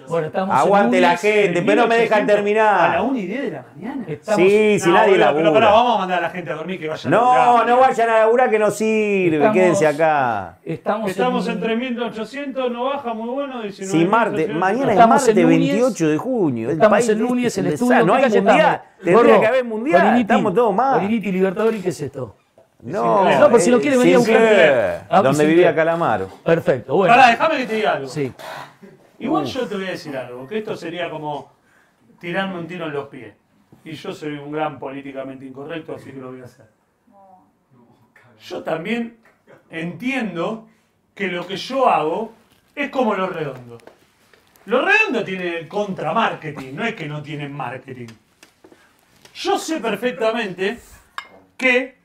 [0.08, 3.02] Bueno, estamos en Aguante la Núñez, gente, pero no me dejan 1800 A la terminar.
[3.02, 4.04] 1 y 10 de la mañana.
[4.08, 5.42] Estamos, Sí, si No, nadie labura.
[5.42, 7.66] Pero pará, vamos a mandar a la gente a dormir que vayan a No, laburar.
[7.66, 10.58] no vayan a laburar que no sirve, Estamos- quédense acá.
[10.64, 13.62] Estamos, Estamos en, en 3.800, no baja muy bueno.
[13.62, 13.90] 19.800.
[13.90, 15.72] Si Marte, mañana es Estamos en martes Núñez.
[15.72, 16.68] 28 de junio.
[16.68, 18.06] el Estamos país en Núñez, es el estudio.
[18.06, 18.82] No ¿qué hay mundial.
[19.02, 20.20] Tendría que haber mundial.
[20.20, 21.08] Estamos todos mal.
[21.08, 22.36] Libertador, ¿y qué es esto?
[22.82, 26.28] No, No, por si no eh, quiere venir a buscar- Ah, donde vivía Calamaro.
[26.44, 27.14] Perfecto, bueno.
[27.14, 28.08] Pará, déjame que te diga algo.
[28.08, 28.32] Sí.
[29.20, 31.52] Igual yo te voy a decir algo, que esto sería como
[32.20, 33.34] tirarme un tiro en los pies.
[33.84, 36.66] Y yo soy un gran políticamente incorrecto, así que lo voy a hacer.
[38.44, 39.16] Yo también
[39.70, 40.68] entiendo
[41.14, 42.32] que lo que yo hago
[42.74, 43.80] es como los redondos.
[44.66, 48.08] Los redondos tienen contra-marketing, no es que no tienen marketing.
[49.34, 50.78] Yo sé perfectamente
[51.56, 52.01] que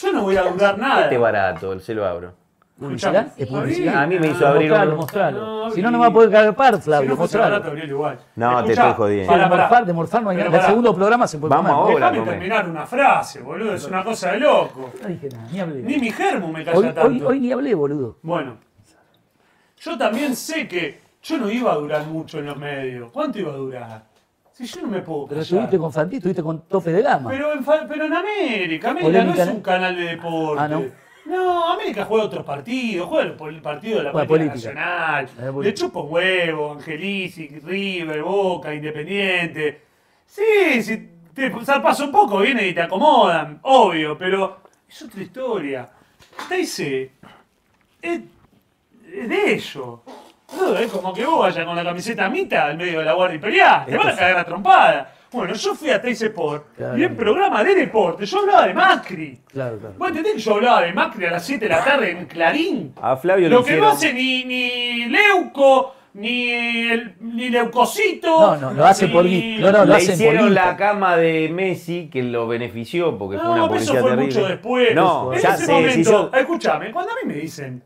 [0.00, 1.02] yo no voy a durar nada.
[1.04, 2.32] Este barato, se lo abro.
[2.78, 3.34] ¿Publicidad?
[3.36, 4.02] ¿Es publicidad?
[4.02, 5.40] A mí me hizo Ah, abrir mostralo, un- mostralo.
[5.40, 6.30] No, si no, no me va a poder
[6.76, 7.14] Si Flavio.
[7.14, 7.50] mostralo.
[7.50, 8.18] barato, abrielo igual.
[8.36, 9.24] No, te estoy jodiendo.
[9.34, 10.56] Sí, pará, de morfar, de morfar no hay nada.
[10.56, 11.92] El segundo programa se puede Vamos comer.
[12.02, 12.10] ahora.
[12.10, 13.74] Déjame terminar una frase, boludo.
[13.74, 14.92] Es una cosa de loco.
[15.02, 15.82] No dije nada, ni hablé.
[15.82, 17.02] Ni mi germo me calla Hoy, tanto.
[17.06, 18.16] hoy, hoy ni hablé, boludo.
[18.22, 18.56] Bueno,
[19.78, 23.12] yo también sé que yo no iba a durar mucho en los medios.
[23.12, 24.02] ¿Cuánto iba a durar?
[24.60, 27.30] Si yo no me puedo Pero estuviste con Fantí, estuviste con Tope de Gama.
[27.30, 30.62] Pero en, fa- pero en América, América Polémica, no es un canal de deporte.
[30.62, 30.84] Ah, ¿no?
[31.24, 34.74] No, América juega otros partidos, juega el, partido de la política, política.
[34.74, 35.28] nacional,
[35.62, 39.80] le un huevo, Angelici, River, Boca, Independiente.
[40.26, 45.88] Sí, si te zarpas un poco, vienen y te acomodan, obvio, pero es otra historia.
[46.50, 47.12] Teise
[48.02, 48.20] es,
[49.10, 50.00] es de ellos.
[50.56, 53.34] No, es como que vos vayas con la camiseta mitad al medio de la Guardia
[53.36, 55.14] Imperial, te van a cagar a trompada.
[55.32, 56.98] Bueno, yo fui a Teise Sport Claro.
[56.98, 59.38] y en programa de deporte yo hablaba de Macri.
[59.52, 59.94] Claro, claro.
[59.96, 62.92] ¿Vos entendés que yo hablaba de Macri a las 7 de la tarde en Clarín?
[63.00, 66.50] A Flavio Lo que no hace ni, ni Leuco, ni,
[66.90, 68.40] el, ni Leucocito.
[68.40, 69.58] No, no, lo hace por ni- mí.
[69.60, 73.38] No, no, lo Le hacen hicieron por la cama de Messi que lo benefició porque
[73.38, 74.34] fue una No, pero eso publicidad fue terrible.
[74.40, 74.94] mucho después.
[74.96, 77.84] No, en ya ese momento, escúchame, cuando a mí me dicen,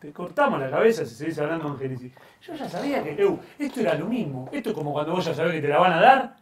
[0.00, 3.80] te cortamos la cabeza si seguís hablando de Angelici, yo ya sabía que eu, esto
[3.80, 4.48] era lo mismo.
[4.50, 6.36] Esto es como cuando vos ya sabés que te la van a dar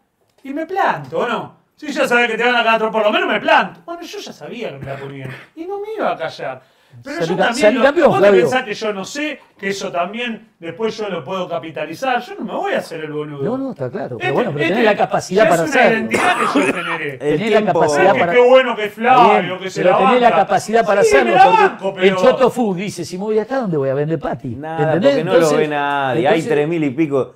[0.44, 1.58] y me planto, ¿o no?
[1.74, 3.80] Si ya sabés que te van a cagar, por lo menos me planto.
[3.84, 6.62] Bueno, yo ya sabía que me la ponían y no me iba a callar.
[7.04, 10.96] Pero yo también, lo- campeón, vos pensás que yo no sé, que eso también después
[10.96, 12.20] yo lo puedo capitalizar.
[12.20, 13.44] Yo no me voy a hacer el boludo.
[13.44, 14.16] No, no, está claro.
[14.18, 15.98] Pero Este- bueno, pero este tenés la capacidad para es una hacerlo.
[15.98, 17.12] identidad que yo generé.
[17.14, 19.98] El Tenés la capacidad para- qué bueno que es Flavio, bien, que se pero la
[20.06, 21.34] tenés la capacidad para Sí, hacerlo.
[21.36, 24.48] banco, pero- El Choto Food dice, si me voy acá, ¿dónde voy a vender pati?
[24.56, 25.10] Nada, ¿Entendés?
[25.12, 26.28] porque no lo Entonces- ve nadie.
[26.28, 27.34] Hay tres mil y pico.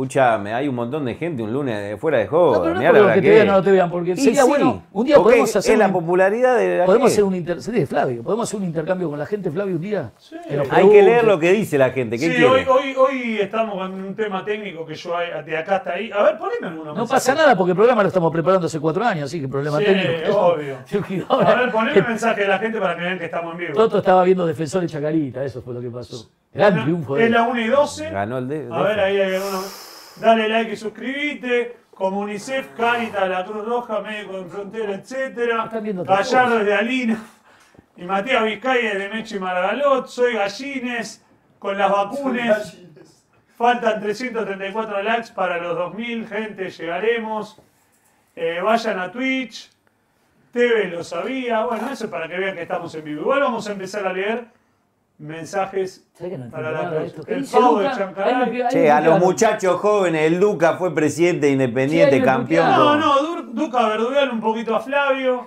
[0.00, 2.56] Escúchame, hay un montón de gente un lunes de fuera de juego.
[2.56, 4.16] No, pero no mirá porque la los que te vean no te vean, porque Y
[4.18, 4.82] sería sí, bueno.
[4.92, 7.62] Un día podemos hacer Es la un- popularidad de la Podemos hacer un inter...
[7.62, 8.22] Sí, Flavio.
[8.22, 10.10] Podemos hacer un intercambio con la gente, Flavio, un día.
[10.68, 12.18] Hay que leer lo que dice la gente.
[12.18, 15.76] ¿Qué Sí, hoy, hoy, hoy estamos con un tema técnico que yo hay- de acá
[15.76, 16.10] hasta ahí.
[16.14, 16.92] A ver, poneme alguno.
[16.94, 19.78] No pasa nada porque el programa lo estamos preparando hace cuatro años, así que problema
[19.78, 20.38] Sí, técnico.
[20.38, 20.76] obvio.
[21.30, 23.72] A ver, poneme que mensaje de la gente para que vean que estamos en vivo.
[23.72, 26.28] Toto estaba viendo Defensores Chacarita, eso fue lo que pasó.
[26.52, 28.10] Gran triunfo de Es la 1 y 12.
[28.10, 28.68] Ganó el de.
[28.70, 29.85] A ver, ahí hay alguno.
[30.20, 31.76] Dale like y suscribite.
[31.90, 36.04] Como UNICEF, Caritas, la Cruz Roja, Médico en Frontera, etc.
[36.04, 37.18] Gallardo de Alina.
[37.96, 40.06] Y Matías Vizcaya de Mechi Margalot.
[40.06, 41.24] Soy Gallines
[41.58, 42.76] con las vacunas.
[43.56, 46.28] Faltan 334 likes para los 2000.
[46.28, 47.58] Gente, llegaremos.
[48.34, 49.70] Eh, vayan a Twitch.
[50.52, 51.64] TV lo sabía.
[51.64, 53.22] Bueno, eso es para que vean que estamos en vivo.
[53.22, 54.48] Igual vamos a empezar a leer
[55.18, 56.70] mensajes ¿Sabés que no para
[57.26, 57.90] El pavo de?
[57.90, 58.68] Chancaray.
[58.70, 62.70] Che, a los muchachos jóvenes, el Duca fue presidente independiente, Sí, campeón.
[62.70, 65.46] No, no, Du- Duca Verdugal un poquito a Flavio.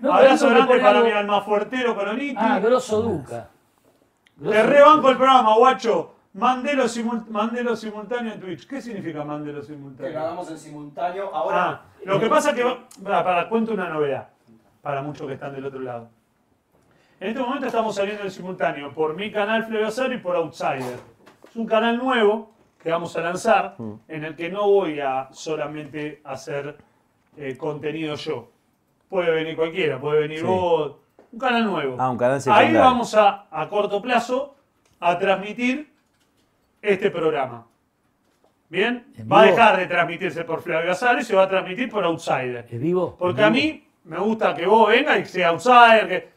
[0.00, 2.34] No, Abrazo grande para algo- mi alma fuertero Coroniti.
[2.38, 3.48] Ah, grosso Duca.
[4.42, 6.14] Te rebanco el programa, guacho.
[6.34, 8.66] Mandelo, simul- mandelo simultáneo en Twitch.
[8.66, 10.18] ¿Qué significa mandelo Que lo simultáneo?
[10.18, 11.30] hagamos en simultáneo.
[11.34, 12.64] Ahora, Ah, lo que pasa es que.
[12.64, 14.28] va- Para, para, cuento una novedad.
[14.80, 16.08] Para muchos que están del otro lado.
[17.22, 20.98] En este momento estamos saliendo en simultáneo por mi canal Flavio Azaro y por Outsider.
[21.48, 22.50] Es un canal nuevo
[22.82, 23.76] que vamos a lanzar
[24.08, 26.76] en el que no voy a solamente hacer
[27.36, 28.50] eh, contenido yo.
[29.08, 30.46] Puede venir cualquiera, puede venir Sí.
[30.46, 30.96] vos.
[31.30, 31.96] Un canal nuevo.
[31.96, 34.56] Ah, un canal Ahí vamos a, a corto plazo,
[34.98, 35.92] a transmitir
[36.82, 37.68] este programa.
[38.68, 39.06] ¿Bien?
[39.16, 42.02] ¿En Va a dejar de transmitirse por Flavio Azaro y se va a transmitir por
[42.04, 42.66] Outsider.
[42.68, 43.14] ¿Es vivo?
[43.16, 46.31] Porque ¿Es a mí me gusta que vos vengas y sea Outsider, que...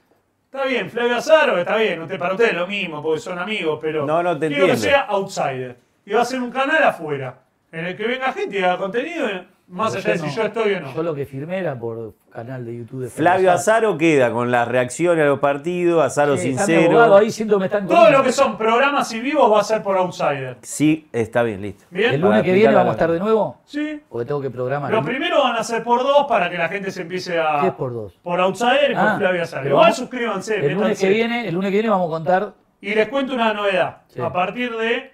[0.55, 3.77] Está bien, Flavio Azaro, está bien, usted, para ustedes es lo mismo, porque son amigos,
[3.81, 5.75] pero No, no te quiero que sea Outsider.
[6.05, 7.39] Y va a ser un canal afuera,
[7.73, 9.27] en el que venga gente y haga contenido,
[9.67, 10.31] más allá de si no.
[10.31, 10.93] yo estoy o no.
[10.93, 14.67] Yo lo que firmé era por canal de YouTube de Flavio Azaro queda con las
[14.67, 17.15] reacciones a los partidos, Azaro Sí, sincero.
[17.15, 19.97] ahí siento me están Todo lo que son programas y vivos va a ser por
[19.97, 20.57] Outsider.
[20.61, 21.85] Sí, está bien, listo.
[21.89, 22.13] ¿Bien?
[22.13, 24.01] El lunes que viene vamos a estar de nuevo, Sí.
[24.09, 24.91] porque tengo que programar.
[24.91, 27.61] Lo primero van a ser por dos para que la gente se empiece a.
[27.61, 28.13] ¿Qué es por dos?
[28.21, 29.67] Por Outsider y por Ah, Flavio Azaro.
[29.67, 32.53] Igual vamos- suscríbanse, El lunes que viene, el lunes que viene vamos a contar.
[32.81, 33.97] Y les cuento una novedad.
[34.09, 34.21] Sí.
[34.21, 35.11] A partir de,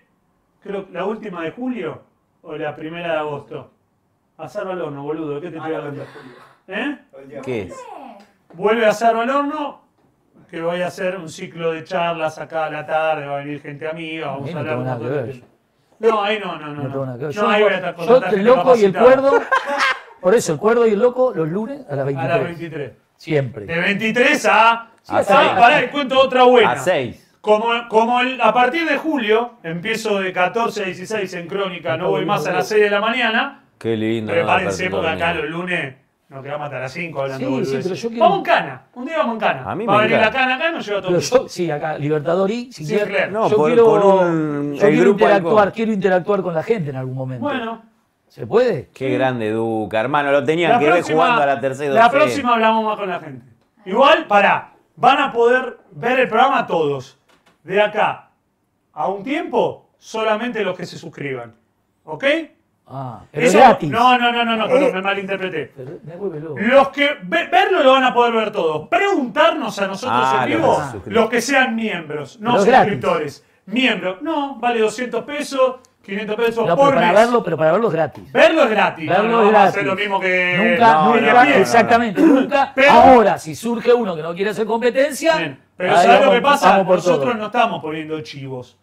[0.61, 2.02] creo que la última de julio
[2.41, 3.72] o la primera de agosto.
[4.38, 5.40] Azar al horno, boludo.
[5.40, 6.03] ¿Qué te Ah, estoy hablando?
[6.68, 6.98] ¿Eh?
[7.44, 7.76] ¿Qué es?
[8.53, 9.82] Vuelve Azar al horno,
[10.49, 13.26] que voy a hacer un ciclo de charlas acá a la tarde.
[13.26, 15.22] Va a venir gente amiga, vamos Ahí a no hablar tengo un nada montón que
[15.22, 15.44] de ver.
[15.99, 16.74] No, ahí no, no, no.
[16.74, 17.36] No No, tengo nada que ver.
[17.36, 19.06] No, Yo, ahí voy a estar yo, contratando el gente loco y el capacitada.
[19.22, 19.45] cuerdo.
[20.22, 22.30] Por eso, el cuerdo y el loco los lunes a las A 23.
[22.30, 22.91] las 23.
[23.18, 23.66] Siempre.
[23.66, 24.88] De 23 a.
[25.03, 25.49] Sí, A seis.
[25.58, 26.72] pará, y cuento otra buena.
[26.72, 27.38] A 6.
[27.41, 32.10] Como, como el- a partir de julio, empiezo de 14 a 16 en Crónica, no
[32.10, 33.64] voy más a las 6 de la mañana.
[33.82, 34.32] Qué lindo.
[34.32, 35.95] Prepárense porque acá los lunes
[36.30, 39.06] nos quedamos hasta las 5 hablando Sí, sí, pero yo quiero- Vamos en cana, un
[39.06, 39.64] día vamos en cana.
[39.72, 41.49] A mí Va a me venir la cana acá y nos lleva todo Pero yo,
[41.49, 43.10] sí, acá, Libertadorí, si Sinclair.
[43.10, 45.72] quiere- No, yo por- quiero, por un- yo el quiero grupo interactuar, Halcón.
[45.76, 47.44] quiero interactuar con la gente en algún momento.
[47.44, 47.82] Bueno,
[48.28, 48.88] ¿Se puede?
[48.94, 50.32] Qué grande Duca, hermano.
[50.32, 52.22] Lo tenían la que ver jugando a la tercera la docena.
[52.24, 53.45] próxima hablamos más con la gente.
[53.86, 57.18] Igual, pará, van a poder ver el programa todos.
[57.64, 58.30] De acá
[58.94, 61.53] a un tiempo, solamente los que se suscriban.
[62.06, 62.24] ¿Ok?
[62.88, 63.90] Ah, pero Eso- gratis.
[63.90, 64.70] No, no, no, no, no, Eh.
[64.70, 65.72] perdón, me malinterpreté.
[65.76, 66.56] Pero me vuelve loco.
[66.60, 68.88] Los que ve- verlo lo van a poder ver todos.
[68.90, 72.94] Preguntarnos a nosotros Ah, en los vivo, los que sean miembros, no Pero es gratis.
[72.94, 73.45] suscriptores.
[73.68, 77.22] Miembros, no, vale 200 pesos, 500 pesos No, por pero para mes.
[77.22, 78.32] verlo, pero para verlo es gratis.
[78.34, 79.08] Verlo es gratis.
[79.08, 79.76] Verlo no, no es vamos a gratis.
[79.76, 80.56] hacer lo mismo que.
[80.58, 81.56] Nunca, no, nunca, no, no, no, no.
[81.56, 82.72] exactamente, nunca.
[82.76, 86.20] Pero- Ahora, si surge uno que no quiere hacer competencia, Bien, Pero ahí ¿sabes lo
[86.26, 86.70] vamos- que pasa?
[86.72, 87.34] vamos por Nosotros todo.
[87.36, 88.78] no estamos poniendo chivos.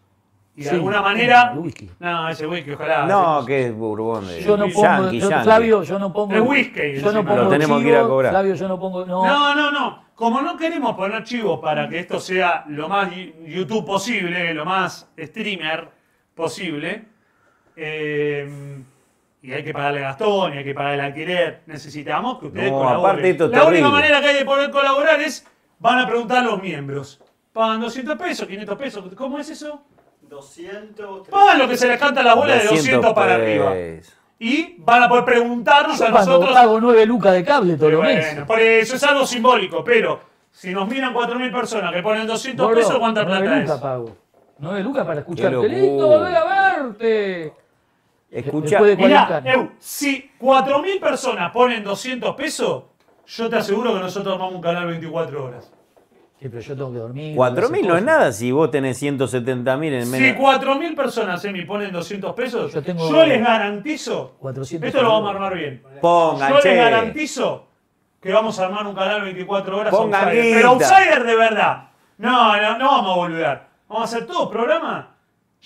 [0.59, 1.51] Y de Sí, alguna manera.
[1.53, 1.89] el whisky.
[1.99, 3.05] No, ese whisky, ojalá.
[3.05, 5.43] No, que es Bourbon de Yo no pongo, Yankee, yo- Yankee.
[5.45, 6.33] Flavio, yo no pongo.
[6.35, 8.31] Es whisky, Yo no pongo Lo tenemos que ir a cobrar.
[8.33, 9.05] Flavio, yo no pongo.
[9.05, 10.03] No, No, no, no.
[10.15, 13.09] Como no queremos poner chivos para que esto sea lo más
[13.47, 15.87] YouTube posible, lo más streamer
[16.35, 17.05] posible,
[17.77, 18.83] eh,
[19.41, 22.79] y hay que pagarle Gastón, y hay que pagar el alquiler, necesitamos que ustedes No,
[22.79, 23.05] colaboren.
[23.05, 25.47] aparte esto es La única manera que hay de poder colaborar es,
[25.79, 27.21] van a preguntar a los miembros.
[27.53, 29.83] Pagan 200 pesos, 500 pesos, ¿cómo es eso?
[30.29, 31.27] 200.
[31.27, 33.71] Pagan lo que se les canta la bola de 200 para arriba.
[33.71, 34.15] pesos.
[34.41, 36.55] Y van a poder preguntarnos yo a cuando nosotros...
[36.55, 38.45] pago 9 lucas de cable todos los bueno, meses.
[38.45, 42.79] por eso es algo simbólico, pero si nos miran 4.000 personas que ponen 200 Gordo,
[42.79, 43.81] pesos, ¿cuánta 9 plata lucas es?
[43.81, 44.17] pago.
[44.59, 45.67] 9 lucas para escucharte.
[45.67, 47.53] Lindo volver a verte.
[48.31, 52.83] Escucha, Después de Mirá, 40 Eu, si 4.000 personas ponen 200 pesos,
[53.25, 55.73] yo te aseguro que nosotros armamos un canal 24 horas.
[56.39, 57.35] Sí, pero yo tengo que dormir.
[57.37, 60.37] 4.000 no es nada si vos tenés 170.000 en Si menos.
[60.41, 65.09] 4.000 personas eh, me ponen 200 pesos, Yo yo, tengo- les garantizo, 400 esto lo
[65.09, 66.75] vamos a armar bien, Pongan, yo les che.
[66.75, 67.67] garantizo
[68.21, 71.83] que vamos a armar un canal 24 horas Pongan outsider, pero outsider de verdad.
[72.17, 73.59] No, no, no vamos a volver.
[73.89, 75.15] Vamos a hacer todo programa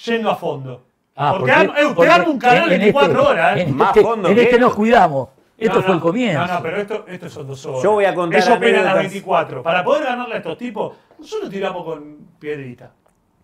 [0.05, 0.83] yendo a fondo.
[1.15, 3.57] Ah, porque arma- eh, usted arma un canal en 24 este- horas.
[3.57, 3.61] ¿eh?
[3.61, 5.29] En Más este, fondo en que este nos cuidamos.
[5.57, 6.45] Esto No, fue el comienzo.
[6.47, 7.83] No, no, pero esto, esto son dos horas.
[7.83, 9.11] Yo voy a contar Ellos operan a anécdotas.
[9.11, 9.63] 24.
[9.63, 12.91] Para poder ganarle a estos tipos, nosotros tiramos con piedrita.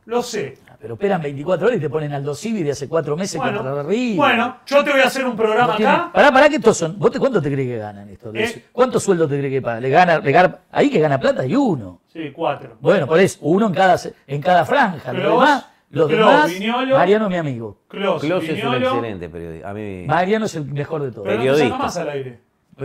[0.05, 0.57] Lo sé.
[0.81, 3.83] Pero operan 24 horas y te ponen Aldo Civi de hace cuatro meses Bueno, contra
[3.83, 4.15] River.
[4.17, 6.11] bueno, yo te voy a hacer un programa No tiene- acá.
[6.11, 6.97] Pará, pará, que estos son.
[6.97, 8.31] ¿Vos te, ¿Cuánto te crees que ganan esto?
[8.33, 8.65] Eh.
[8.71, 9.83] ¿Cuánto sueldo te crees que pagan?
[9.83, 12.01] Le gana, le gana- ahí que gana plata hay uno.
[12.11, 12.77] Sí, cuatro.
[12.79, 15.13] Bueno, por eso, uno en cada, en cada franja.
[15.13, 16.97] Los Clos, demás, los Clos, demás Viñolo.
[16.97, 17.77] Mariano mi amigo.
[17.87, 19.69] Clos, Clos es un Viñolo, excelente periodista.
[19.69, 20.03] A mí.
[20.07, 21.23] Mariano es el mejor de todos.
[21.25, 21.69] Pero no te Periodista.
[21.75, 22.39] saca más al aire.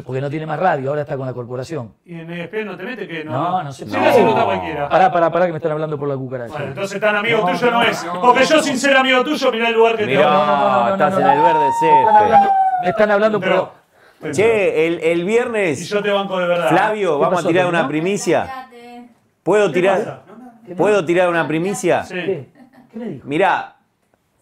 [0.05, 1.95] Porque no tiene más radio, ahora está con la corporación.
[2.05, 3.31] Y en ESPN no te mete que no.
[3.31, 4.05] No, no se Si puede.
[4.05, 4.89] no se nota cualquiera.
[4.89, 6.51] Pará, pará, pará, que me están hablando por la cucaracha.
[6.53, 8.05] Bueno, entonces tan amigo No, tuyo no, no, es.
[8.05, 8.63] no, Porque no, yo, no.
[8.65, 10.21] sin ser amigo tuyo, mirá el lugar que Mirá.
[10.23, 12.17] te No, estás en el verde Me están césped.
[12.17, 12.51] hablando,
[12.83, 13.73] me están hablando Pero-
[14.21, 14.33] por...
[14.33, 16.71] Che, el, el Y viernes, yo te banco de verdad.
[16.71, 17.89] Flavio, ¿Qué vamos a pasó, tirar Tony, una no?
[17.89, 18.47] primicia.
[18.47, 19.09] Cállate.
[19.43, 20.75] ¿Puedo ¿Qué tirar, pasa?
[20.77, 22.03] ¿Puedo tirar una primicia?
[22.05, 22.15] Sí.
[22.15, 22.49] ¿Qué?
[22.95, 23.27] ¿Qué dijo?
[23.29, 23.77] Mirá,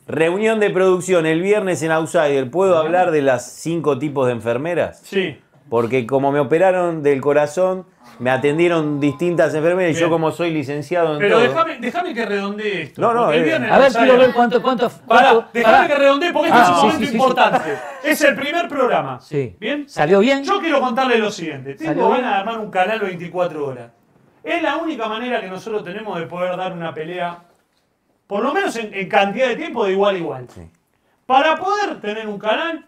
[0.07, 2.51] reunión de producción el viernes en Outsider.
[2.51, 5.01] ¿Puedo hablar de las cinco tipos de enfermeras?
[5.05, 5.39] Sí.
[5.69, 7.87] Porque como me operaron del corazón,
[8.19, 11.49] me atendieron distintas enfermeras y yo como soy licenciado en Pero todo.
[11.49, 13.01] déjame, déjame que redondee esto.
[13.01, 13.47] No, no, porque el eh.
[13.47, 14.91] viernes A ver, quiero ver cuánto, cuánto...
[15.07, 15.89] Cuánto- déjame pará.
[15.89, 17.79] que redondee porque Ah, este es un sí, momento sí, sí, importante.
[18.05, 19.19] Es el primer programa.
[19.21, 19.57] Sí.
[19.59, 19.89] ¿Bien?
[19.89, 20.45] ¿Salió bien?
[20.45, 21.79] Yo quiero contarle lo siguiente.
[21.79, 22.21] ¿Salió Tengo bien?
[22.23, 23.91] ganas de armar un canal 24 horas.
[24.45, 27.39] Es la única manera que nosotros tenemos de poder dar una pelea,
[28.33, 30.47] por lo menos en, en cantidad de tiempo, de igual a igual.
[31.27, 32.83] Para poder tener un canal,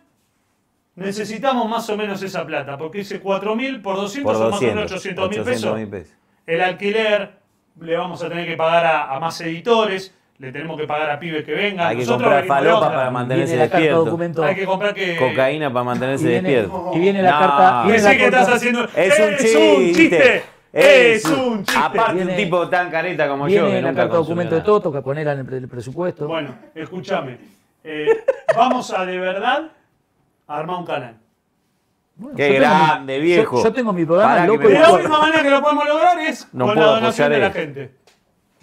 [0.95, 4.65] necesitamos más o menos esa plata, porque ese 4.000 por 200 Por son más o
[4.65, 6.15] 200, menos 800 mil 800 pesos.
[6.47, 7.33] El alquiler,
[7.79, 11.19] le vamos a tener que pagar a, a más editores, le tenemos que pagar a
[11.19, 11.89] pibes que vengan.
[11.89, 14.05] Hay que Nosotros comprar falopa para mantenerse Viene despierto.
[14.07, 14.45] documento.
[14.45, 15.17] Hay que comprar que...
[15.19, 16.91] Cocaína para mantenerse Y viene- despierto.
[16.95, 18.89] y viene la No, carta- viene Pensé la que estás haciendo...
[18.97, 20.43] Es un chiste.
[20.75, 21.81] Es un chiste.
[21.81, 23.65] Aparte, Viene- un tipo tan careta como yo.
[23.67, 24.67] Viene la nunca carta documento de nada.
[24.67, 26.27] Toto que poner en el, pre- el presupuesto.
[26.27, 27.39] Bueno, escúchame.
[27.85, 28.09] Eh,
[28.57, 29.71] vamos a de verdad
[30.49, 31.17] armar un canal.
[32.17, 33.57] Bueno, Qué mi- grande, viejo.
[33.59, 34.69] Yo, yo tengo mi programa, Pará loco.
[34.69, 37.51] y la única manera que lo podemos lograr es No con la donación de la
[37.51, 37.91] gente.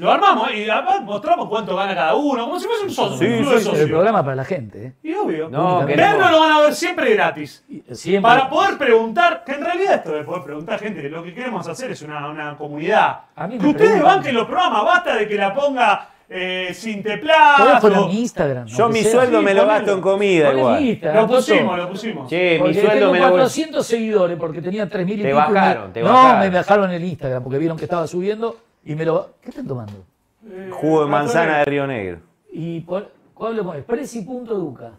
[0.01, 0.63] Lo armamos ¿eh?
[0.65, 3.17] y además mostramos cuánto gana cada uno, como si fuese un socio.
[3.19, 4.83] Sí, un club sí, de sí, el programa para la gente.
[4.83, 4.93] ¿eh?
[5.03, 5.47] Y obvio.
[5.47, 7.63] No, Verlo lo van a ver siempre gratis.
[7.91, 8.27] Siempre.
[8.27, 11.91] Para poder preguntar, que en realidad esto de poder preguntar gente, lo que queremos hacer
[11.91, 13.25] es una, una comunidad.
[13.47, 18.65] Que ustedes banquen los programas, basta de que la ponga eh, sin mi Instagram.
[18.65, 19.11] Yo mi sea.
[19.11, 19.79] sueldo sí, me lo ponelo.
[19.79, 20.99] gasto en comida mi igual.
[21.13, 22.27] Lo pusimos, lo pusimos.
[22.27, 25.93] Che, mi Porque sueldo tengo me lo 400 seguidores porque tenía 3.000 y Te bajaron,
[25.93, 26.39] te no, bajaron.
[26.39, 29.35] me bajaron el Instagram porque vieron que estaba subiendo y me lo...
[29.41, 30.05] ¿Qué están tomando?
[30.49, 31.65] Eh, Jugo de manzana de.
[31.65, 32.19] Río Negro.
[32.51, 33.83] Y por, ¿cuál lo pones?
[33.85, 34.91] Prezi.duca.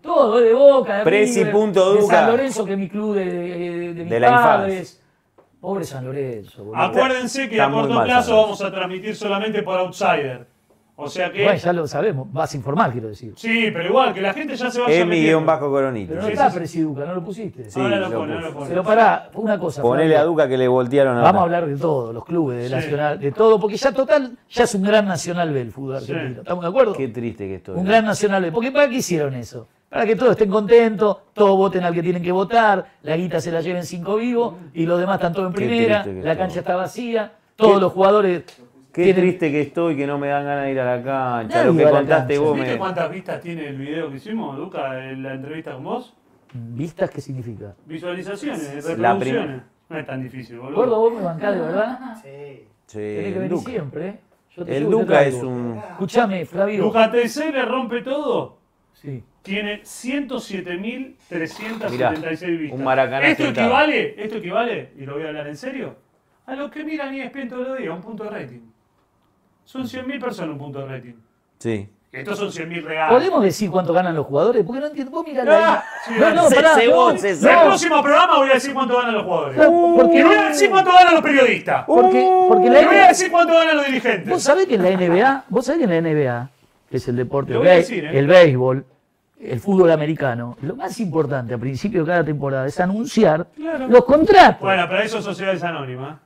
[0.00, 2.16] Todo, de Boca, de Prezi River, punto de Duca.
[2.20, 5.02] San Lorenzo, que es mi club de, de, de mis De la padres.
[5.60, 6.80] Pobre San Lorenzo, boludo.
[6.82, 10.46] Acuérdense que Está a muy corto mal, plazo vamos a transmitir solamente por Outsider.
[11.00, 11.44] O sea que.
[11.44, 13.32] Bueno, ya lo sabemos, vas a informar, quiero decir.
[13.36, 15.28] Sí, pero igual, que la gente ya se vaya Es mi metiendo.
[15.38, 16.08] guion bajo coronito.
[16.08, 16.58] Pero no Sí, está sí, sí.
[16.58, 17.70] Prezi Duca, no lo pusiste.
[17.70, 17.78] Sí.
[17.80, 18.68] ahora lo lo pone, ahora lo pone.
[18.68, 19.80] Pero pará, una cosa.
[19.80, 20.20] Ponele Flavio.
[20.20, 22.74] a Duca que le voltearon a Vamos a hablar de todo, los clubes, de Sí.
[22.74, 26.10] Nacional, de todo, porque ya total, ya es un gran Nacional B el fútbol Sí.
[26.12, 26.40] argentino.
[26.40, 26.92] ¿Estamos de acuerdo?
[26.94, 27.76] Qué triste que estoy.
[27.76, 28.50] Un gran Nacional B.
[28.50, 29.68] Porque ¿para qué hicieron eso?
[29.88, 33.50] Para que todos estén contentos, todos voten al que tienen que votar, la guita se
[33.52, 37.32] la lleven cinco vivos y los demás están todos en primera, la cancha está vacía,
[37.56, 38.42] todos los jugadores
[38.98, 41.58] Qué tienen- triste que estoy que no me dan ganas de ir a la cancha.
[41.58, 42.40] Nadie Lo que contaste cancha.
[42.48, 42.78] vos ¿Viste me.
[42.78, 46.16] cuántas vistas tiene el video que hicimos, Luca, en la entrevista con vos?
[46.52, 47.74] ¿Vistas qué significa?
[47.86, 49.62] Visualizaciones, reproducciones.
[49.88, 50.76] No es tan difícil, boludo.
[50.76, 51.98] Gordo, vos me bancás de verdad.
[52.16, 53.70] Sí, Tenés que venir Duca.
[53.70, 54.18] siempre, ¿eh?
[54.56, 55.80] Yo te El y Duca es un.
[55.92, 56.82] Escuchame, Flavio.
[56.84, 58.58] Luca TC le rompe todo.
[58.94, 59.22] Sí.
[59.42, 62.78] Tiene 107.376 vistas.
[62.78, 65.94] un maracanazo esto equivale, esto equivale, y lo voy a hablar en serio,
[66.46, 68.60] a los que miran E ESPN todos los días, un punto de rating.
[69.68, 71.12] Son 100.000 personas un punto de rating.
[71.58, 71.88] Sí.
[72.10, 73.14] Estos son 100.000 reales.
[73.18, 74.64] ¿Podemos decir cuánto ganan los jugadores?
[74.64, 75.10] Porque no entiendo.
[75.10, 75.84] Vos mirá Ah, la.
[76.06, 76.74] sí, no, no, pará.
[76.74, 79.56] se- no, se- En el próximo programa voy a decir cuánto ganan los jugadores.
[79.58, 81.84] porque Y voy a decir cuánto ganan los periodistas.
[81.84, 84.42] Porque, porque Y la voy a decir cuánto ganan los vos dirigentes.
[84.42, 86.50] sabés que en la NBA, vos sabés que en la NBA,
[86.90, 88.18] que es el deporte, el, decir, ¿eh?
[88.18, 88.86] el béisbol,
[89.42, 93.86] el fútbol americano, lo más importante a principio de cada temporada es anunciar Claro.
[93.86, 94.62] los contratos.
[94.62, 96.16] Bueno, pero eso es sociedades anónimas.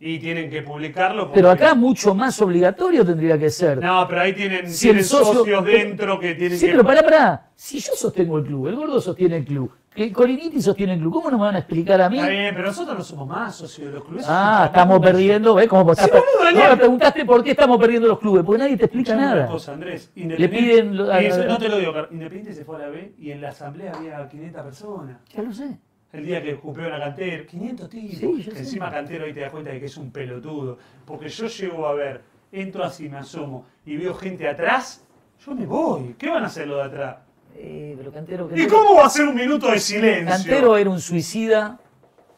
[0.00, 0.18] ¿Y?
[0.20, 1.32] Tienen que publicarlo.
[1.32, 3.78] Pero porque- acá mucho más obligatorio tendría que ser.
[3.82, 6.72] No, pero ahí tienen, Si el tienen socio- socios dentro que tienen Sí, que.
[6.72, 7.50] pero pará, pará.
[7.56, 11.14] Si yo sostengo el club, el gordo sostiene el club, que Coriniti sostiene el club.
[11.14, 12.16] ¿Cómo no me van a explicar a mí?
[12.18, 14.24] Está bien, pero nosotros no somos más socios de los clubes.
[14.28, 16.12] Ah, estamos perdiendo, ¿ves cómo estás Sí,
[16.54, 19.40] No, me preguntaste por qué estamos perdiendo los clubes, porque nadie te explica Escuchame una
[19.42, 19.50] nada.
[19.52, 20.12] cosa, Andrés.
[20.14, 23.40] Le piden eso- no te lo digo, Independiente se fue a la B y en
[23.40, 25.16] la asamblea había 500 personas.
[25.34, 25.76] Ya lo sé.
[26.12, 28.16] El día que cumplió la cantera, 500 tipos.
[28.18, 28.58] Sí, sé.
[28.58, 30.78] Encima cantero ahí te das cuenta de que es un pelotudo.
[31.04, 35.04] Porque yo llego a ver, entro así, me asomo y veo gente atrás,
[35.44, 36.14] yo me voy.
[36.18, 37.16] ¿Qué van a hacer los de atrás?
[37.54, 40.28] Eh, pero Cantero, ¿Y Cantero- cómo va a ser un minuto de silencio?
[40.34, 41.78] Cantero era un suicida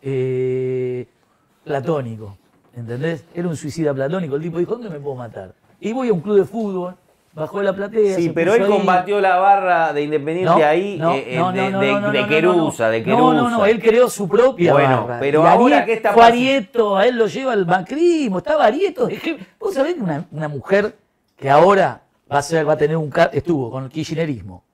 [0.02, 1.06] eh,
[1.64, 2.36] platónico,
[2.74, 3.24] ¿entendés?
[3.34, 4.36] Era un suicida platónico.
[4.36, 5.54] El tipo dijo, ¿dónde me puedo matar?
[5.80, 6.96] Y voy a un club de fútbol,
[7.32, 8.16] bajó de la platea.
[8.16, 8.68] Sí, pero él ahí.
[8.70, 11.92] combatió la barra de Independiente No, ahí no, eh, eh, no, de, no, no, de-
[11.92, 12.90] no, no, de no, Querusa, no.
[12.92, 13.20] de Querusa.
[13.22, 15.20] No, no, no, él creó su propia Bueno, barra.
[15.20, 16.38] pero Y ahora, ¿qué está fue pasando?
[16.42, 19.08] Arieto, a él lo lleva el macrismo, estaba Arieto.
[19.08, 20.96] Es que, Vos sabés que una, una mujer
[21.36, 23.12] que ahora va a, ser, va a tener un...
[23.32, 24.64] Estuvo con el kirchnerismo,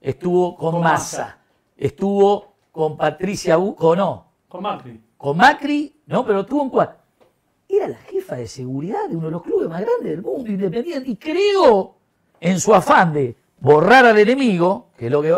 [0.00, 1.38] estuvo con, Con Massa, Massa.
[1.76, 3.74] estuvo con Patricia U...
[3.74, 5.00] con no, Con Macri.
[5.16, 6.98] con Macri, no, pero tuvo un cuatro.
[7.68, 11.10] Era la jefa de seguridad de uno de los clubes más grandes del mundo, independiente,
[11.10, 11.93] y creo,
[12.44, 15.34] en su afán de borrar al enemigo, que es lo que.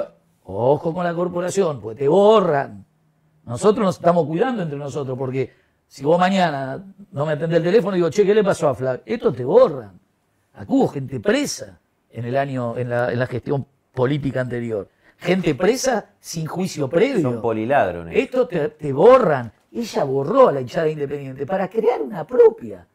[0.49, 2.85] Ojo con la corporación, pues te borran.
[3.45, 5.53] Nosotros nos estamos cuidando entre nosotros, porque
[5.87, 8.75] si vos mañana no me atendés el teléfono y digo, che, ¿qué le pasó a
[8.75, 9.03] Flavio?
[9.07, 9.99] Esto te borran.
[10.55, 11.79] Aquí hubo gente presa
[12.11, 14.89] en el año, en la, en la gestión política anterior.
[15.19, 17.23] Gente presa sin juicio previo.
[17.23, 18.17] Son poliladrones.
[18.17, 19.53] Esto te, te borran.
[19.73, 22.87] Ella borró a la hinchada independiente para crear una propia.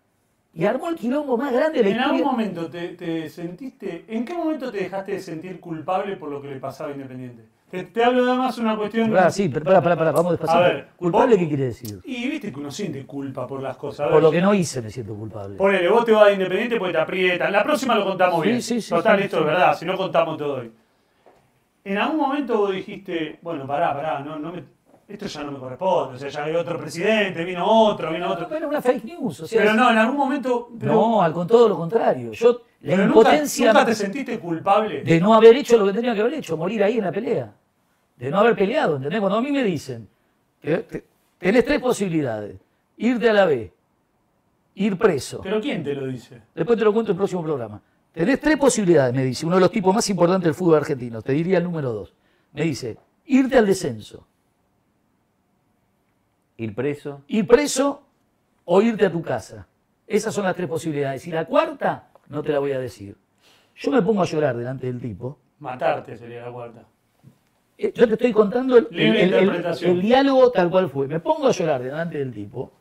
[0.53, 4.25] Y armó el quilombo más grande de la ¿En algún momento te, te sentiste, en
[4.25, 7.43] qué momento te dejaste de sentir culpable por lo que le pasaba a Independiente?
[7.69, 9.15] Te, te hablo además una cuestión...
[9.15, 10.59] Ah, sí, pero pará, pará, pará, vamos despacito.
[10.59, 12.01] A ver, ¿Culpable vos- qué quiere decir?
[12.03, 14.09] Y viste que uno siente culpa por las cosas.
[14.09, 15.55] Por lo que no hice me siento culpable.
[15.55, 17.49] Ponele, vos te vas a Independiente porque te aprietan.
[17.49, 18.61] La próxima lo contamos Sí, bien.
[18.61, 19.41] sí, sí, Total, sí, esto sí.
[19.43, 20.71] es verdad, si no contamos todo hoy.
[21.85, 24.63] En algún momento vos dijiste, bueno, pará, pará, no, no me,
[25.14, 26.15] esto ya no me corresponde.
[26.15, 28.48] O sea, ya hay otro presidente, vino otro, vino otro.
[28.49, 30.69] Pero una fake news, o sea, Pero no, en algún momento...
[30.80, 32.31] pero- no, al con todo lo contrario.
[32.31, 35.03] Yo, la pero nunca, impotencia nunca te sentiste culpable.
[35.03, 37.53] de no haber hecho lo que tenía que haber hecho, morir ahí en la pelea.
[38.17, 39.19] De no haber peleado, ¿entendés?
[39.19, 40.07] Cuando a mí me dicen,
[40.61, 41.06] que te-
[41.40, 42.56] tenés tres posibilidades.
[42.98, 43.72] Irte a la B,
[44.75, 46.41] ir preso, ¿Pero quién te lo dice?
[46.53, 47.81] Después te lo cuento en el próximo programa.
[48.14, 51.31] Tenés tres posibilidades, me dice, uno de los tipos más importantes del fútbol argentino, te
[51.33, 52.14] diría el número dos.
[52.53, 54.27] Me dice, irte al descenso,
[56.64, 57.22] Ir preso.
[57.27, 58.03] ir preso
[58.65, 59.67] o irte a tu casa.
[60.07, 61.25] Esas son las tres posibilidades.
[61.27, 63.15] Y la cuarta, no te la voy a decir.
[63.75, 65.38] Yo me pongo a llorar delante del tipo.
[65.59, 66.83] Matarte sería la cuarta.
[67.77, 71.07] Eh, Yo te estoy contando el, el- el- el diálogo tal cual fue.
[71.07, 72.72] Me pongo a llorar delante del tipo,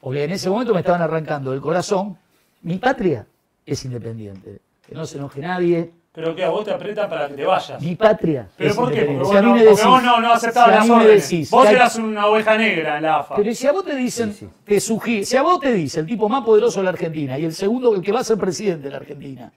[0.00, 2.18] porque en ese momento me estaban arrancando del corazón.
[2.62, 3.26] Mi patria
[3.64, 4.60] es independiente.
[4.86, 5.92] Que no se enoje nadie.
[6.18, 7.80] Pero que a vos te aprietan para que te vayas.
[7.80, 9.02] Mi patria ¿Pero por qué?
[9.02, 10.90] Porque vos, Si a mí no, porque vos no, no aceptabas si a las mí
[10.90, 11.30] me órdenes.
[11.30, 13.36] decís vos eras una oveja negra en la AFA.
[13.36, 16.28] Pero si a vos te dicen, te sugi- si a vos te dice el tipo
[16.28, 18.90] más poderoso de la Argentina y el segundo el que va a ser presidente de
[18.90, 19.52] la Argentina,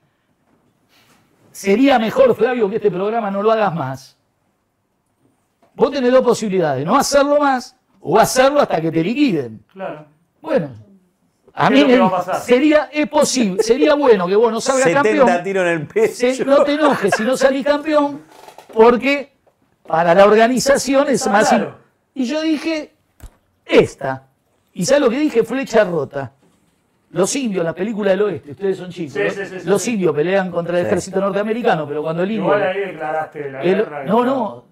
[1.52, 4.18] sería mejor, Flavio, que este programa no lo hagas más.
[5.74, 9.64] Vos tenés dos posibilidades, no hacerlo más o hacerlo hasta que te liquiden.
[9.74, 10.06] Claro.
[10.40, 10.70] Bueno,
[11.54, 15.04] a ¿Qué mí me- a sería, es posible, sería bueno que vos no salgas 70
[15.26, 15.44] campeón.
[15.44, 16.14] tiros en el pecho.
[16.16, 18.22] Se- no te enojes si no salís campeón,
[18.74, 19.34] porque
[19.86, 21.50] para la organización es más.
[21.50, 21.76] claro.
[22.14, 22.94] Y yo dije,
[23.66, 24.28] esta.
[24.74, 25.44] ¿Y sabes lo que dije?
[25.44, 26.32] Flecha rota.
[27.12, 29.14] Los indios, la película del oeste, ustedes son chicos.
[29.14, 29.30] Sí, ¿no?
[29.32, 29.94] sí, sí, sí, Los sí.
[29.94, 30.88] indios pelean contra el Sí.
[30.88, 32.46] ejército norteamericano, pero cuando el indio.
[32.46, 34.04] Igual ahí declaraste la el- guerra.
[34.06, 34.66] no, no.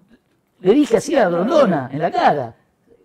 [0.60, 2.54] Le dije así a Grondona, en la cara.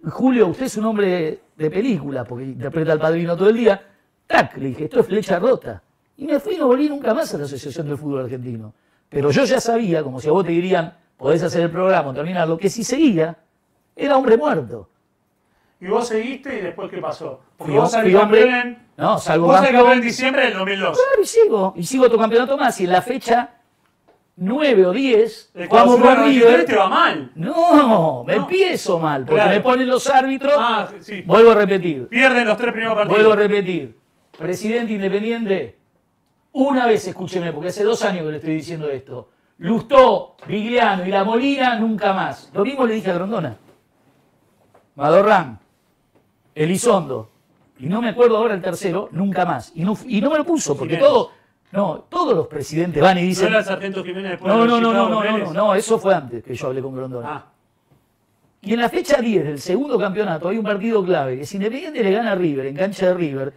[0.10, 3.82] Julio, usted es un hombre de película, porque interpreta al padrino todo el día.
[4.28, 5.82] Tac, le dije, esto es flecha rota.
[6.18, 8.74] Y me fui y no volví nunca más a la Asociación del Fútbol Argentino.
[9.10, 12.58] Pero yo ya sabía, como si a vos te dirían, podés hacer el programa terminarlo,
[12.58, 13.38] que si seguía,
[13.96, 14.90] era hombre muerto.
[15.80, 17.42] Y vos seguiste y después ¿qué pasó?
[17.58, 18.86] Porque Fui- vos salís campeón en...
[18.98, 19.92] No, salgo Vos campeón.
[19.92, 20.98] en diciembre del 2002.
[20.98, 21.74] Claro, y sigo.
[21.76, 22.80] Y sigo otro campeonato más.
[22.80, 23.50] Y en la fecha
[24.38, 26.66] 9 o 10, El con 93 River.
[26.66, 27.32] te va mal.
[27.36, 28.42] No, me No.
[28.42, 29.52] empiezo mal, porque Claro.
[29.52, 30.54] me ponen los árbitros.
[30.58, 31.22] Ah, sí.
[31.26, 32.08] Vuelvo a repetir.
[32.10, 33.18] Pierden los tres primeros partidos.
[33.18, 33.98] Vuelvo a repetir.
[34.38, 35.78] Presidente independiente,
[36.52, 39.30] una vez escúcheme, porque hace dos años que le estoy diciendo esto.
[39.60, 42.52] Lustó, Vigliano y La Molina, nunca más.
[42.54, 43.56] Lo mismo le dije a Grondona.
[44.96, 45.60] Madorrán,
[46.54, 47.30] Elizondo,
[47.80, 49.72] y no me acuerdo ahora el tercero, nunca más.
[49.76, 51.32] Y no, y no me lo puso, porque todo,
[51.72, 53.48] no, todos los presidentes van y ¿No dicen.
[53.48, 56.00] era el sargento Jiménez después No, de no, no, no, no, no, no, no, eso
[56.00, 57.28] fue antes que yo hablé con Grondona.
[57.30, 57.46] Ah,
[58.62, 62.02] Y en la fecha 10 del segundo campeonato hay un partido clave, que si Independiente
[62.04, 63.54] le gana a River, en cancha de River,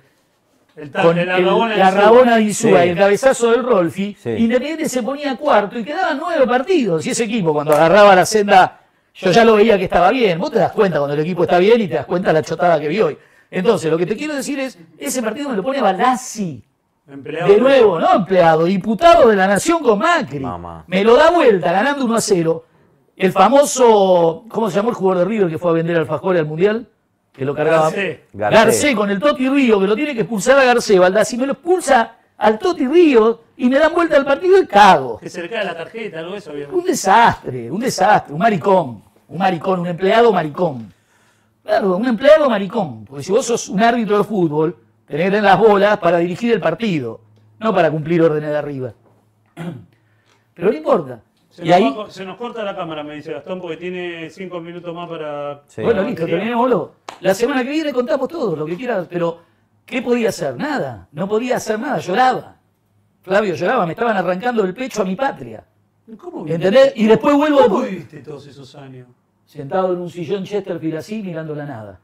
[0.76, 1.90] el, tal, con el, el- la.
[1.90, 2.86] Rabona de Insúa Sí.
[2.86, 4.30] y el cabezazo del Rolfi, Sí.
[4.30, 7.04] Independiente se ponía cuarto y quedaban nueve partidos.
[7.06, 8.80] Y ese equipo, cuando agarraba la senda
[9.14, 10.38] Yo ya lo veía que estaba bien.
[10.38, 12.78] Vos te das cuenta cuando el equipo está bien y te das cuenta la chotada
[12.78, 13.18] que vi hoy.
[13.50, 16.62] Entonces, lo que te quiero decir es, ese partido me lo pone Balazzi.
[17.10, 17.48] Empleado.
[17.48, 20.40] De nuevo, no empleado, diputado de la Nación con Macri.
[20.40, 20.84] Mamá.
[20.86, 22.64] Me lo da vuelta, ganando 1 a 0.
[23.16, 26.46] El famoso, ¿cómo se llamó el jugador de River que fue a vender alfajores al
[26.46, 26.86] Mundial?
[27.32, 27.84] Que lo cargaba.
[27.84, 28.20] Garcés.
[28.32, 28.58] Garcés.
[28.58, 31.54] Garcés con el Toti Río, que lo tiene que expulsar a Garcés, Baldassi me lo
[31.54, 35.18] expulsa al Toti Río y me dan vuelta al partido y cago.
[35.18, 36.52] Que se le cae la tarjeta, algo de eso.
[36.72, 40.92] Un desastre, un desastre, un maricón, un maricón, un empleado maricón.
[41.64, 43.04] Claro, un empleado maricón.
[43.06, 44.76] Porque si vos sos un árbitro de fútbol,
[45.08, 47.20] tenés que tener las bolas para dirigir el partido,
[47.58, 48.92] no para cumplir órdenes de arriba.
[50.54, 51.20] Pero no importa.
[51.50, 54.28] Se, Y nos ahí, va- se nos corta la cámara, me dice Gastón, porque tiene
[54.30, 55.62] cinco minutos más para.
[55.66, 55.82] Sí.
[55.82, 56.92] bueno, listo, terminémoslo.
[57.20, 59.40] La semana que viene contamos todo, lo que quieras, pero
[59.84, 60.56] ¿qué podía hacer?
[60.56, 62.56] Nada, no podía hacer nada, lloraba.
[63.22, 65.64] Flavio lloraba, me estaban arrancando el pecho a mi patria.
[66.16, 66.46] ¿Cómo?
[66.46, 66.92] ¿Entendés?
[66.96, 69.06] Y después vuelvo ¿Cómo viviste todos esos años?
[69.44, 72.00] sentado en un sillón Chesterfield así mirando la nada.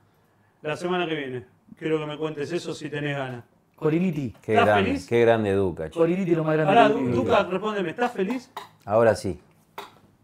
[0.63, 1.45] La semana que viene.
[1.79, 3.45] Quiero que me cuentes eso si tenés ganas.
[3.77, 4.35] Coriniti.
[4.41, 5.07] Qué ¿Estás grande, feliz?
[5.07, 5.91] qué grande Duca.
[5.91, 5.99] che.
[5.99, 6.95] Coriniti es lo más grande Ahora.
[7.15, 8.51] Duca, respóndeme, ¿estás feliz?
[8.85, 9.39] Ahora sí.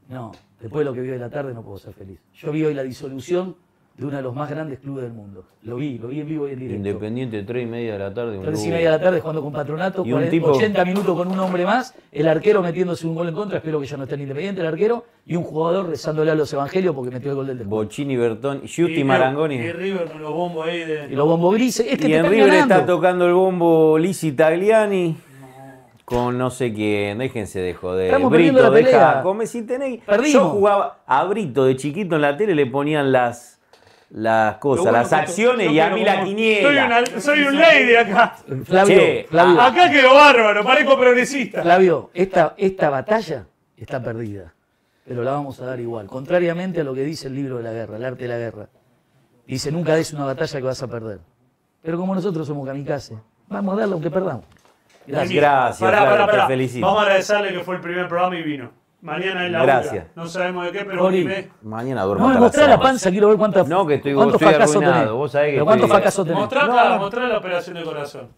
[0.09, 2.21] No, después de lo que vi hoy de la tarde no puedo ser feliz.
[2.35, 3.57] Yo vi hoy la disolución
[4.01, 5.45] de uno de los más grandes clubes del mundo.
[5.63, 6.77] Lo vi, lo vi en vivo y en directo.
[6.77, 8.39] Independiente, 3 y media de la tarde.
[8.39, 8.75] un Tres y lujo.
[8.77, 11.39] media de la tarde jugando con Patronato, Y un 40, tipo- 80 minutos con un
[11.39, 14.23] hombre más, el arquero metiéndose un gol en contra, espero que ya no esté en
[14.23, 17.59] Independiente el arquero, y un jugador rezándole a los evangelios porque metió el gol del
[17.59, 17.77] descuento.
[17.85, 19.57] Bochini, Bertón, Giusti Y- Marangoni.
[19.57, 22.27] Y River con los bombos ahí Y los bombos grises, es que Y te en
[22.27, 22.75] River ganando.
[22.77, 25.17] está tocando el bombo Lisi Tagliani
[26.05, 28.07] con no sé quién, déjense de joder.
[28.07, 29.23] Estamos perdiendo Brito, la pelea.
[29.23, 30.01] deja si tenéis.
[30.05, 30.33] Perdimos.
[30.33, 33.60] Yo jugaba a Brito de chiquito en la tele, le ponían las,
[34.11, 36.69] las cosas, bueno las acciones yo y a mí la quiniela.
[36.69, 38.37] Soy, una- soy un lady acá.
[38.65, 41.63] Flavio, Che, Flavio, ah, Acá quedó bárbaro, parezco progresista.
[41.63, 44.53] Flavio, esta, esta batalla está perdida,
[45.07, 47.73] pero la vamos a dar igual, contrariamente a lo que dice el libro de la
[47.73, 48.69] guerra, el arte de la guerra.
[49.47, 51.21] Dice, nunca des una batalla que vas a perder.
[51.83, 53.17] Pero como nosotros somos kamikaze,
[53.49, 54.45] vamos a darla aunque perdamos.
[55.07, 55.33] Gracias.
[55.35, 56.87] Gracias, Pará, pará, te felicito.
[56.87, 58.71] Vamos a agradecerle que fue el primer programa y vino.
[59.03, 60.07] Mañana es la Gracias.
[60.15, 61.19] No sabemos de qué, pero Oli.
[61.21, 61.51] dime.
[61.63, 64.49] Mañana duermo No me mostrá la panza, quiero ver cuántas No, que estoy- cuántos estoy
[64.49, 65.13] fracasos arruinado, tenés.
[65.15, 66.41] vos sabés que Pero ¿Cuántos fracasos tenés?
[66.41, 68.29] Mostrá, No, mostrá la operación de corazón.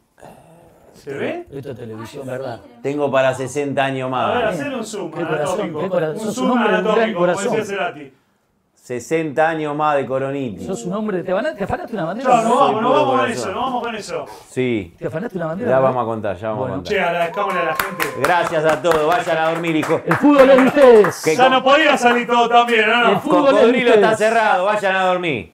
[0.95, 1.47] ¿Se ve?
[1.51, 2.61] Esto es televisión, ¿verdad?
[2.81, 4.55] Tengo para 60 años A ver, más.
[4.55, 5.81] hacer un zoom Qué corazón, anatómico.
[5.81, 6.29] qué corazón.
[6.29, 8.13] Un zoom anatómico, como decía Cerati.
[8.83, 10.65] 60 años más de Coroniti.
[10.67, 12.29] Sos un hombre, ¿te, afana- te afanaste una bandera?
[12.31, 14.27] Chao, nos vamos, puro vamos con eso, nos vamos con eso.
[14.51, 15.71] Sí, ¿Te afanaste una bandera?
[15.71, 15.89] ya ¿verdad?
[15.91, 16.75] vamos a contar, ya vamos Bueno.
[16.75, 16.93] a contar.
[16.93, 18.05] Che, agradezcámosle a la gente.
[18.21, 20.01] Gracias a todos, vayan a dormir, hijo.
[20.05, 21.23] El fútbol es de ustedes.
[21.23, 22.67] Que Ya no podía salir todo ¿no?
[23.07, 23.21] El no?
[23.21, 24.31] fútbol es de Cocodrilo está ustedes.
[24.33, 25.52] cerrado, vayan a dormir.